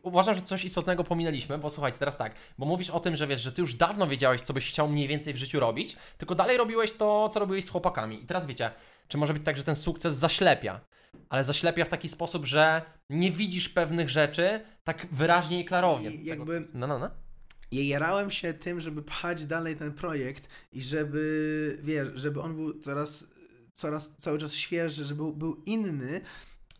uważam, 0.02 0.36
że 0.36 0.42
coś 0.42 0.66
istotnego 0.66 1.04
pominęliśmy, 1.04 1.58
bo 1.58 1.70
słuchajcie, 1.70 1.98
teraz 2.00 2.18
tak, 2.18 2.36
bo 2.58 2.66
mówisz 2.66 2.90
o 2.90 3.00
tym, 3.00 3.16
że 3.16 3.28
wiesz, 3.28 3.42
że 3.42 3.52
ty 3.52 3.62
już 3.62 3.76
dawno 3.76 4.08
wiedziałeś, 4.08 4.42
co 4.42 4.54
byś 4.54 4.70
chciał 4.70 4.90
mniej 4.90 5.08
więcej 5.08 5.34
w 5.34 5.38
życiu 5.38 5.60
robić, 5.60 5.98
tylko 6.18 6.36
dalej 6.36 6.58
robiłeś 6.58 6.92
to, 6.92 7.30
co 7.30 7.40
robiłeś 7.40 7.66
z 7.66 7.70
chłopakami. 7.70 8.24
I 8.24 8.26
teraz 8.26 8.46
wiecie, 8.48 8.72
czy 9.08 9.18
może 9.18 9.34
być 9.34 9.44
tak, 9.46 9.58
że 9.58 9.64
ten 9.64 9.76
sukces 9.76 10.16
zaślepia, 10.16 10.80
ale 11.30 11.44
zaślepia 11.44 11.86
w 11.86 11.90
taki 11.90 12.10
sposób, 12.10 12.46
że 12.46 12.82
nie 13.10 13.32
widzisz 13.32 13.70
pewnych 13.70 14.10
rzeczy 14.10 14.62
tak 14.84 15.08
wyraźnie 15.12 15.60
i 15.60 15.66
klarownie. 15.66 16.10
I 16.10 16.18
Tego, 16.18 16.30
jakby- 16.54 16.62
co- 16.72 16.78
No, 16.78 16.88
no, 16.88 17.00
no. 17.00 17.10
Ja 17.74 17.84
jarałem 17.84 18.32
się 18.32 18.54
tym, 18.54 18.80
żeby 18.80 19.04
pchać 19.04 19.46
dalej 19.46 19.76
ten 19.76 19.94
projekt 19.94 20.48
i 20.72 20.82
żeby, 20.82 21.80
wiesz, 21.84 22.08
żeby 22.16 22.42
on 22.42 22.56
był 22.56 22.80
coraz, 22.80 23.32
coraz 23.74 24.16
cały 24.18 24.40
czas 24.40 24.56
świeży, 24.56 25.04
żeby 25.04 25.18
był, 25.18 25.34
był 25.34 25.64
inny, 25.66 26.22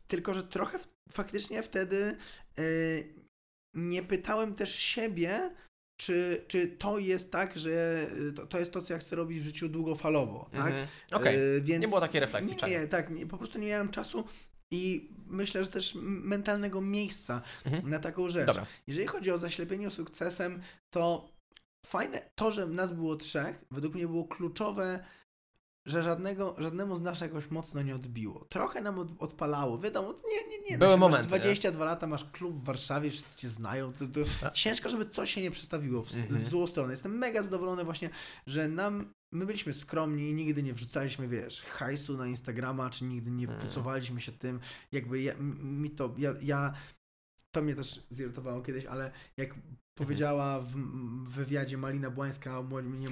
tylko 0.08 0.34
że 0.34 0.44
trochę 0.44 0.80
w, 0.80 0.88
faktycznie 1.12 1.64
wtedy 1.64 2.18
y, 2.60 3.14
nie 3.74 4.04
pytałem 4.04 4.56
też 4.56 4.76
siebie, 4.76 5.52
czy, 6.00 6.46
czy 6.48 6.68
to 6.68 7.00
jest 7.00 7.32
tak, 7.32 7.58
że 7.58 8.08
y, 8.30 8.34
to, 8.34 8.48
to 8.48 8.60
jest 8.60 8.72
to, 8.72 8.82
co 8.82 8.94
ja 8.94 9.00
chcę 9.00 9.16
robić 9.16 9.40
w 9.40 9.46
życiu 9.46 9.70
długofalowo, 9.70 10.50
tak? 10.52 10.72
Mhm. 10.72 10.88
Okej, 11.12 11.38
Y, 11.38 11.62
więc 11.62 11.82
nie 11.82 11.88
było 11.88 12.02
takiej 12.02 12.22
refleksji, 12.22 12.58
Nie, 12.64 12.70
nie 12.70 12.88
tak, 12.88 13.10
nie, 13.10 13.28
po 13.28 13.38
prostu 13.38 13.60
nie 13.60 13.68
miałem 13.68 13.90
czasu 13.90 14.24
i 14.72 15.13
myślę, 15.28 15.64
że 15.64 15.70
też 15.70 15.98
mentalnego 16.02 16.82
miejsca 16.82 17.42
Mhm. 17.66 17.90
na 17.90 18.00
taką 18.00 18.28
rzecz. 18.30 18.48
Dobra. 18.48 18.66
Jeżeli 18.88 19.08
chodzi 19.08 19.32
o 19.32 19.38
zaślepienie 19.38 19.90
sukcesem, 19.90 20.62
to 20.90 21.30
fajne, 21.86 22.30
to, 22.36 22.52
że 22.52 22.68
nas 22.68 22.94
było 22.94 23.16
trzech, 23.16 23.66
według 23.72 23.96
mnie 23.96 24.08
było 24.08 24.26
kluczowe, 24.26 25.04
że 25.86 26.04
żadnego, 26.04 26.56
żadnemu 26.58 26.96
z 26.96 27.02
nas 27.02 27.22
jakoś 27.22 27.52
mocno 27.52 27.82
nie 27.82 27.96
odbiło. 27.96 28.46
Trochę 28.50 28.82
nam 28.82 29.00
od, 29.00 29.08
odpalało. 29.20 29.78
Wiadomo, 29.78 30.14
nie, 30.30 30.48
nie, 30.58 30.70
nie. 30.72 30.78
Były 30.78 30.92
no, 30.92 30.98
momenty, 30.98 31.30
Masz 31.30 31.40
22 31.42 31.86
lata, 31.86 32.08
masz 32.08 32.26
klub 32.32 32.54
w 32.56 32.64
Warszawie, 32.64 33.12
wszyscy 33.12 33.36
cię 33.38 33.50
znają. 33.50 33.94
To, 33.94 34.06
to 34.08 34.52
ciężko, 34.52 34.90
żeby 34.90 35.10
coś 35.10 35.34
się 35.34 35.42
nie 35.42 35.52
przestawiło 35.52 36.04
w, 36.04 36.18
Mhm. 36.18 36.42
w 36.44 36.48
złą 36.48 36.68
stronę. 36.68 36.94
Jestem 36.94 37.18
mega 37.18 37.44
zadowolony 37.44 37.84
właśnie, 37.84 38.10
że 38.48 38.68
nam, 38.68 39.14
my 39.34 39.46
byliśmy 39.46 39.74
skromni, 39.74 40.34
nigdy 40.34 40.64
nie 40.64 40.74
wrzucaliśmy, 40.74 41.28
wiesz, 41.28 41.62
hajsu 41.62 42.18
na 42.18 42.28
Instagrama, 42.28 42.90
czy 42.90 43.06
nigdy 43.06 43.32
nie 43.32 43.46
Mhm. 43.46 43.62
pucowaliśmy 43.62 44.22
się 44.22 44.32
tym. 44.32 44.60
Jakby 44.92 45.22
ja, 45.22 45.34
mi 45.64 45.90
to, 45.92 46.16
ja, 46.18 46.34
ja 46.42 46.74
to 47.52 47.62
mnie 47.62 47.76
też 47.76 48.04
zirytowało 48.12 48.62
kiedyś, 48.62 48.86
ale 48.86 49.12
jak 49.38 49.56
powiedziała 49.96 50.60
w, 50.60 50.66
w 51.24 51.30
wywiadzie 51.30 51.78
Malina 51.78 52.10
Błańska 52.10 52.62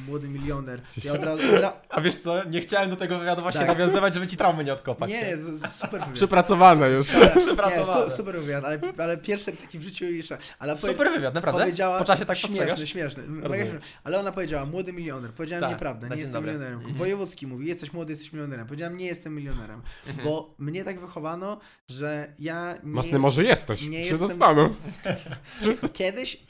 młody 0.08 0.28
milioner, 0.28 0.82
ja 1.04 1.14
od 1.14 1.24
razu... 1.24 1.44
Od 1.56 1.62
ra... 1.62 1.74
A 1.90 2.02
wiesz 2.02 2.18
co, 2.18 2.44
nie 2.50 2.62
chciałem 2.62 2.90
do 2.90 2.96
tego 2.96 3.20
wywiadu 3.20 3.42
właśnie 3.42 3.60
Tak. 3.60 3.70
nawiązywać, 3.70 4.14
żeby 4.14 4.28
ci 4.28 4.38
traumy 4.38 4.64
nie 4.64 4.74
odkopać. 4.74 5.10
Nie, 5.12 5.22
nie, 5.22 5.38
super 5.70 6.00
wywiad. 6.00 6.14
Przepracowane 6.16 6.90
już. 6.90 7.08
Super, 7.08 7.34
Przepracowane. 7.46 8.10
su, 8.10 8.16
super 8.18 8.40
wywiad, 8.42 8.66
ale, 8.66 8.80
ale 8.98 9.18
pierwszy 9.18 9.52
taki 9.52 9.80
w 9.80 9.84
życiu 9.84 10.06
jeszcze. 10.06 10.38
Ale 10.60 10.74
powie- 10.76 10.92
Super 10.94 11.12
wywiad, 11.12 11.34
naprawdę? 11.34 11.62
Powiedziała, 11.62 12.00
po 12.00 12.06
czasie 12.06 12.26
tak 12.26 12.38
śmieszny, 12.38 12.88
śmieszny, 12.88 13.24
Rozumiem. 13.42 13.80
Ale 14.04 14.20
ona 14.20 14.32
powiedziała, 14.32 14.66
młody 14.66 14.94
milioner. 14.94 15.32
Powiedziałem 15.32 15.62
Tak, 15.62 15.72
nieprawda, 15.72 16.08
nie 16.08 16.16
jestem 16.16 16.34
dobry. 16.34 16.52
milionerem. 16.52 16.78
Mhm. 16.80 16.96
Wojewódzki 16.96 17.48
mówi, 17.48 17.68
jesteś 17.68 17.94
młody, 17.94 18.14
jesteś 18.14 18.34
milionerem. 18.34 18.68
Powiedziałem, 18.68 18.98
nie 18.98 19.06
jestem 19.06 19.36
milionerem, 19.36 19.82
Mhm. 20.08 20.28
bo 20.28 20.56
mnie 20.58 20.84
tak 20.84 21.00
wychowano, 21.00 21.60
że 21.88 22.34
ja 22.40 22.74
nie... 22.84 22.92
Masny 22.92 23.20
może 23.20 23.44
jesteś. 23.44 23.82
nie 23.82 24.04
się 24.04 24.10
jestem- 24.10 24.28
zastanów. 24.28 24.72
Kiedyś 25.94 26.44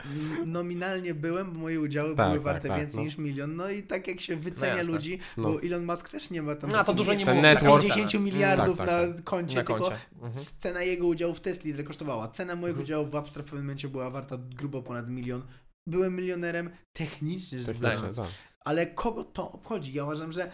nominalnie 0.45 1.13
byłem, 1.13 1.51
bo 1.51 1.59
moje 1.59 1.82
udziały 1.82 2.15
Tak, 2.15 2.28
były 2.28 2.38
tak, 2.39 2.43
warte 2.43 2.67
tak, 2.67 2.80
więcej 2.80 2.97
no. 2.97 3.03
niż 3.03 3.17
milion. 3.17 3.55
No 3.55 3.69
i 3.69 3.84
tak 3.84 4.07
jak 4.07 4.22
się 4.22 4.36
wycenia 4.36 4.76
jasne. 4.76 4.93
ludzi, 4.93 5.19
No. 5.38 5.43
bo 5.43 5.61
Elon 5.61 5.86
Musk 5.86 6.09
też 6.09 6.30
nie 6.30 6.41
ma 6.41 6.55
tam 6.55 6.69
No, 6.72 6.84
to 6.84 6.93
dużo 6.93 7.13
nie 7.13 7.26
Ten 7.26 7.34
było. 7.41 7.53
network. 7.53 7.84
50 7.84 8.24
miliardów 8.24 8.78
Tak, 8.78 8.88
tak, 8.88 9.09
na 9.15 9.22
koncie, 9.24 9.55
Na 9.55 9.63
tylko 9.63 9.80
koncie. 9.82 9.97
Mhm. 10.22 10.45
cena 10.59 10.82
jego 10.84 11.07
udziału 11.07 11.34
w 11.34 11.39
Tesli 11.39 11.69
ile 11.72 11.84
kosztowała. 11.84 12.28
Cena 12.28 12.55
moich 12.55 12.69
Mhm. 12.72 12.84
udziałów 12.84 13.11
w 13.11 13.15
Upstart 13.15 13.45
w 13.47 13.49
pewnym 13.49 13.65
momencie 13.65 13.88
była 13.88 14.09
warta 14.09 14.38
grubo 14.55 14.82
ponad 14.82 15.09
milion. 15.09 15.43
Byłem 15.88 16.15
milionerem 16.15 16.69
technicznie 16.93 17.57
rzecz 17.61 17.67
Technicznie, 17.67 17.97
biorąc. 17.97 18.15
tak. 18.15 18.28
Ale 18.65 18.86
kogo 18.88 19.24
to 19.24 19.51
obchodzi? 19.51 19.93
Ja 19.93 20.03
uważam, 20.03 20.32
że 20.32 20.51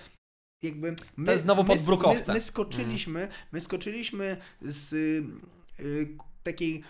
jakby 0.63 0.95
my, 1.17 1.25
To 1.25 1.31
jest 1.31 1.43
znowu 1.43 1.63
my, 1.63 1.67
pod 1.69 1.87
my, 1.87 2.33
my 2.33 2.41
skoczyliśmy, 2.41 3.27
my 3.51 3.59
skoczyliśmy 3.61 4.37
z 4.61 4.93
y, 4.93 5.23
y, 5.79 6.17
takiej 6.43 6.83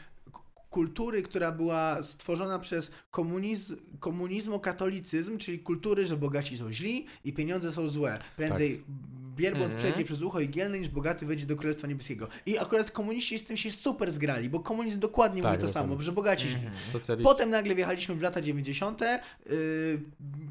kultury, 0.81 1.23
która 1.23 1.51
była 1.51 2.03
stworzona 2.03 2.59
przez 2.59 2.91
komunizm, 3.11 3.75
komunizmokatolicyzm, 3.99 5.37
czyli 5.37 5.59
kultury, 5.59 6.05
że 6.05 6.17
bogaci 6.17 6.57
są 6.57 6.71
źli 6.71 7.05
i 7.23 7.33
pieniądze 7.33 7.71
są 7.73 7.89
złe. 7.89 8.19
Prędzej 8.35 8.83
Bierbąd 9.37 9.63
Mhm. 9.65 9.79
przejdzie 9.79 10.05
przez 10.05 10.21
ucho 10.21 10.39
igielne, 10.39 10.79
niż 10.79 10.89
bogaty 10.89 11.25
wejdzie 11.25 11.45
do 11.45 11.55
Królestwa 11.55 11.87
Niebieskiego. 11.87 12.27
I 12.45 12.57
akurat 12.57 12.91
komuniści 12.91 13.39
z 13.39 13.43
tym 13.45 13.57
się 13.57 13.71
super 13.71 14.11
zgrali, 14.11 14.49
bo 14.49 14.59
komunizm 14.59 14.99
dokładnie 14.99 15.41
Tak, 15.41 15.51
mówi 15.51 15.63
to 15.67 15.73
samo, 15.73 16.01
że 16.01 16.11
bogaci 16.11 16.47
Mhm. 16.47 16.73
Socjaliści. 16.91 17.23
Potem 17.23 17.49
nagle 17.49 17.75
wjechaliśmy 17.75 18.15
w 18.15 18.21
lata 18.21 18.41
90., 18.41 19.01
yy, 19.01 19.99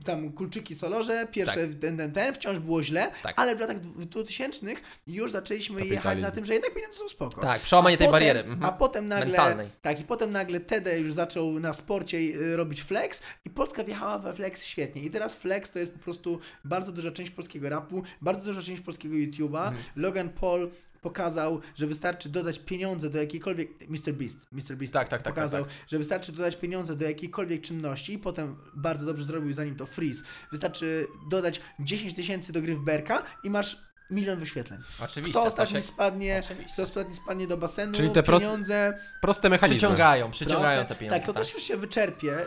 tam 0.05 0.33
kulczyki 0.33 0.75
solorze, 0.75 1.27
pierwsze 1.33 1.69
ten, 1.69 1.97
ten, 1.97 2.13
ten, 2.13 2.35
wciąż 2.35 2.59
było 2.59 2.83
źle, 2.83 3.11
Tak. 3.23 3.35
ale 3.41 3.57
w 3.57 3.61
latach 3.61 3.81
dwu- 3.81 4.07
2000 4.07 4.67
już 5.07 5.31
zaczęliśmy 5.31 5.87
jechać 5.87 6.21
na 6.21 6.31
tym, 6.31 6.45
że 6.45 6.53
jednak 6.55 6.75
pieniądze 6.75 6.99
są 6.99 7.09
spoko. 7.09 7.41
Tak, 7.41 7.61
przełamanie 7.61 7.97
tej 7.97 8.07
potem- 8.07 8.21
bariery. 8.21 8.41
Mhm. 8.41 8.65
A 8.65 8.73
potem 8.73 9.09
nagle, 9.09 9.27
Mentalnej. 9.27 9.69
tak, 9.83 10.01
i 10.01 10.05
potem 10.05 10.16
nagle 10.27 10.61
TD 10.61 10.99
już 10.99 11.13
zaczął 11.13 11.61
na 11.61 11.73
sporcie 11.73 12.19
y, 12.19 12.57
robić 12.57 12.83
flex 12.83 13.23
i 13.45 13.51
Polska 13.51 13.85
wjechała 13.85 14.19
we 14.19 14.35
flex 14.35 14.65
świetnie. 14.65 15.03
I 15.03 15.11
teraz 15.11 15.35
flex 15.35 15.71
to 15.71 15.79
jest 15.79 15.93
po 15.93 15.99
prostu 15.99 16.39
bardzo 16.65 16.93
duża 16.93 17.11
część 17.11 17.31
polskiego 17.31 17.69
rapu, 17.69 18.03
bardzo 18.21 18.45
duża 18.45 18.63
część 18.63 18.83
polskiego 18.83 19.15
YouTube'a. 19.15 19.67
Mhm. 19.69 19.77
Logan 19.97 20.29
Paul 20.29 20.71
pokazał, 21.03 21.61
że 21.75 21.87
wystarczy 21.87 22.29
dodać 22.29 22.59
pieniądze 22.59 23.11
do 23.11 23.19
jakiejkolwiek... 23.19 23.89
Mr. 23.89 24.13
Beast. 24.13 24.47
Mr. 24.53 24.77
Beast 24.77 24.93
Tak, 24.93 25.09
tak, 25.09 25.23
tak, 25.23 25.35
pokazał, 25.35 25.65
tak, 25.65 25.73
że 25.89 25.99
wystarczy 25.99 26.33
dodać 26.33 26.57
pieniądze 26.57 26.97
do 26.97 27.05
jakiejkolwiek 27.05 27.61
czynności 27.61 28.13
i 28.13 28.19
potem 28.19 28.57
bardzo 28.75 29.07
dobrze 29.07 29.25
zrobił 29.25 29.53
zanim 29.53 29.77
to 29.77 29.87
freeze. 29.87 30.23
Wystarczy 30.51 31.07
dodać 31.31 31.61
10 31.81 32.15
tysięcy 32.15 32.53
do 32.53 32.63
gry 32.63 32.77
w 32.77 32.81
Berka 32.81 33.23
i 33.45 33.51
masz 33.51 33.86
milion 34.11 34.39
wyświetleń. 34.39 34.81
Oczywiście. 35.05 35.33
Kto 35.33 35.41
to 35.41 35.47
ostatni 35.47 35.77
się 35.77 35.83
spadnie, 35.83 36.41
Oczywiście. 36.45 36.73
kto 36.73 36.83
ostatni 36.83 37.15
spadnie 37.15 37.47
do 37.47 37.57
basenu, 37.57 37.93
Czyli 37.93 38.11
te 38.11 38.23
pieniądze... 38.23 38.99
Proste 39.21 39.49
mechanizmy. 39.49 39.77
przyciągają, 39.77 40.31
przyciągają 40.31 40.79
Proste. 40.79 40.95
te 40.95 40.99
pieniądze. 41.01 41.27
Tak, 41.27 41.27
to 41.35 41.41
też 41.41 41.55
już 41.55 41.63
się 41.63 41.77
wyczerpie. 41.77 42.39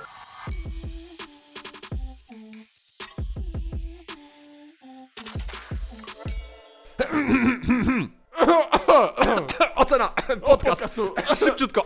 Ocena! 9.75 10.13
Podcast! 10.45 10.95
Szybciutko! 11.39 11.85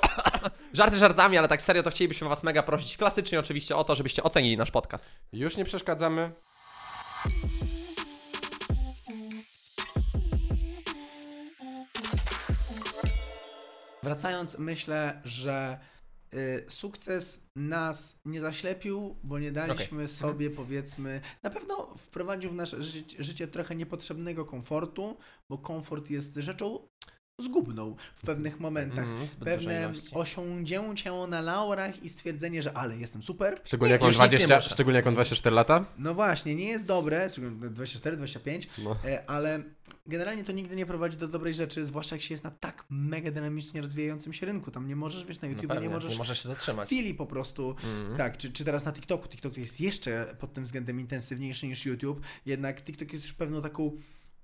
Żarty 0.74 0.98
żartami, 0.98 1.38
ale 1.38 1.48
tak 1.48 1.62
serio 1.62 1.84
to 1.84 1.90
chcielibyśmy 1.90 2.30
Was 2.30 2.44
mega 2.44 2.64
prosić 2.64 2.98
klasycznie 2.98 3.40
oczywiście 3.40 3.76
o 3.76 3.84
to, 3.84 3.96
żebyście 3.96 4.24
ocenili 4.24 4.58
nasz 4.58 4.72
podcast. 4.72 5.06
Już 5.34 5.58
nie 5.58 5.66
przeszkadzamy. 5.66 6.32
Wracając, 14.04 14.58
myślę, 14.58 15.22
że 15.26 15.80
y, 16.34 16.66
sukces 16.70 17.48
nas 17.56 18.22
nie 18.26 18.42
zaślepił, 18.42 19.16
bo 19.24 19.40
nie 19.40 19.52
daliśmy 19.52 20.04
Okej. 20.04 20.16
sobie, 20.16 20.50
powiedzmy, 20.50 21.22
na 21.44 21.50
pewno 21.50 21.96
wprowadził 21.98 22.52
w 22.52 22.56
nasze 22.56 22.84
życie, 22.84 23.24
życie 23.24 23.48
trochę 23.48 23.76
niepotrzebnego 23.76 24.46
komfortu, 24.46 25.18
bo 25.50 25.58
komfort 25.58 26.10
jest 26.10 26.36
rzeczą 26.36 26.88
zgubną 27.42 27.96
w 28.16 28.22
pewnych 28.22 28.60
momentach. 28.60 29.06
Dużej 29.08 29.30
Pewne 29.46 29.92
osiągnięcie 30.12 31.12
na 31.28 31.42
laurach 31.42 32.04
i 32.04 32.10
stwierdzenie, 32.10 32.62
że 32.64 32.78
ale 32.78 32.98
jestem 32.98 33.24
super. 33.24 33.62
Szczególnie 33.64 33.92
jak 33.92 34.02
nie 34.02 34.12
20, 34.12 34.56
muszę. 34.56 34.70
szczególnie 34.70 34.96
jak 34.96 35.06
mam 35.06 35.14
24 35.14 35.56
lata. 35.56 35.86
No 35.98 36.14
właśnie, 36.14 36.56
nie 36.56 36.66
jest 36.68 36.86
dobre, 36.86 37.30
czy 37.30 37.42
24, 37.52 38.18
25, 38.18 38.68
No. 38.84 38.96
E, 39.06 39.30
ale 39.30 39.64
generalnie 40.08 40.44
to 40.44 40.52
nigdy 40.52 40.76
nie 40.76 40.86
prowadzi 40.86 41.18
do 41.18 41.28
dobrej 41.28 41.54
rzeczy, 41.54 41.86
zwłaszcza 41.86 42.16
jak 42.16 42.22
się 42.24 42.34
jest 42.34 42.44
na 42.44 42.52
tak 42.52 42.86
mega 42.90 43.32
dynamicznie 43.32 43.82
rozwijającym 43.82 44.34
się 44.34 44.46
rynku. 44.46 44.72
Tam 44.72 44.88
nie 44.88 44.96
możesz, 44.96 45.26
wiesz, 45.26 45.42
na 45.42 45.48
No 45.48 45.54
YouTube 45.54 45.68
pewnie, 45.70 45.88
nie 45.88 45.94
możesz 45.94 46.12
nie 46.12 46.18
możesz 46.18 46.42
się 46.44 46.48
zatrzymać. 46.50 46.88
chwili 46.88 47.14
po 47.14 47.26
prostu. 47.26 47.70
Mhm. 47.70 48.18
Tak, 48.18 48.38
czy, 48.38 48.52
czy 48.52 48.66
teraz 48.66 48.86
na 48.86 48.92
TikToku. 48.94 49.28
TikTok 49.28 49.58
jest 49.58 49.82
jeszcze 49.82 50.36
pod 50.40 50.54
tym 50.54 50.64
względem 50.64 51.00
intensywniejszy 51.00 51.68
niż 51.68 51.86
YouTube, 51.86 52.22
jednak 52.46 52.84
TikTok 52.84 53.14
jest 53.14 53.24
już 53.26 53.34
pewną 53.34 53.62
taką 53.62 53.92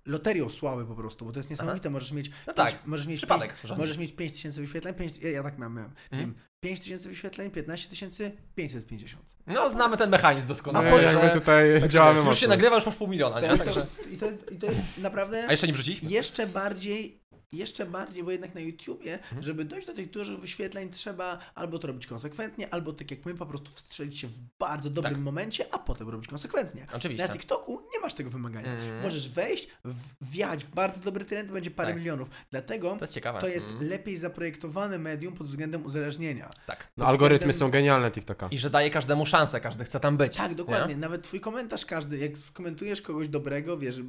loterią 0.09 0.49
sławy 0.49 0.85
po 0.85 0.95
prostu, 0.95 1.25
bo 1.25 1.31
to 1.31 1.39
jest 1.39 1.49
niesamowite. 1.49 1.89
Możesz 1.89 2.11
mieć, 2.11 2.31
No 2.47 2.53
tak, 2.53 2.67
pięć- 2.73 2.85
możesz 2.85 3.07
mieć, 3.07 3.17
przypadek 3.17 3.61
pięć, 3.61 3.77
możesz 3.77 3.97
mieć 3.97 4.11
5 4.15 4.31
tysięcy 4.33 4.61
wyświetleń, 4.61 4.93
5, 4.95 5.17
ja, 5.17 5.29
ja 5.29 5.43
tak 5.43 5.57
miałem, 5.59 5.73
miałem, 5.75 5.91
Mhm. 6.11 6.19
miałem 6.21 6.35
5 6.59 6.79
tysięcy 6.79 7.09
wyświetleń, 7.09 7.51
15 7.51 7.89
tysięcy, 7.89 8.31
550. 8.55 9.23
No, 9.47 9.69
znamy 9.69 9.97
ten 9.97 10.09
mechanizm 10.09 10.47
doskonale. 10.47 10.91
potem- 10.91 11.05
jakby 11.19 11.39
tutaj 11.39 11.81
tak, 11.81 11.89
działamy 11.89 12.19
Już 12.29 12.39
się 12.39 12.47
nagrywa, 12.47 12.75
już 12.75 12.85
masz 12.85 12.95
pół 12.95 13.07
miliona, 13.07 13.35
To 13.35 13.41
nie? 13.41 13.47
jest, 13.47 13.63
Także... 13.63 13.81
to, 13.81 14.09
i, 14.09 14.17
to 14.17 14.25
jest, 14.25 14.51
I 14.51 14.55
to 14.57 14.65
jest 14.65 14.81
naprawdę 14.97 15.45
A 15.47 15.51
jeszcze 15.51 15.67
nie 15.67 15.73
wrzuciliśmy? 15.73 16.09
jeszcze 16.11 16.47
bardziej, 16.47 17.18
jeszcze 17.51 17.85
bardziej, 17.85 18.23
bo 18.23 18.31
jednak 18.31 18.55
na 18.55 18.61
YouTubie, 18.61 19.13
Mhm. 19.13 19.43
żeby 19.43 19.65
dojść 19.65 19.87
do 19.87 19.93
tych 19.93 20.09
dużych 20.09 20.39
wyświetleń, 20.39 20.89
trzeba 20.89 21.39
albo 21.55 21.79
to 21.79 21.87
robić 21.87 22.07
konsekwentnie, 22.07 22.73
albo 22.73 22.93
tak 22.93 23.11
jak 23.11 23.25
my, 23.25 23.35
po 23.35 23.45
prostu 23.45 23.71
wstrzelić 23.71 24.17
się 24.19 24.27
w 24.27 24.39
bardzo 24.59 24.89
dobrym 24.89 25.13
Tak. 25.13 25.23
momencie, 25.23 25.65
a 25.73 25.79
potem 25.79 26.09
robić 26.09 26.27
konsekwentnie. 26.29 26.85
Oczywiście. 26.93 27.27
Na 27.27 27.33
TikToku 27.33 27.81
nie 27.93 27.99
masz 27.99 28.13
tego 28.13 28.29
wymagania. 28.29 28.71
Mhm. 28.73 29.01
Możesz 29.03 29.29
wejść, 29.29 29.67
w- 29.85 30.31
wjechać 30.31 30.63
w 30.65 30.69
bardzo 30.71 30.99
dobry 30.99 31.25
trend, 31.25 31.51
będzie 31.51 31.71
parę 31.71 31.89
Tak. 31.89 31.97
milionów. 31.99 32.29
Dlatego 32.51 32.95
To 32.99 33.05
jest 33.05 33.19
to 33.41 33.47
jest 33.47 33.65
Mhm. 33.65 33.89
lepiej 33.89 34.17
zaprojektowane 34.17 34.99
medium 34.99 35.33
pod 35.33 35.47
względem 35.47 35.85
uzależnienia. 35.85 36.49
Tak. 36.65 36.87
No, 36.97 37.05
algorytmy 37.05 37.37
względem- 37.53 37.59
są 37.67 37.71
genialne 37.71 38.11
TikToka. 38.11 38.47
I 38.51 38.57
że 38.57 38.69
daje 38.69 38.89
każdemu 38.89 39.25
szansę, 39.25 39.59
każdy 39.61 39.83
chce 39.83 39.99
tam 39.99 40.17
być. 40.17 40.35
Tak, 40.35 40.49
nie? 40.49 40.55
dokładnie. 40.55 40.95
Nawet 40.97 41.23
twój 41.23 41.39
komentarz 41.39 41.85
każdy, 41.85 42.17
jak 42.17 42.37
skomentujesz 42.37 43.01
kogoś 43.01 43.27
dobrego, 43.27 43.77
wiesz, 43.77 43.99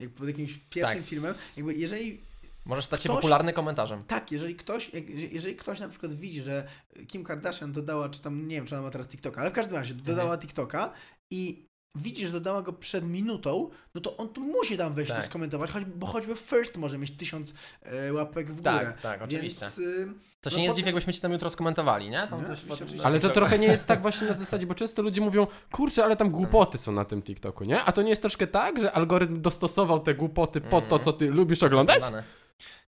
jak 0.00 0.10
pod 0.10 0.28
jakimś 0.28 0.58
pierwszym 0.70 0.98
Tak. 0.98 1.06
filmem, 1.06 1.34
jakby 1.56 1.74
jeżeli 1.74 2.20
Możesz 2.64 2.84
stać 2.84 3.02
się 3.02 3.08
Ktoś- 3.08 3.16
popularny 3.20 3.52
komentarzem. 3.52 4.04
Tak, 4.06 4.32
jeżeli 4.32 4.56
ktoś, 4.56 4.90
jeżeli 5.30 5.56
ktoś 5.56 5.80
na 5.80 5.88
przykład 5.88 6.14
widzi, 6.14 6.42
że 6.42 6.66
Kim 7.08 7.24
Kardashian 7.24 7.72
dodała, 7.72 8.08
czy 8.08 8.20
tam, 8.22 8.48
nie 8.48 8.56
wiem, 8.56 8.66
czy 8.66 8.74
ona 8.74 8.82
ma 8.84 8.90
teraz 8.90 9.08
TikToka, 9.08 9.40
ale 9.40 9.50
w 9.50 9.52
każdym 9.52 9.76
razie 9.76 9.94
Mhm. 9.94 10.16
dodała 10.16 10.38
TikToka 10.38 10.92
i 11.30 11.66
widzi, 11.96 12.26
że 12.26 12.32
dodała 12.32 12.62
go 12.62 12.72
przed 12.72 13.04
minutą, 13.08 13.70
no 13.94 14.00
to 14.00 14.16
on 14.16 14.28
tu 14.28 14.40
musi 14.40 14.76
tam 14.78 14.94
wejść 14.94 15.12
Tak. 15.12 15.20
to 15.20 15.26
skomentować, 15.26 15.70
choć, 15.70 15.84
bo 15.84 16.06
choćby 16.06 16.34
first 16.36 16.76
może 16.76 16.98
mieć 16.98 17.10
tysiąc 17.16 17.54
e, 17.82 18.12
łapek 18.12 18.46
w 18.52 18.56
górę. 18.56 18.62
Tak, 18.64 19.00
tak, 19.00 19.22
oczywiście. 19.22 19.60
Więc, 19.64 19.78
y, 19.78 20.08
To 20.40 20.50
się 20.50 20.56
no 20.56 20.62
nie 20.62 20.68
potem- 20.68 20.74
zdziwi, 20.74 20.86
jakbyśmy 20.86 21.12
ci 21.12 21.20
tam 21.20 21.32
jutro 21.32 21.50
skomentowali, 21.50 22.10
nie? 22.10 22.26
Tam 22.30 22.40
Nie, 22.40 22.46
coś 22.46 22.60
pod- 22.60 22.80
Ale 23.04 23.20
to 23.20 23.30
trochę 23.30 23.58
nie 23.58 23.66
jest 23.66 23.88
tak 23.88 24.02
właśnie 24.06 24.26
na 24.26 24.34
zasadzie, 24.34 24.66
bo 24.66 24.74
często 24.74 25.02
ludzie 25.02 25.20
mówią, 25.20 25.46
kurczę, 25.72 26.04
ale 26.04 26.16
tam 26.16 26.30
głupoty 26.30 26.78
są 26.78 26.92
na 26.92 27.04
tym 27.04 27.22
TikToku, 27.22 27.64
nie? 27.64 27.82
A 27.82 27.92
to 27.92 28.02
nie 28.02 28.10
jest 28.10 28.22
troszkę 28.22 28.46
tak, 28.46 28.80
że 28.80 28.92
algorytm 28.92 29.40
dostosował 29.40 30.00
te 30.00 30.14
głupoty 30.14 30.60
pod 30.60 30.70
to, 30.88 30.96
Mhm. 30.96 31.02
co 31.02 31.12
ty 31.12 31.30
lubisz 31.30 31.62
oglądać? 31.62 32.02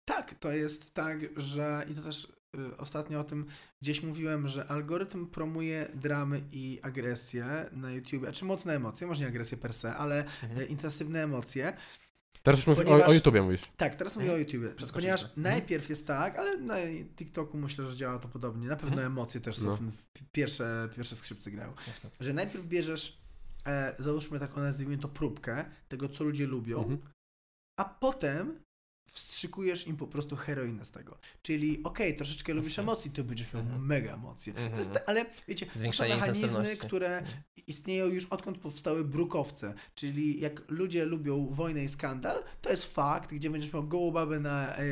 Tak, 0.05 0.35
to 0.39 0.51
jest 0.51 0.93
tak, 0.93 1.17
że 1.37 1.85
i 1.91 1.95
to 1.95 2.01
też 2.01 2.27
y, 2.57 2.77
ostatnio 2.77 3.19
o 3.19 3.23
tym 3.23 3.45
gdzieś 3.81 4.03
mówiłem, 4.03 4.47
że 4.47 4.67
algorytm 4.67 5.27
promuje 5.27 5.87
dramy 5.95 6.41
i 6.51 6.79
agresję 6.81 7.69
na 7.71 7.91
YouTube, 7.91 8.31
czy 8.33 8.45
mocne 8.45 8.75
emocje, 8.75 9.07
może 9.07 9.21
nie 9.21 9.27
agresję 9.27 9.57
per 9.57 9.73
se, 9.73 9.95
ale 9.95 10.19
Mhm. 10.43 10.61
y, 10.61 10.65
intensywne 10.65 11.23
emocje. 11.23 11.77
Teraz 12.43 12.59
już 12.59 12.67
mówisz 12.67 12.85
o, 12.91 13.05
o 13.05 13.13
YouTubie 13.13 13.41
mówisz. 13.41 13.61
Tak, 13.77 13.95
teraz 13.95 14.15
mówię 14.15 14.25
Mhm. 14.27 14.41
o 14.41 14.45
YouTubie. 14.45 14.69
Przeskoczyliśmy. 14.75 15.17
Ponieważ 15.17 15.37
Mhm. 15.37 15.41
najpierw 15.55 15.89
jest 15.89 16.07
tak, 16.07 16.35
ale 16.39 16.57
na 16.57 16.75
TikToku 17.15 17.57
myślę, 17.57 17.85
że 17.85 17.95
działa 17.95 18.19
to 18.19 18.27
podobnie. 18.27 18.67
Na 18.67 18.75
pewno 18.75 18.89
Mhm. 18.95 19.07
emocje 19.11 19.41
też 19.41 19.57
są 19.57 19.65
No. 19.65 19.77
pierwsze, 20.31 20.89
pierwsze 20.95 21.15
skrzypce 21.15 21.51
grają. 21.51 21.73
Jasne. 21.87 22.09
Że 22.19 22.33
najpierw 22.33 22.65
bierzesz, 22.65 23.17
e, 23.67 23.95
załóżmy 23.99 24.39
taką 24.39 24.61
nazwijmy 24.61 24.97
to 24.97 25.07
próbkę 25.07 25.65
tego, 25.87 26.09
co 26.09 26.23
ludzie 26.23 26.47
lubią, 26.47 26.77
Mhm. 26.77 26.97
a 27.79 27.85
potem 27.85 28.59
wstrzykujesz 29.11 29.87
im 29.87 29.97
po 29.97 30.07
prostu 30.07 30.35
heroinę 30.35 30.85
z 30.85 30.91
tego. 30.91 31.17
Czyli 31.41 31.83
okej, 31.83 32.15
troszeczkę 32.15 32.53
lubisz 32.53 32.79
emocji, 32.79 33.11
to 33.11 33.23
będziesz 33.23 33.53
miał 33.53 33.63
Mhm. 33.63 33.85
mega 33.85 34.13
emocje. 34.13 34.53
To 34.53 34.59
Mhm. 34.59 34.79
jest, 34.79 34.93
te- 34.93 35.09
ale 35.09 35.25
wiecie, 35.47 35.65
to 35.65 35.91
są 35.91 36.07
mechanizmy, 36.07 36.75
które 36.75 37.17
Mhm. 37.17 37.37
istnieją 37.67 38.07
już 38.07 38.25
odkąd 38.25 38.57
powstały 38.57 39.03
brukowce. 39.03 39.73
Czyli 39.95 40.39
jak 40.39 40.61
ludzie 40.71 41.05
lubią 41.05 41.47
wojnę 41.51 41.83
i 41.83 41.89
skandal, 41.89 42.43
to 42.61 42.69
jest 42.69 42.93
fakt, 42.95 43.33
gdzie 43.33 43.49
będziesz 43.49 43.73
miał 43.73 43.83
gołą 43.83 44.11
babę 44.11 44.39
na, 44.39 44.75
e, 44.75 44.83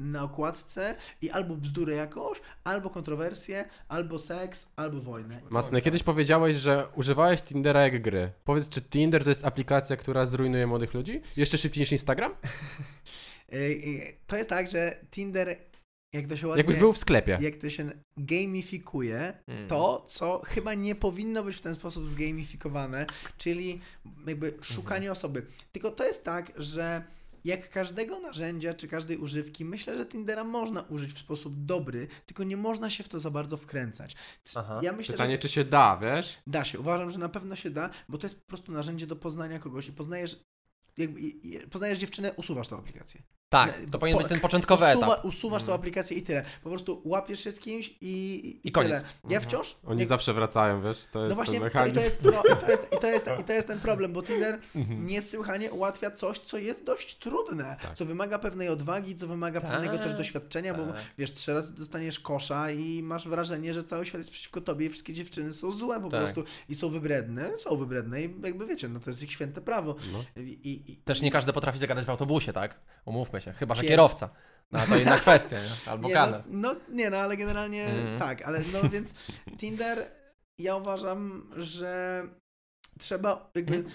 na 0.00 0.22
okładce 0.22 0.96
i 1.22 1.30
albo 1.30 1.56
bzdurę 1.56 1.94
jakąś, 1.96 2.40
albo 2.64 2.90
kontrowersję, 2.90 3.64
albo 3.88 4.18
seks, 4.18 4.66
albo 4.76 5.00
wojnę. 5.00 5.40
Masne, 5.50 5.80
kiedyś 5.80 6.02
powiedziałeś, 6.02 6.56
że 6.56 6.88
używałeś 6.96 7.42
Tindera 7.42 7.82
jak 7.82 8.02
gry. 8.02 8.32
Powiedz, 8.44 8.68
czy 8.68 8.82
Tinder 8.82 9.22
to 9.24 9.28
jest 9.30 9.44
aplikacja, 9.44 9.96
która 9.96 10.26
zrujnuje 10.26 10.66
młodych 10.66 10.94
ludzi? 10.94 11.20
Jeszcze 11.36 11.58
szybciej 11.58 11.80
niż 11.82 11.92
Instagram? 11.92 12.32
E, 13.52 13.56
To 14.26 14.36
jest 14.36 14.50
tak, 14.50 14.70
że 14.70 14.96
Tinder, 15.10 15.56
jak 16.12 16.26
to 16.28 16.36
się 16.36 16.46
ładnie... 16.48 16.60
Jakbyś 16.60 16.78
był 16.78 16.92
w 16.92 16.98
sklepie. 16.98 17.38
jak 17.40 17.56
to 17.56 17.70
się 17.70 17.90
gamifikuje, 18.16 19.32
Mm. 19.46 19.68
to, 19.68 20.04
co 20.06 20.42
chyba 20.44 20.74
nie 20.74 20.94
powinno 20.94 21.42
być 21.44 21.56
w 21.56 21.60
ten 21.60 21.74
sposób 21.74 22.06
zgamifikowane, 22.06 23.06
czyli 23.38 23.80
jakby 24.26 24.54
szukanie 24.62 25.06
Mhm. 25.06 25.12
osoby. 25.12 25.46
Tylko 25.72 25.90
to 25.90 26.04
jest 26.04 26.24
tak, 26.24 26.52
że 26.56 27.04
jak 27.44 27.70
każdego 27.70 28.20
narzędzia 28.20 28.74
czy 28.74 28.88
każdej 28.88 29.16
używki, 29.16 29.64
myślę, 29.64 29.98
że 29.98 30.06
Tindera 30.06 30.44
można 30.44 30.80
użyć 30.82 31.12
w 31.12 31.18
sposób 31.18 31.64
dobry, 31.64 32.08
tylko 32.26 32.44
nie 32.44 32.56
można 32.56 32.90
się 32.90 33.04
w 33.04 33.08
to 33.08 33.20
za 33.20 33.30
bardzo 33.30 33.56
wkręcać. 33.56 34.16
Aha. 34.56 34.80
Ja 34.82 34.92
myślę, 34.92 35.12
Pytanie, 35.12 35.34
że 35.34 35.38
czy 35.38 35.48
się 35.48 35.64
da, 35.64 35.96
wiesz? 36.02 36.38
da 36.46 36.64
się. 36.64 36.80
Uważam, 36.80 37.10
że 37.10 37.18
na 37.18 37.28
pewno 37.28 37.56
się 37.56 37.70
da, 37.70 37.90
bo 38.08 38.18
to 38.18 38.26
jest 38.26 38.40
po 38.40 38.46
prostu 38.46 38.72
narzędzie 38.72 39.06
do 39.06 39.16
poznania 39.16 39.58
kogoś 39.58 39.88
i 39.88 39.92
poznajesz 39.92 40.40
jakby, 40.96 41.20
i- 41.20 41.54
i- 41.54 41.58
poznajesz 41.60 41.98
dziewczynę, 41.98 42.32
usuwasz 42.32 42.68
tę 42.68 42.76
aplikację. 42.76 43.22
Tak, 43.52 43.78
e, 43.82 43.86
to 43.90 43.98
powinien 43.98 44.18
po- 44.18 44.22
być 44.22 44.28
ten 44.32 44.40
początkowy 44.40 44.84
usuwa, 44.86 45.06
etap. 45.14 45.24
usuwasz 45.24 45.62
tą 45.62 45.66
Mhm. 45.66 45.80
aplikację 45.80 46.16
i 46.16 46.22
tyle. 46.22 46.44
Po 46.62 46.68
prostu 46.70 47.02
łapiesz 47.04 47.40
się 47.44 47.52
z 47.52 47.60
kimś 47.60 47.88
i, 47.88 48.00
i, 48.64 48.68
I 48.68 48.72
koniec. 48.72 48.88
tyle. 48.90 49.02
Ja 49.28 49.38
Mhm. 49.38 49.42
wciąż... 49.42 49.76
Oni 49.86 49.98
jak- 50.00 50.08
zawsze 50.08 50.34
wracają, 50.34 50.80
wiesz? 50.80 50.98
To 51.12 51.18
jest 51.18 51.28
no 51.28 51.34
właśnie, 51.34 51.60
ten 51.60 51.88
i, 51.88 51.92
to 51.92 52.00
jest 52.00 52.20
pro, 52.22 52.42
i, 52.42 52.56
to 52.60 52.70
jest, 52.70 52.86
i, 52.96 52.98
to 53.00 53.06
jest, 53.06 53.26
I 53.40 53.44
to 53.44 53.52
jest 53.52 53.68
ten 53.68 53.80
problem, 53.80 54.12
bo 54.12 54.22
Tinder 54.22 54.58
Mhm. 54.74 55.06
niesłychanie 55.06 55.72
ułatwia 55.72 56.10
coś, 56.10 56.38
co 56.38 56.58
jest 56.58 56.84
dość 56.84 57.18
trudne, 57.18 57.76
Tak. 57.82 57.94
co 57.94 58.04
wymaga 58.06 58.38
pewnej 58.38 58.68
odwagi, 58.68 59.16
co 59.16 59.26
wymaga 59.26 59.60
Tak, 59.60 59.70
pewnego 59.70 59.98
też 59.98 60.14
doświadczenia, 60.14 60.74
bo 60.74 60.86
tak. 60.86 60.96
wiesz, 61.18 61.32
trzy 61.32 61.54
razy 61.54 61.74
dostaniesz 61.74 62.20
kosza 62.20 62.70
i 62.70 63.02
masz 63.02 63.28
wrażenie, 63.28 63.74
że 63.74 63.84
cały 63.84 64.04
świat 64.06 64.18
jest 64.18 64.30
przeciwko 64.30 64.60
tobie 64.60 64.86
i 64.86 64.88
wszystkie 64.90 65.12
dziewczyny 65.12 65.52
są 65.52 65.72
złe 65.72 66.00
po 66.00 66.08
Tak. 66.08 66.20
prostu 66.20 66.44
i 66.68 66.74
są 66.74 66.88
wybredne, 66.88 67.58
są 67.58 67.76
wybredne 67.76 68.22
i 68.22 68.34
jakby 68.44 68.66
wiecie, 68.66 68.88
no 68.88 69.00
to 69.00 69.10
jest 69.10 69.22
ich 69.22 69.32
święte 69.32 69.60
prawo. 69.60 69.94
No. 70.12 70.42
I, 70.42 70.48
i, 70.48 70.92
i, 70.92 70.96
Też 70.96 71.22
nie 71.22 71.30
każdy 71.30 71.52
potrafi 71.52 71.78
zagadać 71.78 72.04
w 72.04 72.10
autobusie, 72.10 72.52
tak? 72.52 72.80
Umówmy 73.04 73.40
się. 73.42 73.52
Chyba, 73.52 73.74
że 73.74 73.82
Pies. 73.82 73.90
kierowca. 73.90 74.30
No 74.72 74.80
to 74.88 74.96
inna 74.96 75.18
kwestia, 75.26 75.56
nie? 75.58 75.90
Albo 75.92 76.08
nie, 76.08 76.14
no, 76.14 76.42
no 76.46 76.76
nie, 76.88 77.10
no 77.10 77.16
ale 77.16 77.36
generalnie 77.36 77.84
Mhm. 77.86 78.18
tak, 78.18 78.42
ale 78.42 78.60
no 78.72 78.88
więc 78.88 79.14
Tinder 79.60 80.10
ja 80.58 80.76
uważam, 80.76 81.50
że 81.56 82.22
trzeba 82.98 83.50
jakby 83.54 83.76
Mhm. 83.76 83.94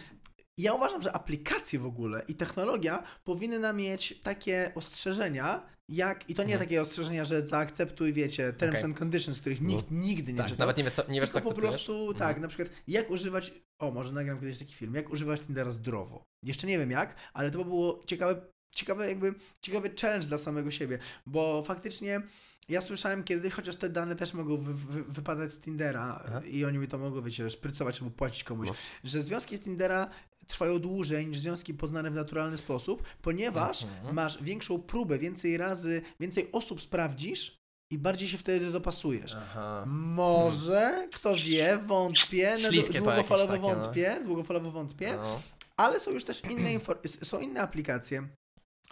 ja 0.60 0.74
uważam, 0.74 1.02
że 1.02 1.12
aplikacje 1.14 1.80
w 1.80 1.86
ogóle 1.86 2.24
i 2.28 2.36
technologia 2.36 3.04
powinna 3.24 3.74
mieć 3.74 4.22
takie 4.22 4.72
ostrzeżenia, 4.76 5.62
jak, 5.90 6.30
i 6.30 6.36
to 6.36 6.44
nie 6.44 6.54
Mhm. 6.54 6.70
takie 6.70 6.82
ostrzeżenia, 6.82 7.26
że 7.26 7.48
zaakceptuj, 7.48 8.14
wiecie, 8.14 8.54
terms 8.54 8.76
Okej. 8.76 8.86
and 8.86 9.00
conditions, 9.00 9.40
których 9.40 9.62
No. 9.62 9.68
nikt 9.68 9.92
nigdy 9.92 10.32
nie 10.34 10.38
Tak, 10.38 10.48
czytał. 10.48 10.60
nawet 10.60 10.78
nie 10.78 10.84
wiesz, 10.84 10.94
co, 10.94 11.04
nie 11.12 11.22
wiesz, 11.22 11.30
co 11.30 11.34
tylko 11.42 11.50
po 11.50 11.56
akceptujesz. 11.56 11.86
prostu, 11.86 12.02
Mhm. 12.02 12.18
tak, 12.18 12.40
na 12.40 12.48
przykład 12.48 12.70
jak 12.88 13.10
używać, 13.10 13.54
o 13.82 13.92
może 13.92 14.14
nagram 14.14 14.40
kiedyś 14.40 14.60
taki 14.60 14.74
film, 14.74 14.96
jak 14.96 15.10
używać 15.10 15.42
Tindera 15.42 15.72
zdrowo. 15.72 16.24
Jeszcze 16.46 16.68
nie 16.68 16.78
wiem 16.78 16.92
jak, 16.92 17.16
ale 17.34 17.52
to 17.52 17.58
by 17.58 17.66
było 17.66 18.04
ciekawe, 18.06 18.42
ciekawe 18.72 19.08
jakby, 19.10 19.34
ciekawy 19.62 19.92
challenge 20.02 20.28
dla 20.28 20.38
samego 20.38 20.72
siebie, 20.72 21.00
bo 21.26 21.64
faktycznie 21.64 22.22
ja 22.70 22.82
słyszałem 22.82 23.24
kiedyś, 23.24 23.54
chociaż 23.54 23.76
te 23.76 23.90
dane 23.90 24.16
też 24.16 24.34
mogą 24.34 24.58
wy, 24.58 24.74
wy, 24.74 25.04
wypadać 25.04 25.52
z 25.52 25.60
Tindera 25.60 26.22
Aha. 26.28 26.42
i 26.46 26.66
oni 26.66 26.78
mi 26.78 26.88
to 26.88 26.98
mogą, 26.98 27.22
wiecie, 27.22 27.50
szprycować 27.50 28.00
albo 28.02 28.12
płacić 28.12 28.44
komuś, 28.44 28.68
No. 28.68 28.76
że 29.04 29.22
związki 29.22 29.58
z 29.58 29.62
Tindera 29.62 30.10
trwają 30.48 30.80
dłużej 30.80 31.28
niż 31.28 31.38
związki 31.40 31.74
poznane 31.74 32.12
w 32.12 32.14
naturalny 32.16 32.58
sposób, 32.58 33.04
ponieważ 33.22 33.84
Mhm. 33.84 34.16
masz 34.16 34.44
większą 34.44 34.80
próbę, 34.82 35.20
więcej 35.20 35.58
razy, 35.58 36.02
więcej 36.20 36.50
osób 36.52 36.82
sprawdzisz 36.82 37.58
i 37.92 37.98
bardziej 37.98 38.28
się 38.28 38.38
wtedy 38.38 38.72
dopasujesz. 38.72 39.36
Aha. 39.36 39.84
Może, 39.88 41.08
kto 41.14 41.36
wie, 41.36 41.78
wątpię, 41.78 42.58
no, 42.64 42.70
długofalowo 43.02 43.54
takie, 43.54 43.62
no. 43.62 43.76
wątpię, 43.76 44.18
długofalowo 44.26 44.72
wątpię, 44.72 45.14
No. 45.16 45.42
ale 45.78 46.00
są 46.00 46.12
już 46.12 46.24
też 46.24 46.42
inne, 46.44 46.70
są 47.24 47.40
inne 47.40 47.62
aplikacje, 47.62 48.28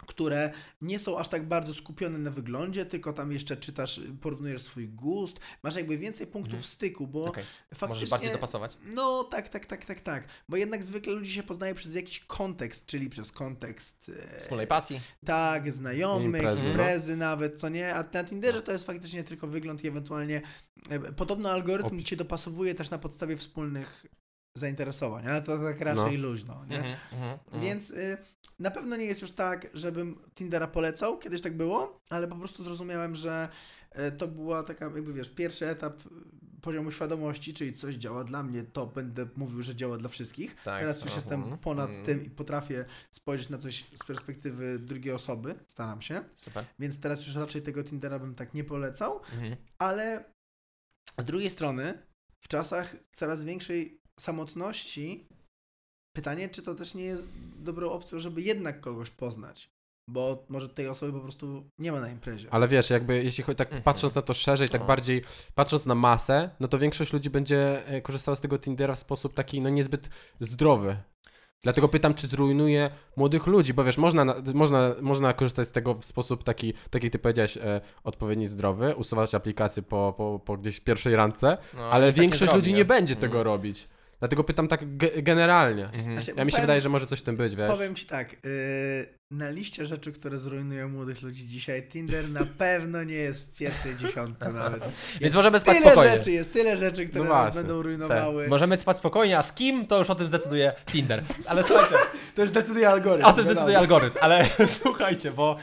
które 0.06 0.52
nie 0.80 0.98
są 0.98 1.18
aż 1.18 1.28
tak 1.28 1.48
bardzo 1.48 1.74
skupione 1.74 2.18
na 2.18 2.30
wyglądzie, 2.30 2.86
tylko 2.86 3.12
tam 3.12 3.32
jeszcze 3.32 3.56
czytasz, 3.56 4.00
porównujesz 4.20 4.62
swój 4.62 4.88
gust, 4.88 5.40
masz 5.62 5.76
jakby 5.76 5.98
więcej 5.98 6.26
punktów 6.26 6.54
Mhm. 6.54 6.62
styku, 6.72 7.06
bo 7.06 7.24
Okej. 7.24 7.44
faktycznie... 7.70 7.88
Możesz 7.88 8.10
bardziej 8.10 8.30
dopasować. 8.32 8.78
No 8.94 9.24
tak, 9.24 9.48
tak, 9.48 9.66
tak, 9.66 9.84
tak, 9.86 10.00
tak, 10.00 10.24
bo 10.48 10.56
jednak 10.56 10.84
zwykle 10.84 11.12
ludzi 11.12 11.32
się 11.32 11.42
poznaje 11.42 11.74
przez 11.74 11.94
jakiś 11.94 12.20
kontekst, 12.20 12.86
czyli 12.86 13.10
przez 13.10 13.32
kontekst 13.32 14.10
e, 14.34 14.38
Wspólnej 14.40 14.66
pasji. 14.66 15.00
tak, 15.24 15.72
znajomych, 15.72 16.26
Imprezy, 16.26 16.66
imprezy, 16.66 17.16
no. 17.16 17.24
nawet, 17.24 17.60
co 17.60 17.68
nie? 17.68 17.94
A 17.94 18.04
na 18.12 18.24
Tinderze 18.24 18.62
to 18.62 18.72
jest 18.72 18.86
faktycznie 18.86 19.24
tylko 19.24 19.46
wygląd 19.46 19.84
i 19.84 19.88
ewentualnie 19.88 20.42
e, 20.90 20.98
podobno 21.12 21.50
algorytm 21.50 21.86
Opis. 21.96 22.06
cię 22.06 22.16
dopasowuje 22.16 22.74
też 22.74 22.90
na 22.90 22.98
podstawie 22.98 23.36
wspólnych 23.36 24.06
zainteresowań, 24.58 25.26
ale 25.26 25.42
to 25.42 25.58
tak 25.58 25.80
raczej 25.80 26.16
luźno, 26.16 26.64
nie? 26.68 26.76
Mhm, 26.76 26.96
mhm, 27.12 27.38
mhm. 27.44 27.62
Więc 27.62 27.90
y, 27.90 28.16
na 28.58 28.70
pewno 28.70 28.96
nie 28.96 29.04
jest 29.04 29.22
już 29.22 29.30
tak, 29.32 29.66
żebym 29.74 30.18
Tindera 30.34 30.66
polecał, 30.66 31.18
kiedyś 31.18 31.42
tak 31.42 31.56
było, 31.56 32.00
ale 32.10 32.28
po 32.28 32.36
prostu 32.36 32.64
zrozumiałem, 32.64 33.14
że 33.14 33.48
e, 33.90 34.12
to 34.12 34.28
była 34.28 34.62
taka, 34.62 34.84
jakby 34.84 35.12
wiesz, 35.12 35.30
pierwszy 35.30 35.68
etap 35.68 36.06
y, 36.06 36.10
poziomu 36.62 36.90
świadomości, 36.90 37.54
czyli 37.54 37.72
coś 37.72 37.94
działa 37.94 38.24
dla 38.24 38.42
mnie, 38.42 38.64
to 38.64 38.86
będę 38.86 39.26
mówił, 39.36 39.62
że 39.62 39.76
działa 39.76 39.96
dla 39.96 40.08
wszystkich. 40.08 40.56
Tak, 40.64 40.80
Teraz 40.80 40.96
już 40.96 41.06
aha, 41.06 41.14
jestem 41.16 41.40
mhm, 41.40 41.58
ponad 41.58 41.88
mhm. 41.88 42.06
tym 42.06 42.24
i 42.24 42.30
potrafię 42.30 42.84
spojrzeć 43.10 43.48
na 43.48 43.58
coś 43.58 43.84
z 43.94 44.04
perspektywy 44.06 44.78
drugiej 44.78 45.14
osoby, 45.14 45.54
staram 45.66 46.02
się, 46.02 46.24
Super. 46.36 46.64
więc 46.78 47.00
teraz 47.00 47.26
już 47.26 47.36
raczej 47.36 47.62
tego 47.62 47.84
Tindera 47.84 48.18
bym 48.18 48.34
tak 48.34 48.54
nie 48.54 48.64
polecał, 48.64 49.20
Mhm. 49.32 49.56
ale 49.78 50.24
z 51.18 51.24
drugiej 51.24 51.50
strony 51.50 51.98
w 52.40 52.48
czasach 52.48 52.96
coraz 53.12 53.44
większej 53.44 54.00
samotności 54.20 55.26
pytanie, 56.16 56.48
czy 56.48 56.62
to 56.62 56.74
też 56.74 56.94
nie 56.94 57.04
jest 57.04 57.28
dobrą 57.58 57.90
opcją, 57.90 58.18
żeby 58.18 58.42
jednak 58.42 58.80
kogoś 58.80 59.10
poznać, 59.10 59.70
bo 60.10 60.44
może 60.48 60.68
tej 60.68 60.88
osoby 60.88 61.12
po 61.12 61.20
prostu 61.20 61.64
nie 61.78 61.92
ma 61.92 62.00
na 62.00 62.08
imprezie. 62.10 62.48
Ale 62.50 62.68
wiesz, 62.68 62.90
jakby 62.90 63.22
jeśli 63.24 63.44
chodzi, 63.44 63.56
tak 63.56 63.68
Mhm. 63.68 63.82
patrząc 63.82 64.14
na 64.14 64.22
to 64.22 64.34
szerzej, 64.34 64.68
tak 64.68 64.80
No. 64.80 64.86
bardziej 64.86 65.22
patrząc 65.54 65.86
na 65.86 65.94
masę, 65.94 66.50
no 66.60 66.68
to 66.68 66.78
większość 66.78 67.12
ludzi 67.12 67.30
będzie 67.30 67.86
e, 67.86 68.00
korzystała 68.02 68.36
z 68.36 68.40
tego 68.40 68.58
Tindera 68.58 68.94
w 68.94 68.98
sposób 68.98 69.34
taki, 69.34 69.60
no 69.60 69.68
niezbyt 69.68 70.10
zdrowy. 70.40 70.96
Dlatego 71.64 71.88
pytam, 71.88 72.14
czy 72.14 72.26
zrujnuje 72.26 72.90
młodych 73.16 73.46
ludzi, 73.46 73.74
bo 73.74 73.84
wiesz, 73.84 73.98
można, 73.98 74.24
na- 74.24 74.34
można, 74.54 74.94
można 75.02 75.32
korzystać 75.32 75.68
z 75.68 75.72
tego 75.72 75.94
w 75.94 76.04
sposób 76.04 76.44
taki, 76.44 76.74
taki 76.90 77.10
ty 77.10 77.18
powiedziałeś, 77.18 77.56
e, 77.56 77.80
odpowiedni 78.04 78.46
zdrowy, 78.46 78.94
usuwać 78.96 79.34
aplikacje 79.34 79.82
po, 79.82 80.14
po, 80.16 80.40
po 80.44 80.56
gdzieś 80.56 80.80
pierwszej 80.80 81.16
randce, 81.16 81.58
No, 81.74 81.80
ale 81.90 82.06
tak 82.12 82.20
większość 82.20 82.40
zrobi, 82.52 82.56
ludzi 82.58 82.74
nie 82.74 82.84
będzie 82.84 83.16
tego 83.16 83.38
Mhm. 83.38 83.44
robić. 83.44 83.88
Dlatego 84.18 84.44
pytam 84.44 84.68
tak 84.68 84.80
ge- 84.96 85.22
generalnie. 85.22 85.84
Mhm. 85.84 86.12
Znaczy, 86.12 86.32
Ja 86.36 86.44
mi 86.44 86.50
się 86.50 86.54
powiem- 86.54 86.62
wydaje, 86.66 86.80
że 86.80 86.88
może 86.88 87.06
coś 87.06 87.20
w 87.20 87.22
tym 87.22 87.36
być, 87.36 87.56
wiesz? 87.56 87.70
Powiem 87.70 87.94
ci 87.94 88.06
tak, 88.06 88.32
yy, 88.32 88.38
na 89.30 89.50
liście 89.50 89.86
rzeczy, 89.86 90.12
które 90.12 90.38
zrujnują 90.38 90.88
młodych 90.88 91.22
ludzi 91.22 91.46
dzisiaj, 91.48 91.88
Tinder 91.88 92.24
na 92.32 92.40
pewno 92.58 93.04
nie 93.04 93.14
jest 93.14 93.46
w 93.46 93.52
pierwszej 93.58 93.96
dziesiątce 93.96 94.52
nawet. 94.52 94.84
Więc 95.20 95.34
możemy 95.34 95.60
spać 95.60 95.76
Tyle 95.76 95.86
spokojnie. 95.90 96.12
rzeczy 96.16 96.32
jest, 96.32 96.52
tyle 96.52 96.76
rzeczy, 96.76 97.06
które 97.06 97.24
No 97.24 97.30
nas 97.34 97.54
będą 97.56 97.76
Tak. 97.76 97.84
rujnowały. 97.84 98.48
Możemy 98.48 98.76
spać 98.76 98.96
spokojnie, 98.98 99.38
a 99.38 99.42
z 99.42 99.52
kim 99.52 99.86
to 99.86 99.98
już 99.98 100.10
o 100.10 100.14
tym 100.14 100.28
zdecyduje 100.28 100.72
Tinder. 100.92 101.22
Ale 101.46 101.62
słuchajcie, 101.62 101.94
To 102.34 102.42
już 102.42 102.50
decyduje 102.50 102.88
algorytm. 102.88 103.26
o 103.26 103.32
tym 103.32 103.36
wiadomo. 103.44 103.52
zdecyduje 103.52 103.78
algorytm, 103.78 104.18
ale 104.20 104.46
słuchajcie, 104.82 105.30
bo 105.30 105.56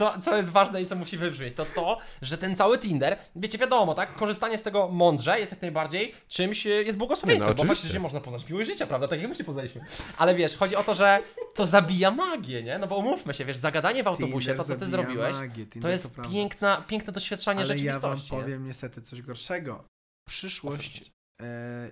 co, 0.00 0.20
co 0.20 0.36
jest 0.36 0.50
ważne 0.50 0.82
i 0.82 0.86
co 0.86 0.96
musi 0.96 1.18
wybrzmieć, 1.18 1.54
to 1.54 1.64
to, 1.74 1.98
że 2.22 2.38
ten 2.38 2.56
cały 2.56 2.78
Tinder, 2.78 3.18
wiecie, 3.36 3.58
wiadomo, 3.58 3.94
tak, 3.94 4.14
korzystanie 4.14 4.58
z 4.58 4.62
tego 4.62 4.88
mądrze 4.88 5.40
jest 5.40 5.52
jak 5.52 5.62
najbardziej 5.62 6.14
czymś, 6.28 6.66
e, 6.66 6.70
jest 6.70 6.98
błogosławieństwem, 6.98 7.48
Nie, 7.48 7.54
no, 7.54 7.56
bo 7.56 7.62
oczywiście. 7.62 7.82
faktycznie 7.82 8.00
można 8.00 8.20
poznać 8.20 8.48
miłość 8.48 8.70
życia, 8.70 8.86
prawda, 8.86 9.08
tak 9.08 9.20
jak 9.20 9.28
my 9.28 9.34
się 9.34 9.44
poznaliśmy. 9.44 9.84
Ale 10.18 10.34
wiesz, 10.34 10.56
chodzi 10.56 10.76
o 10.76 10.84
to, 10.84 10.94
że 10.94 11.22
to 11.54 11.66
zabija 11.66 12.10
magię, 12.10 12.62
nie? 12.62 12.78
No 12.78 12.86
bo 12.86 12.96
umówmy 12.96 13.34
się, 13.34 13.44
wiesz, 13.44 13.56
zagadanie 13.56 14.02
w 14.02 14.06
autobusie, 14.06 14.38
Tinder 14.46 14.56
to 14.56 14.64
co 14.64 14.76
ty 14.76 14.86
zabija 14.86 15.02
zrobiłeś, 15.02 15.32
magię, 15.32 15.66
to 15.66 15.72
Tinder 15.72 15.90
jest 15.92 16.14
prawda. 16.14 16.32
piękna, 16.32 16.84
piękne 16.88 17.12
doświadczanie 17.12 17.60
Ale 17.60 17.76
ja 17.76 17.92
wam 17.92 18.16
rzeczywistości. 18.16 18.34
nie? 18.34 18.42
powiem 18.42 18.66
niestety 18.66 19.02
coś 19.02 19.22
gorszego. 19.22 19.84
Przyszłość, 20.28 21.12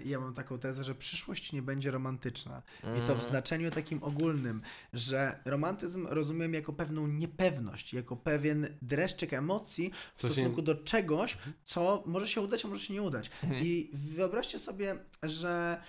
ja 0.05 0.21
mam 0.21 0.35
taką 0.35 0.59
tezę, 0.59 0.85
że 0.85 0.95
przyszłość 0.95 1.53
nie 1.53 1.63
będzie 1.63 1.91
romantyczna. 1.91 2.63
I 2.83 3.01
to 3.01 3.07
w 3.07 3.19
Mm. 3.19 3.25
znaczeniu 3.25 3.71
takim 3.71 4.03
ogólnym, 4.03 4.63
że 4.93 5.41
romantyzm 5.45 6.07
rozumiem 6.07 6.55
jako 6.55 6.73
pewną 6.73 7.07
niepewność, 7.07 7.95
jako 7.95 8.17
pewien 8.17 8.69
dreszczyk 8.83 9.33
emocji 9.35 9.91
w 10.17 10.23
stosunku 10.23 10.63
do 10.63 10.75
czegoś, 10.75 11.39
co 11.65 12.03
może 12.07 12.27
się 12.29 12.41
udać, 12.41 12.65
a 12.65 12.69
może 12.69 12.85
się 12.85 12.95
nie 12.95 13.03
udać. 13.03 13.31
Mhm. 13.45 13.65
I 13.65 13.91
wyobraźcie 13.93 14.59
sobie, 14.59 14.97
że 15.23 15.83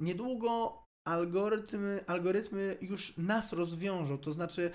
niedługo 0.00 0.82
algorytmy, 1.04 2.04
algorytmy 2.06 2.76
już 2.80 3.16
nas 3.16 3.52
rozwiążą, 3.52 4.18
to 4.18 4.32
znaczy 4.32 4.70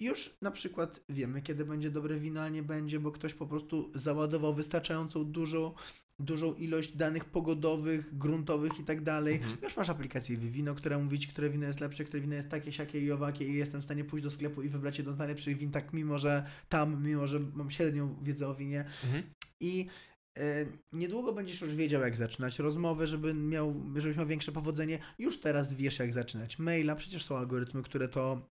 już 0.00 0.36
na 0.42 0.50
przykład 0.50 1.00
wiemy, 1.08 1.42
kiedy 1.42 1.64
będzie 1.64 1.90
dobre 1.90 2.18
wino, 2.20 2.42
a 2.42 2.48
nie 2.48 2.62
będzie, 2.62 3.00
bo 3.00 3.12
ktoś 3.12 3.34
po 3.34 3.46
prostu 3.46 3.90
załadował 3.94 4.54
wystarczającą 4.54 5.24
dużą, 5.24 5.74
dużą 6.18 6.54
ilość 6.54 6.96
danych 6.96 7.24
pogodowych, 7.24 8.18
gruntowych 8.18 8.80
i 8.80 8.84
tak 8.84 9.02
dalej. 9.02 9.34
Mhm. 9.34 9.56
Już 9.62 9.76
masz 9.76 9.90
aplikację 9.90 10.36
Vivino, 10.36 10.74
która 10.74 10.98
mówi 10.98 11.18
ci, 11.18 11.28
które 11.28 11.50
wino 11.50 11.66
jest 11.66 11.80
lepsze, 11.80 12.04
które 12.04 12.20
wino 12.20 12.34
jest 12.34 12.48
takie, 12.48 12.72
siakie 12.72 13.00
i 13.00 13.12
owakie 13.12 13.48
i 13.48 13.54
jestem 13.54 13.80
w 13.80 13.84
stanie 13.84 14.04
pójść 14.04 14.24
do 14.24 14.30
sklepu 14.30 14.62
i 14.62 14.68
wybrać 14.68 14.98
jedno 14.98 15.12
z 15.12 15.18
najlepszych 15.18 15.58
win, 15.58 15.70
tak 15.70 15.92
mimo, 15.92 16.18
że 16.18 16.46
tam, 16.68 17.04
mimo, 17.04 17.26
że 17.26 17.40
mam 17.40 17.70
średnią 17.70 18.16
wiedzę 18.22 18.48
o 18.48 18.54
winie. 18.54 18.84
Mhm. 19.04 19.22
I 19.60 19.86
e, 20.38 20.66
niedługo 20.92 21.32
będziesz 21.32 21.60
już 21.60 21.74
wiedział, 21.74 22.02
jak 22.02 22.16
zaczynać 22.16 22.58
rozmowę, 22.58 23.06
żeby 23.06 23.34
miał, 23.34 23.82
żebyś 23.96 24.16
miał 24.16 24.26
większe 24.26 24.52
powodzenie. 24.52 24.98
Już 25.18 25.40
teraz 25.40 25.74
wiesz, 25.74 25.98
jak 25.98 26.12
zaczynać 26.12 26.58
maila. 26.58 26.96
Przecież 26.96 27.24
są 27.24 27.36
algorytmy, 27.36 27.82
które 27.82 28.08
to 28.08 28.48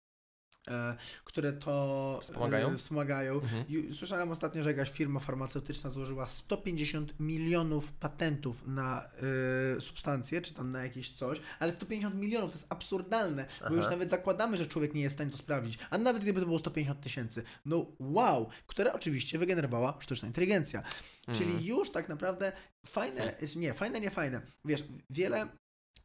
które 1.24 1.52
to 1.52 2.18
Wspomagają? 2.22 2.70
E, 2.70 2.76
wspomagają. 2.76 3.34
Mhm. 3.34 3.64
I 3.68 3.94
Słyszałem 3.94 4.30
ostatnio, 4.30 4.62
że 4.62 4.70
jakaś 4.70 4.90
firma 4.90 5.20
farmaceutyczna 5.20 5.90
złożyła 5.90 6.26
150 6.26 7.20
milionów 7.20 7.92
patentów 7.92 8.66
na 8.66 9.08
y, 9.76 9.80
substancje, 9.80 10.40
czy 10.40 10.54
tam 10.54 10.72
na 10.72 10.82
jakieś 10.82 11.10
coś, 11.10 11.40
ale 11.58 11.72
150 11.72 12.14
milionów 12.14 12.50
to 12.50 12.58
jest 12.58 12.72
absurdalne, 12.72 13.46
bo 13.60 13.66
Aha. 13.66 13.74
już 13.74 13.84
nawet 13.84 14.10
zakładamy, 14.10 14.56
że 14.56 14.66
człowiek 14.66 14.94
nie 14.94 15.02
jest 15.02 15.14
w 15.14 15.16
stanie 15.16 15.30
to 15.30 15.38
sprawdzić. 15.38 15.78
A 15.90 15.98
nawet 15.98 16.22
gdyby 16.22 16.40
to 16.40 16.46
było 16.46 16.58
150 16.58 17.00
tysięcy, 17.00 17.42
no 17.66 17.86
wow, 17.98 18.48
które 18.66 18.92
oczywiście 18.92 19.38
wygenerowała 19.38 19.98
sztuczna 20.00 20.28
inteligencja. 20.28 20.82
Mhm. 21.28 21.38
Czyli 21.38 21.66
już 21.66 21.90
tak 21.90 22.08
naprawdę 22.08 22.52
fajne, 22.86 23.34
czy 23.52 23.58
nie, 23.58 23.74
fajne, 23.74 24.00
nie 24.00 24.10
fajne. 24.10 24.40
Wiesz, 24.64 24.84
wiele 25.10 25.48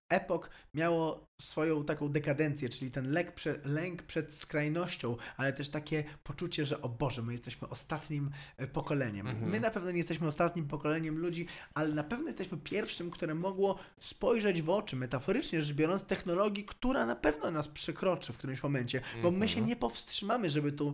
epok 0.10 0.50
miało 0.74 1.28
swoją 1.42 1.86
taką 1.86 2.10
dekadencję, 2.10 2.70
czyli 2.70 2.92
ten 2.92 3.12
lęk, 3.12 3.32
prze, 3.32 3.60
lęk 3.66 4.04
przed 4.04 4.34
skrajnością, 4.34 5.18
ale 5.38 5.54
też 5.54 5.70
takie 5.70 6.04
poczucie, 6.24 6.66
że 6.66 6.82
o 6.82 6.90
Boże, 6.90 7.22
my 7.22 7.32
jesteśmy 7.32 7.70
ostatnim 7.70 8.32
e, 8.58 8.68
pokoleniem. 8.68 9.28
Mhm. 9.28 9.52
My 9.52 9.60
na 9.60 9.72
pewno 9.72 9.92
nie 9.92 9.98
jesteśmy 9.98 10.28
ostatnim 10.28 10.68
pokoleniem 10.68 11.18
ludzi, 11.18 11.46
ale 11.74 11.90
na 11.90 12.04
pewno 12.04 12.28
jesteśmy 12.28 12.58
pierwszym, 12.58 13.12
które 13.12 13.36
mogło 13.36 13.80
spojrzeć 14.00 14.62
w 14.62 14.70
oczy, 14.70 14.96
metaforycznie 14.96 15.62
rzecz 15.62 15.76
biorąc, 15.76 16.04
technologii, 16.04 16.66
która 16.66 17.06
na 17.06 17.16
pewno 17.16 17.52
nas 17.52 17.68
przekroczy 17.68 18.34
w 18.34 18.38
którymś 18.38 18.64
momencie, 18.64 19.02
bo 19.24 19.32
my 19.32 19.48
się 19.48 19.56
Mhm. 19.56 19.68
nie 19.68 19.76
powstrzymamy, 19.76 20.50
żeby 20.50 20.72
tu 20.72 20.94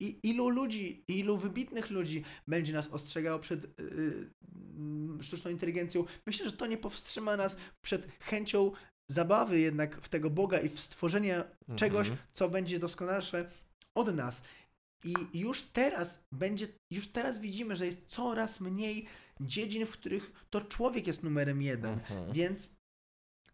i 0.00 0.18
ilu 0.22 0.48
ludzi, 0.48 1.04
ilu 1.08 1.36
wybitnych 1.36 1.90
ludzi 1.90 2.24
będzie 2.48 2.72
nas 2.72 2.88
ostrzegało 2.88 3.38
przed 3.38 3.62
yy, 3.78 4.28
sztuczną 5.22 5.50
inteligencją. 5.50 6.04
Myślę, 6.26 6.46
że 6.46 6.52
to 6.52 6.66
nie 6.66 6.76
powstrzyma 6.78 7.36
nas 7.36 7.56
przed 7.82 8.08
chęcią 8.20 8.47
zabawy 9.10 9.60
jednak 9.60 10.00
w 10.00 10.08
tego 10.08 10.30
Boga 10.30 10.58
i 10.58 10.68
w 10.68 10.80
stworzenie 10.80 11.44
czegoś, 11.76 12.08
Mhm. 12.08 12.26
co 12.32 12.48
będzie 12.48 12.78
doskonalsze 12.78 13.50
od 13.94 14.14
nas. 14.14 14.42
I 15.04 15.14
już 15.34 15.62
teraz 15.62 16.24
będzie, 16.32 16.66
już 16.92 17.08
teraz 17.08 17.38
widzimy, 17.38 17.76
że 17.76 17.86
jest 17.86 18.06
coraz 18.06 18.60
mniej 18.60 19.06
dziedzin, 19.40 19.86
w 19.86 19.90
których 19.92 20.46
to 20.50 20.60
człowiek 20.60 21.06
jest 21.06 21.22
numerem 21.22 21.62
jeden. 21.62 21.92
Mhm. 21.92 22.32
Więc 22.32 22.74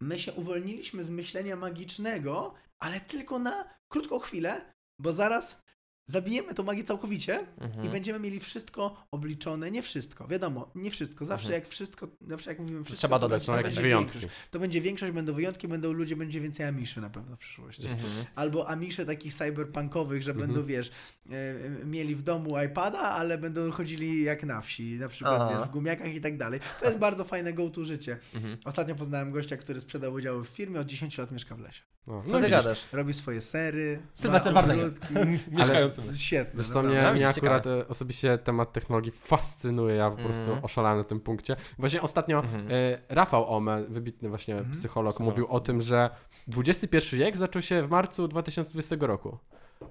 my 0.01 0.19
się 0.19 0.33
uwolniliśmy 0.33 1.03
z 1.03 1.09
myślenia 1.09 1.55
magicznego, 1.55 2.53
ale 2.79 2.99
tylko 2.99 3.39
na 3.39 3.69
krótką 3.91 4.19
chwilę, 4.19 4.73
bo 5.01 5.13
zaraz 5.13 5.61
zabijemy 6.05 6.53
tą 6.53 6.63
magię 6.63 6.83
całkowicie 6.83 7.39
Mhm. 7.61 7.85
i 7.85 7.89
będziemy 7.89 8.19
mieli 8.19 8.39
wszystko 8.39 9.07
obliczone. 9.11 9.71
Nie 9.71 9.81
wszystko, 9.81 10.27
wiadomo, 10.27 10.71
nie 10.75 10.91
wszystko. 10.91 11.25
Zawsze 11.25 11.45
Mhm. 11.47 11.61
jak 11.61 11.69
wszystko, 11.69 12.07
zawsze 12.27 12.49
jak 12.51 12.59
mówimy 12.59 12.83
wszystko, 12.83 12.97
Trzeba 12.99 13.19
to 13.19 13.21
dodać 13.29 13.41
będzie- 13.41 13.45
Są 13.45 13.51
to 13.51 13.55
tak, 13.57 13.63
jakieś 13.65 13.75
będzie 13.75 13.89
wyjątki. 13.89 14.19
większość. 14.19 14.41
To 14.51 14.59
będzie 14.59 14.81
większość, 14.81 15.11
będą 15.11 15.33
wyjątki, 15.33 15.67
będą 15.67 15.91
ludzie, 15.93 16.15
będzie 16.15 16.41
więcej 16.41 16.65
amiszy 16.65 17.01
na 17.01 17.09
pewno 17.09 17.35
w 17.35 17.39
przyszłości. 17.39 17.81
Mhm. 17.87 18.25
Albo 18.35 18.69
amisze 18.69 19.05
takich 19.05 19.33
cyberpunkowych, 19.33 20.23
że 20.23 20.31
Mhm. 20.31 20.47
będą, 20.49 20.65
wiesz, 20.67 20.91
e, 21.29 21.33
e, 21.81 21.85
mieli 21.85 22.15
w 22.15 22.23
domu 22.23 22.59
iPada, 22.61 22.99
ale 22.99 23.37
będą 23.37 23.71
chodzili 23.71 24.23
jak 24.23 24.43
na 24.43 24.61
wsi, 24.61 24.97
na 24.99 25.07
przykład 25.07 25.53
wiesz, 25.53 25.67
w 25.67 25.71
gumiakach 25.71 26.13
i 26.13 26.21
tak 26.21 26.37
dalej. 26.37 26.59
To 26.79 26.85
jest 26.85 26.99
bardzo 26.99 27.23
fajne 27.23 27.53
go-to 27.53 27.85
życie. 27.85 28.17
Mhm. 28.33 28.57
Ostatnio 28.65 28.95
poznałem 28.95 29.31
gościa, 29.31 29.57
który 29.57 29.81
sprzedał 29.81 30.13
udziały 30.13 30.43
w 30.43 30.47
firmie, 30.47 30.79
od 30.79 30.87
10 30.87 31.17
lat 31.17 31.31
mieszka 31.31 31.55
w 31.55 31.59
lesie. 31.59 31.81
No, 32.07 32.21
Co 32.21 32.33
no 32.39 32.43
ty 32.45 32.49
gadasz? 32.49 32.83
Robi 32.93 33.13
swoje 33.13 33.41
sery. 33.41 33.99
Sylwester 34.13 34.53
ma 34.53 34.61
Jest 36.03 36.19
Świetne. 36.21 36.63
Wiesz 36.63 36.71
co, 36.71 36.83
mnie, 36.83 36.89
naprawdę. 36.89 37.09
No, 37.11 37.15
mnie 37.15 37.27
akurat 37.29 37.67
e, 37.67 37.87
osobiście 37.87 38.37
temat 38.37 38.73
technologii 38.73 39.11
fascynuje, 39.11 39.95
ja 39.95 40.09
po 40.11 40.17
prostu 40.17 40.43
Mhm. 40.43 40.63
oszalałem 40.65 40.97
na 40.97 41.03
tym 41.03 41.19
punkcie. 41.19 41.55
Właśnie 41.79 42.01
ostatnio 42.01 42.39
Mhm. 42.39 42.67
e, 42.71 42.71
Rafał 43.09 43.53
Ome, 43.55 43.83
wybitny 43.89 44.29
właśnie 44.29 44.55
Mhm. 44.55 44.71
psycholog, 44.73 45.19
mówił 45.19 45.47
o 45.47 45.59
tym, 45.59 45.81
że 45.81 46.09
XXI 46.57 47.15
wiek 47.17 47.37
zaczął 47.37 47.61
się 47.61 47.87
w 47.87 47.89
marcu 47.89 48.27
2020 48.27 48.95
roku. 49.07 49.37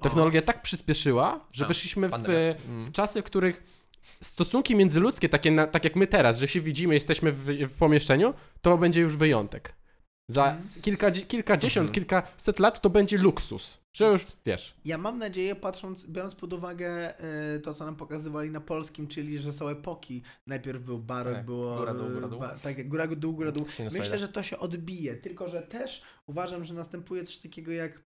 Technologia 0.00 0.42
tak 0.42 0.62
przyspieszyła, 0.62 1.40
że 1.52 1.64
A, 1.64 1.68
weszliśmy 1.68 2.08
w, 2.08 2.14
Mm. 2.14 2.84
w 2.84 2.92
czasy, 2.92 3.22
w 3.22 3.24
których 3.24 3.62
stosunki 4.20 4.76
międzyludzkie, 4.76 5.28
takie 5.28 5.50
na, 5.50 5.66
tak 5.66 5.84
jak 5.84 5.96
my 5.96 6.06
teraz, 6.06 6.38
że 6.38 6.48
się 6.48 6.60
widzimy, 6.60 6.94
jesteśmy 6.94 7.32
w, 7.32 7.44
w 7.46 7.78
pomieszczeniu, 7.78 8.34
to 8.62 8.78
będzie 8.78 9.00
już 9.00 9.16
wyjątek. 9.16 9.74
Za 10.28 10.44
Mhm. 10.46 10.64
kilka, 10.82 11.10
kilkadziesiąt, 11.10 11.88
Mhm. 11.88 11.94
kilkaset 11.94 12.58
lat 12.58 12.80
to 12.80 12.90
będzie 12.90 13.18
luksus. 13.18 13.80
Że 13.94 14.04
już 14.12 14.26
wiesz. 14.46 14.74
Ja 14.84 14.98
mam 14.98 15.18
nadzieję, 15.18 15.56
patrząc, 15.56 16.06
biorąc 16.06 16.34
pod 16.34 16.52
uwagę 16.52 17.18
e, 17.18 17.58
to, 17.58 17.74
co 17.74 17.84
nam 17.84 17.96
pokazywali 17.96 18.50
na 18.50 18.60
polskim, 18.60 19.08
czyli 19.08 19.38
że 19.38 19.52
są 19.52 19.68
epoki. 19.68 20.22
Najpierw 20.46 20.82
był 20.82 20.98
barok, 20.98 21.34
Tak, 21.34 21.44
było. 21.46 21.76
góra, 21.76 21.94
dół, 21.94 22.10
góra, 22.10 22.28
dół. 22.28 22.40
Ba, 22.40 22.54
tak, 22.54 22.88
góra, 22.88 23.06
dół, 23.06 23.32
góra, 23.32 23.52
dół. 23.52 23.66
Myślę, 23.92 24.18
że 24.18 24.28
to 24.28 24.42
się 24.42 24.58
odbije, 24.58 25.16
tylko 25.16 25.48
że 25.48 25.62
też 25.62 26.02
uważam, 26.26 26.64
że 26.64 26.74
następuje 26.74 27.24
coś 27.24 27.36
takiego 27.36 27.72
jak. 27.72 28.02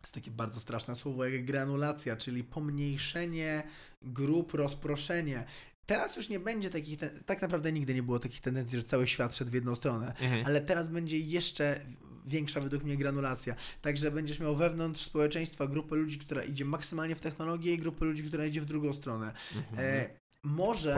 Jest 0.00 0.14
takie 0.14 0.30
bardzo 0.30 0.60
straszne 0.60 0.96
słowo, 0.96 1.24
jak 1.24 1.44
granulacja, 1.44 2.16
czyli 2.16 2.44
pomniejszenie 2.44 3.62
grup, 4.02 4.54
rozproszenie. 4.54 5.44
Teraz 5.90 6.16
już 6.16 6.28
nie 6.28 6.40
będzie 6.40 6.70
takich, 6.70 6.98
ten, 6.98 7.10
tak 7.26 7.42
naprawdę 7.42 7.72
nigdy 7.72 7.94
nie 7.94 8.02
było 8.02 8.18
takich 8.18 8.40
tendencji, 8.40 8.78
że 8.78 8.84
cały 8.84 9.06
świat 9.06 9.36
szedł 9.36 9.50
w 9.50 9.54
jedną 9.54 9.74
stronę, 9.76 10.06
Mhm. 10.20 10.46
ale 10.46 10.60
teraz 10.60 10.88
będzie 10.88 11.18
jeszcze 11.18 11.80
większa 12.26 12.60
według 12.60 12.84
mnie 12.84 12.96
granulacja. 12.96 13.54
Także 13.82 14.10
będziesz 14.10 14.40
miał 14.40 14.56
wewnątrz 14.56 15.04
społeczeństwa 15.04 15.66
grupę 15.66 15.96
ludzi, 15.96 16.18
która 16.18 16.42
idzie 16.42 16.64
maksymalnie 16.64 17.14
w 17.14 17.20
technologię 17.20 17.74
i 17.74 17.78
grupę 17.78 18.04
ludzi, 18.04 18.24
która 18.24 18.46
idzie 18.46 18.60
w 18.60 18.64
drugą 18.64 18.92
stronę. 18.92 19.32
E, 19.76 20.10
może 20.42 20.94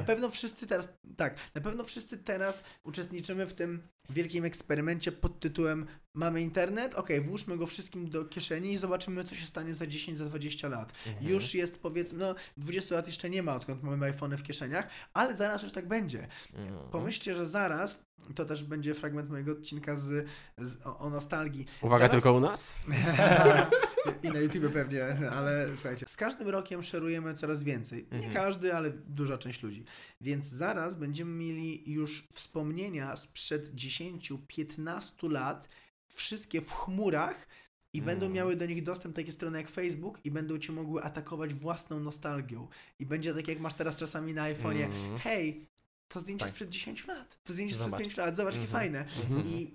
na 0.00 0.02
pewno 0.02 0.30
wszyscy 0.30 0.66
teraz, 0.66 0.88
tak, 1.16 1.34
na 1.54 1.60
pewno 1.60 1.84
wszyscy 1.84 2.18
teraz 2.18 2.64
uczestniczymy 2.84 3.46
w 3.46 3.54
tym 3.54 3.82
wielkim 4.10 4.44
eksperymencie 4.44 5.12
pod 5.12 5.40
tytułem 5.40 5.86
mamy 6.14 6.42
internet, 6.42 6.94
okej, 6.94 7.20
włóżmy 7.20 7.56
go 7.56 7.66
wszystkim 7.66 8.10
do 8.10 8.24
kieszeni 8.24 8.72
i 8.72 8.78
zobaczymy, 8.78 9.24
co 9.24 9.34
się 9.34 9.46
stanie 9.46 9.74
za 9.74 9.86
10, 9.86 10.18
za 10.18 10.24
20 10.24 10.68
lat. 10.68 10.92
Mhm. 11.06 11.28
Już 11.28 11.54
jest 11.54 11.78
powiedzmy, 11.78 12.18
no 12.18 12.34
20 12.56 12.94
lat 12.94 13.06
jeszcze 13.06 13.30
nie 13.30 13.42
ma, 13.42 13.54
odkąd 13.54 13.82
mamy 13.82 14.06
iPhony 14.06 14.36
w 14.36 14.42
kieszeniach, 14.42 14.88
ale 15.14 15.36
zaraz 15.36 15.62
już 15.62 15.72
tak 15.72 15.88
będzie. 15.88 16.28
Mhm. 16.54 16.90
Pomyślcie, 16.90 17.34
że 17.34 17.48
zaraz, 17.48 18.04
to 18.34 18.44
też 18.44 18.64
będzie 18.64 18.94
fragment 18.94 19.30
mojego 19.30 19.52
odcinka 19.52 19.96
z, 19.96 20.28
z, 20.58 20.86
o, 20.86 20.98
o 20.98 21.10
nostalgii. 21.10 21.66
Uwaga, 21.82 22.06
zaraz... 22.06 22.10
tylko 22.10 22.36
u 22.36 22.40
nas? 22.40 22.76
I 24.22 24.28
na 24.28 24.40
YouTube 24.40 24.72
pewnie, 24.72 25.30
ale 25.30 25.68
słuchajcie, 25.74 26.06
z 26.08 26.16
każdym 26.16 26.48
rokiem 26.48 26.82
szerujemy 26.82 27.34
coraz 27.34 27.62
więcej. 27.62 28.06
Nie 28.12 28.16
Mhm. 28.18 28.34
każdy, 28.34 28.74
ale 28.74 28.90
duża 28.90 29.38
część 29.38 29.62
ludzi. 29.62 29.84
Więc 30.20 30.46
zaraz 30.46 30.96
będziemy 30.96 31.30
mieli 31.30 31.92
już 31.92 32.28
wspomnienia 32.32 33.16
sprzed 33.16 33.74
10-15 34.00 35.30
lat, 35.30 35.68
wszystkie 36.14 36.60
w 36.60 36.72
chmurach 36.72 37.46
i 37.92 37.98
Mhm. 37.98 38.18
będą 38.18 38.34
miały 38.34 38.56
do 38.56 38.66
nich 38.66 38.82
dostęp 38.82 39.16
takie 39.16 39.32
strony 39.32 39.58
jak 39.58 39.68
Facebook 39.70 40.20
i 40.24 40.30
będą 40.30 40.58
cię 40.58 40.72
mogły 40.72 41.02
atakować 41.02 41.54
własną 41.54 42.00
nostalgią. 42.00 42.68
I 42.98 43.06
będzie 43.06 43.34
tak 43.34 43.48
jak 43.48 43.60
masz 43.60 43.74
teraz 43.74 43.96
czasami 43.96 44.34
na 44.34 44.42
iPhone'ie, 44.54 44.84
Mm. 44.84 45.18
hej, 45.18 45.66
to 46.08 46.20
zdjęcie 46.20 46.44
Tak. 46.44 46.50
sprzed 46.50 46.68
10 46.70 47.06
lat, 47.06 47.38
to 47.44 47.52
zdjęcie 47.52 47.74
sprzed 47.74 47.86
Zobacz. 47.86 48.00
5 48.00 48.16
lat, 48.16 48.36
zobacz 48.36 48.54
jakie 48.54 48.66
Mhm. 48.66 48.82
fajne. 48.82 49.00
Mhm. 49.22 49.46
I 49.46 49.74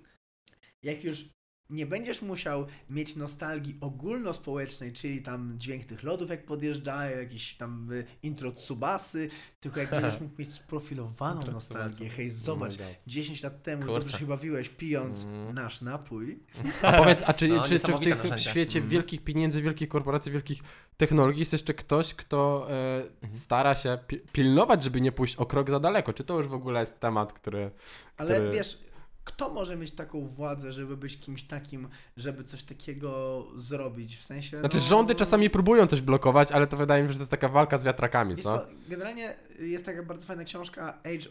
jak 0.82 1.04
już 1.04 1.24
nie 1.70 1.86
będziesz 1.86 2.22
musiał 2.22 2.66
mieć 2.90 3.16
nostalgii 3.16 3.76
ogólnospołecznej, 3.80 4.92
czyli 4.92 5.22
tam 5.22 5.54
dźwięk 5.58 5.84
tych 5.84 6.02
lodów 6.02 6.30
jak 6.30 6.44
podjeżdżają, 6.46 7.18
jakiś 7.18 7.54
tam 7.56 7.92
y, 7.92 8.04
intro 8.22 8.52
Tsubasy, 8.52 9.28
tylko 9.60 9.80
jak 9.80 9.90
będziesz 9.90 10.20
mógł 10.20 10.34
mieć 10.38 10.52
sprofilowaną 10.52 11.40
nostalgię, 11.52 12.08
hej 12.08 12.30
zobacz, 12.30 12.74
Oh 12.74 12.84
God. 12.84 12.94
10 13.06 13.42
lat 13.42 13.62
temu 13.62 13.82
Kurczę. 13.82 14.00
dobrze 14.00 14.18
się 14.18 14.26
bawiłeś 14.26 14.68
pijąc 14.68 15.24
Mm. 15.24 15.54
nasz 15.54 15.82
napój. 15.82 16.38
A 16.82 16.92
powiedz, 16.92 17.22
a 17.26 17.32
czy, 17.34 17.48
No, 17.48 17.62
czy, 17.62 17.80
czy 17.80 17.92
w 17.92 18.00
tych 18.00 18.22
w 18.22 18.38
świecie 18.40 18.78
Mhm. 18.78 18.88
wielkich 18.90 19.24
pieniędzy, 19.24 19.62
wielkich 19.62 19.88
korporacji, 19.88 20.32
wielkich 20.32 20.62
technologii 20.96 21.38
jest 21.40 21.52
jeszcze 21.52 21.74
ktoś, 21.74 22.14
kto 22.14 22.66
Mhm. 22.70 23.34
stara 23.34 23.74
się 23.74 23.98
pi- 24.06 24.20
pilnować, 24.32 24.82
żeby 24.84 25.00
nie 25.00 25.12
pójść 25.12 25.36
o 25.36 25.46
krok 25.46 25.70
za 25.70 25.80
daleko? 25.80 26.12
Czy 26.12 26.24
to 26.24 26.36
już 26.36 26.46
w 26.46 26.54
ogóle 26.54 26.80
jest 26.80 27.00
temat, 27.00 27.32
który... 27.32 27.70
Ale 28.16 28.34
Który- 28.34 28.50
wiesz, 28.52 28.78
kto 29.26 29.48
może 29.48 29.76
mieć 29.76 29.90
taką 29.92 30.26
władzę, 30.26 30.72
żeby 30.72 30.96
być 30.96 31.20
kimś 31.20 31.42
takim, 31.42 31.88
żeby 32.16 32.44
coś 32.44 32.62
takiego 32.62 33.42
zrobić? 33.56 34.16
W 34.18 34.24
sensie. 34.24 34.60
Znaczy 34.60 34.76
no, 34.76 34.82
rządy 34.82 35.14
czasami 35.14 35.50
próbują 35.50 35.86
coś 35.86 36.00
blokować, 36.00 36.52
ale 36.52 36.66
to 36.66 36.76
wydaje 36.76 37.02
mi 37.02 37.08
się, 37.08 37.12
że 37.12 37.18
to 37.18 37.22
jest 37.22 37.30
taka 37.30 37.48
walka 37.48 37.78
z 37.78 37.84
wiatrakami, 37.84 38.36
co? 38.36 38.42
co, 38.58 38.66
generalnie 38.88 39.36
jest 39.58 39.84
taka 39.84 40.02
bardzo 40.02 40.26
fajna 40.26 40.44
książka 40.44 40.98
Age 41.02 41.28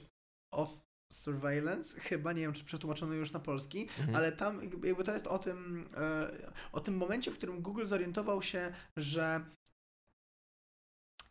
of 0.52 0.70
Surveillance, 1.14 2.00
chyba 2.00 2.34
nie 2.34 2.41
wiem, 2.41 2.54
czy 2.54 2.64
przetłumaczono 2.66 3.14
już 3.14 3.32
na 3.32 3.39
polski, 3.39 3.82
Mhm. 4.00 4.16
ale 4.16 4.32
tam 4.32 4.62
jakby 4.62 4.88
jakby 4.88 5.04
to 5.04 5.14
jest 5.14 5.28
o 5.28 5.39
tym, 5.39 5.86
e, 5.98 6.32
o 6.72 6.80
tym 6.80 6.98
momencie, 6.98 7.32
w 7.32 7.38
którym 7.38 7.62
Google 7.62 7.86
zorientował 7.86 8.41
się, 8.41 8.74
że 8.98 9.46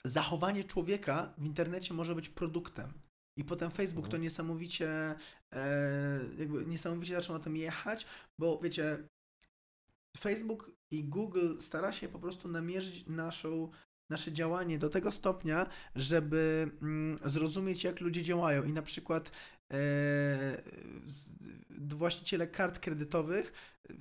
zachowanie 0.05 0.65
człowieka 0.65 1.33
w 1.39 1.47
internecie 1.47 1.95
może 1.95 2.15
być 2.15 2.29
produktem. 2.29 2.93
I 3.37 3.45
potem 3.45 3.71
Facebook 3.71 4.05
to 4.05 4.17
Mhm. 4.17 4.23
niesamowicie, 4.23 5.15
e, 5.53 6.21
jakby 6.39 6.67
niesamowicie 6.67 7.15
zaczął 7.15 7.39
na 7.39 7.45
tym 7.45 7.57
jechać, 7.57 8.07
bo 8.39 8.59
wiecie, 8.63 9.09
Facebook 10.19 10.71
i 10.91 11.05
Google 11.05 11.59
stara 11.61 11.93
się 11.93 12.09
po 12.09 12.19
prostu 12.19 12.49
namierzyć 12.49 13.07
naszą, 13.07 13.71
nasze 14.11 14.33
działanie 14.33 14.79
do 14.79 14.89
tego 14.89 15.13
stopnia, 15.13 15.67
żeby 15.95 16.71
mm, 16.83 17.19
zrozumieć, 17.25 17.85
jak 17.85 18.01
ludzie 18.01 18.23
działają. 18.23 18.65
I 18.65 18.73
na 18.73 18.83
przykład 18.83 19.31
właściciele 21.89 22.47
kart 22.47 22.79
kredytowych 22.79 23.53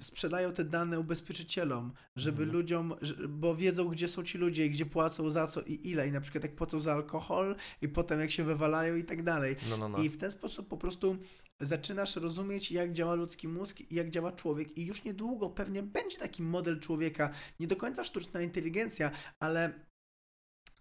sprzedają 0.02 0.54
te 0.54 0.64
dane 0.64 1.00
ubezpieczycielom, 1.00 1.94
żeby 2.16 2.44
Mhm. 2.44 2.58
ludziom, 2.58 2.94
bo 3.30 3.56
wiedzą, 3.56 3.88
gdzie 3.90 4.08
są 4.08 4.24
ci 4.24 4.38
ludzie 4.38 4.66
i 4.66 4.70
gdzie 4.70 4.86
płacą 4.86 5.30
za 5.32 5.48
co 5.48 5.62
i 5.62 5.90
ile. 5.90 6.08
I 6.08 6.12
na 6.12 6.22
przykład 6.22 6.44
jak 6.44 6.56
płacą 6.56 6.80
za 6.80 6.94
alkohol 6.94 7.56
i 7.82 7.90
potem 7.90 8.20
jak 8.20 8.32
się 8.32 8.44
wywalają 8.44 8.96
i 8.96 9.04
tak 9.04 9.24
dalej. 9.24 9.56
No, 9.70 9.78
no, 9.78 9.90
no. 9.90 9.98
I 9.98 10.10
w 10.10 10.18
ten 10.18 10.32
sposób 10.32 10.68
po 10.68 10.78
prostu 10.78 11.18
zaczynasz 11.60 12.16
rozumieć, 12.16 12.72
jak 12.72 12.94
działa 12.94 13.16
ludzki 13.16 13.48
mózg 13.48 13.80
i 13.80 13.96
jak 13.96 14.10
działa 14.10 14.32
człowiek. 14.32 14.78
I 14.78 14.86
już 14.86 15.04
niedługo 15.04 15.50
pewnie 15.50 15.84
będzie 15.84 16.18
taki 16.18 16.44
model 16.44 16.80
człowieka, 16.80 17.30
nie 17.60 17.68
do 17.68 17.76
końca 17.76 18.04
sztuczna 18.04 18.42
inteligencja, 18.42 19.12
ale 19.40 19.86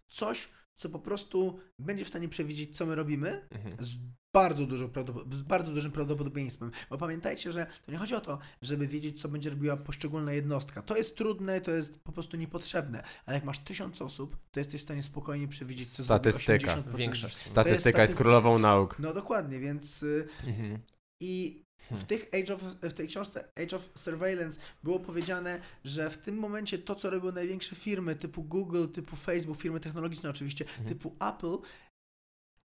coś, 0.08 0.48
co 0.74 0.88
po 0.88 0.98
prostu 0.98 1.58
będzie 1.78 2.04
w 2.04 2.08
stanie 2.08 2.28
przewidzieć, 2.28 2.76
co 2.76 2.86
my 2.86 2.94
robimy, 2.94 3.48
Mhm. 3.50 3.76
z 3.84 3.96
bardzo, 4.34 4.66
prawdopod- 4.66 5.34
z 5.34 5.42
bardzo 5.42 5.72
dużym 5.72 5.92
prawdopodobieństwem. 5.92 6.70
Bo 6.90 6.98
pamiętajcie, 6.98 7.52
że 7.52 7.66
to 7.86 7.92
nie 7.92 7.98
chodzi 7.98 8.14
o 8.14 8.20
to, 8.20 8.38
żeby 8.62 8.86
wiedzieć, 8.86 9.20
co 9.20 9.28
będzie 9.28 9.50
robiła 9.50 9.76
poszczególna 9.76 10.32
jednostka. 10.32 10.82
To 10.82 10.96
jest 10.96 11.16
trudne, 11.16 11.60
to 11.60 11.70
jest 11.70 12.00
po 12.00 12.12
prostu 12.12 12.36
niepotrzebne. 12.36 13.02
Ale 13.26 13.34
jak 13.36 13.44
masz 13.44 13.58
tysiąc 13.58 14.02
osób, 14.02 14.36
to 14.50 14.60
jesteś 14.60 14.80
w 14.80 14.84
stanie 14.84 15.02
spokojnie 15.02 15.48
przewidzieć, 15.48 15.88
co 15.88 16.02
zrobi 16.02 16.20
Statystyka. 16.20 16.72
80% 16.76 16.96
Większość. 16.96 17.36
Statystyka 17.36 17.70
jest 17.70 17.82
statystyka. 17.82 18.18
królową 18.22 18.58
nauk. 18.58 18.96
No 18.98 19.14
dokładnie, 19.14 19.60
więc 19.60 20.02
y, 20.02 20.28
Mhm. 20.46 20.78
i 21.20 21.62
w, 21.78 21.88
Hmm. 21.88 22.06
tych 22.06 22.28
Age 22.34 22.54
of, 22.54 22.62
w 22.82 22.92
tej 22.92 23.08
książce 23.08 23.44
Age 23.62 23.76
of 23.76 23.82
Surveillance 23.94 24.60
było 24.82 25.00
powiedziane, 25.00 25.60
że 25.84 26.10
w 26.10 26.18
tym 26.18 26.36
momencie 26.38 26.78
to, 26.78 26.94
co 26.94 27.10
robią 27.10 27.32
największe 27.32 27.76
firmy 27.76 28.14
typu 28.16 28.42
Google, 28.42 28.86
typu 28.88 29.16
Facebook, 29.16 29.58
firmy 29.60 29.80
technologiczne 29.80 30.30
oczywiście, 30.30 30.64
Mhm. 30.64 30.88
typu 30.88 31.16
Apple, 31.20 31.56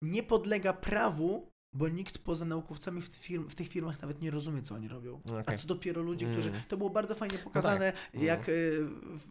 nie 0.02 0.24
podlega 0.24 0.74
prawu, 0.74 1.52
bo 1.74 1.88
nikt 1.90 2.18
poza 2.18 2.46
naukowcami 2.46 3.02
w, 3.02 3.08
firm, 3.08 3.50
w 3.50 3.56
tych 3.56 3.68
firmach 3.68 4.02
nawet 4.02 4.22
nie 4.22 4.32
rozumie, 4.32 4.62
co 4.62 4.76
oni 4.76 4.88
robią. 4.88 5.22
A 5.38 5.40
Okej. 5.40 5.58
co 5.58 5.68
dopiero 5.68 6.02
ludzie, 6.02 6.26
którzy... 6.32 6.50
Mm. 6.50 6.62
To 6.68 6.78
było 6.78 6.90
bardzo 6.90 7.16
fajnie 7.16 7.38
pokazane, 7.38 7.94
Mm. 8.14 8.26
jak 8.26 8.50
y, 8.50 8.80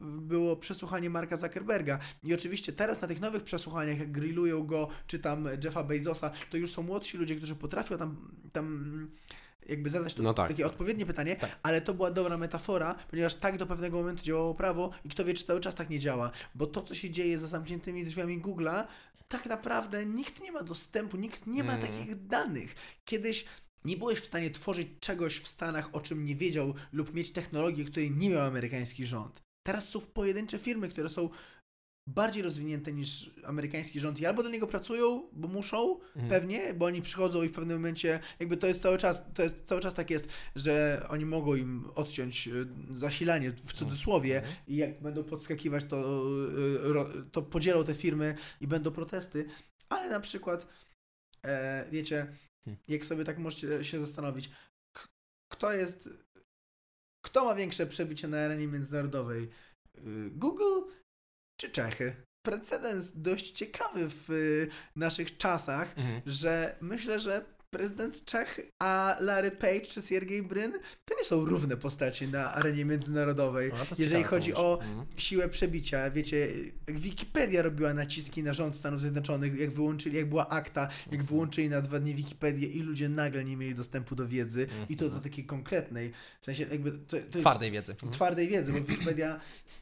było 0.02 0.56
przesłuchanie 0.56 1.10
Marka 1.10 1.36
Zuckerberga. 1.36 1.98
I 2.22 2.34
oczywiście 2.34 2.72
teraz 2.72 3.00
na 3.00 3.08
tych 3.08 3.20
nowych 3.20 3.42
przesłuchaniach, 3.44 3.98
jak 3.98 4.12
grillują 4.12 4.66
go, 4.66 4.88
czy 5.06 5.18
tam 5.18 5.48
Jeffa 5.64 5.82
Bezosa, 5.84 6.30
to 6.50 6.56
już 6.56 6.70
są 6.70 6.82
młodsi 6.82 7.18
ludzie, 7.18 7.36
którzy 7.36 7.54
potrafią 7.56 7.98
tam, 7.98 8.30
tam 8.52 9.10
jakby 9.68 9.90
zadać 9.90 10.14
to, 10.14 10.22
No 10.22 10.34
tak. 10.34 10.48
takie 10.48 10.66
odpowiednie 10.66 11.06
pytanie, 11.06 11.36
Tak. 11.36 11.58
ale 11.62 11.80
to 11.80 11.94
była 11.94 12.10
dobra 12.10 12.36
metafora, 12.36 12.94
ponieważ 13.10 13.34
tak 13.34 13.58
do 13.58 13.66
pewnego 13.66 13.96
momentu 13.96 14.22
działało 14.22 14.54
prawo 14.54 14.90
i 15.04 15.08
kto 15.08 15.24
wie, 15.24 15.34
czy 15.34 15.44
cały 15.44 15.60
czas 15.60 15.74
tak 15.74 15.90
nie 15.90 15.98
działa. 15.98 16.30
Bo 16.54 16.66
to, 16.66 16.82
co 16.82 16.94
się 16.94 17.10
dzieje 17.10 17.38
za 17.38 17.46
zamkniętymi 17.46 18.04
drzwiami 18.04 18.40
Google'a, 18.42 18.84
tak 19.28 19.46
naprawdę 19.46 20.06
nikt 20.06 20.40
nie 20.42 20.52
ma 20.52 20.62
dostępu, 20.62 21.16
nikt 21.16 21.46
nie 21.46 21.64
ma 21.64 21.74
Mm. 21.74 21.86
takich 21.86 22.26
danych. 22.26 22.74
Kiedyś 23.04 23.44
nie 23.84 23.96
byłeś 23.96 24.18
w 24.18 24.26
stanie 24.26 24.50
tworzyć 24.50 24.88
czegoś 25.00 25.38
w 25.38 25.48
Stanach, 25.48 25.94
o 25.94 26.00
czym 26.00 26.24
nie 26.24 26.36
wiedział, 26.36 26.74
lub 26.92 27.14
mieć 27.14 27.32
technologię, 27.32 27.84
której 27.84 28.10
nie 28.10 28.30
miał 28.30 28.40
amerykański 28.46 29.06
rząd. 29.06 29.42
Teraz 29.62 29.88
są 29.88 30.00
pojedyncze 30.00 30.58
firmy, 30.58 30.88
które 30.88 31.08
są 31.08 31.30
bardziej 32.14 32.42
rozwinięte 32.42 32.92
niż 32.92 33.30
amerykański 33.44 34.00
rząd 34.00 34.20
i 34.20 34.26
albo 34.26 34.42
do 34.42 34.48
niego 34.48 34.66
pracują, 34.66 35.28
bo 35.32 35.48
muszą, 35.48 36.00
Mhm. 36.00 36.28
pewnie, 36.28 36.74
bo 36.74 36.86
oni 36.86 37.02
przychodzą 37.02 37.42
i 37.42 37.48
w 37.48 37.52
pewnym 37.52 37.76
momencie, 37.76 38.20
jakby 38.40 38.56
to 38.56 38.66
jest 38.66 38.82
cały 38.82 38.98
czas, 38.98 39.24
to 39.34 39.42
jest 39.42 39.64
cały 39.64 39.80
czas 39.80 39.94
tak 39.94 40.10
jest, 40.10 40.28
że 40.56 41.06
oni 41.08 41.24
mogą 41.24 41.54
im 41.54 41.84
odciąć 41.94 42.48
y, 42.48 42.66
zasilanie 42.90 43.50
w 43.50 43.72
cudzysłowie 43.72 44.36
Mhm. 44.36 44.56
i 44.66 44.76
jak 44.76 45.00
będą 45.02 45.24
podskakiwać, 45.24 45.84
to, 45.84 46.24
y, 47.20 47.30
to 47.32 47.42
podzielą 47.42 47.84
te 47.84 47.94
firmy 47.94 48.34
i 48.60 48.66
będą 48.66 48.90
protesty, 48.90 49.46
ale 49.88 50.10
na 50.10 50.20
przykład, 50.20 50.66
e, 51.44 51.84
wiecie, 51.90 52.26
Hmm. 52.64 52.82
jak 52.88 53.06
sobie 53.06 53.24
tak 53.24 53.38
możecie 53.38 53.84
się 53.84 54.00
zastanowić, 54.00 54.50
kto 55.52 55.72
jest, 55.72 56.08
kto 57.24 57.44
ma 57.44 57.54
większe 57.54 57.86
przebicie 57.86 58.28
na 58.28 58.38
arenie 58.38 58.66
międzynarodowej? 58.66 59.48
Y, 59.98 60.30
Google 60.30 60.80
czy 61.60 61.70
Czechy? 61.70 62.14
Precedens 62.46 63.10
dość 63.14 63.50
ciekawy 63.50 64.08
w 64.08 64.30
y, 64.30 64.68
naszych 64.96 65.36
czasach, 65.36 65.98
Mhm. 65.98 66.22
że 66.26 66.76
myślę, 66.80 67.20
że 67.20 67.44
prezydent 67.78 68.24
Czech, 68.24 68.60
a 68.78 69.16
Larry 69.20 69.50
Page 69.50 69.80
czy 69.80 70.02
Siergiej 70.02 70.42
Bryn 70.42 70.72
to 71.04 71.14
nie 71.18 71.24
są 71.24 71.44
równe 71.44 71.76
postaci 71.76 72.28
na 72.28 72.54
arenie 72.54 72.84
międzynarodowej. 72.84 73.70
No, 73.72 73.76
Jeżeli 73.90 74.08
ciekawe, 74.10 74.24
chodzi 74.24 74.54
o 74.54 74.80
Mhm. 74.82 75.06
siłę 75.16 75.48
przebicia, 75.48 76.10
wiecie, 76.10 76.48
Wikipedia 76.86 77.62
robiła 77.62 77.94
naciski 77.94 78.42
na 78.42 78.52
rząd 78.52 78.76
Stanów 78.76 79.00
Zjednoczonych, 79.00 79.58
jak 79.58 79.70
wyłączyli, 79.70 80.16
jak 80.16 80.28
była 80.28 80.48
akta, 80.48 80.80
jak 80.82 81.12
Mhm. 81.20 81.26
wyłączyli 81.26 81.68
na 81.68 81.80
dwa 81.80 81.98
dni 82.00 82.14
Wikipedię 82.14 82.68
i 82.68 82.80
ludzie 82.82 83.08
nagle 83.08 83.44
nie 83.44 83.56
mieli 83.56 83.74
dostępu 83.74 84.14
do 84.14 84.28
wiedzy 84.28 84.66
i 84.88 84.96
to 84.96 85.00
do 85.00 85.06
Mhm. 85.06 85.22
takiej 85.22 85.46
konkretnej, 85.46 86.12
w 86.40 86.44
sensie 86.44 86.62
jakby 86.70 86.92
to, 86.92 86.98
to 87.08 87.16
jest 87.16 87.32
Twardej 87.38 87.70
wiedzy. 87.70 87.92
Mhm. 87.92 88.12
twardej 88.12 88.48
wiedzy, 88.48 88.72
bo 88.72 88.80
Wikipedia 88.80 89.40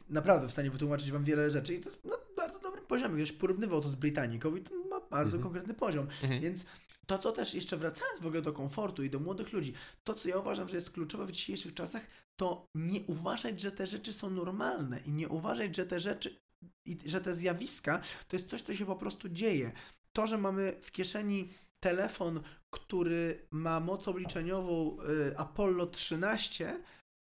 naprawdę 0.09 0.47
w 0.47 0.51
stanie 0.51 0.71
wytłumaczyć 0.71 1.11
wam 1.11 1.23
wiele 1.23 1.51
rzeczy 1.51 1.73
i 1.75 1.79
to 1.79 1.89
jest 1.89 2.05
na 2.05 2.15
bardzo 2.37 2.59
dobrym 2.59 2.85
poziomie. 2.85 3.15
Ktoś 3.23 3.31
porównywał 3.31 3.81
to 3.81 3.89
z 3.89 3.95
Brytaniką 3.95 4.55
i 4.55 4.61
to 4.61 4.75
ma 4.89 4.99
bardzo 5.11 5.39
konkretny 5.39 5.73
poziom. 5.73 6.07
Więc 6.41 6.65
to, 7.09 7.17
co 7.17 7.31
też 7.31 7.53
jeszcze 7.53 7.77
wracając 7.77 8.19
w 8.19 8.25
ogóle 8.25 8.41
do 8.41 8.53
komfortu 8.53 9.03
i 9.03 9.09
do 9.09 9.19
młodych 9.19 9.53
ludzi, 9.53 9.73
to, 10.03 10.13
co 10.13 10.29
ja 10.29 10.37
uważam, 10.37 10.69
że 10.69 10.75
jest 10.75 10.91
kluczowe 10.91 11.25
w 11.25 11.31
dzisiejszych 11.31 11.73
czasach, 11.73 12.07
to 12.35 12.65
nie 12.75 13.01
uważać, 13.01 13.61
że 13.61 13.71
te 13.71 13.87
rzeczy 13.87 14.13
są 14.13 14.29
normalne 14.29 14.99
i 14.99 15.11
nie 15.11 15.29
uważać, 15.29 15.75
że 15.75 15.85
te 15.85 15.99
rzeczy, 15.99 16.39
i, 16.85 16.97
że 17.05 17.21
te 17.21 17.33
zjawiska 17.33 18.01
to 18.27 18.35
jest 18.35 18.49
coś, 18.49 18.61
co 18.61 18.75
się 18.75 18.85
po 18.85 18.95
prostu 18.95 19.29
dzieje. 19.29 19.71
To, 20.13 20.27
że 20.27 20.37
mamy 20.37 20.73
w 20.81 20.91
kieszeni 20.91 21.49
telefon, 21.79 22.41
który 22.69 23.47
ma 23.51 23.79
moc 23.79 24.07
obliczeniową 24.07 24.97
y, 25.29 25.37
Apollo 25.37 25.85
13, 25.85 26.83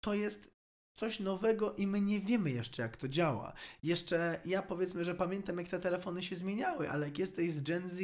to 0.05 0.15
jest 0.15 0.53
coś 0.99 1.21
nowego 1.21 1.75
i 1.75 1.87
my 1.87 2.01
nie 2.01 2.21
wiemy 2.21 2.51
jeszcze, 2.51 2.83
jak 2.83 2.97
to 2.97 3.09
działa. 3.09 3.53
Jeszcze 3.83 4.41
ja 4.45 4.63
powiedzmy, 4.63 5.05
że 5.05 5.15
pamiętam, 5.15 5.59
jak 5.59 5.69
te 5.69 5.79
telefony 5.79 6.23
się 6.23 6.37
zmieniały, 6.37 6.91
ale 6.91 7.07
jak 7.07 7.19
jesteś 7.19 7.53
z 7.53 7.63
Gen 7.63 7.89
Z 7.89 8.01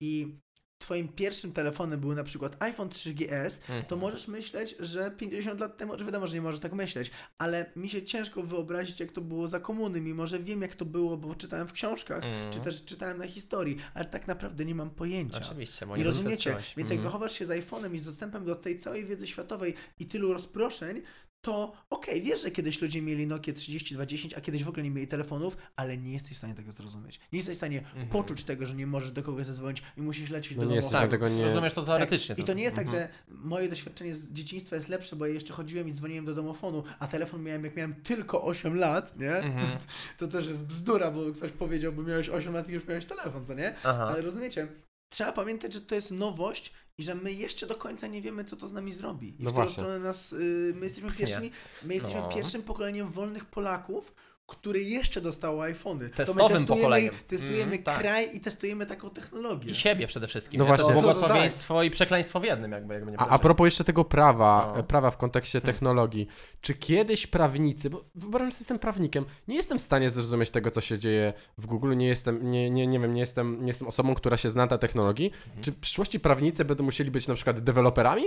i 0.00 0.38
twoim 0.82 1.08
pierwszym 1.08 1.52
telefonem 1.52 2.00
był 2.00 2.14
na 2.14 2.24
przykład 2.24 2.62
iPhone 2.62 2.88
3GS, 2.88 3.58
to 3.66 3.72
Mhm. 3.74 4.00
możesz 4.00 4.28
myśleć, 4.28 4.74
że 4.80 5.10
50 5.10 5.60
lat 5.60 5.76
temu, 5.76 5.98
że 5.98 6.04
wiadomo, 6.04 6.26
że 6.26 6.34
nie 6.34 6.42
możesz 6.42 6.60
tak 6.60 6.72
myśleć, 6.72 7.10
ale 7.38 7.66
mi 7.76 7.88
się 7.90 8.02
ciężko 8.02 8.42
wyobrazić, 8.42 9.00
jak 9.00 9.12
to 9.12 9.20
było 9.20 9.48
za 9.48 9.60
komuny, 9.60 10.00
mimo 10.00 10.26
że 10.26 10.38
wiem, 10.38 10.62
jak 10.62 10.74
to 10.76 10.84
było, 10.84 11.16
bo 11.16 11.34
czytałem 11.34 11.66
w 11.68 11.72
książkach, 11.72 12.24
Mhm. 12.24 12.52
czy 12.52 12.60
też 12.60 12.84
czytałem 12.84 13.18
na 13.18 13.26
historii, 13.26 13.76
ale 13.94 14.04
tak 14.04 14.26
naprawdę 14.26 14.64
nie 14.64 14.74
mam 14.74 14.90
pojęcia. 14.90 15.38
Oczywiście, 15.46 15.86
bo 15.86 15.96
I 15.96 15.98
nie 15.98 16.04
rozumiecie, 16.04 16.50
doświadczyłeś. 16.50 16.76
więc 16.76 16.90
jak 16.90 16.96
Mhm. 16.98 17.08
wychowasz 17.12 17.32
się 17.38 17.46
z 17.46 17.48
iPhone'em 17.48 17.94
i 17.94 17.98
z 17.98 18.04
dostępem 18.04 18.44
do 18.44 18.54
tej 18.56 18.78
całej 18.78 19.04
wiedzy 19.04 19.26
światowej 19.26 19.74
i 19.98 20.06
tylu 20.06 20.32
rozproszeń, 20.32 21.02
to 21.42 21.72
okej, 21.90 22.22
wiesz, 22.22 22.42
że 22.42 22.50
kiedyś 22.50 22.82
ludzie 22.82 23.02
mieli 23.02 23.26
Nokia 23.26 23.52
3210, 23.54 24.34
a 24.34 24.40
kiedyś 24.40 24.64
w 24.64 24.68
ogóle 24.68 24.82
nie 24.82 24.90
mieli 24.90 25.06
telefonów, 25.08 25.56
ale 25.76 25.98
nie 25.98 26.12
jesteś 26.12 26.32
w 26.34 26.38
stanie 26.38 26.54
tego 26.54 26.72
zrozumieć. 26.72 27.20
Nie 27.32 27.36
jesteś 27.38 27.54
w 27.54 27.56
stanie 27.56 27.78
Mhm. 27.78 28.08
poczuć 28.08 28.44
tego, 28.44 28.66
że 28.66 28.74
nie 28.74 28.86
możesz 28.86 29.12
do 29.12 29.22
kogoś 29.22 29.46
zadzwonić 29.46 29.82
i 29.96 30.02
musisz 30.02 30.30
lecieć 30.30 30.56
No 30.58 30.64
do 30.64 30.70
nie 30.70 30.80
domu. 30.80 30.92
Tak, 30.92 31.10
tego 31.10 31.28
nie... 31.28 31.44
rozumiesz 31.44 31.74
to 31.74 31.82
teoretycznie. 31.82 32.34
Tak. 32.34 32.44
I 32.44 32.46
to 32.46 32.54
nie 32.54 32.62
jest 32.62 32.76
tak, 32.76 32.86
Mhm. 32.86 33.02
że 33.02 33.08
moje 33.28 33.68
doświadczenie 33.68 34.14
z 34.16 34.32
dzieciństwa 34.32 34.76
jest 34.76 34.88
lepsze, 34.88 35.16
bo 35.16 35.26
ja 35.26 35.34
jeszcze 35.34 35.52
chodziłem 35.52 35.88
i 35.88 35.92
dzwoniłem 35.92 36.24
do 36.24 36.34
domofonu, 36.34 36.82
a 36.98 37.06
telefon 37.06 37.42
miałem 37.42 37.64
jak 37.64 37.76
miałem 37.76 37.94
tylko 37.94 38.42
8 38.44 38.76
lat, 38.76 39.18
nie? 39.18 39.36
Mhm. 39.36 39.66
To 40.18 40.28
też 40.28 40.46
jest 40.48 40.66
bzdura, 40.66 41.10
bo 41.10 41.32
ktoś 41.32 41.52
powiedział, 41.52 41.92
bo 41.92 42.02
miałeś 42.02 42.28
8 42.28 42.54
lat 42.54 42.68
i 42.68 42.72
już 42.72 42.86
miałeś 42.86 43.06
telefon, 43.06 43.46
co 43.46 43.54
nie? 43.54 43.74
Aha. 43.84 44.06
Ale 44.12 44.22
rozumiecie, 44.22 44.68
trzeba 45.12 45.32
pamiętać, 45.32 45.72
że 45.72 45.80
to 45.80 45.94
jest 45.94 46.10
nowość 46.10 46.72
i 46.98 47.02
że 47.02 47.14
my 47.14 47.32
jeszcze 47.32 47.66
do 47.66 47.74
końca 47.74 48.06
nie 48.06 48.22
wiemy, 48.22 48.44
co 48.44 48.56
to 48.56 48.68
z 48.68 48.72
nami 48.72 48.92
zrobi. 48.92 49.28
I 49.28 49.34
No 49.44 49.50
w 49.50 49.52
którą 49.52 49.68
stronę 49.70 49.98
nas, 49.98 50.32
y, 50.32 50.72
my 50.76 50.86
jesteśmy 50.86 51.12
pierwszymi, 51.18 51.50
my 51.82 51.94
jesteśmy 51.94 52.20
No. 52.20 52.28
pierwszym 52.28 52.62
pokoleniem 52.62 53.10
wolnych 53.10 53.44
Polaków, 53.44 54.14
które 54.52 54.80
jeszcze 54.80 55.20
dostało 55.20 55.62
iPhony. 55.62 56.00
To 56.00 56.10
my 56.10 56.16
Testowym 56.16 56.48
testujemy, 56.48 56.66
pokoleniem. 56.82 57.14
Testujemy 57.28 57.62
Mm, 57.72 57.82
tak. 57.82 57.98
kraj 58.00 58.36
i 58.36 58.40
testujemy 58.40 58.86
taką 58.86 59.10
technologię. 59.10 59.70
I 59.70 59.74
siebie 59.74 60.06
przede 60.06 60.28
wszystkim. 60.28 60.58
No 60.58 60.64
nie? 60.64 60.70
To 60.70 60.76
właśnie. 60.76 60.94
To- 60.94 61.00
to- 61.00 61.06
błogosławieństwo 61.14 61.82
i 61.82 61.90
przekleństwo 61.90 62.40
w 62.40 62.44
jednym, 62.44 62.72
jakby, 62.72 62.94
jakby 62.94 63.10
nie 63.10 63.20
A, 63.20 63.28
a 63.28 63.38
propos 63.38 63.64
jeszcze 63.64 63.84
tego 63.84 64.04
prawa, 64.04 64.72
No. 64.74 64.80
e, 64.80 64.82
prawa 64.82 65.10
w 65.10 65.16
kontekście 65.16 65.60
Hmm. 65.60 65.74
technologii, 65.74 66.26
czy 66.60 66.74
kiedyś 66.74 67.26
prawnicy, 67.26 67.90
bo 67.90 68.04
wyobrażam 68.14 68.50
sobie, 68.52 68.58
że 68.58 68.62
jestem 68.62 68.78
prawnikiem, 68.78 69.24
nie 69.48 69.56
jestem 69.56 69.78
w 69.78 69.82
stanie 69.82 70.10
zrozumieć 70.10 70.50
tego, 70.50 70.70
co 70.70 70.80
się 70.80 70.98
dzieje 70.98 71.32
w 71.58 71.66
Google, 71.66 71.96
nie 71.96 72.06
jestem, 72.06 72.50
nie, 72.50 72.70
nie, 72.70 72.86
nie 72.86 73.00
wiem, 73.00 73.14
nie 73.14 73.20
jestem, 73.20 73.60
nie 73.60 73.66
jestem 73.68 73.88
osobą, 73.88 74.14
która 74.14 74.36
się 74.36 74.50
zna 74.50 74.66
na 74.66 74.78
technologii, 74.78 75.26
Mhm. 75.46 75.62
czy 75.64 75.72
w 75.72 75.78
przyszłości 75.78 76.20
prawnicy 76.20 76.64
będą 76.64 76.84
musieli 76.84 77.10
być 77.10 77.28
na 77.28 77.34
przykład 77.34 77.60
deweloperami? 77.60 78.24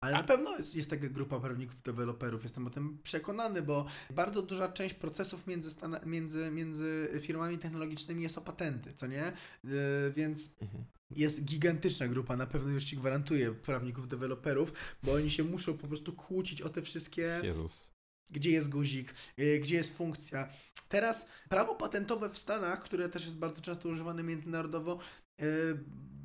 Ale 0.00 0.12
na 0.16 0.22
pewno 0.22 0.56
jest, 0.58 0.74
jest 0.74 0.90
taka 0.90 1.08
grupa 1.08 1.40
prawników, 1.40 1.82
deweloperów, 1.82 2.42
jestem 2.42 2.66
o 2.66 2.70
tym 2.70 2.98
przekonany, 3.02 3.62
bo 3.62 3.86
bardzo 4.10 4.42
duża 4.42 4.68
część 4.72 4.94
procesów 4.94 5.46
między, 5.46 5.70
Stana- 5.70 6.06
między, 6.06 6.50
między 6.50 7.08
firmami 7.20 7.58
technologicznymi 7.58 8.22
jest 8.22 8.38
o 8.38 8.40
patenty, 8.40 8.92
co 8.92 9.06
nie? 9.06 9.32
Yy, 9.64 9.72
więc 10.16 10.56
Mhm. 10.62 10.84
jest 11.10 11.44
gigantyczna 11.44 12.08
grupa, 12.08 12.36
na 12.36 12.46
pewno 12.46 12.70
już 12.70 12.84
Ci 12.84 12.96
gwarantuję, 12.96 13.52
prawników, 13.54 14.08
deweloperów, 14.08 14.72
bo 15.02 15.12
oni 15.12 15.30
się 15.30 15.44
muszą 15.44 15.78
po 15.78 15.88
prostu 15.88 16.12
kłócić 16.12 16.62
o 16.62 16.68
te 16.68 16.82
wszystkie 16.82 17.40
Jezus. 17.42 17.92
gdzie 18.30 18.50
jest 18.50 18.68
guzik, 18.68 19.14
y, 19.38 19.60
gdzie 19.62 19.76
jest 19.76 19.96
funkcja. 19.96 20.48
Teraz 20.88 21.28
prawo 21.48 21.74
patentowe 21.74 22.30
w 22.30 22.38
Stanach, 22.38 22.80
które 22.80 23.08
też 23.08 23.24
jest 23.24 23.36
bardzo 23.36 23.60
często 23.60 23.88
używane 23.88 24.22
międzynarodowo, 24.22 24.98
y, 25.42 25.44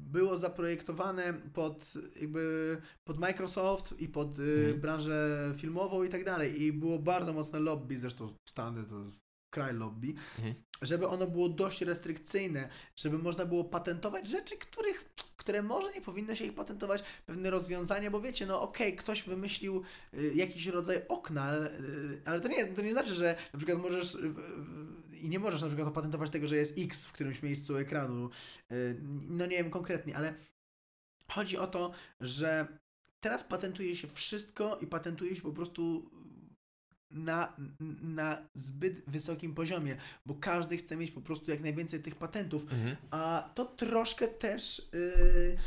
było 0.05 0.37
zaprojektowane 0.37 1.33
pod 1.53 1.93
jakby 2.21 2.77
pod 3.03 3.19
Microsoft 3.19 3.99
i 4.01 4.09
pod 4.09 4.39
y, 4.39 4.41
Mhm. 4.43 4.81
branżę 4.81 5.53
filmową 5.57 6.03
i 6.03 6.09
tak 6.09 6.23
dalej. 6.23 6.61
I 6.61 6.73
było 6.73 6.99
bardzo 6.99 7.33
mocne 7.33 7.59
lobby, 7.59 7.99
zresztą 7.99 8.37
Stany 8.45 8.83
to 8.83 9.03
jest 9.03 9.19
kraj 9.49 9.73
lobby, 9.73 10.13
Mhm. 10.37 10.55
żeby 10.81 11.07
ono 11.07 11.27
było 11.27 11.49
dość 11.49 11.81
restrykcyjne, 11.81 12.69
żeby 12.95 13.17
można 13.17 13.45
było 13.45 13.63
patentować 13.63 14.27
rzeczy, 14.27 14.57
których, 14.57 15.04
które 15.45 15.63
może 15.63 15.93
nie 15.93 16.01
powinno 16.01 16.35
się 16.35 16.45
ich 16.45 16.53
patentować, 16.53 17.03
pewne 17.25 17.49
rozwiązania, 17.49 18.11
bo 18.11 18.21
wiecie, 18.21 18.45
no 18.45 18.61
okej, 18.61 18.95
ktoś 18.95 19.23
wymyślił 19.23 19.83
y, 20.13 20.33
jakiś 20.35 20.67
rodzaj 20.67 21.01
okna, 21.07 21.55
y, 21.55 22.21
ale 22.25 22.41
to 22.41 22.47
nie, 22.47 22.65
to 22.65 22.81
nie 22.81 22.91
znaczy, 22.91 23.15
że 23.15 23.35
na 23.53 23.57
przykład 23.59 23.79
możesz 23.79 24.15
y, 24.15 24.33
i 25.21 25.29
nie 25.29 25.39
możesz 25.39 25.61
na 25.61 25.67
przykład 25.67 25.87
opatentować 25.87 26.29
tego, 26.29 26.47
że 26.47 26.55
jest 26.55 26.73
X 26.77 27.05
w 27.05 27.11
którymś 27.11 27.43
miejscu 27.43 27.77
ekranu. 27.77 28.29
No 29.29 29.45
nie 29.45 29.57
wiem 29.57 29.69
konkretnie, 29.69 30.17
ale 30.17 30.33
chodzi 31.27 31.57
o 31.57 31.67
to, 31.67 31.91
że 32.21 32.67
teraz 33.19 33.43
patentuje 33.43 33.95
się 33.95 34.07
wszystko 34.07 34.77
i 34.81 34.87
patentuje 34.87 35.35
się 35.35 35.41
po 35.41 35.53
prostu 35.53 36.11
na, 37.15 37.53
na 38.01 38.37
zbyt 38.55 39.01
wysokim 39.07 39.53
poziomie, 39.53 39.95
bo 40.25 40.33
każdy 40.35 40.77
chce 40.77 40.97
mieć 40.97 41.11
po 41.11 41.21
prostu 41.21 41.51
jak 41.51 41.59
najwięcej 41.61 41.99
tych 42.01 42.15
patentów, 42.15 42.61
Mhm. 42.61 42.95
a 43.11 43.49
to 43.55 43.65
troszkę 43.65 44.27
też 44.27 44.89
yy, 44.93 45.57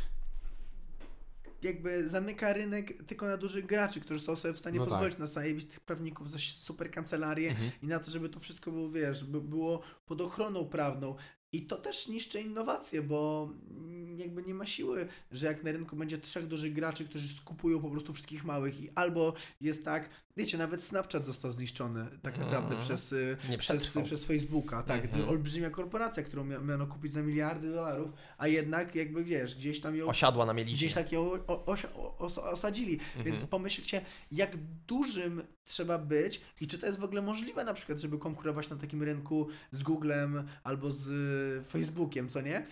jakby 1.61 2.09
zamyka 2.09 2.53
rynek 2.53 3.03
tylko 3.07 3.27
na 3.27 3.37
dużych 3.37 3.65
graczy, 3.65 4.01
którzy 4.01 4.19
są 4.19 4.35
sobie 4.35 4.53
w 4.53 4.59
stanie 4.59 4.79
No 4.79 4.85
pozwolić 4.85 5.17
na 5.17 5.25
zajebistych 5.25 5.79
prawników 5.79 6.29
za 6.31 6.37
super 6.39 6.91
kancelarię 6.91 7.49
Mhm. 7.49 7.71
i 7.83 7.87
na 7.87 7.99
to, 7.99 8.11
żeby 8.11 8.29
to 8.29 8.39
wszystko 8.39 8.71
było, 8.71 8.89
wiesz, 8.89 9.23
by 9.23 9.41
było 9.41 9.81
pod 10.05 10.21
ochroną 10.21 10.65
prawną. 10.65 11.15
I 11.51 11.65
to 11.65 11.77
też 11.77 12.07
niszczy 12.07 12.41
innowacje, 12.41 13.01
bo 13.01 13.49
mm, 13.69 14.17
jakby 14.19 14.43
nie 14.43 14.53
ma 14.53 14.65
siły, 14.65 15.07
że 15.31 15.47
jak 15.47 15.63
na 15.63 15.71
rynku 15.71 15.95
będzie 15.95 16.17
trzech 16.17 16.47
dużych 16.47 16.73
graczy, 16.73 17.05
którzy 17.05 17.29
skupują 17.29 17.79
po 17.81 17.89
prostu 17.89 18.13
wszystkich 18.13 18.43
małych 18.45 18.81
i 18.81 18.89
albo 18.95 19.33
jest 19.61 19.85
tak, 19.85 20.09
wiecie, 20.39 20.57
nawet 20.57 20.83
Snapchat 20.83 21.25
został 21.25 21.51
zniszczony 21.51 22.05
tak 22.21 22.37
naprawdę 22.37 22.67
Mhm. 22.75 22.81
przez, 22.81 23.11
y, 23.11 23.37
Nie 23.49 23.57
przez, 23.57 23.81
przetrwał. 23.81 24.03
przez 24.03 24.25
Facebooka, 24.25 24.83
tak, 24.83 25.05
Mhm. 25.05 25.23
to 25.23 25.29
olbrzymia 25.29 25.69
korporacja, 25.69 26.23
którą 26.23 26.45
mia- 26.45 26.65
miano 26.65 26.87
kupić 26.87 27.11
za 27.11 27.21
miliardy 27.21 27.71
dolarów, 27.71 28.11
a 28.37 28.47
jednak 28.47 28.95
jakby 28.95 29.23
wiesz, 29.23 29.55
gdzieś 29.55 29.81
tam 29.81 29.95
ją 29.95 30.07
Osiadła 30.07 30.45
na 30.45 30.53
mieliźnie. 30.53 30.75
gdzieś 30.77 30.93
tak 30.93 31.11
ją 31.11 31.21
o, 31.47 31.65
osia- 31.65 31.93
o, 31.95 32.17
os, 32.17 32.37
osadzili. 32.37 32.93
Mhm. 32.93 33.25
Więc 33.25 33.45
pomyślcie, 33.45 34.01
jak 34.31 34.57
dużym 34.87 35.41
trzeba 35.65 35.97
być 35.97 36.41
i 36.61 36.67
czy 36.67 36.77
to 36.79 36.85
jest 36.85 36.99
w 36.99 37.03
ogóle 37.03 37.21
możliwe 37.21 37.63
na 37.63 37.73
przykład, 37.73 37.99
żeby 37.99 38.17
konkurować 38.17 38.69
na 38.69 38.75
takim 38.75 39.03
rynku 39.03 39.47
z 39.71 39.83
Googlem 39.83 40.47
albo 40.63 40.91
z 40.91 41.07
y, 41.07 41.69
Facebookiem, 41.69 42.29
co 42.29 42.41
nie? 42.41 42.65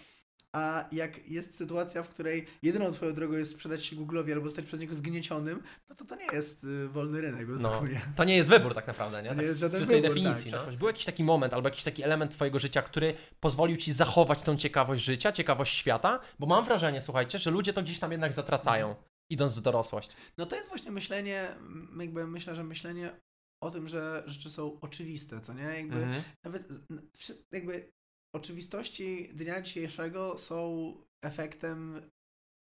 A 0.56 0.86
jak 0.91 1.28
jest 1.28 1.58
sytuacja, 1.58 2.04
w 2.04 2.10
której 2.10 2.48
jedyną 2.64 2.91
twoją 2.91 3.14
drogą 3.14 3.34
jest 3.34 3.52
sprzedać 3.52 3.86
się 3.86 3.95
Google'owi 3.95 4.32
albo 4.34 4.45
zostać 4.50 4.66
przez 4.66 4.80
niego 4.80 4.95
zgniecionym, 4.95 5.64
no 5.89 5.95
to 5.95 6.06
to 6.06 6.16
nie 6.16 6.26
jest 6.34 6.64
y, 6.64 6.88
wolny 6.88 7.22
rynek. 7.22 7.48
No, 7.48 7.84
to 8.16 8.24
nie 8.24 8.36
jest 8.38 8.50
wybór 8.50 8.74
tak 8.74 8.88
naprawdę, 8.88 9.24
nie? 9.24 9.30
To 9.30 9.36
nie 9.36 9.39
tak 9.41 9.48
jest 9.48 9.58
z 9.58 9.62
żaden 9.62 9.80
czystej 9.80 10.02
wybór, 10.02 10.16
definicji. 10.16 10.52
tak. 10.52 10.62
No. 10.72 10.78
Był 10.78 10.88
jakiś 10.88 11.06
taki 11.06 11.24
moment 11.24 11.54
albo 11.54 11.68
jakiś 11.70 11.84
taki 11.84 12.04
element 12.04 12.32
twojego 12.32 12.60
życia, 12.60 12.82
który 12.82 13.14
pozwolił 13.39 13.78
ci 13.78 13.91
zachować 13.93 14.41
tą 14.41 14.58
ciekawość 14.58 15.04
życia, 15.06 15.32
ciekawość 15.32 15.76
świata, 15.78 16.20
bo 16.39 16.48
mam 16.48 16.66
wrażenie, 16.66 17.02
słuchajcie, 17.02 17.39
że 17.39 17.52
ludzie 17.52 17.74
to 17.74 17.82
gdzieś 17.84 18.00
tam 18.00 18.12
jednak 18.12 18.34
zatracają, 18.34 18.95
idąc 19.32 19.56
w 19.56 19.62
dorosłość. 19.62 20.10
No 20.38 20.45
to 20.45 20.56
jest 20.56 20.70
właśnie 20.70 20.91
myślenie, 20.91 21.48
m, 21.50 21.98
jakby 22.02 22.28
myślę, 22.28 22.56
że 22.56 22.64
myślenie 22.64 23.20
o 23.64 23.72
tym, 23.72 23.88
że 23.88 24.24
rzeczy 24.26 24.50
są 24.50 24.80
oczywiste, 24.82 25.41
co 25.41 25.54
nie? 25.54 25.64
Jakby 25.64 25.95
Mhm. 26.04 26.24
nawet 26.43 26.70
z- 26.70 26.91
n- 26.91 27.10
wszy- 27.18 27.45
jakby 27.52 27.91
oczywistości 28.34 29.30
dnia 29.34 29.61
dzisiejszego 29.61 30.38
są 30.38 30.93
efektem 31.21 32.01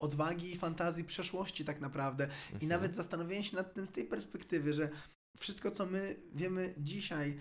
odwagi 0.01 0.51
i 0.51 0.57
fantazji 0.57 1.03
przeszłości 1.03 1.65
tak 1.65 1.81
naprawdę. 1.81 2.27
I 2.49 2.53
Mhm. 2.53 2.69
nawet 2.69 2.95
zastanowienie 2.95 3.43
się 3.43 3.55
nad 3.55 3.73
tym 3.73 3.87
z 3.87 3.91
tej 3.91 4.05
perspektywy, 4.05 4.73
że 4.73 4.89
wszystko, 5.37 5.71
co 5.71 5.85
my 5.85 6.15
wiemy 6.33 6.73
dzisiaj, 6.77 7.39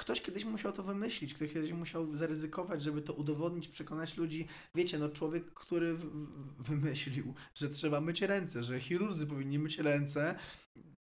ktoś 0.00 0.22
kiedyś 0.22 0.44
musiał 0.44 0.72
to 0.72 0.82
wymyślić, 0.82 1.34
ktoś 1.34 1.52
kiedyś 1.52 1.72
musiał 1.72 2.16
zaryzykować, 2.16 2.82
żeby 2.82 3.02
to 3.02 3.12
udowodnić, 3.12 3.68
przekonać 3.68 4.16
ludzi. 4.16 4.46
Wiecie, 4.74 4.98
no 4.98 5.08
człowiek, 5.08 5.54
który 5.54 5.98
wymyślił, 6.58 7.34
że 7.54 7.68
trzeba 7.68 8.00
myć 8.00 8.22
ręce, 8.22 8.62
że 8.62 8.80
chirurdzy 8.80 9.26
powinni 9.26 9.58
myć 9.58 9.78
ręce, 9.78 10.38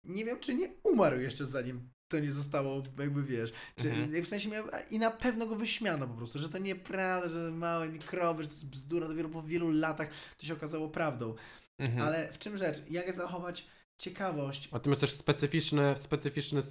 nie 0.03 0.25
wiem, 0.25 0.39
czy 0.39 0.55
nie 0.55 0.73
umarł 0.83 1.19
jeszcze 1.19 1.45
zanim 1.45 1.89
to 2.09 2.19
nie 2.19 2.31
zostało, 2.31 2.83
jakby 2.99 3.23
wiesz, 3.23 3.53
czy, 3.75 3.89
Mhm. 3.91 4.23
w 4.23 4.27
sensie 4.27 4.49
miał, 4.49 4.65
i 4.89 4.99
na 4.99 5.11
pewno 5.11 5.47
go 5.47 5.55
wyśmiano 5.55 6.07
po 6.07 6.13
prostu, 6.13 6.39
że 6.39 6.49
to 6.49 6.57
nieprawda, 6.57 7.29
że 7.29 7.51
małe 7.51 7.89
mikroby, 7.89 8.43
że 8.43 8.49
to 8.49 8.53
jest 8.55 8.65
bzdura, 8.65 9.07
dopiero 9.07 9.29
po 9.29 9.43
wielu 9.43 9.71
latach 9.71 10.09
to 10.37 10.45
się 10.45 10.53
okazało 10.53 10.89
prawdą. 10.89 11.35
Mhm. 11.79 12.07
Ale 12.07 12.31
w 12.33 12.37
czym 12.39 12.57
rzecz? 12.57 12.77
Jak 12.89 13.13
zachować 13.13 13.67
ciekawość? 13.99 14.69
A 14.71 14.79
ty 14.79 14.89
masz 14.89 14.99
też 14.99 15.13
specyficzne, 15.13 15.97
specyficzne, 15.97 16.61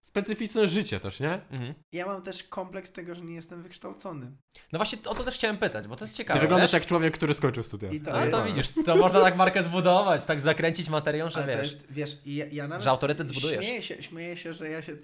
specyficzne 0.00 0.68
życie 0.68 1.00
też, 1.00 1.20
nie? 1.20 1.32
Mhm. 1.50 1.74
Ja 1.92 2.06
mam 2.06 2.22
też 2.22 2.42
kompleks 2.44 2.92
tego, 2.92 3.14
że 3.14 3.22
nie 3.22 3.34
jestem 3.34 3.62
wykształcony. 3.62 4.32
No 4.72 4.78
właśnie 4.78 4.98
o 5.06 5.14
to 5.14 5.24
też 5.24 5.34
chciałem 5.34 5.58
pytać, 5.58 5.86
bo 5.88 5.96
to 5.96 6.04
jest 6.04 6.14
Ty 6.14 6.18
ciekawe. 6.18 6.40
wyglądasz 6.40 6.72
nie? 6.72 6.78
jak 6.78 6.86
człowiek, 6.86 7.14
który 7.14 7.34
skończył 7.34 7.62
studia. 7.62 7.90
I 7.90 8.00
to 8.00 8.12
No 8.24 8.30
to 8.30 8.44
widzisz, 8.44 8.68
to 8.84 8.96
można 8.96 9.20
tak 9.20 9.36
markę 9.36 9.62
zbudować, 9.62 10.24
tak 10.24 10.40
zakręcić 10.40 10.88
materią, 10.88 11.30
że 11.30 11.42
Ale 11.42 11.56
wiesz, 11.56 11.72
jest, 11.72 11.92
wiesz, 11.92 12.16
ja, 12.26 12.46
ja 12.46 12.68
nawet 12.68 12.84
że 12.84 12.90
autorytet 12.90 13.28
zbudujesz. 13.28 13.64
Śmieję 13.64 13.82
się, 13.82 14.02
śmieję 14.02 14.36
się, 14.36 14.52
że 14.54 14.68
ja 14.70 14.82
się, 14.82 14.96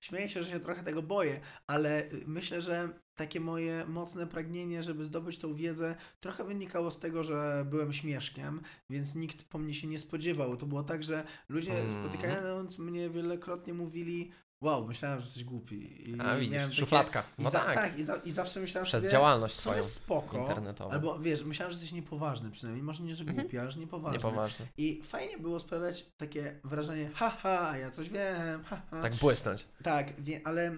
śmieję 0.00 0.28
się, 0.28 0.42
że 0.42 0.50
się 0.50 0.60
trochę 0.60 0.82
tego 0.82 1.02
boję, 1.02 1.40
ale 1.66 2.02
myślę, 2.26 2.60
że 2.60 2.88
takie 3.14 3.40
moje 3.40 3.84
mocne 3.88 4.26
pragnienie, 4.26 4.82
żeby 4.82 5.04
zdobyć 5.04 5.38
tą 5.38 5.54
wiedzę, 5.54 5.96
trochę 6.20 6.44
wynikało 6.44 6.90
z 6.90 6.98
tego, 6.98 7.22
że 7.22 7.66
byłem 7.70 7.92
śmieszkiem, 7.92 8.60
więc 8.90 9.14
nikt 9.14 9.44
po 9.44 9.58
mnie 9.58 9.74
się 9.74 9.86
nie 9.86 9.98
spodziewał. 9.98 10.56
To 10.56 10.66
było 10.66 10.82
tak, 10.82 11.04
że 11.04 11.24
ludzie 11.48 11.72
Mm. 11.78 11.90
spotykając 11.90 12.78
mnie 12.78 13.10
wielokrotnie 13.10 13.74
mówili 13.74 14.30
Wow, 14.62 14.86
myślałem, 14.88 15.18
że 15.20 15.24
jesteś 15.24 15.44
głupi. 15.44 16.10
I 16.10 16.20
A 16.20 16.36
widzisz, 16.36 16.58
takie- 16.62 16.72
szufladka. 16.74 17.22
I 17.38 17.42
No 17.42 17.50
za, 17.50 17.58
tak, 17.58 17.74
tak, 17.74 17.98
i, 17.98 18.04
za, 18.04 18.16
i 18.16 18.30
zawsze 18.30 18.60
myślałem 18.60 18.86
przez 18.86 19.00
sobie, 19.02 19.12
działalność 19.12 19.54
co 19.54 19.60
swoją 19.60 19.76
jest 19.76 19.94
spoko, 19.94 20.38
internetową. 20.38 20.90
albo 20.90 21.18
wiesz, 21.18 21.44
myślałem, 21.44 21.70
że 21.72 21.74
jesteś 21.76 21.92
niepoważny 21.92 22.50
przynajmniej, 22.50 22.82
może 22.82 23.02
nie, 23.02 23.14
że 23.14 23.24
Mhm. 23.24 23.40
głupi, 23.40 23.58
ale 23.58 23.70
że 23.70 23.80
niepoważny. 23.80 24.18
Niepoważny. 24.18 24.66
I 24.76 25.02
fajnie 25.04 25.38
było 25.38 25.58
sprawiać 25.60 26.06
takie 26.16 26.60
wrażenie, 26.64 27.10
haha, 27.14 27.78
ja 27.78 27.90
coś 27.90 28.08
wiem, 28.08 28.64
haha. 28.64 29.02
Tak 29.02 29.14
błysnąć. 29.14 29.68
Tak, 29.82 30.20
wie, 30.20 30.40
ale 30.44 30.76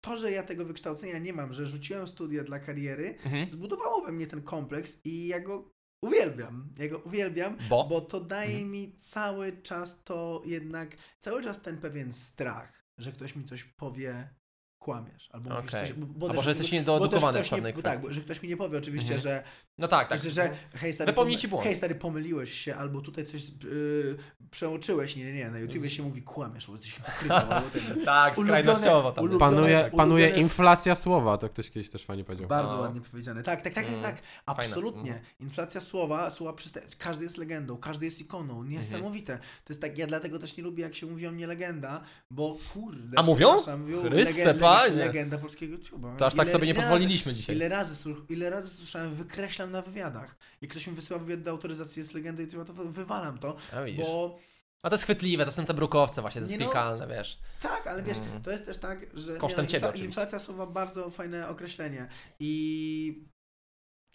to, 0.00 0.16
że 0.16 0.30
ja 0.32 0.42
tego 0.42 0.64
wykształcenia 0.64 1.18
nie 1.18 1.32
mam, 1.32 1.52
że 1.52 1.66
rzuciłem 1.66 2.08
studia 2.08 2.44
dla 2.44 2.58
kariery, 2.58 3.14
Mhm. 3.24 3.50
zbudowało 3.50 4.02
we 4.06 4.12
mnie 4.12 4.26
ten 4.26 4.42
kompleks 4.42 5.00
i 5.04 5.26
ja 5.26 5.40
go 5.40 5.70
uwielbiam. 6.02 6.74
Ja 6.78 6.88
go 6.88 6.98
uwielbiam, 6.98 7.56
Bo? 7.68 7.84
bo 7.88 8.00
to 8.00 8.20
daje 8.20 8.50
Mhm. 8.52 8.70
mi 8.70 8.96
cały 8.96 9.62
czas 9.62 10.04
to 10.04 10.42
jednak, 10.44 10.96
cały 11.18 11.42
czas 11.42 11.62
ten 11.62 11.78
pewien 11.78 12.12
strach, 12.12 12.84
że 12.98 13.12
ktoś 13.12 13.36
mi 13.36 13.44
coś 13.44 13.64
powie, 13.64 14.28
kłamiesz. 14.84 15.28
Albo 15.32 15.50
mówisz 15.50 15.68
Okej. 15.74 15.86
coś, 15.88 15.92
bo, 15.96 16.26
też- 16.26 16.36
może 16.36 16.50
jesteś 16.50 16.70
bo 16.70 16.76
niedoedukowany 16.76 17.38
w 17.38 17.44
nie- 17.44 17.50
pewnej 17.50 17.72
bo 17.72 17.82
Tak, 17.82 18.14
że 18.14 18.20
ktoś 18.20 18.42
mi 18.42 18.48
nie 18.48 18.56
powie 18.56 18.78
oczywiście, 18.78 19.14
Mhm. 19.14 19.20
że 19.20 19.42
No 19.78 19.88
tak, 19.88 20.08
tak. 20.08 20.20
że, 20.20 20.30
że 20.30 20.50
hej 20.74 20.92
stary, 20.92 21.12
Wypomnij 21.12 21.36
pom- 21.36 21.40
ci 21.40 21.48
błąd. 21.48 21.64
hej 21.64 21.76
stary, 21.76 21.94
pomyliłeś 21.94 22.52
się, 22.52 22.76
albo 22.76 23.00
tutaj 23.00 23.24
coś 23.26 23.48
yy, 23.64 24.16
przeoczyłeś. 24.50 25.16
Nie, 25.16 25.24
nie, 25.24 25.32
nie, 25.32 25.50
na 25.50 25.58
YouTubie 25.58 25.80
Z- 25.88 25.92
się 25.92 26.02
mówi 26.02 26.22
kłamiesz, 26.22 26.66
bo 26.66 26.72
jesteś 26.72 26.94
hipokrytą. 26.94 27.40
ten- 27.72 28.04
Tak, 28.04 28.34
Ulubione- 28.38 28.44
skrajnościowo 28.46 29.12
tam. 29.12 29.24
ulubione- 29.24 29.38
Panuje, 29.38 29.62
ulubione 29.74 29.90
panuje 29.90 30.26
jest- 30.26 30.38
inflacja 30.38 30.94
słowa, 30.94 31.38
to 31.38 31.48
ktoś 31.48 31.70
kiedyś 31.70 31.90
też 31.90 32.04
fajnie 32.04 32.24
powiedział. 32.24 32.48
Bardzo 32.48 32.76
No. 32.76 32.82
ładnie 32.82 33.00
powiedziane. 33.00 33.42
Tak, 33.42 33.62
tak, 33.62 33.74
tak, 33.74 33.86
Mm. 33.88 34.02
tak, 34.02 34.14
tak. 34.16 34.22
Fajne. 34.56 34.70
Absolutnie. 34.72 35.10
Mhm. 35.12 35.20
Inflacja 35.40 35.80
słowa, 35.80 36.30
słowa 36.30 36.52
przysta- 36.52 36.80
Każdy 36.98 37.24
jest 37.24 37.38
legendą, 37.38 37.76
każdy 37.76 38.04
jest 38.04 38.20
ikoną. 38.20 38.64
Niesamowite. 38.64 39.38
To 39.38 39.72
jest 39.72 39.80
tak, 39.80 39.98
ja 39.98 40.06
dlatego 40.06 40.38
też 40.38 40.56
nie 40.56 40.62
lubię, 40.62 40.82
jak 40.82 40.94
się 40.94 41.06
mówi 41.06 41.26
o 41.26 41.30
mnie 41.32 41.46
legenda, 41.46 42.00
bo 42.30 42.56
kurde. 42.72 43.18
A 43.18 43.22
mówią? 43.22 43.48
mówią 43.78 44.00
Chryste, 44.02 44.54
panie. 44.78 44.96
Legenda 44.96 45.38
polskiego 45.38 45.76
YouTube'a. 45.76 46.16
To 46.16 46.26
aż 46.26 46.34
tak 46.34 46.48
sobie 46.48 46.66
nie 46.66 46.74
pozwoliliśmy 46.74 47.34
dzisiaj. 47.34 47.56
Ile 47.56 47.68
razy, 47.68 47.94
słuch- 47.96 48.24
ile 48.30 48.50
razy 48.50 48.68
słyszałem, 48.76 49.14
wykreślam 49.14 49.70
na 49.70 49.82
wywiadach. 49.82 50.36
Jak 50.62 50.70
ktoś 50.70 50.86
mi 50.86 50.94
wysyła 50.94 51.18
wywiad 51.18 51.42
do 51.42 51.50
autoryzacji, 51.50 52.00
jest 52.00 52.14
legendą 52.14 52.42
YouTube'a, 52.42 52.64
to 52.64 52.72
wy- 52.72 52.92
wywalam 52.92 53.38
to, 53.38 53.56
A 53.72 53.82
widzisz. 53.82 54.00
bo 54.06 54.38
A 54.82 54.88
to 54.90 54.94
jest 54.94 55.04
chwytliwe, 55.04 55.44
to 55.44 55.52
są 55.52 55.64
te 55.66 55.74
brukowce 55.74 56.20
właśnie, 56.20 56.40
to 56.40 56.44
jest 56.48 56.52
Nie 56.52 56.58
no. 56.58 56.70
piekalne, 56.70 57.06
wiesz. 57.08 57.38
Tak, 57.62 57.86
ale 57.86 58.02
wiesz, 58.02 58.18
Mm. 58.18 58.42
to 58.42 58.50
jest 58.50 58.66
też 58.66 58.78
tak, 58.78 59.06
że. 59.14 59.36
Kosztem 59.36 59.66
ciebie 59.66 59.86
oczywiście. 59.86 60.06
Inflacja 60.06 60.38
słowa 60.38 60.66
bardzo 60.66 61.10
fajne 61.10 61.48
określenie. 61.48 62.08
I 62.40 63.24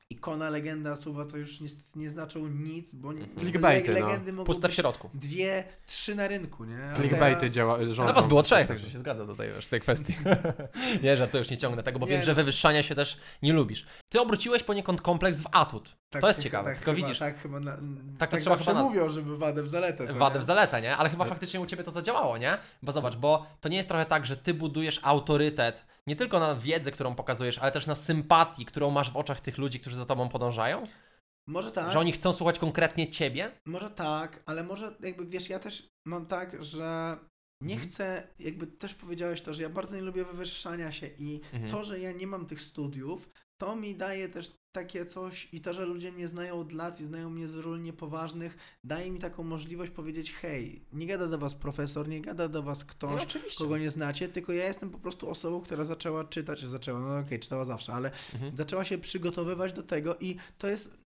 ikona, 0.10 0.50
legenda 0.50 0.96
słowa 0.96 1.26
to 1.26 1.38
już 1.38 1.60
niestety 1.62 1.90
nie 2.00 2.10
znaczą 2.10 2.48
nic, 2.48 2.92
bo 2.94 3.14
nie-. 3.14 3.28
Clickbaity, 3.40 3.94
no. 3.94 4.00
legendy 4.08 4.34
mogą 4.34 4.46
Puste 4.46 4.68
w 4.68 4.72
być 4.72 4.76
środku. 4.76 5.10
dwie, 5.14 5.64
trzy 5.88 6.16
na 6.16 6.28
rynku, 6.28 6.66
nie? 6.66 6.84
A 6.92 6.96
Clickbaity 6.96 7.40
teraz- 7.40 7.54
działa, 7.54 7.78
rządzą. 7.78 8.04
Na 8.06 8.14
was 8.14 8.28
było 8.28 8.42
trzech, 8.44 8.68
także 8.68 8.90
się 8.90 9.00
zgadza 9.00 9.26
tutaj 9.26 9.50
wiesz, 9.56 9.68
w 9.68 9.70
tej 9.70 9.82
kwestii. 9.82 10.16
nie, 11.04 11.18
że 11.18 11.28
to 11.28 11.38
już 11.38 11.50
nie 11.50 11.58
ciągnę 11.58 11.84
tego, 11.84 12.00
bo 12.00 12.06
Nie, 12.06 12.12
wiem, 12.12 12.24
że 12.24 12.32
no. 12.32 12.36
wywyższania 12.36 12.84
się 12.84 12.96
też 12.96 13.18
nie 13.42 13.54
lubisz. 13.54 13.86
Ty 14.10 14.22
obróciłeś 14.22 14.64
poniekąd 14.64 15.02
kompleks 15.02 15.42
w 15.42 15.48
atut. 15.52 15.96
Tak, 16.10 16.22
to 16.22 16.28
jest 16.28 16.40
tak, 16.40 16.44
ciekawe, 16.44 16.70
tak, 16.70 16.78
tylko 16.80 16.92
chyba, 16.94 17.08
widzisz, 17.08 17.20
Tak, 17.20 17.40
chyba 17.42 17.60
na, 17.60 17.72
Tak 17.72 17.82
to 17.82 18.34
tak 18.34 18.42
trzeba 18.42 18.56
zawsze 18.56 18.72
chyba 18.72 18.84
na- 18.84 18.90
mówią, 18.90 19.10
żeby 19.10 19.38
wadę 19.38 19.64
w 19.64 19.70
zaletę. 19.70 20.06
wadę 20.14 20.40
w 20.40 20.44
zaletę, 20.44 20.82
nie? 20.82 20.98
Ale 20.98 21.10
chyba 21.10 21.26
faktycznie 21.26 21.60
u 21.60 21.66
ciebie 21.66 21.84
to 21.84 21.92
zadziałało, 21.92 22.38
nie? 22.38 22.58
Bo 22.84 22.92
zobacz, 22.92 23.16
bo 23.16 23.46
to 23.62 23.70
nie 23.70 23.78
jest 23.78 23.90
trochę 23.90 24.06
tak, 24.06 24.26
że 24.26 24.38
ty 24.38 24.54
budujesz 24.54 25.00
autorytet 25.04 25.86
nie 26.08 26.16
tylko 26.16 26.40
na 26.40 26.56
wiedzę, 26.56 26.92
którą 26.92 27.16
pokazujesz, 27.16 27.60
ale 27.60 27.72
też 27.72 27.88
na 27.88 27.96
sympatii, 27.96 28.66
którą 28.66 28.92
masz 28.92 29.12
w 29.12 29.18
oczach 29.18 29.42
tych 29.42 29.58
ludzi, 29.58 29.80
którzy 29.80 29.96
za 29.96 30.06
tobą 30.06 30.30
podążają? 30.30 30.84
Może 31.48 31.72
tak. 31.72 31.92
Że 31.92 32.00
oni 32.00 32.12
chcą 32.12 32.34
słuchać 32.34 32.60
konkretnie 32.60 33.10
ciebie? 33.10 33.52
Może 33.66 33.90
tak, 33.90 34.44
ale 34.46 34.64
może 34.64 34.96
jakby 35.00 35.26
wiesz, 35.26 35.50
ja 35.50 35.60
też 35.60 35.90
mam 36.08 36.26
tak, 36.26 36.64
że 36.64 37.18
nie 37.62 37.74
Mhm. 37.74 37.90
chcę, 37.90 38.28
jakby 38.40 38.68
też 38.68 38.94
powiedziałeś 38.94 39.42
to, 39.42 39.54
że 39.54 39.64
ja 39.64 39.70
bardzo 39.70 39.96
nie 39.96 40.02
lubię 40.02 40.26
wywyższania 40.26 40.92
się 40.92 41.08
i 41.08 41.42
Mhm. 41.54 41.72
to, 41.72 41.84
że 41.84 42.00
ja 42.00 42.12
nie 42.12 42.28
mam 42.28 42.46
tych 42.46 42.62
studiów, 42.62 43.30
to 43.62 43.76
mi 43.76 43.96
daje 43.96 44.30
też 44.30 44.52
takie 44.76 45.06
coś 45.06 45.50
i 45.54 45.62
to, 45.62 45.74
że 45.74 45.86
ludzie 45.86 46.12
mnie 46.12 46.28
znają 46.28 46.60
od 46.60 46.72
lat 46.72 47.02
i 47.02 47.04
znają 47.04 47.30
mnie 47.30 47.48
z 47.48 47.56
ról 47.56 47.82
niepoważnych, 47.82 48.58
daje 48.84 49.12
mi 49.12 49.20
taką 49.20 49.44
możliwość 49.44 49.92
powiedzieć, 49.92 50.34
hej, 50.34 50.82
nie 50.94 51.08
gada 51.08 51.28
do 51.28 51.38
was 51.38 51.56
profesor, 51.56 52.08
nie 52.08 52.22
gada 52.22 52.48
do 52.48 52.64
was 52.64 52.80
No, 52.80 52.86
ktoś, 52.88 53.24
oczywiście. 53.24 53.58
kogo 53.64 53.78
nie 53.78 53.92
znacie, 53.92 54.30
tylko 54.30 54.54
ja 54.54 54.66
jestem 54.68 54.90
po 54.90 55.00
prostu 55.00 55.30
osobą, 55.30 55.62
która 55.62 55.86
zaczęła 55.86 56.24
czytać, 56.24 56.60
zaczęła, 56.66 57.00
no 57.00 57.18
okej, 57.18 57.40
czytała 57.40 57.66
zawsze, 57.66 57.94
ale 57.94 58.12
Mhm. 58.34 58.58
zaczęła 58.58 58.84
się 58.86 58.98
przygotowywać 58.98 59.74
do 59.74 59.84
tego 59.84 60.16
i 60.20 60.36
to 60.58 60.68
jest 60.68 60.98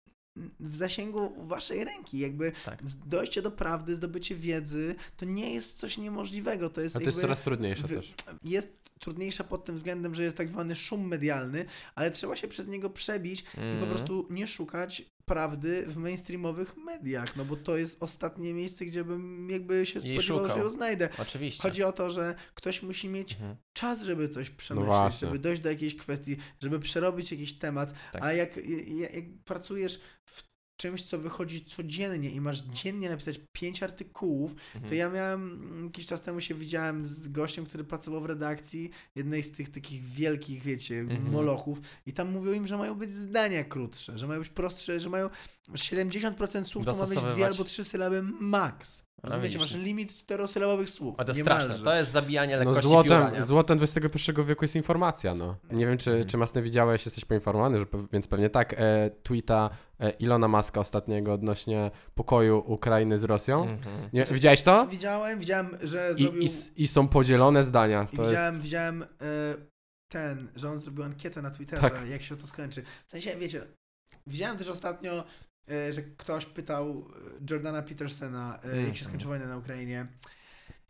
w 0.60 0.76
zasięgu 0.76 1.46
waszej 1.46 1.84
ręki, 1.84 2.18
jakby 2.18 2.52
Tak. 2.64 2.82
dojście 3.06 3.42
do 3.42 3.50
prawdy, 3.50 3.94
zdobycie 3.94 4.34
wiedzy, 4.34 4.94
to 5.16 5.24
nie 5.24 5.54
jest 5.54 5.76
coś 5.78 5.98
niemożliwego, 5.98 6.70
to 6.70 6.80
jest 6.80 6.96
A 6.96 6.98
to 6.98 7.04
jest 7.04 7.20
coraz 7.20 7.42
trudniejsze 7.42 7.86
wy- 7.86 7.96
też. 7.96 8.14
jest 8.44 8.87
trudniejsza 8.98 9.44
pod 9.44 9.64
tym 9.64 9.74
względem, 9.76 10.14
że 10.14 10.22
jest 10.24 10.36
tak 10.36 10.48
zwany 10.48 10.76
szum 10.76 11.08
medialny, 11.08 11.64
ale 11.94 12.10
trzeba 12.10 12.36
się 12.36 12.48
przez 12.48 12.66
niego 12.66 12.90
przebić 12.90 13.40
i 13.40 13.44
po 13.54 13.60
Mhm. 13.60 13.88
prostu 13.90 14.26
nie 14.30 14.46
szukać 14.46 15.02
prawdy 15.24 15.84
w 15.86 15.96
mainstreamowych 15.96 16.76
mediach, 16.76 17.36
no 17.36 17.44
bo 17.44 17.56
to 17.56 17.76
jest 17.76 18.02
ostatnie 18.02 18.54
miejsce, 18.54 18.84
gdzie 18.86 19.04
bym 19.04 19.50
jakby 19.50 19.86
się 19.86 20.00
spodziewał, 20.00 20.22
szukał. 20.22 20.56
że 20.56 20.62
ją 20.62 20.70
znajdę. 20.70 21.08
Oczywiście. 21.18 21.62
Chodzi 21.62 21.82
o 21.82 21.92
to, 21.92 22.10
że 22.10 22.34
ktoś 22.54 22.82
musi 22.82 23.08
mieć 23.08 23.32
Mhm. 23.32 23.56
czas, 23.72 24.02
żeby 24.02 24.28
coś 24.28 24.50
przemyśleć, 24.50 24.86
właśnie. 24.86 25.28
żeby 25.28 25.38
dojść 25.38 25.62
do 25.62 25.68
jakiejś 25.68 25.96
kwestii, 25.96 26.36
żeby 26.60 26.78
przerobić 26.80 27.30
jakiś 27.32 27.58
temat, 27.58 27.94
Tak. 28.12 28.22
a 28.22 28.32
jak, 28.32 28.56
jak, 28.56 29.14
jak 29.14 29.24
pracujesz 29.44 30.00
w 30.24 30.48
czymś, 30.80 31.02
co 31.02 31.18
wychodzi 31.18 31.64
codziennie 31.64 32.30
i 32.30 32.40
masz 32.40 32.58
dziennie 32.62 33.08
napisać 33.10 33.40
pięć 33.52 33.82
artykułów, 33.82 34.54
to 34.54 34.78
Mhm. 34.78 34.94
ja 34.94 35.10
miałem, 35.10 35.42
mm, 35.52 35.84
jakiś 35.84 36.06
czas 36.06 36.22
temu 36.22 36.40
się 36.40 36.54
widziałem 36.54 37.06
z 37.06 37.28
gościem, 37.28 37.66
który 37.66 37.84
pracował 37.84 38.20
w 38.20 38.26
redakcji 38.26 38.90
jednej 39.14 39.42
z 39.42 39.52
tych 39.52 39.68
takich 39.68 40.04
wielkich, 40.04 40.62
wiecie, 40.62 41.00
Mhm. 41.00 41.30
molochów 41.32 41.80
i 42.06 42.12
tam 42.12 42.30
mówią 42.32 42.52
im, 42.52 42.66
że 42.66 42.78
mają 42.78 42.94
być 42.94 43.14
zdania 43.14 43.64
krótsze, 43.64 44.18
że 44.18 44.26
mają 44.26 44.40
być 44.40 44.48
prostsze, 44.48 45.00
że 45.00 45.10
mają 45.10 45.30
70% 45.74 46.64
słów 46.64 46.84
to 46.84 46.92
ma 46.92 47.06
być 47.06 47.18
dwie 47.34 47.46
albo 47.46 47.64
trzy 47.64 47.84
sylaby 47.84 48.22
max. 48.22 49.07
A, 49.22 49.26
Rozumiecie, 49.26 49.58
masz 49.58 49.74
limit 49.74 50.14
czterosylabowych 50.14 50.90
słów. 50.90 51.14
O, 51.20 51.24
to 51.24 51.30
jest 51.30 51.38
niemalże. 51.40 51.64
straszne. 51.64 51.84
To 51.84 51.94
jest 51.94 52.10
zabijanie 52.10 52.52
No 52.56 52.58
lekkości 52.58 52.82
pióra, 52.90 53.08
złotem, 53.08 53.34
nie? 53.34 53.42
złotem 53.42 53.78
XXI 53.82 54.32
wieku 54.46 54.64
jest 54.64 54.76
informacja, 54.76 55.34
no. 55.34 55.56
Nie 55.70 55.86
wiem, 55.86 55.98
czy, 55.98 56.10
Mhm. 56.10 56.28
czy 56.28 56.36
Masny 56.36 56.62
widziałeś, 56.62 57.04
jesteś 57.04 57.24
poinformowany, 57.24 57.78
że, 57.78 57.86
więc 58.12 58.28
pewnie 58.28 58.50
tak, 58.50 58.74
e, 58.78 59.10
tweeta 59.22 59.70
e, 60.00 60.10
Ilona 60.10 60.48
Maska 60.48 60.80
ostatniego 60.80 61.32
odnośnie 61.32 61.90
pokoju 62.14 62.62
Ukrainy 62.66 63.18
z 63.18 63.24
Rosją. 63.24 63.62
Mhm. 63.68 64.08
Nie, 64.12 64.24
widziałeś 64.24 64.62
to? 64.62 64.86
Widziałem, 64.86 65.38
widziałem, 65.38 65.70
że 65.82 66.14
I, 66.16 66.22
zrobił... 66.22 66.40
i, 66.42 66.46
s- 66.46 66.72
I 66.78 66.88
są 66.88 67.08
podzielone 67.08 67.64
zdania. 67.64 68.06
I 68.12 68.16
To 68.16 68.22
widziałem, 68.22 68.52
jest... 68.54 68.60
widziałem 68.64 69.02
e, 69.02 69.06
ten, 70.08 70.48
że 70.56 70.70
on 70.70 70.78
zrobił 70.78 71.04
ankietę 71.04 71.42
na 71.42 71.50
Twitterze, 71.50 71.82
Tak. 71.82 72.08
jak 72.08 72.22
się 72.22 72.36
to 72.36 72.46
skończy. 72.46 72.82
W 73.06 73.10
sensie, 73.10 73.36
wiecie, 73.36 73.62
widziałem 74.26 74.58
też 74.58 74.68
ostatnio, 74.68 75.24
że 75.92 76.02
ktoś 76.02 76.46
pytał 76.46 76.88
e, 76.90 77.50
Jordana 77.50 77.82
Petersena, 77.82 78.58
e, 78.64 78.66
jak 78.66 78.76
Mhm. 78.76 78.94
się 78.96 79.04
skończy 79.04 79.26
wojna 79.26 79.46
na 79.48 79.56
Ukrainie. 79.56 80.06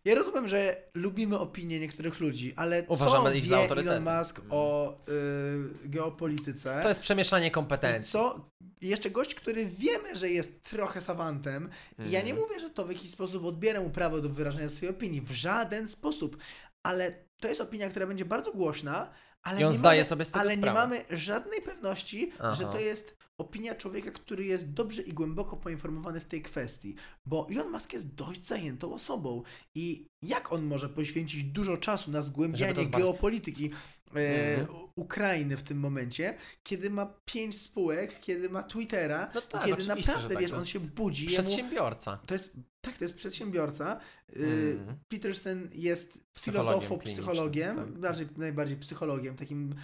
Ja 0.05 0.15
rozumiem, 0.15 0.49
że 0.49 0.77
lubimy 0.95 1.39
opinie 1.39 1.81
niektórych 1.81 2.21
ludzi, 2.21 2.53
ale 2.57 2.83
Uważamy 2.89 3.31
co 3.31 3.35
ich 3.37 3.47
za 3.47 3.57
wie 3.57 3.63
autorytety. 3.63 3.97
Elon 3.97 4.19
Musk 4.19 4.41
o 4.51 4.93
e, 4.93 4.99
geopolityce? 5.89 6.81
To 6.83 6.89
jest 6.89 7.01
przemieszanie 7.01 7.51
kompetencji. 7.51 8.13
Co? 8.13 8.51
Jeszcze 8.81 9.11
gość, 9.11 9.35
który 9.35 9.67
wiemy, 9.67 10.17
że 10.17 10.29
jest 10.31 10.63
trochę 10.63 11.01
sawantem, 11.01 11.69
i 11.99 12.11
ja 12.11 12.23
nie 12.23 12.31
Mhm. 12.31 12.37
mówię, 12.49 12.61
że 12.61 12.71
to 12.71 12.85
w 12.85 12.89
jakiś 12.89 13.11
sposób 13.11 13.45
odbiera 13.45 13.81
mu 13.81 13.91
prawo 13.91 14.21
do 14.21 14.29
wyrażania 14.29 14.69
swojej 14.69 14.95
opinii. 14.95 15.21
W 15.21 15.31
żaden 15.31 15.89
sposób. 15.89 16.37
Ale 16.83 17.13
to 17.41 17.49
jest 17.49 17.61
opinia, 17.61 17.89
która 17.91 18.07
będzie 18.07 18.25
bardzo 18.25 18.53
głośna, 18.53 19.11
ale, 19.43 19.61
I 19.61 19.65
on 19.65 19.73
nie, 19.73 19.79
zdaje 19.79 20.05
mamy, 20.11 20.25
ale 20.35 20.57
nie 20.57 20.73
mamy 20.73 21.05
żadnej 21.11 21.63
pewności, 21.63 22.33
Aha. 22.39 22.55
że 22.55 22.65
to 22.65 22.79
jest 22.79 23.18
opinia 23.39 23.75
człowieka, 23.75 24.11
który 24.11 24.45
jest 24.45 24.73
dobrze 24.73 25.03
i 25.03 25.13
głęboko 25.13 25.57
poinformowany 25.57 26.21
w 26.21 26.27
tej 26.27 26.43
kwestii. 26.43 26.95
Bo 27.27 27.47
Elon 27.51 27.71
Musk 27.71 27.93
jest 27.93 28.15
dość 28.15 28.45
zajętą 28.45 28.95
osobą. 28.95 29.43
I 29.75 30.07
jak 30.23 30.53
on 30.53 30.65
może 30.65 30.89
poświęcić 30.89 31.45
dużo 31.45 31.77
czasu 31.77 32.11
na 32.11 32.23
zgłębianie 32.23 32.87
geopolityki 32.87 33.71
e, 34.17 34.59
Mhm. 34.59 34.79
Ukrainy 34.97 35.57
w 35.57 35.63
tym 35.63 35.79
momencie, 35.81 36.35
kiedy 36.63 36.91
ma 36.91 37.07
pięć 37.25 37.61
spółek, 37.63 38.21
kiedy 38.21 38.49
ma 38.51 38.63
Twittera, 38.63 39.31
No 39.35 39.41
tak, 39.41 39.65
kiedy 39.65 39.75
oczywiście, 39.75 40.13
naprawdę, 40.13 40.35
tak, 40.35 40.43
wiesz, 40.43 40.53
on 40.53 40.65
się 40.67 40.81
budzi. 40.81 41.27
jemu- 41.27 41.43
Przedsiębiorca. 41.45 42.19
to 42.27 42.35
jest, 42.35 42.53
tak, 42.81 42.97
to 42.99 43.05
jest 43.05 43.15
przedsiębiorca. 43.17 44.01
Mhm. 44.37 44.99
Peterson 45.09 45.69
jest 45.75 46.19
Psychologiem 46.33 46.73
filozofą, 46.73 46.99
klinicznym, 46.99 47.27
psychologiem, 47.27 47.77
tak. 47.77 47.99
bardziej, 47.99 48.27
najbardziej 48.37 48.77
psychologiem, 48.77 49.37
takim 49.37 49.75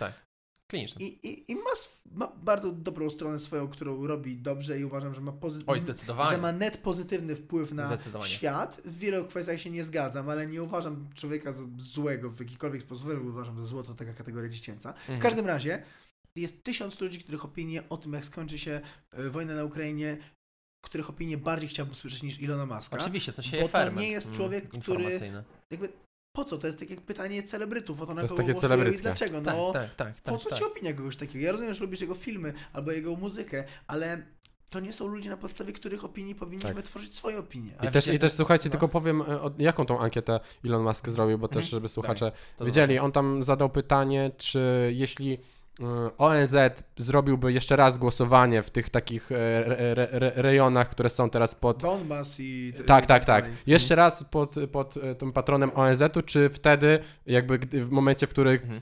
I, 1.01 1.05
i, 1.29 1.53
i 1.53 1.55
ma, 1.57 1.70
ma 2.12 2.27
bardzo 2.37 2.72
dobrą 2.72 3.11
stronę 3.11 3.39
swoją, 3.39 3.68
którą 3.68 4.07
robi 4.07 4.37
dobrze 4.37 4.79
i 4.81 4.85
uważam, 4.85 5.14
że 5.14 5.20
ma, 5.20 5.33
pozy- 5.33 5.62
Oj, 5.66 5.81
zdecydowanie. 5.81 6.31
że 6.31 6.39
ma 6.39 6.53
net 6.53 6.79
pozytywny 6.79 7.37
wpływ 7.37 7.72
na 7.72 7.97
świat. 8.25 8.81
W 8.85 8.99
wielu 8.99 9.25
kwestiach 9.25 9.61
się 9.61 9.70
nie 9.70 9.85
zgadzam, 9.85 10.29
ale 10.29 10.47
nie 10.47 10.62
uważam 10.62 11.09
człowieka 11.14 11.53
za 11.53 11.62
złego 11.79 12.31
w 12.31 12.41
jakikolwiek 12.41 12.83
sposób. 12.83 13.09
Uważam, 13.25 13.59
że 13.59 13.66
zło 13.66 13.83
to 13.83 13.95
taka 13.95 14.12
kategoria 14.12 14.49
dziecięca. 14.49 14.93
W 14.93 14.97
Mhm. 15.01 15.18
każdym 15.20 15.47
razie 15.47 15.83
jest 16.37 16.64
tysiąc 16.64 17.01
ludzi, 17.01 17.18
których 17.18 17.45
opinie 17.45 17.83
o 17.89 17.97
tym, 17.97 18.12
jak 18.12 18.25
skończy 18.25 18.59
się 18.59 18.81
e, 19.12 19.31
wojna 19.31 19.55
na 19.55 19.64
Ukrainie, 19.64 20.16
których 20.85 21.11
opinie 21.11 21.39
bardziej 21.39 21.68
chciałbym 21.68 21.95
słyszeć 21.95 22.22
niż 22.22 22.41
Ilona 22.41 22.66
Maska. 22.66 22.97
Oczywiście, 22.99 23.33
to 23.33 23.43
się 23.43 23.61
Bo 23.61 23.68
to 23.68 23.91
nie 23.91 24.11
jest 24.11 24.27
mm, 24.27 24.37
człowiek, 24.37 24.64
który- 24.68 24.77
informacyjny. 24.77 25.45
Jakby 25.70 25.89
po 26.35 26.45
co? 26.45 26.59
To 26.59 26.66
jest 26.66 26.78
takie 26.78 26.97
pytanie 26.97 27.43
celebrytów, 27.43 28.01
o 28.01 28.07
to 28.07 28.14
na 28.14 28.22
jest 28.22 28.35
kogo 28.35 28.47
takie 28.49 28.61
celebryckie. 28.61 29.03
dlaczego. 29.03 29.41
Tak, 29.41 29.57
No, 29.57 29.72
tak, 29.72 29.95
tak, 29.95 30.14
po 30.14 30.32
tak, 30.32 30.41
co 30.41 30.49
tak. 30.51 30.59
ci 30.59 30.64
opinia 30.64 30.93
kogoś 30.93 31.16
takiego? 31.16 31.45
Ja 31.45 31.53
rozumiem, 31.53 31.74
że 31.74 31.80
lubisz 31.80 32.01
jego 32.01 32.14
filmy 32.14 32.53
albo 32.72 32.93
jego 32.93 33.16
muzykę, 33.16 33.64
ale 33.87 34.22
to 34.70 34.80
nie 34.80 34.93
są 34.93 35.07
ludzie, 35.07 35.30
na 35.30 35.37
podstawie 35.37 35.72
których 35.72 36.05
opinii 36.05 36.35
powinniśmy 36.35 36.74
Tak. 36.74 36.85
tworzyć 36.85 37.14
swoje 37.14 37.39
opinie. 37.39 37.72
I 37.82 37.91
też, 37.91 38.09
I 38.09 38.18
też 38.18 38.32
słuchajcie, 38.32 38.64
no. 38.64 38.70
tylko 38.70 38.89
powiem, 38.89 39.22
e, 39.22 39.24
jaką 39.59 39.87
tą 39.87 39.99
ankietę 40.01 40.41
Elon 40.64 40.82
Musk 40.82 41.09
zrobił, 41.09 41.39
bo 41.39 41.49
też, 41.49 41.57
Mhm. 41.64 41.70
żeby 41.70 41.89
słuchacze 41.89 42.32
To 42.57 42.64
wiedzieli. 42.64 42.99
On 42.99 43.12
tam 43.12 43.45
zadał 43.45 43.70
pytanie, 43.70 44.30
czy 44.37 44.91
jeśli 44.95 45.39
ONZ 46.18 46.55
zrobiłby 46.97 47.53
jeszcze 47.53 47.77
raz 47.77 47.99
głosowanie 47.99 48.62
w 48.62 48.70
tych 48.70 48.91
takich 48.91 49.33
e, 49.33 49.64
re, 49.64 49.95
re, 49.95 50.09
re, 50.11 50.33
rejonach, 50.37 50.89
które 50.89 51.09
są 51.09 51.31
teraz 51.31 51.55
pod. 51.55 51.83
Donbas 51.83 52.41
i... 52.41 52.72
Tak, 52.87 53.07
tak, 53.07 53.25
tak. 53.25 53.49
Jeszcze 53.66 53.95
raz 53.95 54.25
pod, 54.25 54.55
pod 54.72 54.97
e, 54.97 55.14
tym 55.14 55.33
patronem 55.33 55.70
ONZ-u, 55.75 56.22
czy 56.22 56.49
wtedy, 56.49 56.99
jakby 57.27 57.59
w 57.59 57.91
momencie, 57.91 58.27
w 58.27 58.31
którym 58.31 58.45
Mhm. 58.62 58.81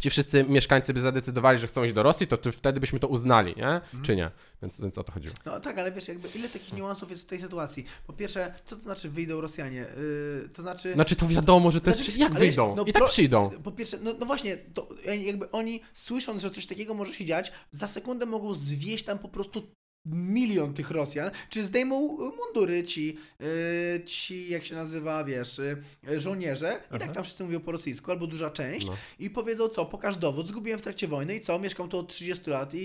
Ci 0.00 0.10
wszyscy 0.10 0.44
mieszkańcy 0.44 0.94
by 0.94 1.00
zadecydowali, 1.00 1.58
że 1.58 1.66
chcą 1.66 1.84
iść 1.84 1.94
do 1.94 2.02
Rosji, 2.02 2.26
to 2.26 2.38
czy 2.38 2.52
wtedy 2.52 2.80
byśmy 2.80 2.98
to 3.00 3.08
uznali, 3.08 3.54
nie? 3.56 3.68
Mhm. 3.68 4.02
Czy 4.04 4.16
nie? 4.16 4.30
Więc, 4.62 4.80
więc 4.80 4.98
o 4.98 5.04
to 5.04 5.12
chodziło. 5.12 5.34
No 5.46 5.60
tak, 5.60 5.78
ale 5.78 5.92
wiesz, 5.92 6.08
jakby 6.08 6.28
ile 6.34 6.48
takich 6.48 6.72
niuansów 6.72 7.10
jest 7.10 7.22
w 7.22 7.26
tej 7.26 7.38
sytuacji? 7.38 7.84
Po 8.06 8.12
pierwsze, 8.12 8.54
co 8.64 8.76
to 8.76 8.82
znaczy 8.82 9.08
wyjdą 9.08 9.40
Rosjanie? 9.40 9.86
Yy, 9.96 10.48
to 10.48 10.62
znaczy... 10.62 10.92
Znaczy 10.92 11.16
to 11.16 11.28
wiadomo, 11.28 11.70
że 11.70 11.80
to 11.80 11.90
jest. 11.90 12.04
Znaczy, 12.04 12.18
Jak 12.18 12.30
ale 12.30 12.40
wyjdą? 12.40 12.76
no 12.76 12.82
I 12.82 12.92
tak 12.92 13.02
pro- 13.02 13.08
przyjdą. 13.08 13.50
Po 13.64 13.72
pierwsze, 13.72 13.98
no, 14.02 14.14
no 14.20 14.26
właśnie, 14.26 14.56
to 14.56 14.88
jakby 15.24 15.50
oni 15.50 15.80
słysząc, 15.94 16.42
że 16.42 16.50
coś 16.50 16.66
takiego 16.66 16.94
może 16.94 17.14
się 17.14 17.24
dziać, 17.24 17.52
za 17.70 17.88
sekundę 17.88 18.26
mogą 18.26 18.54
zwieść 18.54 19.04
tam 19.04 19.18
po 19.18 19.28
prostu 19.28 19.72
milion 20.06 20.74
tych 20.74 20.90
Rosjan, 20.90 21.30
czy 21.50 21.64
zdejmą 21.64 22.16
mundury 22.16 22.82
ci, 22.84 23.16
yy, 23.40 24.04
ci 24.04 24.50
jak 24.50 24.64
się 24.64 24.74
nazywa, 24.74 25.24
wiesz, 25.24 25.60
yy, 26.08 26.20
żołnierze, 26.20 26.80
i 26.88 26.92
tak 26.92 27.02
Aha. 27.02 27.12
tam 27.12 27.24
wszyscy 27.24 27.44
mówią 27.44 27.60
po 27.60 27.72
rosyjsku, 27.72 28.10
albo 28.10 28.26
duża 28.26 28.50
część, 28.50 28.86
No. 28.86 28.96
i 29.18 29.30
powiedzą 29.30 29.68
co, 29.68 29.86
pokaż 29.86 30.16
dowód, 30.16 30.48
zgubiłem 30.48 30.78
w 30.78 30.82
trakcie 30.82 31.08
wojny 31.08 31.36
i 31.36 31.40
co, 31.40 31.58
mieszkam 31.58 31.88
tu 31.88 31.98
od 31.98 32.08
30 32.08 32.50
lat 32.50 32.74
i, 32.74 32.78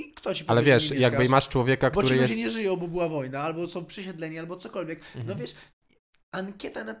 i 0.00 0.12
kto 0.14 0.34
ci 0.34 0.44
Ale 0.46 0.60
powie, 0.60 0.72
wiesz, 0.72 0.90
jakby 0.90 1.28
masz 1.28 1.48
człowieka, 1.48 1.90
Bo 1.90 2.02
ci 2.02 2.06
który 2.06 2.20
ludzie 2.20 2.34
jest. 2.34 2.44
nie 2.46 2.50
żyją, 2.50 2.76
bo 2.76 2.88
była 2.88 3.08
wojna, 3.08 3.40
albo 3.40 3.68
są 3.68 3.84
przesiedleni, 3.84 4.38
albo 4.38 4.56
cokolwiek. 4.56 5.00
No 5.14 5.20
Mhm. 5.20 5.38
wiesz, 5.38 5.54
ankieta 6.32 6.84
na 6.84 6.94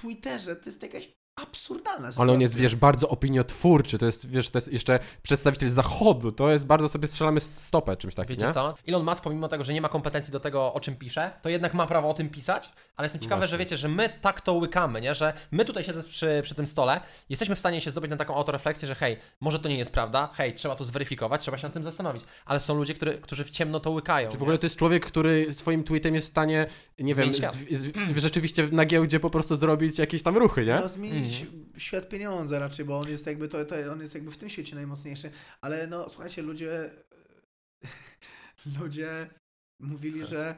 Twitterze 0.00 0.56
to 0.56 0.62
jest 0.66 0.82
jakaś 0.82 1.12
absurdalna 1.36 1.98
sytuacja. 1.98 2.22
Ale 2.22 2.32
on 2.32 2.40
jest, 2.40 2.56
wiesz, 2.56 2.76
bardzo 2.76 3.08
opiniotwórczy, 3.08 3.98
to 3.98 4.06
jest, 4.06 4.28
wiesz, 4.28 4.50
to 4.50 4.58
jest 4.58 4.72
jeszcze 4.72 4.98
przedstawiciel 5.22 5.70
zachodu, 5.70 6.32
to 6.32 6.50
jest 6.50 6.66
bardzo 6.66 6.88
sobie 6.88 7.08
strzelamy 7.08 7.40
stopę 7.40 7.96
czymś 7.96 8.14
takim, 8.14 8.36
Wiecie 8.36 8.46
nie? 8.46 8.52
co? 8.52 8.74
Elon 8.88 9.04
Musk, 9.04 9.24
pomimo 9.24 9.48
tego, 9.48 9.64
że 9.64 9.72
nie 9.72 9.80
ma 9.80 9.88
kompetencji 9.88 10.32
do 10.32 10.40
tego, 10.40 10.74
o 10.74 10.80
czym 10.80 10.96
pisze, 10.96 11.30
to 11.42 11.48
jednak 11.48 11.74
ma 11.74 11.86
prawo 11.86 12.10
o 12.10 12.14
tym 12.14 12.28
pisać, 12.28 12.70
ale 12.96 13.06
jestem 13.06 13.20
ciekawy, 13.20 13.40
Właśnie. 13.40 13.50
że 13.50 13.58
wiecie, 13.58 13.76
że 13.76 13.88
my 13.88 14.08
tak 14.20 14.40
to 14.40 14.52
łykamy, 14.52 15.00
nie? 15.00 15.14
Że 15.14 15.32
my 15.50 15.64
tutaj 15.64 15.84
siedząc 15.84 16.06
przy, 16.06 16.40
przy 16.42 16.54
tym 16.54 16.66
stole, 16.66 17.00
jesteśmy 17.28 17.54
w 17.54 17.58
stanie 17.58 17.80
się 17.80 17.90
zdobyć 17.90 18.10
na 18.10 18.16
taką 18.16 18.34
autorefleksję, 18.34 18.88
że 18.88 18.94
hej, 18.94 19.16
może 19.40 19.58
to 19.58 19.68
nie 19.68 19.78
jest 19.78 19.92
prawda, 19.92 20.28
hej, 20.34 20.54
trzeba 20.54 20.76
to 20.76 20.84
zweryfikować, 20.84 21.40
trzeba 21.40 21.58
się 21.58 21.66
nad 21.66 21.72
tym 21.72 21.82
zastanowić, 21.82 22.22
ale 22.44 22.60
są 22.60 22.74
ludzie, 22.74 22.94
który, 22.94 23.18
którzy 23.18 23.44
w 23.44 23.50
ciemno 23.50 23.80
to 23.80 23.90
łykają. 23.90 24.28
Czy 24.30 24.36
w 24.36 24.40
nie? 24.40 24.44
ogóle 24.44 24.58
to 24.58 24.66
jest 24.66 24.76
człowiek, 24.76 25.06
który 25.06 25.52
swoim 25.52 25.84
tweetem 25.84 26.14
jest 26.14 26.26
w 26.26 26.30
stanie, 26.30 26.66
nie 26.98 27.14
wiem, 27.14 27.34
Zmienić 27.34 27.70
z, 27.70 27.80
z, 27.80 28.16
rzeczywiście 28.16 28.68
na 28.72 28.84
giełdzie 28.84 29.20
po 29.20 29.30
prostu 29.30 29.56
zrobić 29.56 29.98
jakieś 29.98 30.22
tam 30.22 30.36
ruchy, 30.36 30.66
nie? 30.66 30.80
No, 30.80 30.88
zmienić 31.26 31.42
Mhm. 31.42 31.80
świat 31.80 32.08
pieniądza 32.08 32.58
raczej, 32.58 32.84
bo 32.84 32.98
on 32.98 33.08
jest 33.08 33.26
jakby 33.26 33.48
to, 33.48 33.64
to 33.64 33.92
on 33.92 34.00
jest 34.00 34.14
jakby 34.14 34.30
w 34.30 34.36
tym 34.36 34.50
świecie 34.50 34.74
najmocniejszy. 34.74 35.30
Ale 35.60 35.86
no 35.86 36.08
słuchajcie, 36.08 36.42
ludzie 36.42 36.90
ludzie 38.80 39.30
mówili, 39.80 40.26
że 40.26 40.56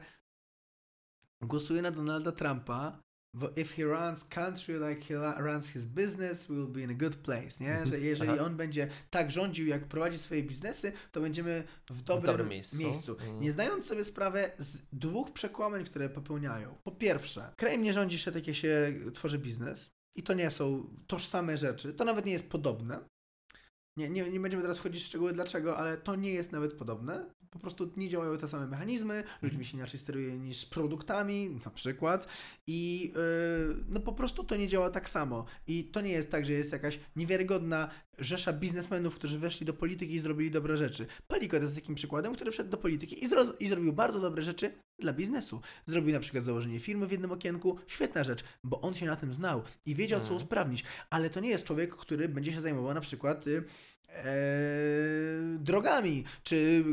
głosuje 1.41 1.81
na 1.81 1.91
Donalda 1.91 2.31
Trumpa, 2.31 2.99
bo 3.33 3.49
if 3.49 3.75
he 3.75 3.83
runs 3.83 4.23
country 4.25 4.79
like 4.89 5.01
he 5.01 5.41
runs 5.41 5.69
his 5.69 5.85
business, 5.85 6.47
we 6.47 6.55
will 6.55 6.67
be 6.67 6.81
in 6.81 6.91
a 6.91 6.93
good 6.93 7.15
place, 7.15 7.63
nie? 7.63 7.87
Że 7.87 7.99
jeżeli 7.99 8.31
Aha. 8.31 8.45
on 8.45 8.57
będzie 8.57 8.87
tak 9.09 9.31
rządził, 9.31 9.67
jak 9.67 9.87
prowadzi 9.87 10.17
swoje 10.17 10.43
biznesy, 10.43 10.91
to 11.11 11.21
będziemy 11.21 11.63
w 11.89 12.01
dobrym, 12.01 12.25
dobrym 12.25 12.49
miejscu. 12.49 12.77
miejscu. 12.77 13.11
Mhm. 13.11 13.41
Nie 13.41 13.51
zdając 13.51 13.85
sobie 13.85 14.03
sprawę 14.03 14.51
z 14.57 14.77
dwóch 14.93 15.33
przekłamań, 15.33 15.85
które 15.85 16.09
popełniają. 16.09 16.75
Po 16.83 16.91
pierwsze, 16.91 17.53
krajem 17.57 17.81
nie 17.81 17.93
rządzi 17.93 18.19
się 18.19 18.31
tak, 18.31 18.47
jak 18.47 18.55
się 18.55 18.93
tworzy 19.13 19.39
biznes. 19.39 19.96
I 20.15 20.23
to 20.23 20.33
nie 20.33 20.51
są 20.51 20.89
tożsame 21.07 21.57
rzeczy. 21.57 21.93
To 21.93 22.05
nawet 22.05 22.25
nie 22.25 22.31
jest 22.31 22.49
podobne. 22.49 22.99
Nie, 23.97 24.09
nie, 24.09 24.29
nie 24.29 24.39
będziemy 24.39 24.63
teraz 24.63 24.77
wchodzić 24.77 25.03
w 25.03 25.05
szczegóły 25.05 25.33
dlaczego, 25.33 25.77
ale 25.77 25.97
to 25.97 26.15
nie 26.15 26.31
jest 26.31 26.51
nawet 26.51 26.73
podobne. 26.73 27.25
Po 27.49 27.59
prostu 27.59 27.91
nie 27.97 28.09
działają 28.09 28.37
te 28.37 28.47
same 28.47 28.67
mechanizmy, 28.67 29.23
ludźmi 29.41 29.65
się 29.65 29.77
inaczej 29.77 29.99
steruje 29.99 30.37
niż 30.37 30.65
produktami, 30.65 31.59
na 31.65 31.71
przykład. 31.71 32.27
I 32.67 33.11
yy, 33.15 33.83
no 33.89 33.99
po 33.99 34.13
prostu 34.13 34.43
to 34.43 34.55
nie 34.55 34.67
działa 34.67 34.89
tak 34.89 35.09
samo. 35.09 35.45
I 35.67 35.83
to 35.83 36.01
nie 36.01 36.11
jest 36.11 36.31
tak, 36.31 36.45
że 36.45 36.53
jest 36.53 36.71
jakaś 36.71 36.99
niewiarygodna 37.15 37.89
rzesza 38.17 38.53
biznesmenów, 38.53 39.15
którzy 39.15 39.39
weszli 39.39 39.65
do 39.65 39.73
polityki 39.73 40.13
i 40.15 40.19
zrobili 40.19 40.51
dobre 40.51 40.77
rzeczy. 40.77 41.05
Paliko 41.27 41.57
to 41.57 41.63
jest 41.63 41.75
takim 41.75 41.95
przykładem, 41.95 42.35
który 42.35 42.51
wszedł 42.51 42.69
do 42.69 42.77
polityki 42.77 43.23
i, 43.23 43.29
zro- 43.29 43.53
i 43.59 43.67
zrobił 43.67 43.93
bardzo 43.93 44.19
dobre 44.19 44.43
rzeczy 44.43 44.71
dla 44.99 45.13
biznesu. 45.13 45.61
Zrobił 45.85 46.13
na 46.13 46.19
przykład 46.19 46.43
założenie 46.43 46.79
firmy 46.79 47.07
w 47.07 47.11
jednym 47.11 47.31
okienku, 47.31 47.79
świetna 47.87 48.23
rzecz, 48.23 48.43
bo 48.63 48.81
on 48.81 48.93
się 48.93 49.05
na 49.05 49.15
tym 49.15 49.33
znał 49.33 49.63
i 49.85 49.95
wiedział, 49.95 50.19
co 50.19 50.23
Mhm. 50.23 50.37
usprawnić. 50.41 50.83
Ale 51.09 51.29
to 51.29 51.39
nie 51.39 51.49
jest 51.49 51.63
człowiek, 51.63 51.95
który 51.95 52.29
będzie 52.29 52.53
się 52.53 52.61
zajmował 52.61 52.93
na 52.93 53.01
przykład 53.01 53.47
y, 53.47 53.63
e, 54.09 54.23
drogami, 55.59 56.23
czy 56.43 56.83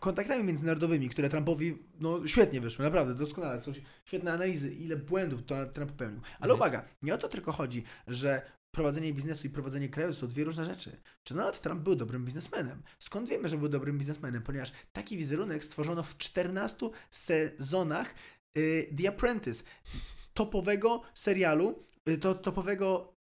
kontaktami 0.00 0.44
międzynarodowymi, 0.44 1.08
które 1.08 1.28
Trumpowi 1.28 1.78
no, 2.00 2.26
świetnie 2.26 2.60
wyszły, 2.60 2.84
naprawdę, 2.84 3.14
doskonale. 3.14 3.60
Są 3.60 3.72
świetne 4.04 4.32
analizy, 4.32 4.70
ile 4.74 4.96
błędów 4.96 5.42
to 5.46 5.66
Trump 5.66 5.90
popełnił. 5.92 6.20
Ale 6.40 6.52
Mhm. 6.52 6.58
uwaga, 6.70 6.84
nie 7.02 7.14
o 7.14 7.18
to 7.18 7.28
tylko 7.28 7.52
chodzi, 7.52 7.82
że 8.06 8.42
prowadzenie 8.70 9.14
biznesu 9.14 9.46
i 9.46 9.50
prowadzenie 9.50 9.88
kraju 9.88 10.12
są 10.12 10.28
dwie 10.28 10.44
różne 10.44 10.64
rzeczy. 10.64 11.00
Czy 11.22 11.34
Donald 11.34 11.60
Trump 11.60 11.82
był 11.82 11.96
dobrym 11.96 12.24
biznesmenem? 12.24 12.82
Skąd 12.98 13.28
wiemy, 13.28 13.48
że 13.48 13.58
był 13.58 13.68
dobrym 13.68 13.98
biznesmenem? 13.98 14.42
Ponieważ 14.42 14.72
taki 14.92 15.16
wizerunek 15.16 15.64
stworzono 15.64 16.02
w 16.02 16.16
14 16.16 16.90
sezonach 17.10 18.14
y, 18.58 18.94
The 18.98 19.08
Apprentice, 19.08 19.64
topowego 20.34 21.02
serialu, 21.14 21.84
y, 22.08 22.18
to, 22.18 22.34
topowego 22.34 23.14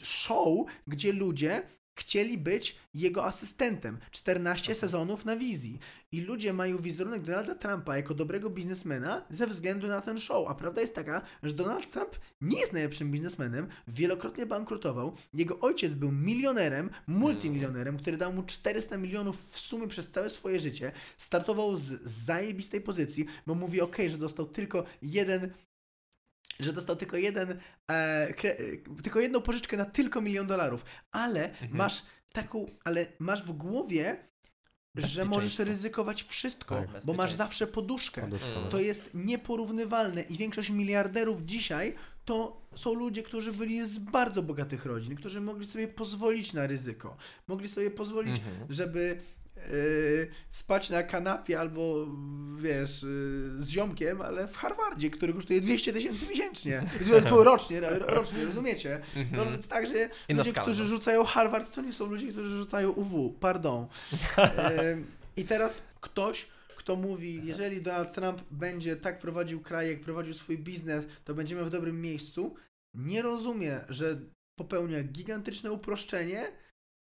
show, 0.00 0.66
gdzie 0.86 1.12
ludzie 1.12 1.62
chcieli 1.94 2.38
być 2.38 2.76
jego 2.94 3.24
asystentem. 3.24 3.98
14 4.10 4.74
sezonów 4.74 5.24
na 5.24 5.36
wizji. 5.36 5.78
I 6.12 6.20
ludzie 6.20 6.52
mają 6.52 6.78
wizerunek 6.78 7.22
Donalda 7.22 7.54
Trumpa 7.54 7.96
jako 7.96 8.14
dobrego 8.14 8.50
biznesmena 8.50 9.24
ze 9.30 9.46
względu 9.46 9.86
na 9.86 10.00
ten 10.00 10.20
show. 10.20 10.48
A 10.48 10.54
prawda 10.54 10.80
jest 10.80 10.94
taka, 10.94 11.22
że 11.42 11.54
Donald 11.54 11.90
Trump 11.90 12.10
nie 12.40 12.60
jest 12.60 12.72
najlepszym 12.72 13.10
biznesmenem, 13.10 13.66
wielokrotnie 13.88 14.46
bankrutował. 14.46 15.16
Jego 15.34 15.60
ojciec 15.60 15.94
był 15.94 16.12
milionerem, 16.12 16.90
multimilionerem, 17.06 17.98
który 17.98 18.16
dał 18.16 18.32
mu 18.32 18.42
400 18.42 18.98
milionów 18.98 19.44
w 19.50 19.58
sumie 19.58 19.88
przez 19.88 20.10
całe 20.10 20.30
swoje 20.30 20.60
życie. 20.60 20.92
Startował 21.16 21.76
z 21.76 22.02
zajebistej 22.02 22.80
pozycji, 22.80 23.26
bo 23.46 23.54
mówi 23.54 23.80
ok, 23.80 23.96
że 24.08 24.18
dostał 24.18 24.46
tylko 24.46 24.84
jeden 25.02 25.50
że 26.60 26.72
dostał 26.72 26.96
tylko 26.96 27.16
jeden, 27.16 27.50
e, 27.50 27.54
e, 27.90 28.54
tylko 29.02 29.20
jedną 29.20 29.40
pożyczkę 29.40 29.76
na 29.76 29.84
tylko 29.84 30.20
milion 30.20 30.46
dolarów, 30.46 30.84
ale 31.12 31.50
masz 31.70 32.02
taką, 32.32 32.66
ale 32.84 33.06
masz 33.18 33.42
w 33.42 33.52
głowie, 33.52 34.16
że 34.94 35.24
możesz 35.24 35.58
ryzykować 35.58 36.22
wszystko, 36.22 36.84
Tak. 36.92 37.04
bo 37.04 37.14
masz 37.14 37.32
zawsze 37.32 37.66
poduszkę. 37.66 38.22
Mm. 38.22 38.38
no. 38.54 38.68
To 38.68 38.78
jest 38.80 39.10
nieporównywalne 39.14 40.22
i 40.22 40.36
większość 40.36 40.70
miliarderów 40.70 41.42
dzisiaj 41.42 41.94
to 42.24 42.66
są 42.74 42.94
ludzie, 42.94 43.22
którzy 43.22 43.52
byli 43.52 43.86
z 43.86 43.98
bardzo 43.98 44.42
bogatych 44.42 44.84
rodzin, 44.84 45.16
którzy 45.16 45.40
mogli 45.40 45.66
sobie 45.66 45.88
pozwolić 45.88 46.52
na 46.52 46.66
ryzyko. 46.66 47.16
Mogli 47.48 47.68
sobie 47.68 47.90
pozwolić, 47.90 48.36
Mhm. 48.38 48.72
żeby 48.72 49.20
yy, 49.56 50.28
spać 50.50 50.90
na 50.90 51.02
kanapie 51.02 51.60
albo 51.60 52.06
wiesz, 52.58 53.02
yy, 53.02 53.08
z 53.62 53.68
ziomkiem, 53.68 54.20
ale 54.22 54.48
w 54.48 54.56
Harvardzie, 54.56 55.10
który 55.10 55.32
kosztuje 55.32 55.60
200 55.60 55.92
tysięcy 55.92 56.26
miesięcznie. 56.30 56.82
Rocznie, 57.30 57.80
ro- 57.80 57.98
rocznie, 57.98 58.44
rozumiecie? 58.44 59.00
To 59.14 59.20
Mhm. 59.20 59.56
jest 59.56 59.68
tak, 59.68 59.86
że 59.86 60.08
ludzie, 60.28 60.52
którzy 60.52 60.82
no. 60.82 60.88
rzucają 60.88 61.24
Harvard, 61.24 61.74
to 61.74 61.82
nie 61.82 61.92
są 61.92 62.06
ludzie, 62.06 62.28
którzy 62.28 62.50
rzucają 62.58 62.90
UW. 62.90 63.36
Pardon. 63.40 63.86
Ym, 64.92 65.06
I 65.36 65.44
teraz 65.44 65.82
ktoś, 66.00 66.46
kto 66.76 66.96
mówi, 66.96 67.40
jeżeli 67.44 67.82
Donald 67.82 68.12
Trump 68.12 68.42
będzie 68.50 68.96
tak 68.96 69.18
prowadził 69.18 69.60
kraj, 69.60 69.88
jak 69.88 70.00
prowadził 70.00 70.34
swój 70.34 70.58
biznes, 70.58 71.04
to 71.24 71.34
będziemy 71.34 71.64
w 71.64 71.70
dobrym 71.70 72.00
miejscu, 72.00 72.54
nie 72.94 73.22
rozumie, 73.22 73.80
że 73.88 74.20
popełnia 74.58 75.02
gigantyczne 75.02 75.72
uproszczenie 75.72 76.42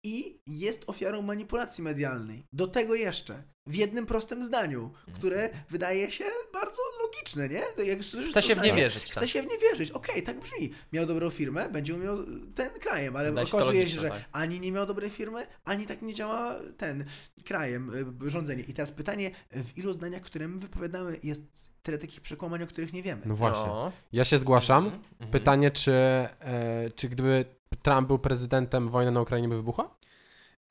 i 0.07 0.41
jest 0.47 0.83
ofiarą 0.87 1.21
manipulacji 1.21 1.83
medialnej. 1.83 2.45
Do 2.53 2.67
tego 2.67 2.95
jeszcze, 2.95 3.43
w 3.67 3.75
jednym 3.75 4.05
prostym 4.05 4.43
zdaniu, 4.43 4.91
które 5.13 5.49
wydaje 5.69 6.11
się 6.11 6.25
bardzo 6.53 6.81
logiczne, 7.03 7.49
nie? 7.49 7.61
To 7.75 7.81
Jak 7.81 8.03
słyszysz 8.03 8.29
Chce 8.29 8.41
się 8.41 8.55
w 8.55 8.57
nie 8.57 8.63
zdanie, 8.63 8.81
wierzyć, 8.81 9.03
Chce 9.03 9.19
tak. 9.19 9.29
się 9.29 9.41
w 9.41 9.45
nie 9.45 9.57
wierzyć. 9.57 9.91
Okej, 9.91 10.23
tak 10.23 10.39
brzmi. 10.39 10.71
Miał 10.93 11.05
dobrą 11.05 11.29
firmę, 11.29 11.69
będzie 11.69 11.95
umiał 11.95 12.17
ten 12.55 12.69
krajem, 12.79 13.15
ale 13.15 13.29
Wydaje 13.29 13.47
się 13.47 13.51
to 13.51 13.57
okazuje 13.57 13.87
się, 13.87 13.95
logiczne, 13.95 14.01
że 14.01 14.09
tak. 14.09 14.29
ani 14.31 14.59
nie 14.59 14.71
miał 14.71 14.85
dobrej 14.85 15.09
firmy, 15.09 15.47
ani 15.65 15.85
tak 15.85 16.01
nie 16.01 16.13
działa 16.13 16.55
ten 16.77 17.05
krajem, 17.45 18.15
y, 18.25 18.29
rządzenie. 18.29 18.63
I 18.63 18.73
teraz 18.73 18.91
pytanie, 18.91 19.31
w 19.51 19.77
ilu 19.77 19.93
zdaniach, 19.93 20.21
które 20.21 20.47
my 20.47 20.59
wypowiadamy, 20.59 21.19
jest 21.23 21.41
tyle 21.83 21.97
takich 21.97 22.21
przekłamań, 22.21 22.63
o 22.63 22.67
których 22.67 22.93
nie 22.93 23.03
wiemy. 23.03 23.21
No 23.25 23.35
właśnie. 23.35 23.67
No. 23.67 23.91
Ja 24.11 24.25
się 24.25 24.37
zgłaszam. 24.37 24.85
Mhm, 24.85 25.03
mhm. 25.11 25.31
Pytanie, 25.31 25.71
czy, 25.71 25.91
e, 25.91 26.91
czy 26.95 27.09
gdyby 27.09 27.56
Trump 27.83 28.07
był 28.07 28.19
prezydentem, 28.19 28.89
wojna 28.89 29.11
na 29.11 29.21
Ukrainie 29.21 29.47
by 29.47 29.55
wybuchła? 29.55 29.95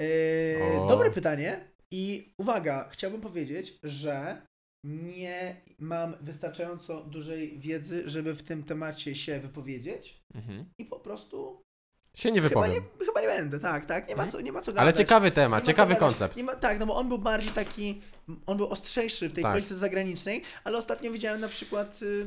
Yy, 0.01 0.07
O. 0.83 0.87
dobre 0.89 1.11
pytanie. 1.11 1.69
I 1.91 2.33
uwaga, 2.39 2.89
chciałbym 2.91 3.21
powiedzieć, 3.21 3.79
że 3.83 4.43
nie 4.85 5.57
mam 5.79 6.15
wystarczająco 6.21 7.01
dużej 7.05 7.59
wiedzy, 7.59 8.03
żeby 8.07 8.35
w 8.35 8.43
tym 8.43 8.63
temacie 8.63 9.15
się 9.15 9.41
wypowiedzieć 9.41 10.23
Mhm. 10.35 10.65
i 10.79 10.85
po 10.85 10.99
prostu 11.01 11.63
Się 12.15 12.33
nie 12.33 12.41
chyba 12.43 12.49
wypowiem. 12.49 12.85
nie, 13.01 13.07
chyba 13.07 13.21
nie 13.21 13.27
będę, 13.27 13.61
tak, 13.61 13.87
tak, 13.87 14.09
nie 14.09 14.17
ma 14.17 14.23
Mhm. 14.23 14.31
co, 14.33 14.41
nie 14.41 14.53
ma 14.53 14.61
co 14.61 14.73
gadać. 14.73 14.83
Ale 14.83 14.93
ciekawy 14.93 15.31
temat, 15.31 15.63
ma 15.63 15.67
ciekawy 15.67 15.95
gadać. 15.95 16.01
koncept. 16.09 16.37
Nie 16.37 16.45
ma, 16.45 16.55
tak, 16.57 16.79
no 16.81 16.87
bo 16.87 16.97
on 16.97 17.09
był 17.09 17.19
bardziej 17.19 17.53
taki, 17.53 18.03
on 18.47 18.57
był 18.57 18.69
ostrzejszy 18.69 19.29
w 19.29 19.33
tej 19.33 19.43
Tak. 19.43 19.53
polityce 19.53 19.75
zagranicznej, 19.77 20.43
ale 20.65 20.79
ostatnio 20.79 21.13
widziałem 21.13 21.41
na 21.41 21.49
przykład 21.49 22.03
y, 22.03 22.27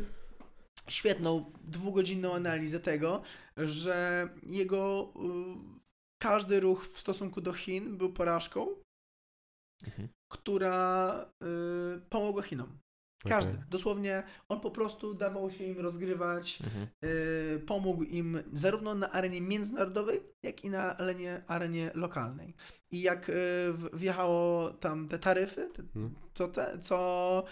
świetną, 0.87 1.51
dwugodzinną 1.61 2.33
analizę 2.35 2.79
tego, 2.79 3.21
że 3.57 4.29
jego 4.43 5.13
y, 5.15 5.79
każdy 6.21 6.59
ruch 6.59 6.87
w 6.87 6.99
stosunku 6.99 7.41
do 7.41 7.53
Chin 7.53 7.97
był 7.97 8.13
porażką, 8.13 8.67
Mhm. 9.87 10.07
która 10.31 11.25
y, 11.97 12.01
pomogła 12.09 12.41
Chinom. 12.43 12.79
Każdy. 13.29 13.51
Okej. 13.51 13.63
Dosłownie 13.69 14.23
on 14.49 14.59
po 14.59 14.71
prostu 14.71 15.13
dawał 15.13 15.51
się 15.51 15.63
im 15.63 15.79
rozgrywać, 15.79 16.59
Mhm. 16.61 16.87
y, 17.05 17.59
pomógł 17.67 18.03
im 18.03 18.43
zarówno 18.53 18.95
na 18.95 19.11
arenie 19.11 19.41
międzynarodowej, 19.41 20.21
jak 20.43 20.63
i 20.65 20.69
na 20.69 20.97
arenie, 20.97 21.41
arenie 21.47 21.91
lokalnej. 21.95 22.53
I 22.91 23.01
jak 23.01 23.29
y, 23.29 23.33
wjechało 23.93 24.69
tam 24.69 25.07
te 25.07 25.19
taryfy, 25.19 25.69
te, 25.73 25.83
co, 26.33 26.47
te, 26.47 26.79
co, 26.79 27.43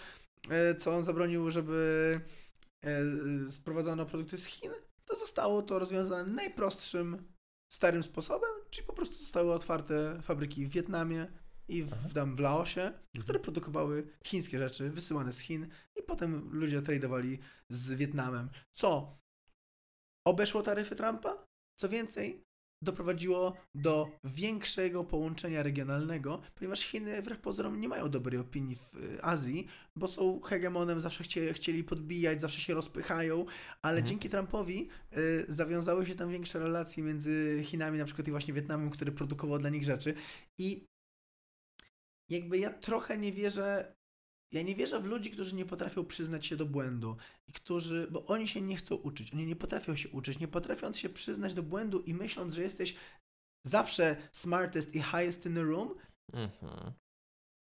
y, 0.72 0.74
co 0.74 0.96
on 0.96 1.04
zabronił, 1.04 1.50
żeby 1.50 2.20
sprowadzono 3.50 4.06
produkty 4.06 4.38
z 4.38 4.44
Chin, 4.44 4.72
to 5.04 5.16
zostało 5.16 5.62
to 5.62 5.78
rozwiązane 5.78 6.32
najprostszym, 6.32 7.32
starym 7.72 8.02
sposobem, 8.02 8.50
czyli 8.70 8.86
po 8.86 8.92
prostu 8.92 9.16
zostały 9.16 9.52
otwarte 9.52 10.22
fabryki 10.22 10.66
w 10.66 10.70
Wietnamie 10.70 11.26
i 11.68 11.82
w, 11.82 12.12
tam 12.14 12.36
w 12.36 12.40
Laosie, 12.40 12.92
które 13.20 13.40
produkowały 13.40 14.06
chińskie 14.24 14.58
rzeczy 14.58 14.90
wysyłane 14.90 15.32
z 15.32 15.40
Chin 15.40 15.68
i 15.96 16.02
potem 16.02 16.50
ludzie 16.52 16.82
tradowali 16.82 17.38
z 17.68 17.92
Wietnamem, 17.92 18.50
co? 18.72 19.18
Obeszło 20.26 20.62
taryfy 20.62 20.96
Trumpa, 20.96 21.46
co 21.78 21.88
więcej, 21.88 22.44
doprowadziło 22.82 23.56
do 23.74 24.08
większego 24.24 25.04
połączenia 25.04 25.62
regionalnego, 25.62 26.40
ponieważ 26.54 26.80
Chiny 26.80 27.22
wbrew 27.22 27.40
pozorom 27.40 27.80
nie 27.80 27.88
mają 27.88 28.08
dobrej 28.08 28.40
opinii 28.40 28.76
w 28.76 28.96
y, 28.96 29.22
Azji, 29.24 29.66
bo 29.96 30.08
są 30.08 30.40
hegemonem, 30.40 31.00
zawsze 31.00 31.24
chcieli, 31.24 31.54
chcieli 31.54 31.84
podbijać, 31.84 32.40
zawsze 32.40 32.60
się 32.60 32.74
rozpychają, 32.74 33.44
ale 33.82 33.98
Mhm. 33.98 34.06
dzięki 34.06 34.28
Trumpowi 34.28 34.88
y, 35.16 35.44
zawiązały 35.48 36.06
się 36.06 36.14
tam 36.14 36.30
większe 36.30 36.58
relacje 36.58 37.02
między 37.04 37.60
Chinami 37.64 37.98
na 37.98 38.04
przykład 38.04 38.28
i 38.28 38.30
właśnie 38.30 38.54
Wietnamem, 38.54 38.90
który 38.90 39.12
produkował 39.12 39.58
dla 39.58 39.70
nich 39.70 39.84
rzeczy 39.84 40.14
i 40.58 40.86
jakby 42.30 42.58
ja 42.58 42.70
trochę 42.70 43.18
nie 43.18 43.32
wierzę 43.32 43.97
ja 44.52 44.62
nie 44.62 44.74
wierzę 44.74 45.00
w 45.00 45.04
ludzi, 45.04 45.30
którzy 45.30 45.56
nie 45.56 45.66
potrafią 45.66 46.04
przyznać 46.04 46.46
się 46.46 46.56
do 46.56 46.66
błędu 46.66 47.16
i 47.48 47.52
którzy, 47.52 48.08
bo 48.10 48.26
oni 48.26 48.48
się 48.48 48.60
nie 48.60 48.76
chcą 48.76 48.94
uczyć, 48.94 49.34
oni 49.34 49.46
nie 49.46 49.56
potrafią 49.56 49.96
się 49.96 50.08
uczyć, 50.08 50.38
nie 50.38 50.48
potrafiąc 50.48 50.98
się 50.98 51.08
przyznać 51.08 51.54
do 51.54 51.62
błędu 51.62 52.00
i 52.00 52.14
myśląc, 52.14 52.54
że 52.54 52.62
jesteś 52.62 52.96
zawsze 53.66 54.16
smartest 54.32 54.94
i 54.94 55.02
highest 55.02 55.46
in 55.46 55.54
the 55.54 55.62
room, 55.62 55.94
Mhm. 56.32 56.92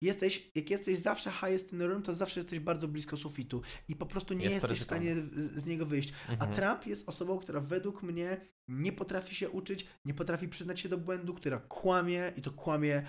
jesteś, 0.04 0.52
jak 0.56 0.70
jesteś 0.70 0.99
zawsze 0.99 1.32
highest 1.32 1.74
in 1.74 1.80
the 1.80 1.88
room, 1.88 2.04
to 2.04 2.16
zawsze 2.16 2.40
jesteś 2.40 2.60
bardzo 2.60 2.88
blisko 2.88 3.18
sufitu 3.18 3.62
i 3.88 3.95
po 3.95 4.06
prostu 4.06 4.34
nie 4.34 4.45
Jest 4.45 4.56
jesteś 4.56 4.80
w 4.80 4.84
stanie 4.84 5.16
z, 5.16 5.56
z 5.56 5.66
niego 5.66 5.86
wyjść. 5.86 6.14
A 6.28 6.32
Mhm. 6.32 6.54
Trump 6.54 6.86
jest 6.86 7.10
osobą, 7.10 7.40
która 7.40 7.62
według 7.62 8.04
mnie 8.04 8.41
nie 8.68 8.94
potrafi 8.94 9.36
się 9.36 9.49
uczyć, 9.49 9.88
nie 10.06 10.14
potrafi 10.14 10.48
przyznać 10.48 10.80
się 10.80 10.90
do 10.90 10.98
błędu, 10.98 11.34
która 11.34 11.60
kłamie 11.60 12.34
i 12.36 12.41
to 12.41 12.52
kłamie 12.52 13.06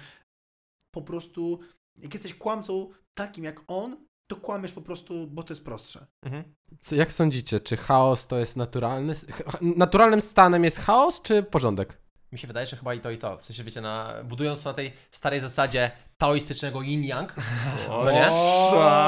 po 0.91 1.03
prostu. 1.03 1.61
Jak 2.03 2.15
jesteś 2.15 2.35
kłamcą 2.35 2.89
takim 3.15 3.45
jak 3.45 3.61
on, 3.69 3.97
to 4.27 4.37
kłamiesz 4.37 4.73
po 4.73 4.83
prostu, 4.83 5.27
bo 5.27 5.43
to 5.43 5.53
jest 5.53 5.65
prostsze. 5.65 6.07
Mhm. 6.23 6.45
Co, 6.81 6.95
jak 6.95 7.13
sądzicie, 7.13 7.61
czy 7.61 7.77
chaos 7.77 8.27
to 8.27 8.39
jest 8.39 8.57
naturalny? 8.57 9.15
Naturalnym 9.61 10.21
stanem 10.21 10.65
jest 10.65 10.79
chaos, 10.79 11.23
czy 11.23 11.43
porządek? 11.43 11.99
Mi 12.33 12.39
się 12.39 12.47
wydaje, 12.47 12.67
że 12.67 12.77
chyba 12.77 12.95
i 12.95 13.01
to, 13.01 13.11
i 13.11 13.19
to. 13.19 13.39
W 13.39 13.47
sensie, 13.47 13.65
wiecie, 13.65 13.81
na, 13.81 14.15
budując 14.25 14.65
na 14.65 14.75
tej 14.75 14.93
starej 15.11 15.41
zasadzie 15.41 15.91
taoistycznego 16.19 16.79
yin-yang, 16.79 17.27
no 17.89 18.13
nie? 18.13 18.25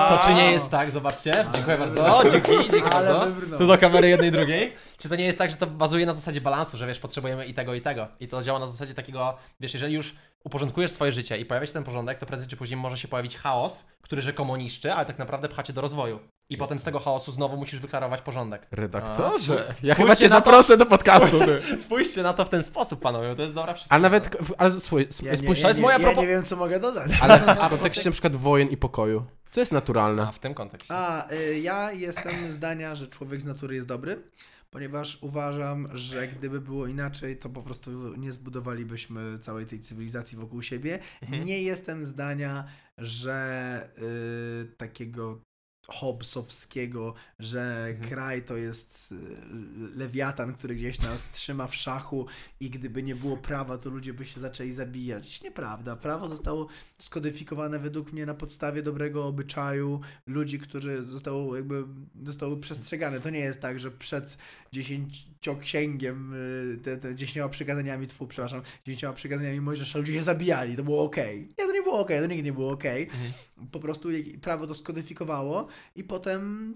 To 0.08 0.18
czy 0.24 0.34
nie 0.34 0.52
jest 0.52 0.70
tak, 0.70 0.90
zobaczcie, 0.90 1.46
dziękuję 1.54 1.78
bardzo, 1.78 2.18
o, 2.18 2.30
dzięki, 2.30 2.50
dzięki 2.50 2.78
Ale 2.78 2.90
bardzo, 2.90 3.26
wybrnął. 3.26 3.58
tu 3.58 3.66
do 3.66 3.78
kamery 3.78 4.08
jednej 4.08 4.28
i 4.28 4.32
drugiej. 4.32 4.72
Czy 4.98 5.08
to 5.08 5.16
nie 5.16 5.24
jest 5.24 5.38
tak, 5.38 5.50
że 5.50 5.56
to 5.56 5.66
bazuje 5.66 6.06
na 6.06 6.12
zasadzie 6.12 6.40
balansu, 6.40 6.76
że 6.76 6.86
wiesz, 6.86 7.00
potrzebujemy 7.00 7.46
i 7.46 7.54
tego, 7.54 7.74
i 7.74 7.80
tego. 7.80 8.08
I 8.20 8.28
to 8.28 8.42
działa 8.42 8.58
na 8.58 8.66
zasadzie 8.66 8.94
takiego, 8.94 9.36
wiesz, 9.60 9.74
jeżeli 9.74 9.94
już 9.94 10.16
uporządkujesz 10.44 10.90
swoje 10.92 11.12
życie 11.12 11.38
i 11.38 11.44
pojawia 11.44 11.66
się 11.66 11.72
ten 11.72 11.84
porządek, 11.84 12.18
to 12.18 12.26
prędzej 12.26 12.48
czy 12.48 12.56
później 12.56 12.76
może 12.76 12.98
się 12.98 13.08
pojawić 13.08 13.36
chaos, 13.36 13.86
który 14.02 14.22
rzekomo 14.22 14.56
niszczy, 14.56 14.92
ale 14.92 15.06
tak 15.06 15.18
naprawdę 15.18 15.48
pcha 15.48 15.62
cię 15.62 15.72
do 15.72 15.80
rozwoju. 15.80 16.18
I 16.48 16.56
potem 16.56 16.78
z 16.78 16.82
tego 16.82 16.98
chaosu 16.98 17.32
znowu 17.32 17.56
musisz 17.56 17.80
wyklarować 17.80 18.20
porządek. 18.20 18.66
Redaktorze, 18.70 19.64
A, 19.70 19.86
ja 19.86 19.94
chyba 19.94 20.16
cię 20.16 20.24
na 20.24 20.28
to. 20.28 20.34
zaproszę 20.36 20.76
do 20.76 20.86
podcastu. 20.86 21.38
Ty. 21.40 21.62
Spójrzcie 21.80 22.22
na 22.22 22.32
to 22.32 22.44
w 22.44 22.48
ten 22.48 22.62
sposób, 22.62 23.00
panowie, 23.02 23.34
to 23.34 23.42
jest 23.42 23.54
dobra 23.54 23.74
przykład. 23.74 23.92
Ale 23.92 24.02
nawet, 24.02 24.36
ale 24.58 24.70
słuchaj, 24.70 25.06
sp- 25.16 25.26
Ja 25.26 25.30
nie, 25.32 25.36
spójrz, 25.38 25.60
to 25.62 25.68
jest 25.68 25.78
nie, 25.80 25.82
moja 25.86 25.98
ja 25.98 26.04
propo- 26.08 26.20
nie 26.20 26.26
wiem, 26.26 26.44
co 26.44 26.56
mogę 26.56 26.80
dodać. 26.80 27.12
ale 27.20 27.38
w, 27.38 27.48
a 27.60 27.68
kontekście 27.68 28.04
na 28.04 28.12
przykład 28.12 28.36
wojen 28.36 28.68
i 28.68 28.76
pokoju, 28.76 29.24
co 29.50 29.60
jest 29.60 29.72
A 29.72 29.74
naturalne? 29.74 30.30
w 30.32 30.38
tym 30.38 30.54
kontekście. 30.54 30.94
A, 30.94 31.32
y, 31.32 31.58
ja 31.60 31.92
jestem 31.92 32.52
zdania, 32.52 32.94
że 32.94 33.06
człowiek 33.08 33.40
z 33.40 33.44
natury 33.44 33.74
jest 33.74 33.86
dobry, 33.86 34.22
ponieważ 34.70 35.18
uważam, 35.22 35.88
że 35.96 36.28
gdyby 36.28 36.60
było 36.60 36.86
inaczej, 36.86 37.36
to 37.36 37.48
po 37.48 37.62
prostu 37.62 38.16
nie 38.16 38.32
zbudowalibyśmy 38.32 39.38
całej 39.38 39.66
tej 39.66 39.80
cywilizacji 39.80 40.38
wokół 40.38 40.62
siebie. 40.62 40.98
Mhm. 41.22 41.44
Nie 41.44 41.62
jestem 41.62 42.04
zdania, 42.04 42.68
że 42.98 43.90
y, 44.62 44.76
takiego 44.76 45.40
Hobbesowskiego, 45.90 47.14
że 47.38 47.86
Mhm. 47.90 48.10
kraj 48.10 48.42
to 48.42 48.56
jest 48.56 49.12
y, 49.12 49.16
lewiatan, 49.98 50.54
który 50.54 50.74
gdzieś 50.74 51.00
nas 51.02 51.30
trzyma 51.32 51.66
w 51.66 51.74
szachu 51.74 52.26
i 52.60 52.70
gdyby 52.70 53.02
nie 53.02 53.14
było 53.14 53.36
prawa, 53.36 53.78
to 53.78 53.90
ludzie 53.90 54.14
by 54.14 54.24
się 54.24 54.40
zaczęli 54.40 54.72
zabijać. 54.72 55.42
Nieprawda. 55.42 55.96
Prawo 55.96 56.28
zostało 56.28 56.66
skodyfikowane 56.98 57.78
według 57.78 58.12
mnie 58.12 58.26
na 58.26 58.34
podstawie 58.34 58.82
dobrego 58.82 59.26
obyczaju 59.26 60.00
ludzi, 60.26 60.58
którzy 60.58 61.02
zostało 61.02 61.56
jakby 61.56 61.84
zostały 62.24 62.60
przestrzegane. 62.60 63.20
To 63.20 63.30
nie 63.30 63.38
jest 63.40 63.60
tak, 63.60 63.80
że 63.80 63.90
przed 63.90 64.36
dziesięcioksięgiem, 64.72 66.34
y, 66.34 66.78
te, 66.82 66.96
te 66.96 67.14
dziesięcioma 67.14 67.48
przykazaniami, 67.48 68.06
tfu, 68.06 68.26
przepraszam, 68.26 68.62
dziesięcioma 68.86 69.14
przykazaniami 69.14 69.60
Mojżesza 69.60 69.98
ludzie 69.98 70.12
się 70.12 70.22
zabijali. 70.22 70.76
To 70.76 70.84
było 70.84 71.02
okej. 71.04 71.48
Nie, 71.58 71.66
to 71.66 71.72
nie 71.72 71.82
było 71.82 71.98
okej, 71.98 72.20
to 72.20 72.26
nigdy 72.26 72.42
nie 72.42 72.52
było 72.52 72.70
okej. 72.70 73.02
Mhm. 73.02 73.32
Po 73.72 73.80
prostu 73.80 74.08
prawo 74.40 74.66
to 74.66 74.74
skodyfikowało 74.74 75.66
i 75.96 76.04
potem 76.04 76.74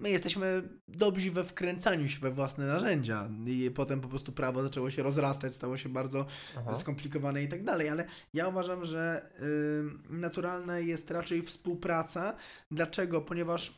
my 0.00 0.10
jesteśmy 0.10 0.68
dobrzy 0.88 1.30
we 1.30 1.44
wkręcaniu 1.44 2.08
się 2.08 2.20
we 2.20 2.30
własne 2.30 2.66
narzędzia 2.66 3.30
i 3.46 3.70
potem 3.70 4.00
po 4.00 4.08
prostu 4.08 4.32
prawo 4.32 4.62
zaczęło 4.62 4.90
się 4.90 5.02
rozrastać, 5.02 5.54
stało 5.54 5.76
się 5.76 5.88
bardzo 5.88 6.26
Aha. 6.56 6.76
skomplikowane 6.76 7.42
i 7.42 7.48
tak 7.48 7.64
dalej, 7.64 7.88
ale 7.88 8.04
ja 8.34 8.48
uważam, 8.48 8.84
że 8.84 9.30
y, 10.10 10.12
naturalna 10.12 10.78
jest 10.78 11.10
raczej 11.10 11.42
współpraca. 11.42 12.36
Dlaczego? 12.70 13.20
Ponieważ 13.20 13.74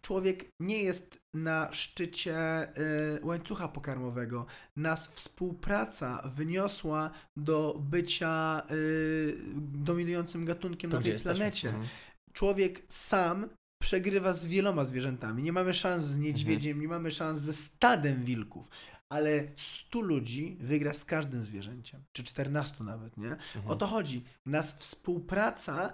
człowiek 0.00 0.48
nie 0.60 0.82
jest 0.82 1.17
na 1.34 1.72
szczycie 1.72 2.68
y, 3.16 3.20
łańcucha 3.22 3.68
pokarmowego. 3.68 4.46
Nas 4.76 5.08
współpraca 5.08 6.22
wyniosła 6.34 7.10
do 7.36 7.78
bycia 7.90 8.62
y, 8.70 9.36
dominującym 9.58 10.44
gatunkiem 10.44 10.90
Tu, 10.90 10.96
na 10.96 11.02
tej 11.02 11.18
planecie 11.18 11.68
Mhm. 11.68 11.86
człowiek 12.32 12.82
sam 12.88 13.48
przegrywa 13.82 14.34
z 14.34 14.46
wieloma 14.46 14.84
zwierzętami. 14.84 15.42
Nie 15.42 15.52
mamy 15.52 15.74
szans 15.74 16.04
z 16.04 16.18
niedźwiedziem, 16.18 16.80
nie 16.80 16.88
mamy 16.88 17.10
szans 17.10 17.40
ze 17.40 17.54
stadem 17.54 18.24
wilków, 18.24 18.68
ale 19.08 19.44
100 19.56 20.00
ludzi 20.00 20.56
wygra 20.60 20.92
z 20.92 21.04
każdym 21.04 21.44
zwierzęciem, 21.44 22.04
czy 22.12 22.24
14 22.24 22.84
nawet, 22.84 23.16
nie? 23.16 23.30
Mhm. 23.30 23.68
O 23.68 23.76
to 23.76 23.86
chodzi. 23.86 24.24
Nas 24.46 24.78
współpraca 24.78 25.92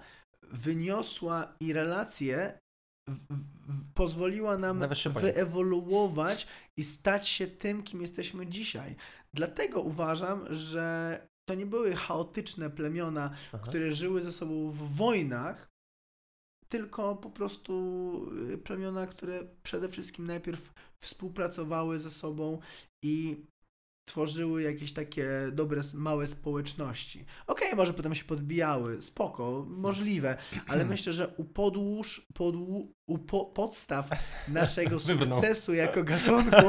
wyniosła 0.53 1.55
i 1.61 1.73
relacje 1.73 2.59
w, 3.09 3.13
w, 3.13 3.93
pozwoliła 3.95 4.59
nam 4.59 4.81
wyewoluować 5.21 6.47
i 6.77 6.85
stać 6.85 7.29
się 7.29 7.47
tym, 7.47 7.83
kim 7.83 8.03
jesteśmy 8.03 8.47
dzisiaj. 8.47 8.97
Dlatego 9.35 9.81
uważam, 9.81 10.55
że 10.55 11.19
to 11.49 11.55
nie 11.55 11.67
były 11.67 11.95
chaotyczne 11.95 12.71
plemiona, 12.71 13.31
Aha. 13.53 13.67
które 13.69 13.93
żyły 13.93 14.23
ze 14.23 14.33
sobą 14.33 14.71
w 14.71 14.97
wojnach, 14.97 15.69
tylko 16.69 17.17
po 17.17 17.31
prostu 17.31 17.73
y, 18.51 18.59
plemiona, 18.59 19.07
które 19.07 19.45
przede 19.63 19.89
wszystkim 19.89 20.27
najpierw 20.27 20.73
współpracowały 20.99 21.99
ze 21.99 22.11
sobą 22.11 22.59
i 23.05 23.45
tworzyły 24.05 24.63
jakieś 24.63 24.93
takie 24.93 25.29
dobre, 25.53 25.81
małe 25.95 26.27
społeczności. 26.27 27.25
Okej, 27.47 27.77
może 27.77 27.95
potem 27.95 28.15
się 28.15 28.25
podbijały, 28.25 29.03
spoko, 29.03 29.67
możliwe, 29.69 30.37
ale 30.67 30.85
myślę, 30.85 31.13
że 31.13 31.29
u 31.29 31.45
podłóż, 31.45 32.27
podłu, 32.35 32.95
u 33.07 33.19
po, 33.19 33.45
podstaw 33.45 34.11
naszego 34.49 35.01
sukcesu 35.11 35.75
jako 35.75 36.05
gatunku 36.05 36.67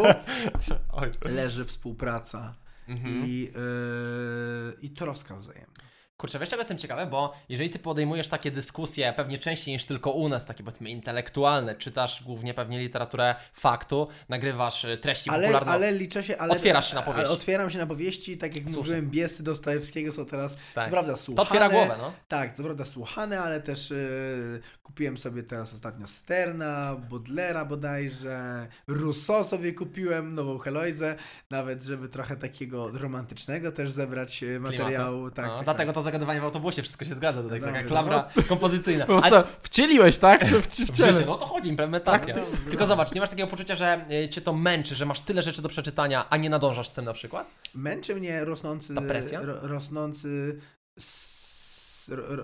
leży 1.25 1.65
współpraca 1.65 2.55
Mhm. 2.87 3.25
i, 3.25 3.41
yy, 3.41 4.77
i 4.81 4.89
troska 4.89 5.35
wzajemna. 5.35 5.73
Kurczę, 6.17 6.39
wiesz 6.39 6.49
czego 6.49 6.61
jestem 6.61 6.77
ciekawy, 6.77 7.05
bo 7.05 7.33
jeżeli 7.49 7.69
ty 7.69 7.79
podejmujesz 7.79 8.27
takie 8.29 8.51
dyskusje 8.51 9.13
pewnie 9.13 9.37
częściej 9.39 9.73
niż 9.73 9.85
tylko 9.85 10.11
u 10.11 10.29
nas, 10.29 10.45
takie 10.45 10.63
powiedzmy 10.63 10.89
intelektualne, 10.89 11.75
czytasz 11.75 12.23
głównie 12.23 12.53
pewnie 12.53 12.79
literaturę 12.79 13.35
faktu, 13.53 14.07
nagrywasz 14.29 14.83
y, 14.85 14.97
treści 14.97 15.29
Ale, 15.29 15.41
popularne. 15.47 15.71
ale 15.71 15.91
liczę 15.91 16.23
się, 16.23 16.37
ale... 16.37 16.53
Otwierasz 16.53 16.89
się 16.89 16.95
na 16.95 17.01
powieści. 17.01 17.31
Otwieram 17.33 17.69
się 17.69 17.77
na 17.77 17.87
powieści, 17.87 18.37
tak 18.37 18.55
jak 18.55 18.63
Słusznie. 18.63 18.79
mówiłem, 18.79 19.09
biesy 19.09 19.43
Dostojewskiego 19.43 20.11
są 20.11 20.25
teraz, 20.25 20.57
Tak. 20.73 20.85
co 20.85 20.91
prawda, 20.91 21.11
To 21.11 21.17
słuchane. 21.17 21.47
otwiera 21.47 21.69
głowę, 21.69 21.95
no. 21.99 22.11
Tak, 22.27 22.53
co 22.55 22.63
prawda 22.63 22.85
słuchane, 22.85 23.39
ale 23.41 23.61
też 23.61 23.91
y, 23.91 24.61
kupiłem 24.83 25.17
sobie 25.17 25.43
teraz 25.43 25.73
ostatnio 25.73 26.07
Sterna, 26.07 26.95
Baudelaire 27.09 27.65
bodajże, 27.67 28.67
Rousseau 28.87 29.43
sobie 29.43 29.73
kupiłem, 29.73 30.35
nową 30.35 30.57
Heloizę, 30.57 31.15
nawet 31.49 31.83
żeby 31.83 32.09
trochę 32.09 32.35
takiego 32.35 32.89
romantycznego 32.93 33.71
też 33.71 33.91
zebrać 33.91 34.43
y, 34.43 34.59
materiału. 34.59 35.31
Tak, 35.31 35.45
no, 35.45 35.55
tak, 35.55 35.63
dlatego 35.63 35.91
tak. 35.91 35.95
to 35.95 36.04
zagadywanie 36.05 36.41
w 36.41 36.43
autobusie 36.43 36.81
wszystko 36.81 37.05
się 37.05 37.15
zgadza, 37.15 37.43
tutaj 37.43 37.59
No, 37.61 37.67
taka 37.67 37.81
no. 37.81 37.87
klamra 37.87 38.27
kompozycyjna. 38.49 39.05
Po 39.05 39.21
prostu 39.21 39.43
wcieliłeś, 39.61 40.17
tak? 40.17 40.45
W, 40.45 40.61
w, 40.61 40.67
w 40.67 40.67
w 40.67 40.97
ciele. 40.97 41.11
życie, 41.11 41.25
no 41.25 41.35
to 41.35 41.45
chodzi, 41.45 41.69
implementacja. 41.69 42.33
Tak, 42.35 42.43
Tylko 42.69 42.85
zobacz, 42.85 43.11
nie 43.13 43.21
masz 43.21 43.29
takiego 43.29 43.47
poczucia, 43.47 43.75
że 43.75 44.05
y, 44.25 44.29
cię 44.29 44.41
to 44.41 44.53
męczy, 44.53 44.95
że 44.95 45.05
masz 45.05 45.21
tyle 45.21 45.43
rzeczy 45.43 45.61
do 45.61 45.69
przeczytania, 45.69 46.25
a 46.29 46.37
nie 46.37 46.49
nadążasz 46.49 46.87
z 46.87 46.93
tym 46.93 47.05
na 47.05 47.13
przykład? 47.13 47.47
Męczy 47.75 48.15
mnie 48.15 48.45
rosnący, 48.45 48.95
Ta 48.95 49.01
presja? 49.01 49.41
ro, 49.41 49.55
rosnący, 49.61 50.59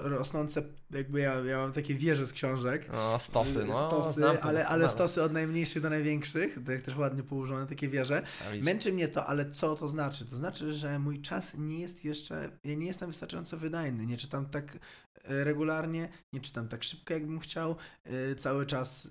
rosnące, 0.03 0.63
jakby 0.91 1.19
ja, 1.19 1.33
ja 1.35 1.57
mam 1.57 1.73
takie 1.73 1.95
wieże 1.95 2.27
z 2.27 2.33
książek. 2.33 2.89
No, 2.91 3.19
stosy, 3.19 3.65
no. 3.65 3.87
stosy, 3.87 4.13
znam 4.13 4.29
ale, 4.29 4.41
ale 4.41 4.59
doskonale. 4.59 4.89
stosy 4.89 5.23
od 5.23 5.31
najmniejszych 5.33 5.81
do 5.81 5.89
największych, 5.89 6.59
to 6.65 6.71
jest 6.71 6.85
też 6.85 6.95
ładnie 6.97 7.23
położone 7.23 7.67
takie 7.67 7.87
wieże. 7.89 8.23
Męczy 8.61 8.93
mnie 8.93 9.07
to, 9.07 9.25
ale 9.25 9.49
co 9.49 9.75
to 9.75 9.87
znaczy? 9.89 10.25
To 10.25 10.37
znaczy, 10.37 10.73
że 10.73 10.99
mój 10.99 11.21
czas 11.21 11.57
nie 11.57 11.79
jest 11.79 12.05
jeszcze, 12.05 12.49
ja 12.63 12.75
nie 12.75 12.85
jestem 12.87 13.09
wystarczająco 13.09 13.57
wydajny, 13.57 14.05
nie 14.05 14.17
czytam 14.17 14.45
tak 14.45 14.77
e, 15.23 15.43
regularnie, 15.43 16.09
nie 16.33 16.39
czytam 16.41 16.67
tak 16.67 16.83
szybko, 16.83 17.13
jakbym 17.13 17.39
chciał, 17.39 17.75
E, 18.03 18.35
cały 18.35 18.65
czas 18.65 19.05
e, 19.05 19.09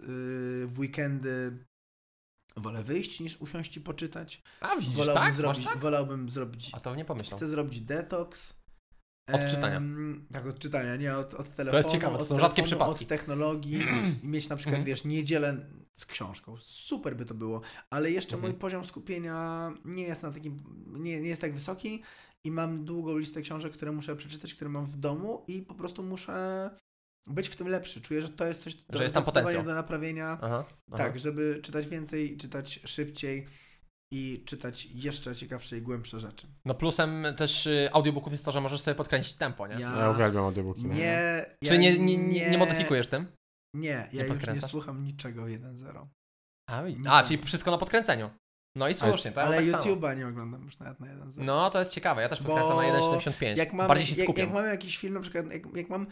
w 0.66 0.74
weekendy 0.78 1.64
wolę 2.56 2.82
wyjść 2.82 3.20
niż 3.20 3.36
usiąść 3.40 3.76
i 3.76 3.80
poczytać. 3.80 4.42
A 4.60 4.76
widzisz, 4.76 4.94
Wolałbym, 4.96 5.22
tak? 5.24 5.34
zrobić, 5.34 5.64
tak? 5.64 5.78
wolałbym 5.78 6.28
zrobić, 6.28 6.70
A 6.74 6.80
to 6.80 6.94
nie 6.94 7.04
pomyślał. 7.04 7.36
chcę 7.36 7.48
zrobić 7.48 7.80
detoks. 7.80 8.54
Od 9.32 9.46
czytania. 9.46 9.76
Em, 9.76 10.26
tak, 10.32 10.46
od 10.46 10.58
czytania, 10.58 10.96
nie 10.96 11.16
od, 11.16 11.34
od 11.34 11.54
telefonu. 11.54 11.78
jest 11.78 11.90
ciekawe, 11.90 12.16
to 12.16 12.22
od 12.22 12.28
są 12.28 12.38
rzadkie 12.38 12.62
przypadki. 12.62 13.04
Od 13.04 13.08
technologii 13.08 13.82
i 14.22 14.26
mieć 14.26 14.48
na 14.48 14.56
przykład, 14.56 14.74
Mhm. 14.74 14.84
wiesz, 14.86 15.04
niedzielę 15.04 15.56
z 15.94 16.06
książką. 16.06 16.56
Super 16.60 17.16
by 17.16 17.24
to 17.26 17.34
było, 17.34 17.60
ale 17.90 18.10
jeszcze 18.10 18.34
Mhm. 18.36 18.52
mój 18.52 18.60
poziom 18.60 18.84
skupienia 18.84 19.70
nie 19.84 20.02
jest 20.02 20.22
na 20.22 20.30
takim, 20.32 20.56
nie, 20.86 21.20
nie 21.20 21.28
jest 21.28 21.40
tak 21.40 21.54
wysoki 21.54 22.02
i 22.44 22.50
mam 22.50 22.84
długą 22.84 23.16
listę 23.18 23.42
książek, 23.42 23.72
które 23.72 23.92
muszę 23.92 24.16
przeczytać, 24.16 24.54
które 24.54 24.70
mam 24.70 24.86
w 24.86 24.96
domu 24.96 25.44
i 25.48 25.62
po 25.62 25.74
prostu 25.74 26.02
muszę 26.02 26.70
być 27.26 27.48
w 27.48 27.56
tym 27.56 27.68
lepszy. 27.68 28.00
Czuję, 28.00 28.22
że 28.22 28.28
to 28.28 28.46
jest 28.46 28.62
coś 28.62 28.74
do, 28.74 28.96
Że 28.96 29.02
jest 29.02 29.14
tam 29.14 29.24
potencjał. 29.24 29.62
do 29.64 29.74
naprawienia. 29.74 30.38
Aha, 30.42 30.64
aha. 30.92 30.98
Tak, 30.98 31.18
żeby 31.18 31.60
czytać 31.62 31.88
więcej, 31.88 32.36
czytać 32.36 32.80
szybciej. 32.84 33.46
I 34.12 34.42
czytać 34.46 34.86
jeszcze 34.86 35.36
ciekawsze 35.36 35.78
i 35.78 35.82
głębsze 35.82 36.20
rzeczy. 36.20 36.46
No 36.64 36.74
plusem 36.74 37.26
też 37.36 37.66
y, 37.66 37.88
audiobooków 37.92 38.32
jest 38.32 38.44
to, 38.44 38.52
że 38.52 38.60
możesz 38.60 38.80
sobie 38.80 38.94
podkręcić 38.94 39.34
tempo, 39.34 39.66
nie? 39.66 39.74
Ja, 39.74 39.96
Ja 39.96 40.10
uwielbiam 40.10 40.44
audiobooki. 40.44 40.86
nie, 40.86 41.46
Czy 41.64 41.74
ja 41.74 41.80
nie, 41.80 41.98
nie, 41.98 42.16
nie, 42.18 42.50
nie 42.50 42.58
modyfikujesz 42.58 43.08
tym? 43.08 43.26
Nie, 43.76 44.08
ja 44.12 44.24
już 44.26 44.46
nie 44.46 44.60
słucham 44.60 45.04
niczego 45.04 45.42
1.0. 45.42 46.06
A, 46.70 46.82
Nie 46.82 47.10
a 47.10 47.22
czyli 47.22 47.42
wszystko 47.42 47.70
na 47.70 47.78
podkręceniu. 47.78 48.30
No 48.76 48.88
i 48.88 48.94
słusznie, 48.94 49.32
to 49.32 49.40
ja 49.40 49.46
Ale 49.46 49.56
tak 49.56 49.66
samo. 49.68 49.84
YouTube'a 49.84 50.16
nie 50.18 50.28
oglądam 50.28 50.64
już 50.64 50.78
nawet 50.78 51.00
na 51.00 51.06
1.0. 51.06 51.44
No 51.44 51.70
to 51.70 51.78
jest 51.78 51.92
ciekawe, 51.92 52.22
ja 52.22 52.28
też 52.28 52.42
Bo 52.42 52.48
podkręcam 52.48 52.76
na 52.76 52.82
1.75. 53.00 53.56
jak 53.56 53.72
mam, 53.72 53.88
Bardziej 53.88 54.06
się 54.06 54.14
jak, 54.14 54.24
skupiam. 54.24 54.44
jak 54.46 54.54
mam 54.54 54.66
jakiś 54.66 54.98
film, 54.98 55.14
na 55.14 55.20
przykład, 55.20 55.52
jak, 55.52 55.76
jak 55.76 55.88
mam, 55.90 56.06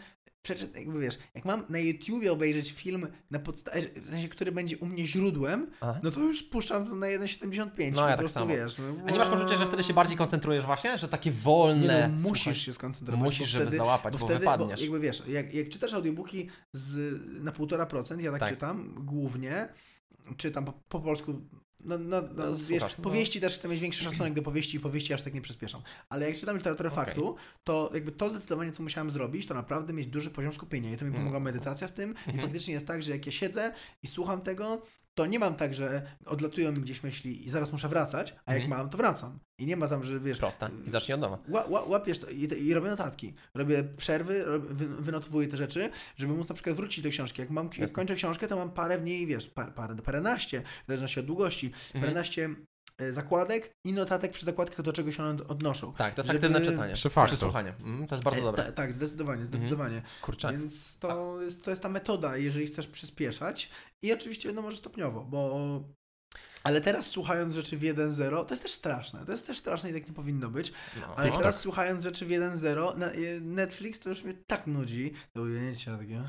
przeczy- 0.47 0.77
jakby 0.77 0.99
wiesz, 0.99 1.17
jak 1.35 1.45
mam 1.45 1.65
na 1.69 1.79
YouTubie 1.79 2.31
obejrzeć 2.31 2.71
film 2.71 3.07
na 3.31 3.39
podstawie, 3.39 3.81
w 4.01 4.09
sensie, 4.09 4.27
który 4.29 4.51
będzie 4.51 4.77
u 4.77 4.85
mnie 4.85 5.05
źródłem, 5.05 5.71
Aha. 5.81 5.99
no 6.03 6.11
to 6.11 6.19
już 6.19 6.43
puszczam 6.43 6.87
to 6.87 6.95
na 6.95 7.07
1.75. 7.07 7.49
No, 7.77 7.85
ja 7.85 7.93
po 7.93 8.07
tak 8.07 8.17
prostu, 8.17 8.39
samo. 8.39 8.51
wiesz. 8.51 8.77
No, 8.77 8.83
A 9.07 9.11
nie 9.11 9.17
masz 9.17 9.27
poczucia, 9.29 9.57
że 9.57 9.67
wtedy 9.67 9.83
się 9.83 9.93
bardziej 9.93 10.17
koncentrujesz 10.17 10.65
właśnie? 10.65 10.97
Że 10.97 11.07
takie 11.07 11.31
wolne... 11.31 11.93
Nie 12.01 12.07
no, 12.07 12.13
musisz 12.29 12.41
słuchaj, 12.43 12.55
się 12.55 12.73
skoncentrować. 12.73 13.23
Musisz, 13.23 13.39
bo 13.41 13.45
żeby 13.47 13.63
wtedy, 13.65 13.77
załapać, 13.77 14.17
bo, 14.17 14.25
wtedy, 14.25 14.39
wypadniesz. 14.39 14.79
Bo 14.79 14.83
jakby 14.83 14.99
wiesz, 14.99 15.23
jak, 15.27 15.53
jak 15.53 15.69
czytasz 15.69 15.93
audiobooki 15.93 16.49
z, 16.73 17.19
na 17.43 17.51
1,5%, 17.51 18.19
ja 18.19 18.31
tak, 18.31 18.39
Tak. 18.39 18.49
czytam 18.49 18.95
głównie, 19.05 19.67
czytam 20.37 20.65
po, 20.65 20.73
po 20.89 20.99
polsku, 20.99 21.41
no, 21.79 21.97
no, 21.97 22.21
no, 22.21 22.27
No, 22.35 22.51
wiesz, 22.51 22.61
słuchasz, 22.61 22.97
no. 22.97 23.03
powieści 23.03 23.41
też 23.41 23.55
chcę 23.55 23.67
mieć 23.67 23.79
większy 23.79 24.03
szacunek 24.03 24.33
do 24.33 24.41
powieści 24.41 24.77
i 24.77 24.79
powieści 24.79 25.13
aż 25.13 25.21
tak 25.21 25.33
nie 25.33 25.41
przyspieszam. 25.41 25.81
Ale 26.09 26.29
jak 26.29 26.37
czytam 26.39 26.57
literaturę 26.57 26.89
Okej. 26.91 27.05
faktu, 27.05 27.35
to 27.63 27.91
jakby 27.93 28.11
to 28.11 28.29
zdecydowanie, 28.29 28.71
co 28.71 28.83
musiałem 28.83 29.09
zrobić, 29.09 29.45
to 29.45 29.53
naprawdę 29.53 29.93
mieć 29.93 30.07
duży 30.07 30.29
poziom 30.31 30.53
skupienia 30.53 30.91
i 30.93 30.97
to 30.97 31.05
mi 31.05 31.09
Mm. 31.09 31.19
pomogła 31.21 31.39
medytacja 31.39 31.87
w 31.87 31.91
tym 31.91 32.09
i 32.09 32.13
Mhm. 32.29 32.39
faktycznie 32.39 32.73
jest 32.73 32.87
tak, 32.87 33.03
że 33.03 33.11
jak 33.11 33.25
ja 33.25 33.31
siedzę 33.31 33.73
i 34.03 34.07
słucham 34.07 34.41
tego, 34.41 34.81
to 35.19 35.25
nie 35.25 35.39
mam 35.39 35.55
tak, 35.55 35.73
że 35.73 36.01
odlatują 36.25 36.71
mi 36.71 36.77
gdzieś 36.77 37.03
myśli 37.03 37.45
i 37.47 37.49
zaraz 37.49 37.71
muszę 37.71 37.89
wracać, 37.89 38.35
a 38.45 38.53
jak 38.53 38.63
Mhm. 38.63 38.79
mam, 38.79 38.89
to 38.89 38.97
wracam. 38.97 39.39
I 39.57 39.65
nie 39.65 39.77
ma 39.77 39.87
tam, 39.87 40.03
że 40.03 40.19
wiesz, 40.19 40.37
Proste. 40.37 40.69
I 40.85 40.89
zacznij 40.89 41.15
od 41.15 41.21
nowa. 41.21 41.37
Ła, 41.47 41.65
ła, 41.65 41.83
łapiesz 41.83 42.19
to 42.19 42.29
i, 42.29 42.67
i 42.67 42.73
robię 42.73 42.89
notatki. 42.89 43.33
Robię 43.53 43.83
przerwy, 43.97 44.43
rob, 44.45 44.63
wy, 44.65 44.87
wynotowuję 44.87 45.47
te 45.47 45.57
rzeczy, 45.57 45.89
żeby 46.17 46.33
móc 46.33 46.49
na 46.49 46.55
przykład 46.55 46.75
wrócić 46.75 47.03
do 47.03 47.09
książki. 47.09 47.41
Jak 47.41 47.49
mam 47.49 47.69
jak 47.77 47.91
kończę 47.91 48.15
książkę, 48.15 48.47
to 48.47 48.55
mam 48.55 48.71
parę 48.71 48.97
w 48.97 49.03
niej, 49.03 49.27
wiesz, 49.27 49.47
par, 49.47 49.73
parę, 49.73 49.95
paręnaście, 49.95 50.61
w 50.83 50.87
zależności 50.87 51.19
od 51.19 51.25
długości, 51.25 51.67
Mhm. 51.67 52.01
paręnaście 52.01 52.49
zakładek 53.11 53.73
i 53.85 53.93
notatek 53.93 54.31
przy 54.31 54.45
zakładkach, 54.45 54.81
do 54.81 54.93
czego 54.93 55.11
się 55.11 55.23
one 55.23 55.47
odnoszą. 55.47 55.93
Tak, 55.93 56.13
to 56.15 56.19
jest 56.21 56.27
żeby- 56.27 56.37
aktywne 56.47 56.61
czytanie. 56.71 56.93
Przy 56.93 57.09
faktu. 57.09 57.31
Czy 57.35 57.37
słuchanie. 57.37 57.73
Mm, 57.83 58.07
to 58.07 58.15
jest 58.15 58.23
bardzo 58.25 58.41
E, 58.41 58.43
dobre. 58.43 58.63
ta- 58.63 58.71
tak, 58.71 58.93
zdecydowanie, 58.93 59.45
zdecydowanie. 59.45 60.01
Kurczę. 60.21 60.51
Więc 60.51 60.99
to 60.99 61.41
jest, 61.41 61.63
to 61.65 61.69
jest 61.69 61.81
ta 61.83 61.89
metoda, 61.89 62.37
jeżeli 62.37 62.67
chcesz 62.67 62.87
przyspieszać. 62.87 63.69
I 64.01 64.13
oczywiście 64.13 64.49
wiadomo, 64.49 64.71
że 64.71 64.77
stopniowo, 64.77 65.21
bo... 65.23 65.59
Ale 66.63 66.81
teraz 66.81 67.07
słuchając 67.07 67.53
rzeczy 67.53 67.77
w 67.77 67.81
1.0, 67.81 68.45
to 68.45 68.53
jest 68.53 68.63
też 68.63 68.71
straszne. 68.73 69.25
To 69.25 69.31
jest 69.31 69.47
też 69.47 69.57
straszne 69.57 69.89
i 69.89 69.93
tak 69.93 70.07
nie 70.07 70.13
powinno 70.13 70.49
być. 70.49 70.73
No. 71.01 71.07
Ale 71.15 71.23
TikTok. 71.25 71.41
teraz 71.41 71.59
słuchając 71.59 72.03
rzeczy 72.03 72.25
w 72.25 72.29
1.0, 72.29 72.97
na- 72.97 73.11
e, 73.11 73.39
Netflix 73.41 73.99
to 73.99 74.09
już 74.09 74.23
mnie 74.23 74.33
tak 74.47 74.67
nudzi. 74.67 75.13
To 75.33 75.41
ujęcia 75.41 75.97
takie... 75.97 76.23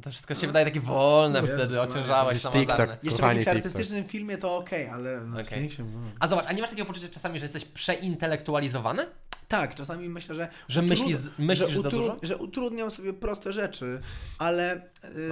No 0.00 0.04
to 0.04 0.10
wszystko 0.10 0.34
się 0.34 0.46
wydaje 0.46 0.66
takie 0.66 0.80
wolne 0.80 1.38
Jezus 1.40 1.50
wtedy, 1.56 1.76
Maria. 1.76 1.82
ociężałeś, 1.82 2.28
Jakiś 2.28 2.42
samozarne. 2.42 2.84
TikTok. 2.86 3.04
Jeszcze 3.04 3.18
w 3.18 3.22
jakimś 3.26 3.44
TikTok. 3.44 3.56
artystycznym 3.56 4.04
filmie 4.04 4.38
to 4.38 4.56
okej, 4.56 4.88
ale 4.88 5.20
no, 5.20 5.40
Okej. 5.40 5.70
No. 5.78 6.00
A 6.20 6.26
zobacz, 6.26 6.44
a 6.48 6.52
nie 6.52 6.60
masz 6.60 6.70
takiego 6.70 6.86
poczucia 6.86 7.08
czasami, 7.08 7.38
że 7.38 7.44
jesteś 7.44 7.64
przeintelektualizowany? 7.64 9.06
Tak, 9.48 9.74
czasami 9.74 10.08
myślę, 10.08 10.34
że 10.34 10.48
Że 10.68 10.82
myślisz, 10.82 11.16
myślisz 11.38 11.70
że, 11.70 11.80
za 11.80 11.90
dużo? 11.90 12.16
że 12.22 12.36
utrudniam 12.36 12.90
sobie 12.90 13.12
proste 13.12 13.52
rzeczy, 13.52 14.00
ale 14.38 14.82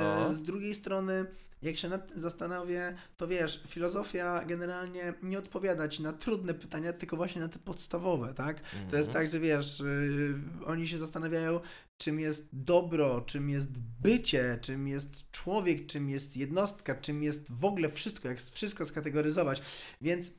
O. 0.01 0.31
y, 0.31 0.35
z 0.35 0.43
drugiej 0.43 0.75
strony, 0.75 1.27
jak 1.63 1.77
się 1.77 1.89
nad 1.89 2.09
tym 2.09 2.21
zastanowię, 2.21 2.95
to 3.17 3.29
wiesz, 3.29 3.63
filozofia 3.69 4.45
generalnie 4.45 5.15
nie 5.23 5.39
odpowiada 5.39 5.89
ci 5.89 6.03
na 6.03 6.13
trudne 6.13 6.55
pytania, 6.55 6.93
tylko 6.93 7.17
właśnie 7.17 7.41
na 7.43 7.49
te 7.49 7.59
podstawowe, 7.59 8.35
tak? 8.35 8.61
To 8.91 8.97
jest 8.97 9.09
Mhm. 9.09 9.13
tak, 9.13 9.33
że 9.33 9.41
wiesz, 9.41 9.81
y, 9.81 10.35
oni 10.67 10.89
się 10.89 10.99
zastanawiają, 10.99 11.61
czym 12.03 12.21
jest 12.21 12.49
dobro, 12.53 13.21
czym 13.21 13.51
jest 13.51 13.79
bycie, 14.03 14.59
czym 14.61 14.89
jest 14.89 15.31
człowiek, 15.31 15.87
czym 15.87 16.11
jest 16.11 16.37
jednostka, 16.37 16.95
czym 16.95 17.23
jest 17.23 17.53
w 17.53 17.65
ogóle 17.65 17.89
wszystko, 17.91 18.29
jak 18.29 18.41
wszystko 18.41 18.87
skategoryzować. 18.87 19.63
Więc 20.01 20.33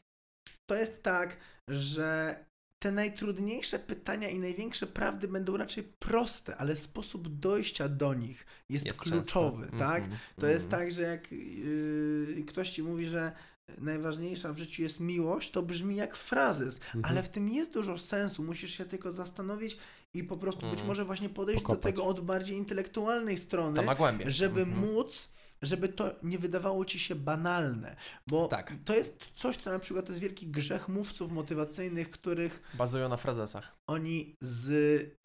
to 0.69 0.75
jest 0.75 1.03
tak, 1.03 1.37
że 1.67 2.35
te 2.79 2.91
najtrudniejsze 2.91 3.79
pytania 3.79 4.29
i 4.29 4.39
największe 4.39 4.87
prawdy 4.87 5.27
będą 5.27 5.57
raczej 5.57 5.83
proste, 5.83 6.57
ale 6.57 6.75
sposób 6.75 7.27
dojścia 7.39 7.89
do 7.89 8.13
nich 8.13 8.45
jest, 8.69 8.85
Jest 8.85 8.99
kluczowy, 9.01 9.61
często. 9.63 9.79
tak? 9.79 10.01
Mhm, 10.03 10.19
To 10.39 10.47
jest 10.47 10.65
mhm. 10.65 10.81
tak, 10.81 10.91
że 10.91 11.01
jak 11.01 11.31
yy, 11.31 12.43
ktoś 12.47 12.69
ci 12.69 12.83
mówi, 12.83 13.05
że 13.07 13.31
najważniejsza 13.77 14.53
w 14.53 14.57
życiu 14.57 14.81
jest 14.81 14.99
miłość, 14.99 15.51
to 15.51 15.61
brzmi 15.63 15.95
jak 15.95 16.15
frazes, 16.15 16.79
Mhm. 16.95 17.05
ale 17.05 17.23
w 17.23 17.29
tym 17.29 17.49
jest 17.49 17.73
dużo 17.73 17.97
sensu. 17.97 18.43
Musisz 18.43 18.71
się 18.77 18.85
tylko 18.85 19.11
zastanowić 19.11 19.77
i 20.13 20.23
po 20.23 20.37
prostu 20.37 20.61
być 20.61 20.69
Mhm. 20.69 20.87
może 20.87 21.05
właśnie 21.05 21.29
podejść 21.29 21.61
Pokopać. 21.61 21.81
do 21.81 21.85
tego 21.89 22.05
od 22.05 22.21
bardziej 22.21 22.57
intelektualnej 22.57 23.37
strony, 23.37 23.81
żeby 24.25 24.61
Mhm. 24.61 24.79
móc, 24.93 25.29
żeby 25.61 25.89
to 25.89 26.11
nie 26.23 26.39
wydawało 26.39 26.85
ci 26.85 26.99
się 26.99 27.15
banalne. 27.15 27.95
Bo 28.27 28.47
Tak. 28.47 28.73
to 28.85 28.95
jest 28.95 29.29
coś, 29.33 29.57
co 29.57 29.71
na 29.71 29.79
przykład 29.79 30.05
to 30.05 30.11
jest 30.11 30.21
wielki 30.21 30.47
grzech 30.47 30.89
mówców 30.89 31.31
motywacyjnych, 31.31 32.11
których 32.11 32.61
Bazują 32.73 33.09
na 33.09 33.17
frazesach. 33.17 33.75
oni 33.87 34.35
z, 34.41 34.69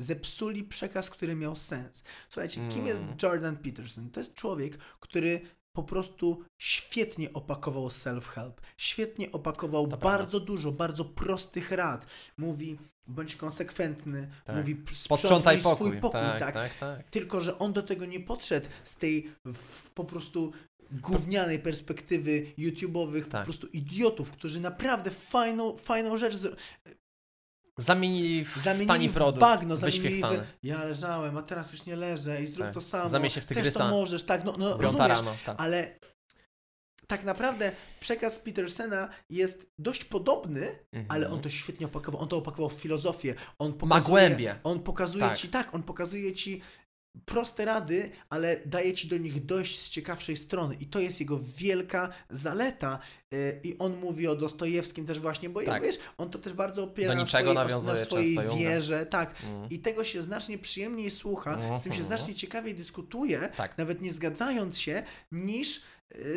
zepsuli 0.01 0.65
przekaz, 0.65 1.11
który 1.11 1.35
miał 1.35 1.57
sens. 1.57 2.03
Słuchajcie, 2.29 2.55
kim 2.69 2.71
Mm. 2.81 2.87
jest 2.87 3.03
Jordan 3.23 3.57
Peterson? 3.57 4.11
To 4.11 4.21
jest 4.21 4.35
człowiek, 4.35 4.79
który 5.01 5.41
po 5.77 5.83
prostu 5.83 6.45
świetnie 6.61 7.33
opakował 7.33 7.89
self-help, 7.89 8.53
świetnie 8.77 9.33
opakował 9.33 9.89
To 9.89 9.97
bardzo 9.97 10.41
dużo, 10.41 10.73
bardzo 10.73 11.05
prostych 11.05 11.71
rad. 11.71 12.07
Mówi, 12.39 12.79
bądź 13.07 13.37
konsekwentny, 13.37 14.31
Tak. 14.45 14.57
mówi, 14.57 14.77
sprzątnij 14.93 15.59
pokój. 15.59 15.89
swój 15.89 16.01
pokój, 16.01 16.21
tak, 16.21 16.39
tak. 16.39 16.55
tak, 16.55 16.79
tak. 16.79 17.11
Tylko, 17.11 17.41
że 17.41 17.59
on 17.59 17.73
do 17.73 17.83
tego 17.83 18.07
nie 18.07 18.21
podszedł 18.21 18.67
z 18.85 18.97
tej 18.97 19.31
w, 19.45 19.91
po 19.91 20.05
prostu 20.05 20.53
gównianej 20.91 21.59
perspektywy 21.59 22.47
YouTube'owych 22.59 23.25
po 23.25 23.31
Tak. 23.31 23.45
prostu 23.45 23.67
idiotów, 23.67 24.33
którzy 24.33 24.61
naprawdę 24.61 25.11
fajną, 25.11 25.77
fajną 25.77 26.17
rzecz 26.17 26.35
Zamienili 27.79 28.45
w 28.45 28.57
zamienili 28.59 28.89
tani 28.89 29.09
w 29.09 29.13
produkt, 29.13 29.41
bagno, 29.41 29.77
zamienili 29.77 30.23
w, 30.23 30.27
ja 30.63 30.85
leżałem, 30.85 31.37
a 31.37 31.43
teraz 31.43 31.73
już 31.73 31.87
nie 31.87 31.97
leżę 31.97 32.43
i 32.43 32.47
zrób 32.47 32.67
Tak. 32.67 32.75
to 32.75 32.81
samo. 32.81 33.09
Zamień 33.09 33.31
się 33.31 33.41
w 33.41 33.47
Też 33.47 33.57
tygrysa. 33.57 33.79
to 33.79 33.91
możesz, 33.91 34.25
tak, 34.25 34.45
no, 34.45 34.55
no 34.59 34.77
rozumiesz, 34.77 35.09
rano. 35.09 35.37
Tak. 35.45 35.61
ale 35.61 35.99
tak 37.07 37.25
naprawdę 37.25 37.73
przekaz 38.01 38.39
Petersena 38.39 39.09
jest 39.31 39.67
dość 39.79 40.05
podobny, 40.05 40.79
Mhm. 40.93 41.07
ale 41.09 41.31
on 41.31 41.41
to 41.41 41.51
świetnie 41.51 41.87
opakował. 41.87 42.21
On 42.21 42.29
to 42.29 42.37
opakował 42.37 42.69
w 42.69 42.73
filozofię. 42.81 43.35
On 43.59 43.71
Ma 43.71 43.77
pokazuje, 43.79 44.11
głębię. 44.11 44.57
On 44.65 44.81
pokazuje 44.83 45.25
Tak. 45.25 45.39
ci, 45.39 45.49
tak, 45.49 45.75
on 45.75 45.83
pokazuje 45.83 46.33
ci 46.35 46.61
proste 47.25 47.65
rady, 47.65 48.11
ale 48.31 48.57
daje 48.67 48.95
ci 48.95 49.09
do 49.09 49.19
nich 49.19 49.45
dojść 49.47 49.81
z 49.81 49.91
ciekawszej 49.91 50.37
strony. 50.37 50.75
I 50.81 50.87
to 50.87 50.99
jest 50.99 51.21
jego 51.21 51.41
wielka 51.57 52.09
zaleta. 52.31 52.99
Yy, 53.31 53.61
I 53.65 53.79
on 53.79 53.97
mówi 53.97 54.29
o 54.29 54.37
Dostojewskim 54.37 55.07
też 55.07 55.21
właśnie, 55.21 55.49
bo 55.51 55.63
Tak. 55.63 55.83
wiesz, 55.83 55.99
on 56.19 56.31
to 56.31 56.39
też 56.39 56.53
bardzo 56.53 56.85
opiera 56.85 57.15
na 57.15 57.27
swojej, 57.27 57.55
na 57.55 57.97
swojej 57.97 58.37
wierze. 58.59 59.07
Tak. 59.07 59.35
Mm. 59.49 59.69
I 59.71 59.79
tego 59.79 60.05
się 60.05 60.23
znacznie 60.23 60.59
przyjemniej 60.59 61.11
słucha, 61.11 61.55
z 61.55 61.83
tym 61.83 61.93
się 61.93 61.99
Mhm. 62.01 62.05
znacznie 62.05 62.35
ciekawiej 62.35 62.75
dyskutuje, 62.75 63.49
Tak. 63.57 63.79
nawet 63.79 64.03
nie 64.03 64.13
zgadzając 64.13 64.79
się, 64.79 65.03
niż 65.33 65.83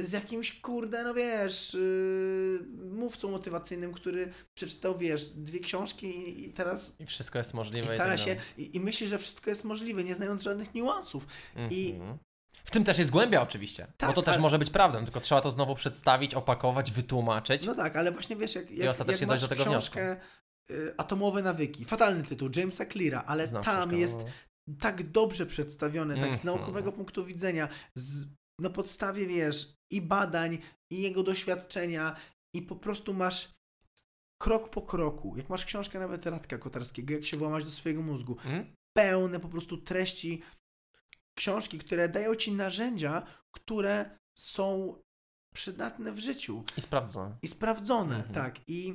z 0.03 0.11
jakimś, 0.11 0.61
kurde, 0.61 1.03
no 1.03 1.13
wiesz, 1.13 1.73
yy, 1.73 2.65
mówcą 2.91 3.31
motywacyjnym, 3.31 3.93
który 3.93 4.33
przeczytał, 4.55 4.97
wiesz, 4.97 5.25
dwie 5.29 5.59
książki 5.59 6.07
i, 6.07 6.47
i 6.49 6.53
teraz 6.53 6.95
I 6.99 7.05
wszystko 7.05 7.37
jest 7.37 7.53
możliwe. 7.53 7.87
i 7.87 7.91
i 7.91 7.93
stara 7.95 8.09
tak 8.11 8.19
się 8.19 8.35
i, 8.57 8.75
i 8.75 8.79
myśli, 8.79 9.07
że 9.07 9.17
wszystko 9.17 9.49
jest 9.49 9.63
możliwe, 9.63 10.03
nie 10.03 10.15
znając 10.15 10.41
żadnych 10.41 10.73
niuansów. 10.73 11.27
i- 11.69 11.91
Mhm. 11.91 12.17
W 12.63 12.71
tym 12.71 12.83
też 12.83 12.97
jest 12.97 13.11
głębia 13.11 13.41
oczywiście, 13.41 13.85
bo 13.87 13.93
Tak, 13.97 14.15
to 14.15 14.21
też 14.21 14.33
ale- 14.33 14.41
może 14.41 14.59
być 14.59 14.69
prawdą, 14.69 15.03
tylko 15.03 15.19
trzeba 15.19 15.41
to 15.41 15.51
znowu 15.51 15.75
przedstawić, 15.75 16.33
opakować, 16.33 16.91
wytłumaczyć. 16.91 17.65
No 17.65 17.75
tak, 17.75 17.95
ale 17.95 18.11
właśnie 18.11 18.35
wiesz, 18.35 18.55
jak, 18.55 18.71
jak, 18.71 18.89
ostatecznie 18.89 19.21
jak 19.21 19.29
masz 19.29 19.41
do 19.41 19.47
tego 19.47 19.63
książkę 19.63 20.17
y, 20.71 20.93
Atomowe 20.97 21.41
nawyki, 21.41 21.85
fatalny 21.85 22.23
tytuł, 22.23 22.49
Jamesa 22.55 22.85
Cleara, 22.85 23.23
ale 23.27 23.47
Znam 23.47 23.63
tam 23.63 23.93
jest 23.97 24.17
tak 24.79 25.11
dobrze 25.11 25.45
przedstawione, 25.45 26.13
tak 26.15 26.35
z 26.35 26.37
Mhm. 26.37 26.45
naukowego 26.57 26.91
punktu 26.91 27.25
widzenia, 27.25 27.67
z, 27.95 28.25
na 28.59 28.69
podstawie, 28.69 29.27
wiesz, 29.27 29.73
i 29.89 30.01
badań, 30.01 30.57
i 30.91 31.01
jego 31.01 31.23
doświadczenia, 31.23 32.15
i 32.53 32.61
po 32.61 32.75
prostu 32.75 33.13
masz 33.13 33.49
krok 34.41 34.69
po 34.69 34.81
kroku, 34.81 35.33
jak 35.37 35.49
masz 35.49 35.65
książkę 35.65 35.99
nawet 35.99 36.25
Radka 36.25 36.57
Kotarskiego, 36.57 37.13
jak 37.13 37.25
się 37.25 37.37
włamać 37.37 37.65
do 37.65 37.71
swojego 37.71 38.01
mózgu, 38.01 38.33
Mhm. 38.33 38.73
pełne 38.97 39.39
po 39.39 39.49
prostu 39.49 39.77
treści 39.77 40.41
książki, 41.37 41.79
które 41.79 42.09
dają 42.09 42.35
ci 42.35 42.51
narzędzia, 42.51 43.27
które 43.51 44.17
są 44.37 44.95
przydatne 45.53 46.11
w 46.11 46.19
życiu 46.19 46.63
I 46.77 46.81
sprawdzone. 46.81 47.37
i 47.41 47.47
sprawdzone, 47.47 48.15
Mhm. 48.15 48.33
tak, 48.35 48.69
i 48.69 48.93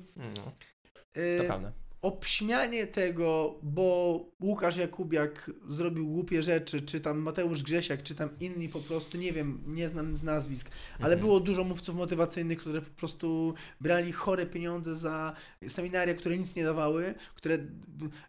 y, 1.17 1.39
to 1.39 1.45
prawda. 1.45 1.73
Obśmianie 2.03 2.87
tego, 2.87 3.55
bo 3.63 4.19
Łukasz 4.41 4.77
Jakubiak 4.77 5.51
zrobił 5.69 6.07
głupie 6.07 6.43
rzeczy, 6.43 6.83
czy 6.83 7.01
tam 7.01 7.19
Mateusz 7.19 7.63
Grzesiak, 7.63 8.03
czy 8.03 8.15
tam 8.15 8.29
inni 8.41 8.69
po 8.69 8.81
prostu, 8.81 9.19
nie 9.19 9.33
wiem, 9.33 9.63
nie 9.67 9.89
znam 9.89 10.17
z 10.17 10.23
nazwisk, 10.23 10.71
ale 10.99 11.05
Mhm. 11.15 11.21
było 11.21 11.41
dużo 11.41 11.65
mówców 11.65 11.95
motywacyjnych, 11.97 12.59
które 12.59 12.83
po 12.83 12.91
prostu 12.91 13.55
brali 13.81 14.13
chore 14.13 14.47
pieniądze 14.47 14.97
za 14.97 15.37
seminaria, 15.69 16.15
które 16.15 16.39
nic 16.39 16.57
nie 16.57 16.65
dawały, 16.65 17.15
które 17.35 17.59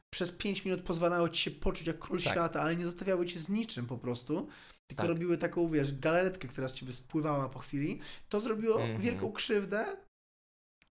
przez 0.10 0.32
5 0.32 0.66
minut 0.66 0.82
pozwalały 0.82 1.30
ci 1.30 1.42
się 1.44 1.52
poczuć 1.52 1.88
jak 1.88 2.00
król 2.00 2.22
Tak. 2.22 2.32
świata, 2.34 2.62
ale 2.62 2.76
nie 2.76 2.86
zostawiały 2.86 3.26
cię 3.26 3.40
z 3.40 3.50
niczym 3.50 3.86
po 3.86 3.98
prostu. 3.98 4.48
Tylko 4.88 5.04
Tak. 5.04 5.10
robiły 5.10 5.38
taką, 5.38 5.70
wiesz, 5.70 6.00
galaretkę, 6.00 6.48
która 6.48 6.70
z 6.70 6.74
ciebie 6.74 6.94
spływała 6.94 7.50
po 7.50 7.60
chwili. 7.60 8.00
To 8.30 8.40
zrobiło 8.42 8.82
Mhm. 8.82 9.02
wielką 9.02 9.32
krzywdę 9.32 9.86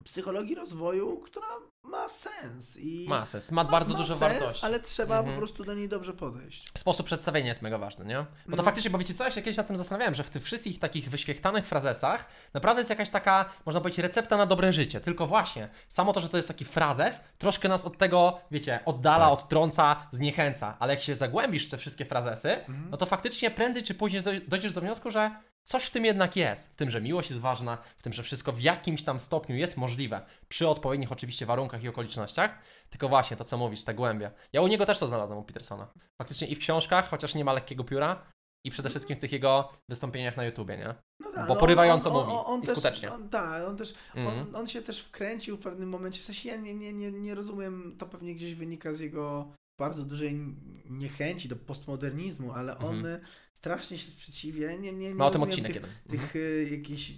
psychologii 0.05 0.55
rozwoju, 0.55 1.17
która 1.21 1.47
ma 1.85 2.09
sens. 2.09 2.77
I 2.77 3.07
Ma 3.09 3.27
sens, 3.27 3.51
ma 3.53 3.65
bardzo 3.65 3.95
dużo 3.95 4.09
sens, 4.17 4.21
wartości. 4.21 4.67
Ale 4.67 4.81
trzeba 4.81 5.17
Mhm. 5.19 5.35
po 5.35 5.39
prostu 5.39 5.65
do 5.65 5.75
niej 5.75 5.89
dobrze 5.89 6.13
podejść. 6.13 6.71
Sposób 6.79 7.07
przedstawienia 7.07 7.49
jest 7.49 7.63
mega 7.63 7.79
ważny, 7.79 8.05
nie? 8.05 8.17
Bo 8.47 8.57
to 8.57 8.57
No. 8.57 8.63
faktycznie, 8.63 8.91
bo 8.91 8.99
wiecie 8.99 9.15
co, 9.15 9.25
ja 9.25 9.31
się 9.31 9.43
kiedyś 9.43 9.57
nad 9.57 9.67
tym 9.67 9.77
zastanawiałem, 9.77 10.15
że 10.15 10.25
w 10.25 10.31
tych 10.31 10.45
wszystkich 10.45 10.79
takich 10.79 11.11
wyświechtanych 11.11 11.67
frazesach 11.67 12.27
naprawdę 12.55 12.81
jest 12.81 12.91
jakaś 12.91 13.11
taka, 13.11 13.45
można 13.67 13.81
powiedzieć, 13.81 13.99
recepta 13.99 14.37
na 14.37 14.47
dobre 14.47 14.73
życie. 14.73 15.01
Tylko 15.01 15.27
właśnie, 15.27 15.69
samo 15.89 16.13
to, 16.13 16.21
że 16.21 16.29
to 16.29 16.37
jest 16.37 16.49
taki 16.49 16.65
frazes, 16.65 17.25
troszkę 17.39 17.69
nas 17.69 17.85
od 17.85 17.99
tego, 17.99 18.41
wiecie, 18.51 18.81
oddala, 18.85 19.25
Tak. 19.31 19.33
odtrąca, 19.39 20.07
zniechęca. 20.11 20.77
Ale 20.79 20.95
jak 20.95 21.03
się 21.03 21.17
zagłębisz 21.17 21.67
w 21.67 21.71
te 21.71 21.79
wszystkie 21.79 22.05
frazesy, 22.05 22.51
Mhm. 22.53 22.91
no 22.91 22.97
to 22.97 23.07
faktycznie 23.07 23.51
prędzej 23.51 23.83
czy 23.83 23.95
później 23.95 24.23
doj- 24.23 24.49
dojdziesz 24.49 24.73
do 24.73 24.81
wniosku, 24.81 25.11
że 25.11 25.31
coś 25.65 25.85
w 25.85 25.91
tym 25.91 26.05
jednak 26.05 26.37
jest. 26.37 26.67
W 26.67 26.75
tym, 26.75 26.91
że 26.91 27.01
miłość 27.01 27.31
jest 27.31 27.43
ważna, 27.43 27.79
w 27.99 28.03
tym, 28.03 28.13
że 28.13 28.23
wszystko 28.23 28.53
w 28.53 28.61
jakimś 28.61 29.03
tam 29.05 29.21
stopniu 29.21 29.57
jest 29.57 29.77
możliwe. 29.77 30.27
Przy 30.49 30.69
odpowiednich 30.69 31.13
oczywiście 31.13 31.47
warunkach 31.47 31.83
i 31.83 31.89
okolicznościach. 31.89 32.59
Tylko 32.91 33.09
właśnie 33.09 33.37
to, 33.37 33.45
co 33.45 33.59
mówisz, 33.59 33.85
te 33.85 33.95
głębie. 33.95 34.31
Ja 34.53 34.63
u 34.63 34.67
niego 34.67 34.87
też 34.87 34.99
to 34.99 35.07
znalazłem, 35.07 35.39
u 35.39 35.45
Petersona. 35.45 35.93
Faktycznie 36.23 36.47
i 36.47 36.55
w 36.55 36.59
książkach, 36.59 37.09
chociaż 37.09 37.35
nie 37.35 37.45
ma 37.45 37.53
lekkiego 37.53 37.85
pióra, 37.85 38.27
i 38.65 38.71
przede 38.71 38.91
wszystkim 38.91 39.17
w 39.17 39.19
tych 39.19 39.33
jego 39.33 39.73
wystąpieniach 39.91 40.37
na 40.37 40.45
YouTubie, 40.45 40.77
nie? 40.77 40.95
No 41.21 41.31
tak, 41.33 41.49
Bo 41.49 41.55
no, 41.55 41.61
porywająco 41.61 42.11
on, 42.11 42.17
on, 42.17 42.27
mówi 42.27 42.39
on, 42.47 42.61
i 42.63 42.67
też, 42.67 42.73
skutecznie. 42.73 43.11
Tak, 43.31 43.69
on 43.69 43.77
też, 43.77 43.95
Mhm. 44.15 44.55
on, 44.55 44.67
się 44.67 44.83
też 44.83 45.01
wkręcił 45.01 45.57
w 45.57 45.61
pewnym 45.61 45.89
momencie, 45.89 46.23
w 46.23 46.25
sensie 46.25 46.49
ja 46.49 46.57
nie, 46.57 46.75
nie, 46.75 46.93
nie, 46.93 47.13
nie 47.13 47.35
rozumiem, 47.35 47.97
to 47.99 48.07
pewnie 48.07 48.35
gdzieś 48.35 48.55
wynika 48.55 48.93
z 48.93 49.01
jego 49.01 49.53
bardzo 49.79 50.05
dużej 50.05 50.57
niechęci 50.91 51.49
do 51.49 51.57
postmodernizmu, 51.57 52.53
ale 52.53 52.79
on 52.79 52.97
Mhm. 52.97 53.21
Strasznie 53.63 53.99
się 53.99 54.11
sprzeciwia, 54.11 54.73
nie, 54.73 54.77
nie, 54.79 54.93
nie 54.93 55.15
Ma 55.15 55.25
o 55.27 55.31
tym 55.31 55.43
odcinek 55.43 55.67
tych, 55.73 55.75
jeden. 55.83 55.91
Mhm. 56.11 56.21
tych 56.29 56.37
y, 56.37 56.69
jakichś 56.71 57.13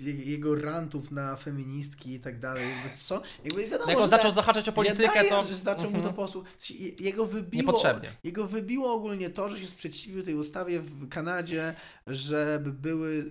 je- 0.00 0.12
jego 0.14 0.54
rantów 0.54 1.10
na 1.10 1.36
feministki 1.36 2.12
i 2.14 2.20
tak 2.20 2.38
dalej, 2.40 2.68
jakby 2.70 2.96
co, 2.98 3.22
jakby 3.44 3.62
wiadomo, 3.62 3.84
No 3.84 3.90
jak 3.90 3.98
on 3.98 4.04
że 4.04 4.08
zaczął 4.08 4.30
zahaczać 4.30 4.68
o 4.68 4.72
politykę, 4.72 5.08
wydaje, 5.08 5.28
to... 5.30 5.42
że 5.42 5.56
zaczął 5.56 5.84
mu 5.84 5.90
to 5.90 5.96
Mhm. 5.96 6.14
posłuch. 6.14 6.44
je- 6.70 6.92
Jego 7.00 7.26
wybiło, 7.26 7.60
Niepotrzebnie. 7.62 8.08
jego 8.24 8.46
wybiło 8.46 8.92
ogólnie 8.94 9.30
to, 9.30 9.48
że 9.48 9.58
się 9.58 9.66
sprzeciwił 9.66 10.22
tej 10.22 10.34
ustawie 10.34 10.80
w 10.80 11.08
Kanadzie, 11.08 11.74
żeby 12.06 12.72
były, 12.72 13.30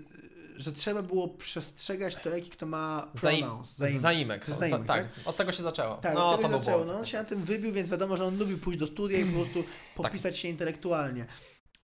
że 0.55 0.71
trzeba 0.71 1.01
było 1.01 1.27
przestrzegać 1.27 2.15
to, 2.15 2.29
jaki 2.29 2.49
kto 2.49 2.65
ma 2.65 3.11
Zaim, 3.13 3.39
pronouns. 3.39 3.75
zaimek. 3.75 4.01
zaimek. 4.01 4.45
Zaimek, 4.49 4.85
tak, 4.87 5.05
od 5.25 5.35
tego 5.37 5.51
się 5.51 5.63
zaczęło. 5.63 5.95
Tak, 5.95 6.15
no, 6.15 6.29
od 6.31 6.41
to 6.41 6.47
by 6.47 6.53
zaczęło. 6.53 6.79
było. 6.83 6.93
No, 6.93 6.99
on 6.99 7.05
się 7.05 7.17
na 7.17 7.23
tym 7.23 7.41
wybił, 7.43 7.73
więc 7.73 7.89
wiadomo, 7.89 8.17
że 8.17 8.25
on 8.25 8.37
lubił 8.37 8.57
pójść 8.57 8.79
do 8.79 8.87
studia 8.87 9.19
i 9.19 9.25
po 9.25 9.33
prostu 9.33 9.63
popisać 9.95 10.37
się 10.37 10.47
intelektualnie. 10.47 11.25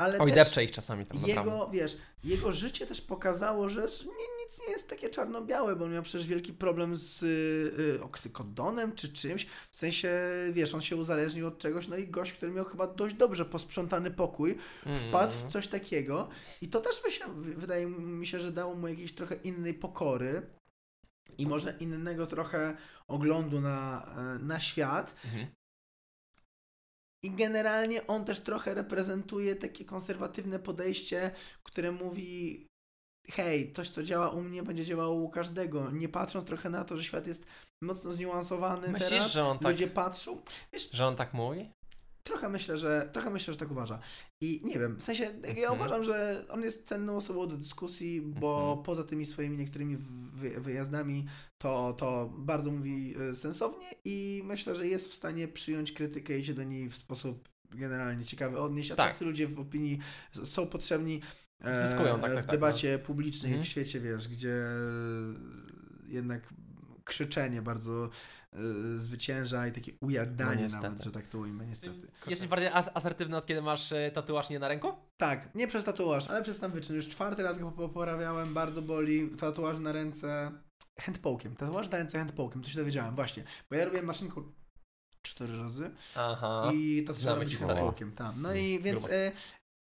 Ale 0.04 0.20
Oj, 0.20 0.32
depcze 0.32 0.64
ich 0.64 0.72
czasami 0.72 1.06
tam, 1.06 1.22
naprawdę. 1.22 1.52
jego, 1.52 1.70
wiesz, 1.70 1.98
jego 2.24 2.52
życie 2.52 2.88
też 2.88 3.02
pokazało, 3.02 3.70
że 3.70 3.82
nic 3.82 4.62
nie 4.68 4.72
jest 4.72 4.90
takie 4.90 5.10
czarno-białe, 5.10 5.76
bo 5.76 5.86
on 5.86 5.94
miał 5.94 6.04
przecież 6.04 6.28
wielki 6.28 6.54
problem 6.54 6.96
z 6.96 7.24
y, 7.24 7.26
y, 7.80 8.04
oksykodonem 8.04 8.96
czy 8.96 9.14
czymś. 9.14 9.46
W 9.72 9.76
sensie, 9.78 10.12
wiesz, 10.52 10.74
on 10.74 10.82
się 10.82 10.96
uzależnił 10.96 11.48
od 11.48 11.58
czegoś, 11.58 11.88
no 11.88 11.98
i 11.98 12.08
gość, 12.08 12.34
który 12.34 12.52
miał 12.52 12.66
chyba 12.66 12.88
dość 12.88 13.16
dobrze 13.16 13.46
posprzątany 13.46 14.12
pokój, 14.12 14.58
wpadł 15.10 15.34
Mm. 15.34 15.50
w 15.50 15.52
coś 15.52 15.68
takiego 15.68 16.30
i 16.62 16.68
to 16.68 16.82
też 16.82 17.02
wydaje 17.36 17.88
mi 17.88 18.28
się, 18.28 18.40
że 18.40 18.52
dało 18.52 18.76
mu 18.76 18.88
jakiejś 18.88 19.16
trochę 19.16 19.36
innej 19.36 19.74
pokory 19.74 20.42
i 21.38 21.48
może 21.48 21.76
innego 21.80 22.28
trochę 22.28 22.78
oglądu 23.08 23.62
na, 23.62 24.06
e, 24.18 24.44
na 24.44 24.60
świat. 24.60 25.16
Mhm. 25.26 25.48
I 27.24 27.32
generalnie 27.32 28.08
on 28.08 28.26
też 28.26 28.40
trochę 28.40 28.74
reprezentuje 28.74 29.56
takie 29.56 29.86
konserwatywne 29.86 30.60
podejście, 30.60 31.32
które 31.64 31.92
mówi 31.92 32.66
hej, 33.32 33.74
coś 33.74 33.90
co 33.90 34.04
działa 34.04 34.30
u 34.30 34.42
mnie 34.42 34.64
będzie 34.64 34.86
działało 34.86 35.14
u 35.14 35.30
każdego. 35.30 35.92
Nie 35.92 36.10
patrząc 36.10 36.46
trochę 36.48 36.70
na 36.70 36.84
to, 36.84 36.98
że 36.98 37.04
świat 37.04 37.28
jest 37.28 37.46
mocno 37.82 38.12
zniuansowany 38.14 38.88
Myślisz, 38.88 39.10
teraz. 39.10 39.32
że 39.32 39.46
on 39.46 39.60
tak, 39.60 39.72
Ludzie 39.72 39.88
patrzą. 39.88 40.42
że 40.92 41.08
on 41.08 41.16
tak 41.16 41.34
mówi? 41.34 41.70
Trochę 42.24 42.50
myślę, 42.50 42.78
że 42.78 43.10
trochę 43.14 43.30
myślę, 43.30 43.54
że 43.54 43.60
tak 43.60 43.72
uważa. 43.72 44.00
I 44.42 44.62
nie 44.64 44.80
wiem, 44.80 44.96
w 45.00 45.04
sensie 45.04 45.24
ja 45.24 45.30
Mhm. 45.50 45.74
uważam, 45.80 46.04
że 46.04 46.46
on 46.50 46.64
jest 46.64 46.88
cenną 46.88 47.16
osobą 47.18 47.48
do 47.48 47.58
dyskusji, 47.58 48.22
bo 48.22 48.60
Mhm. 48.70 48.84
poza 48.86 49.04
tymi 49.04 49.26
swoimi 49.26 49.58
niektórymi 49.58 49.98
wy, 50.34 50.50
wyjazdami 50.62 51.26
to, 51.58 51.94
to 51.98 52.34
bardzo 52.38 52.72
mówi 52.72 53.16
e, 53.32 53.36
sensownie 53.36 53.88
i 54.06 54.42
myślę, 54.46 54.76
że 54.76 54.88
jest 54.88 55.08
w 55.12 55.14
stanie 55.14 55.48
przyjąć 55.48 55.92
krytykę 55.92 56.40
i 56.40 56.46
się 56.46 56.54
do 56.54 56.64
niej 56.64 56.90
w 56.90 56.98
sposób 56.98 57.50
generalnie 57.72 58.26
ciekawy 58.26 58.60
odnieść, 58.60 58.92
a 58.92 58.96
Tak. 58.96 59.12
tacy 59.12 59.26
ludzie 59.26 59.48
w 59.48 59.60
opinii 59.60 60.00
są 60.44 60.68
potrzebni 60.68 61.22
e, 61.62 61.88
Zyskują, 61.88 62.20
tak, 62.20 62.34
tak, 62.34 62.44
w 62.44 62.48
tak, 62.48 62.56
debacie 62.56 63.00
publicznej 63.00 63.52
Mhm. 63.52 63.66
w 63.66 63.68
świecie, 63.70 64.00
wiesz, 64.00 64.28
gdzie 64.28 64.64
jednak 66.08 66.54
krzyczenie 67.04 67.62
bardzo 67.62 68.10
e, 68.54 68.58
zwycięża 68.96 69.68
i 69.68 69.72
takie 69.72 69.92
No 69.92 70.08
ujadanie 70.08 70.64
niestety. 70.64 70.84
nawet, 70.84 71.04
że 71.04 71.12
tak 71.12 71.28
to 71.28 71.38
ujmę, 71.40 71.66
niestety. 71.66 72.08
Jesteś 72.28 72.48
bardziej 72.48 72.70
as 72.74 72.90
asertywny 72.94 73.38
od 73.38 73.46
kiedy 73.46 73.62
masz 73.62 73.92
e, 73.92 74.12
tatuaż 74.12 74.50
nie 74.50 74.60
na 74.60 74.68
ręku? 74.68 74.94
Tak, 75.18 75.56
nie 75.56 75.68
przez 75.68 75.86
tatuaż, 75.86 76.28
ale 76.28 76.44
przez 76.44 76.60
tam 76.60 76.72
wyczyn. 76.72 76.96
Już 76.96 77.08
czwarty 77.08 77.44
raz 77.44 77.60
go 77.60 77.72
po- 77.72 77.90
poprawiałem, 77.90 78.54
bardzo 78.54 78.82
boli. 78.82 79.30
Tatuaż 79.30 79.80
na 79.80 79.92
ręce 79.92 80.52
handpokiem. 81.00 81.56
Tatuaż 81.56 81.90
na 81.90 81.98
ręce 81.98 82.18
handpokiem, 82.18 82.62
to 82.62 82.70
się 82.70 82.78
dowiedziałem, 82.80 83.16
właśnie. 83.16 83.44
Bo 83.70 83.76
ja 83.76 83.86
robiłem 83.86 84.06
maszynką 84.06 84.44
cztery 85.22 85.58
razy 85.58 85.92
Aha. 86.16 86.72
i 86.74 87.04
to 87.08 87.14
Znamy 87.14 87.40
robić 87.40 87.58
handpokiem. 87.60 88.12
Tam. 88.12 88.42
No 88.42 88.54
i 88.56 88.80
więc. 88.80 89.08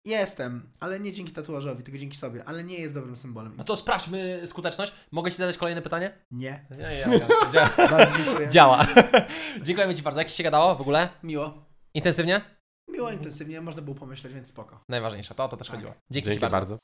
Jestem, 0.06 0.70
ale 0.80 1.00
nie 1.00 1.12
dzięki 1.12 1.32
tatuażowi, 1.32 1.84
tylko 1.84 1.98
dzięki 2.00 2.18
sobie, 2.18 2.44
ale 2.46 2.64
nie 2.64 2.78
jest 2.80 2.94
dobrym 2.94 3.16
symbolem. 3.16 3.54
No 3.58 3.64
to 3.64 3.78
sprawdźmy 3.78 4.42
skuteczność. 4.48 4.94
Mogę 5.12 5.32
Ci 5.32 5.38
zadać 5.38 5.58
kolejne 5.58 5.82
pytanie? 5.82 6.18
Nie. 6.32 6.66
Nie, 6.72 6.78
nie, 6.78 7.20
działa. 7.54 7.70
Bardzo 7.78 8.18
dziękuję. 8.24 8.50
działa. 8.50 8.88
Dziękujemy 9.64 9.96
Ci 9.96 10.02
bardzo. 10.02 10.20
Jak 10.22 10.30
Ci 10.30 10.36
się 10.36 10.44
gadało 10.44 10.76
w 10.76 10.82
ogóle? 10.82 11.10
Miło. 11.24 11.66
Intensywnie? 11.94 12.42
Miło 12.88 13.12
intensywnie, 13.12 13.62
można 13.62 13.82
było 13.82 13.96
pomyśleć, 13.96 14.34
więc 14.34 14.48
spoko. 14.48 14.84
Najważniejsze, 14.90 15.36
to 15.36 15.44
o 15.44 15.48
to 15.48 15.58
też 15.58 15.68
Tak. 15.68 15.76
chodziło. 15.76 15.94
Dzięki, 16.12 16.30
Dzięki 16.30 16.36
Ci 16.38 16.42
bardzo. 16.42 16.58
bardzo. 16.58 16.78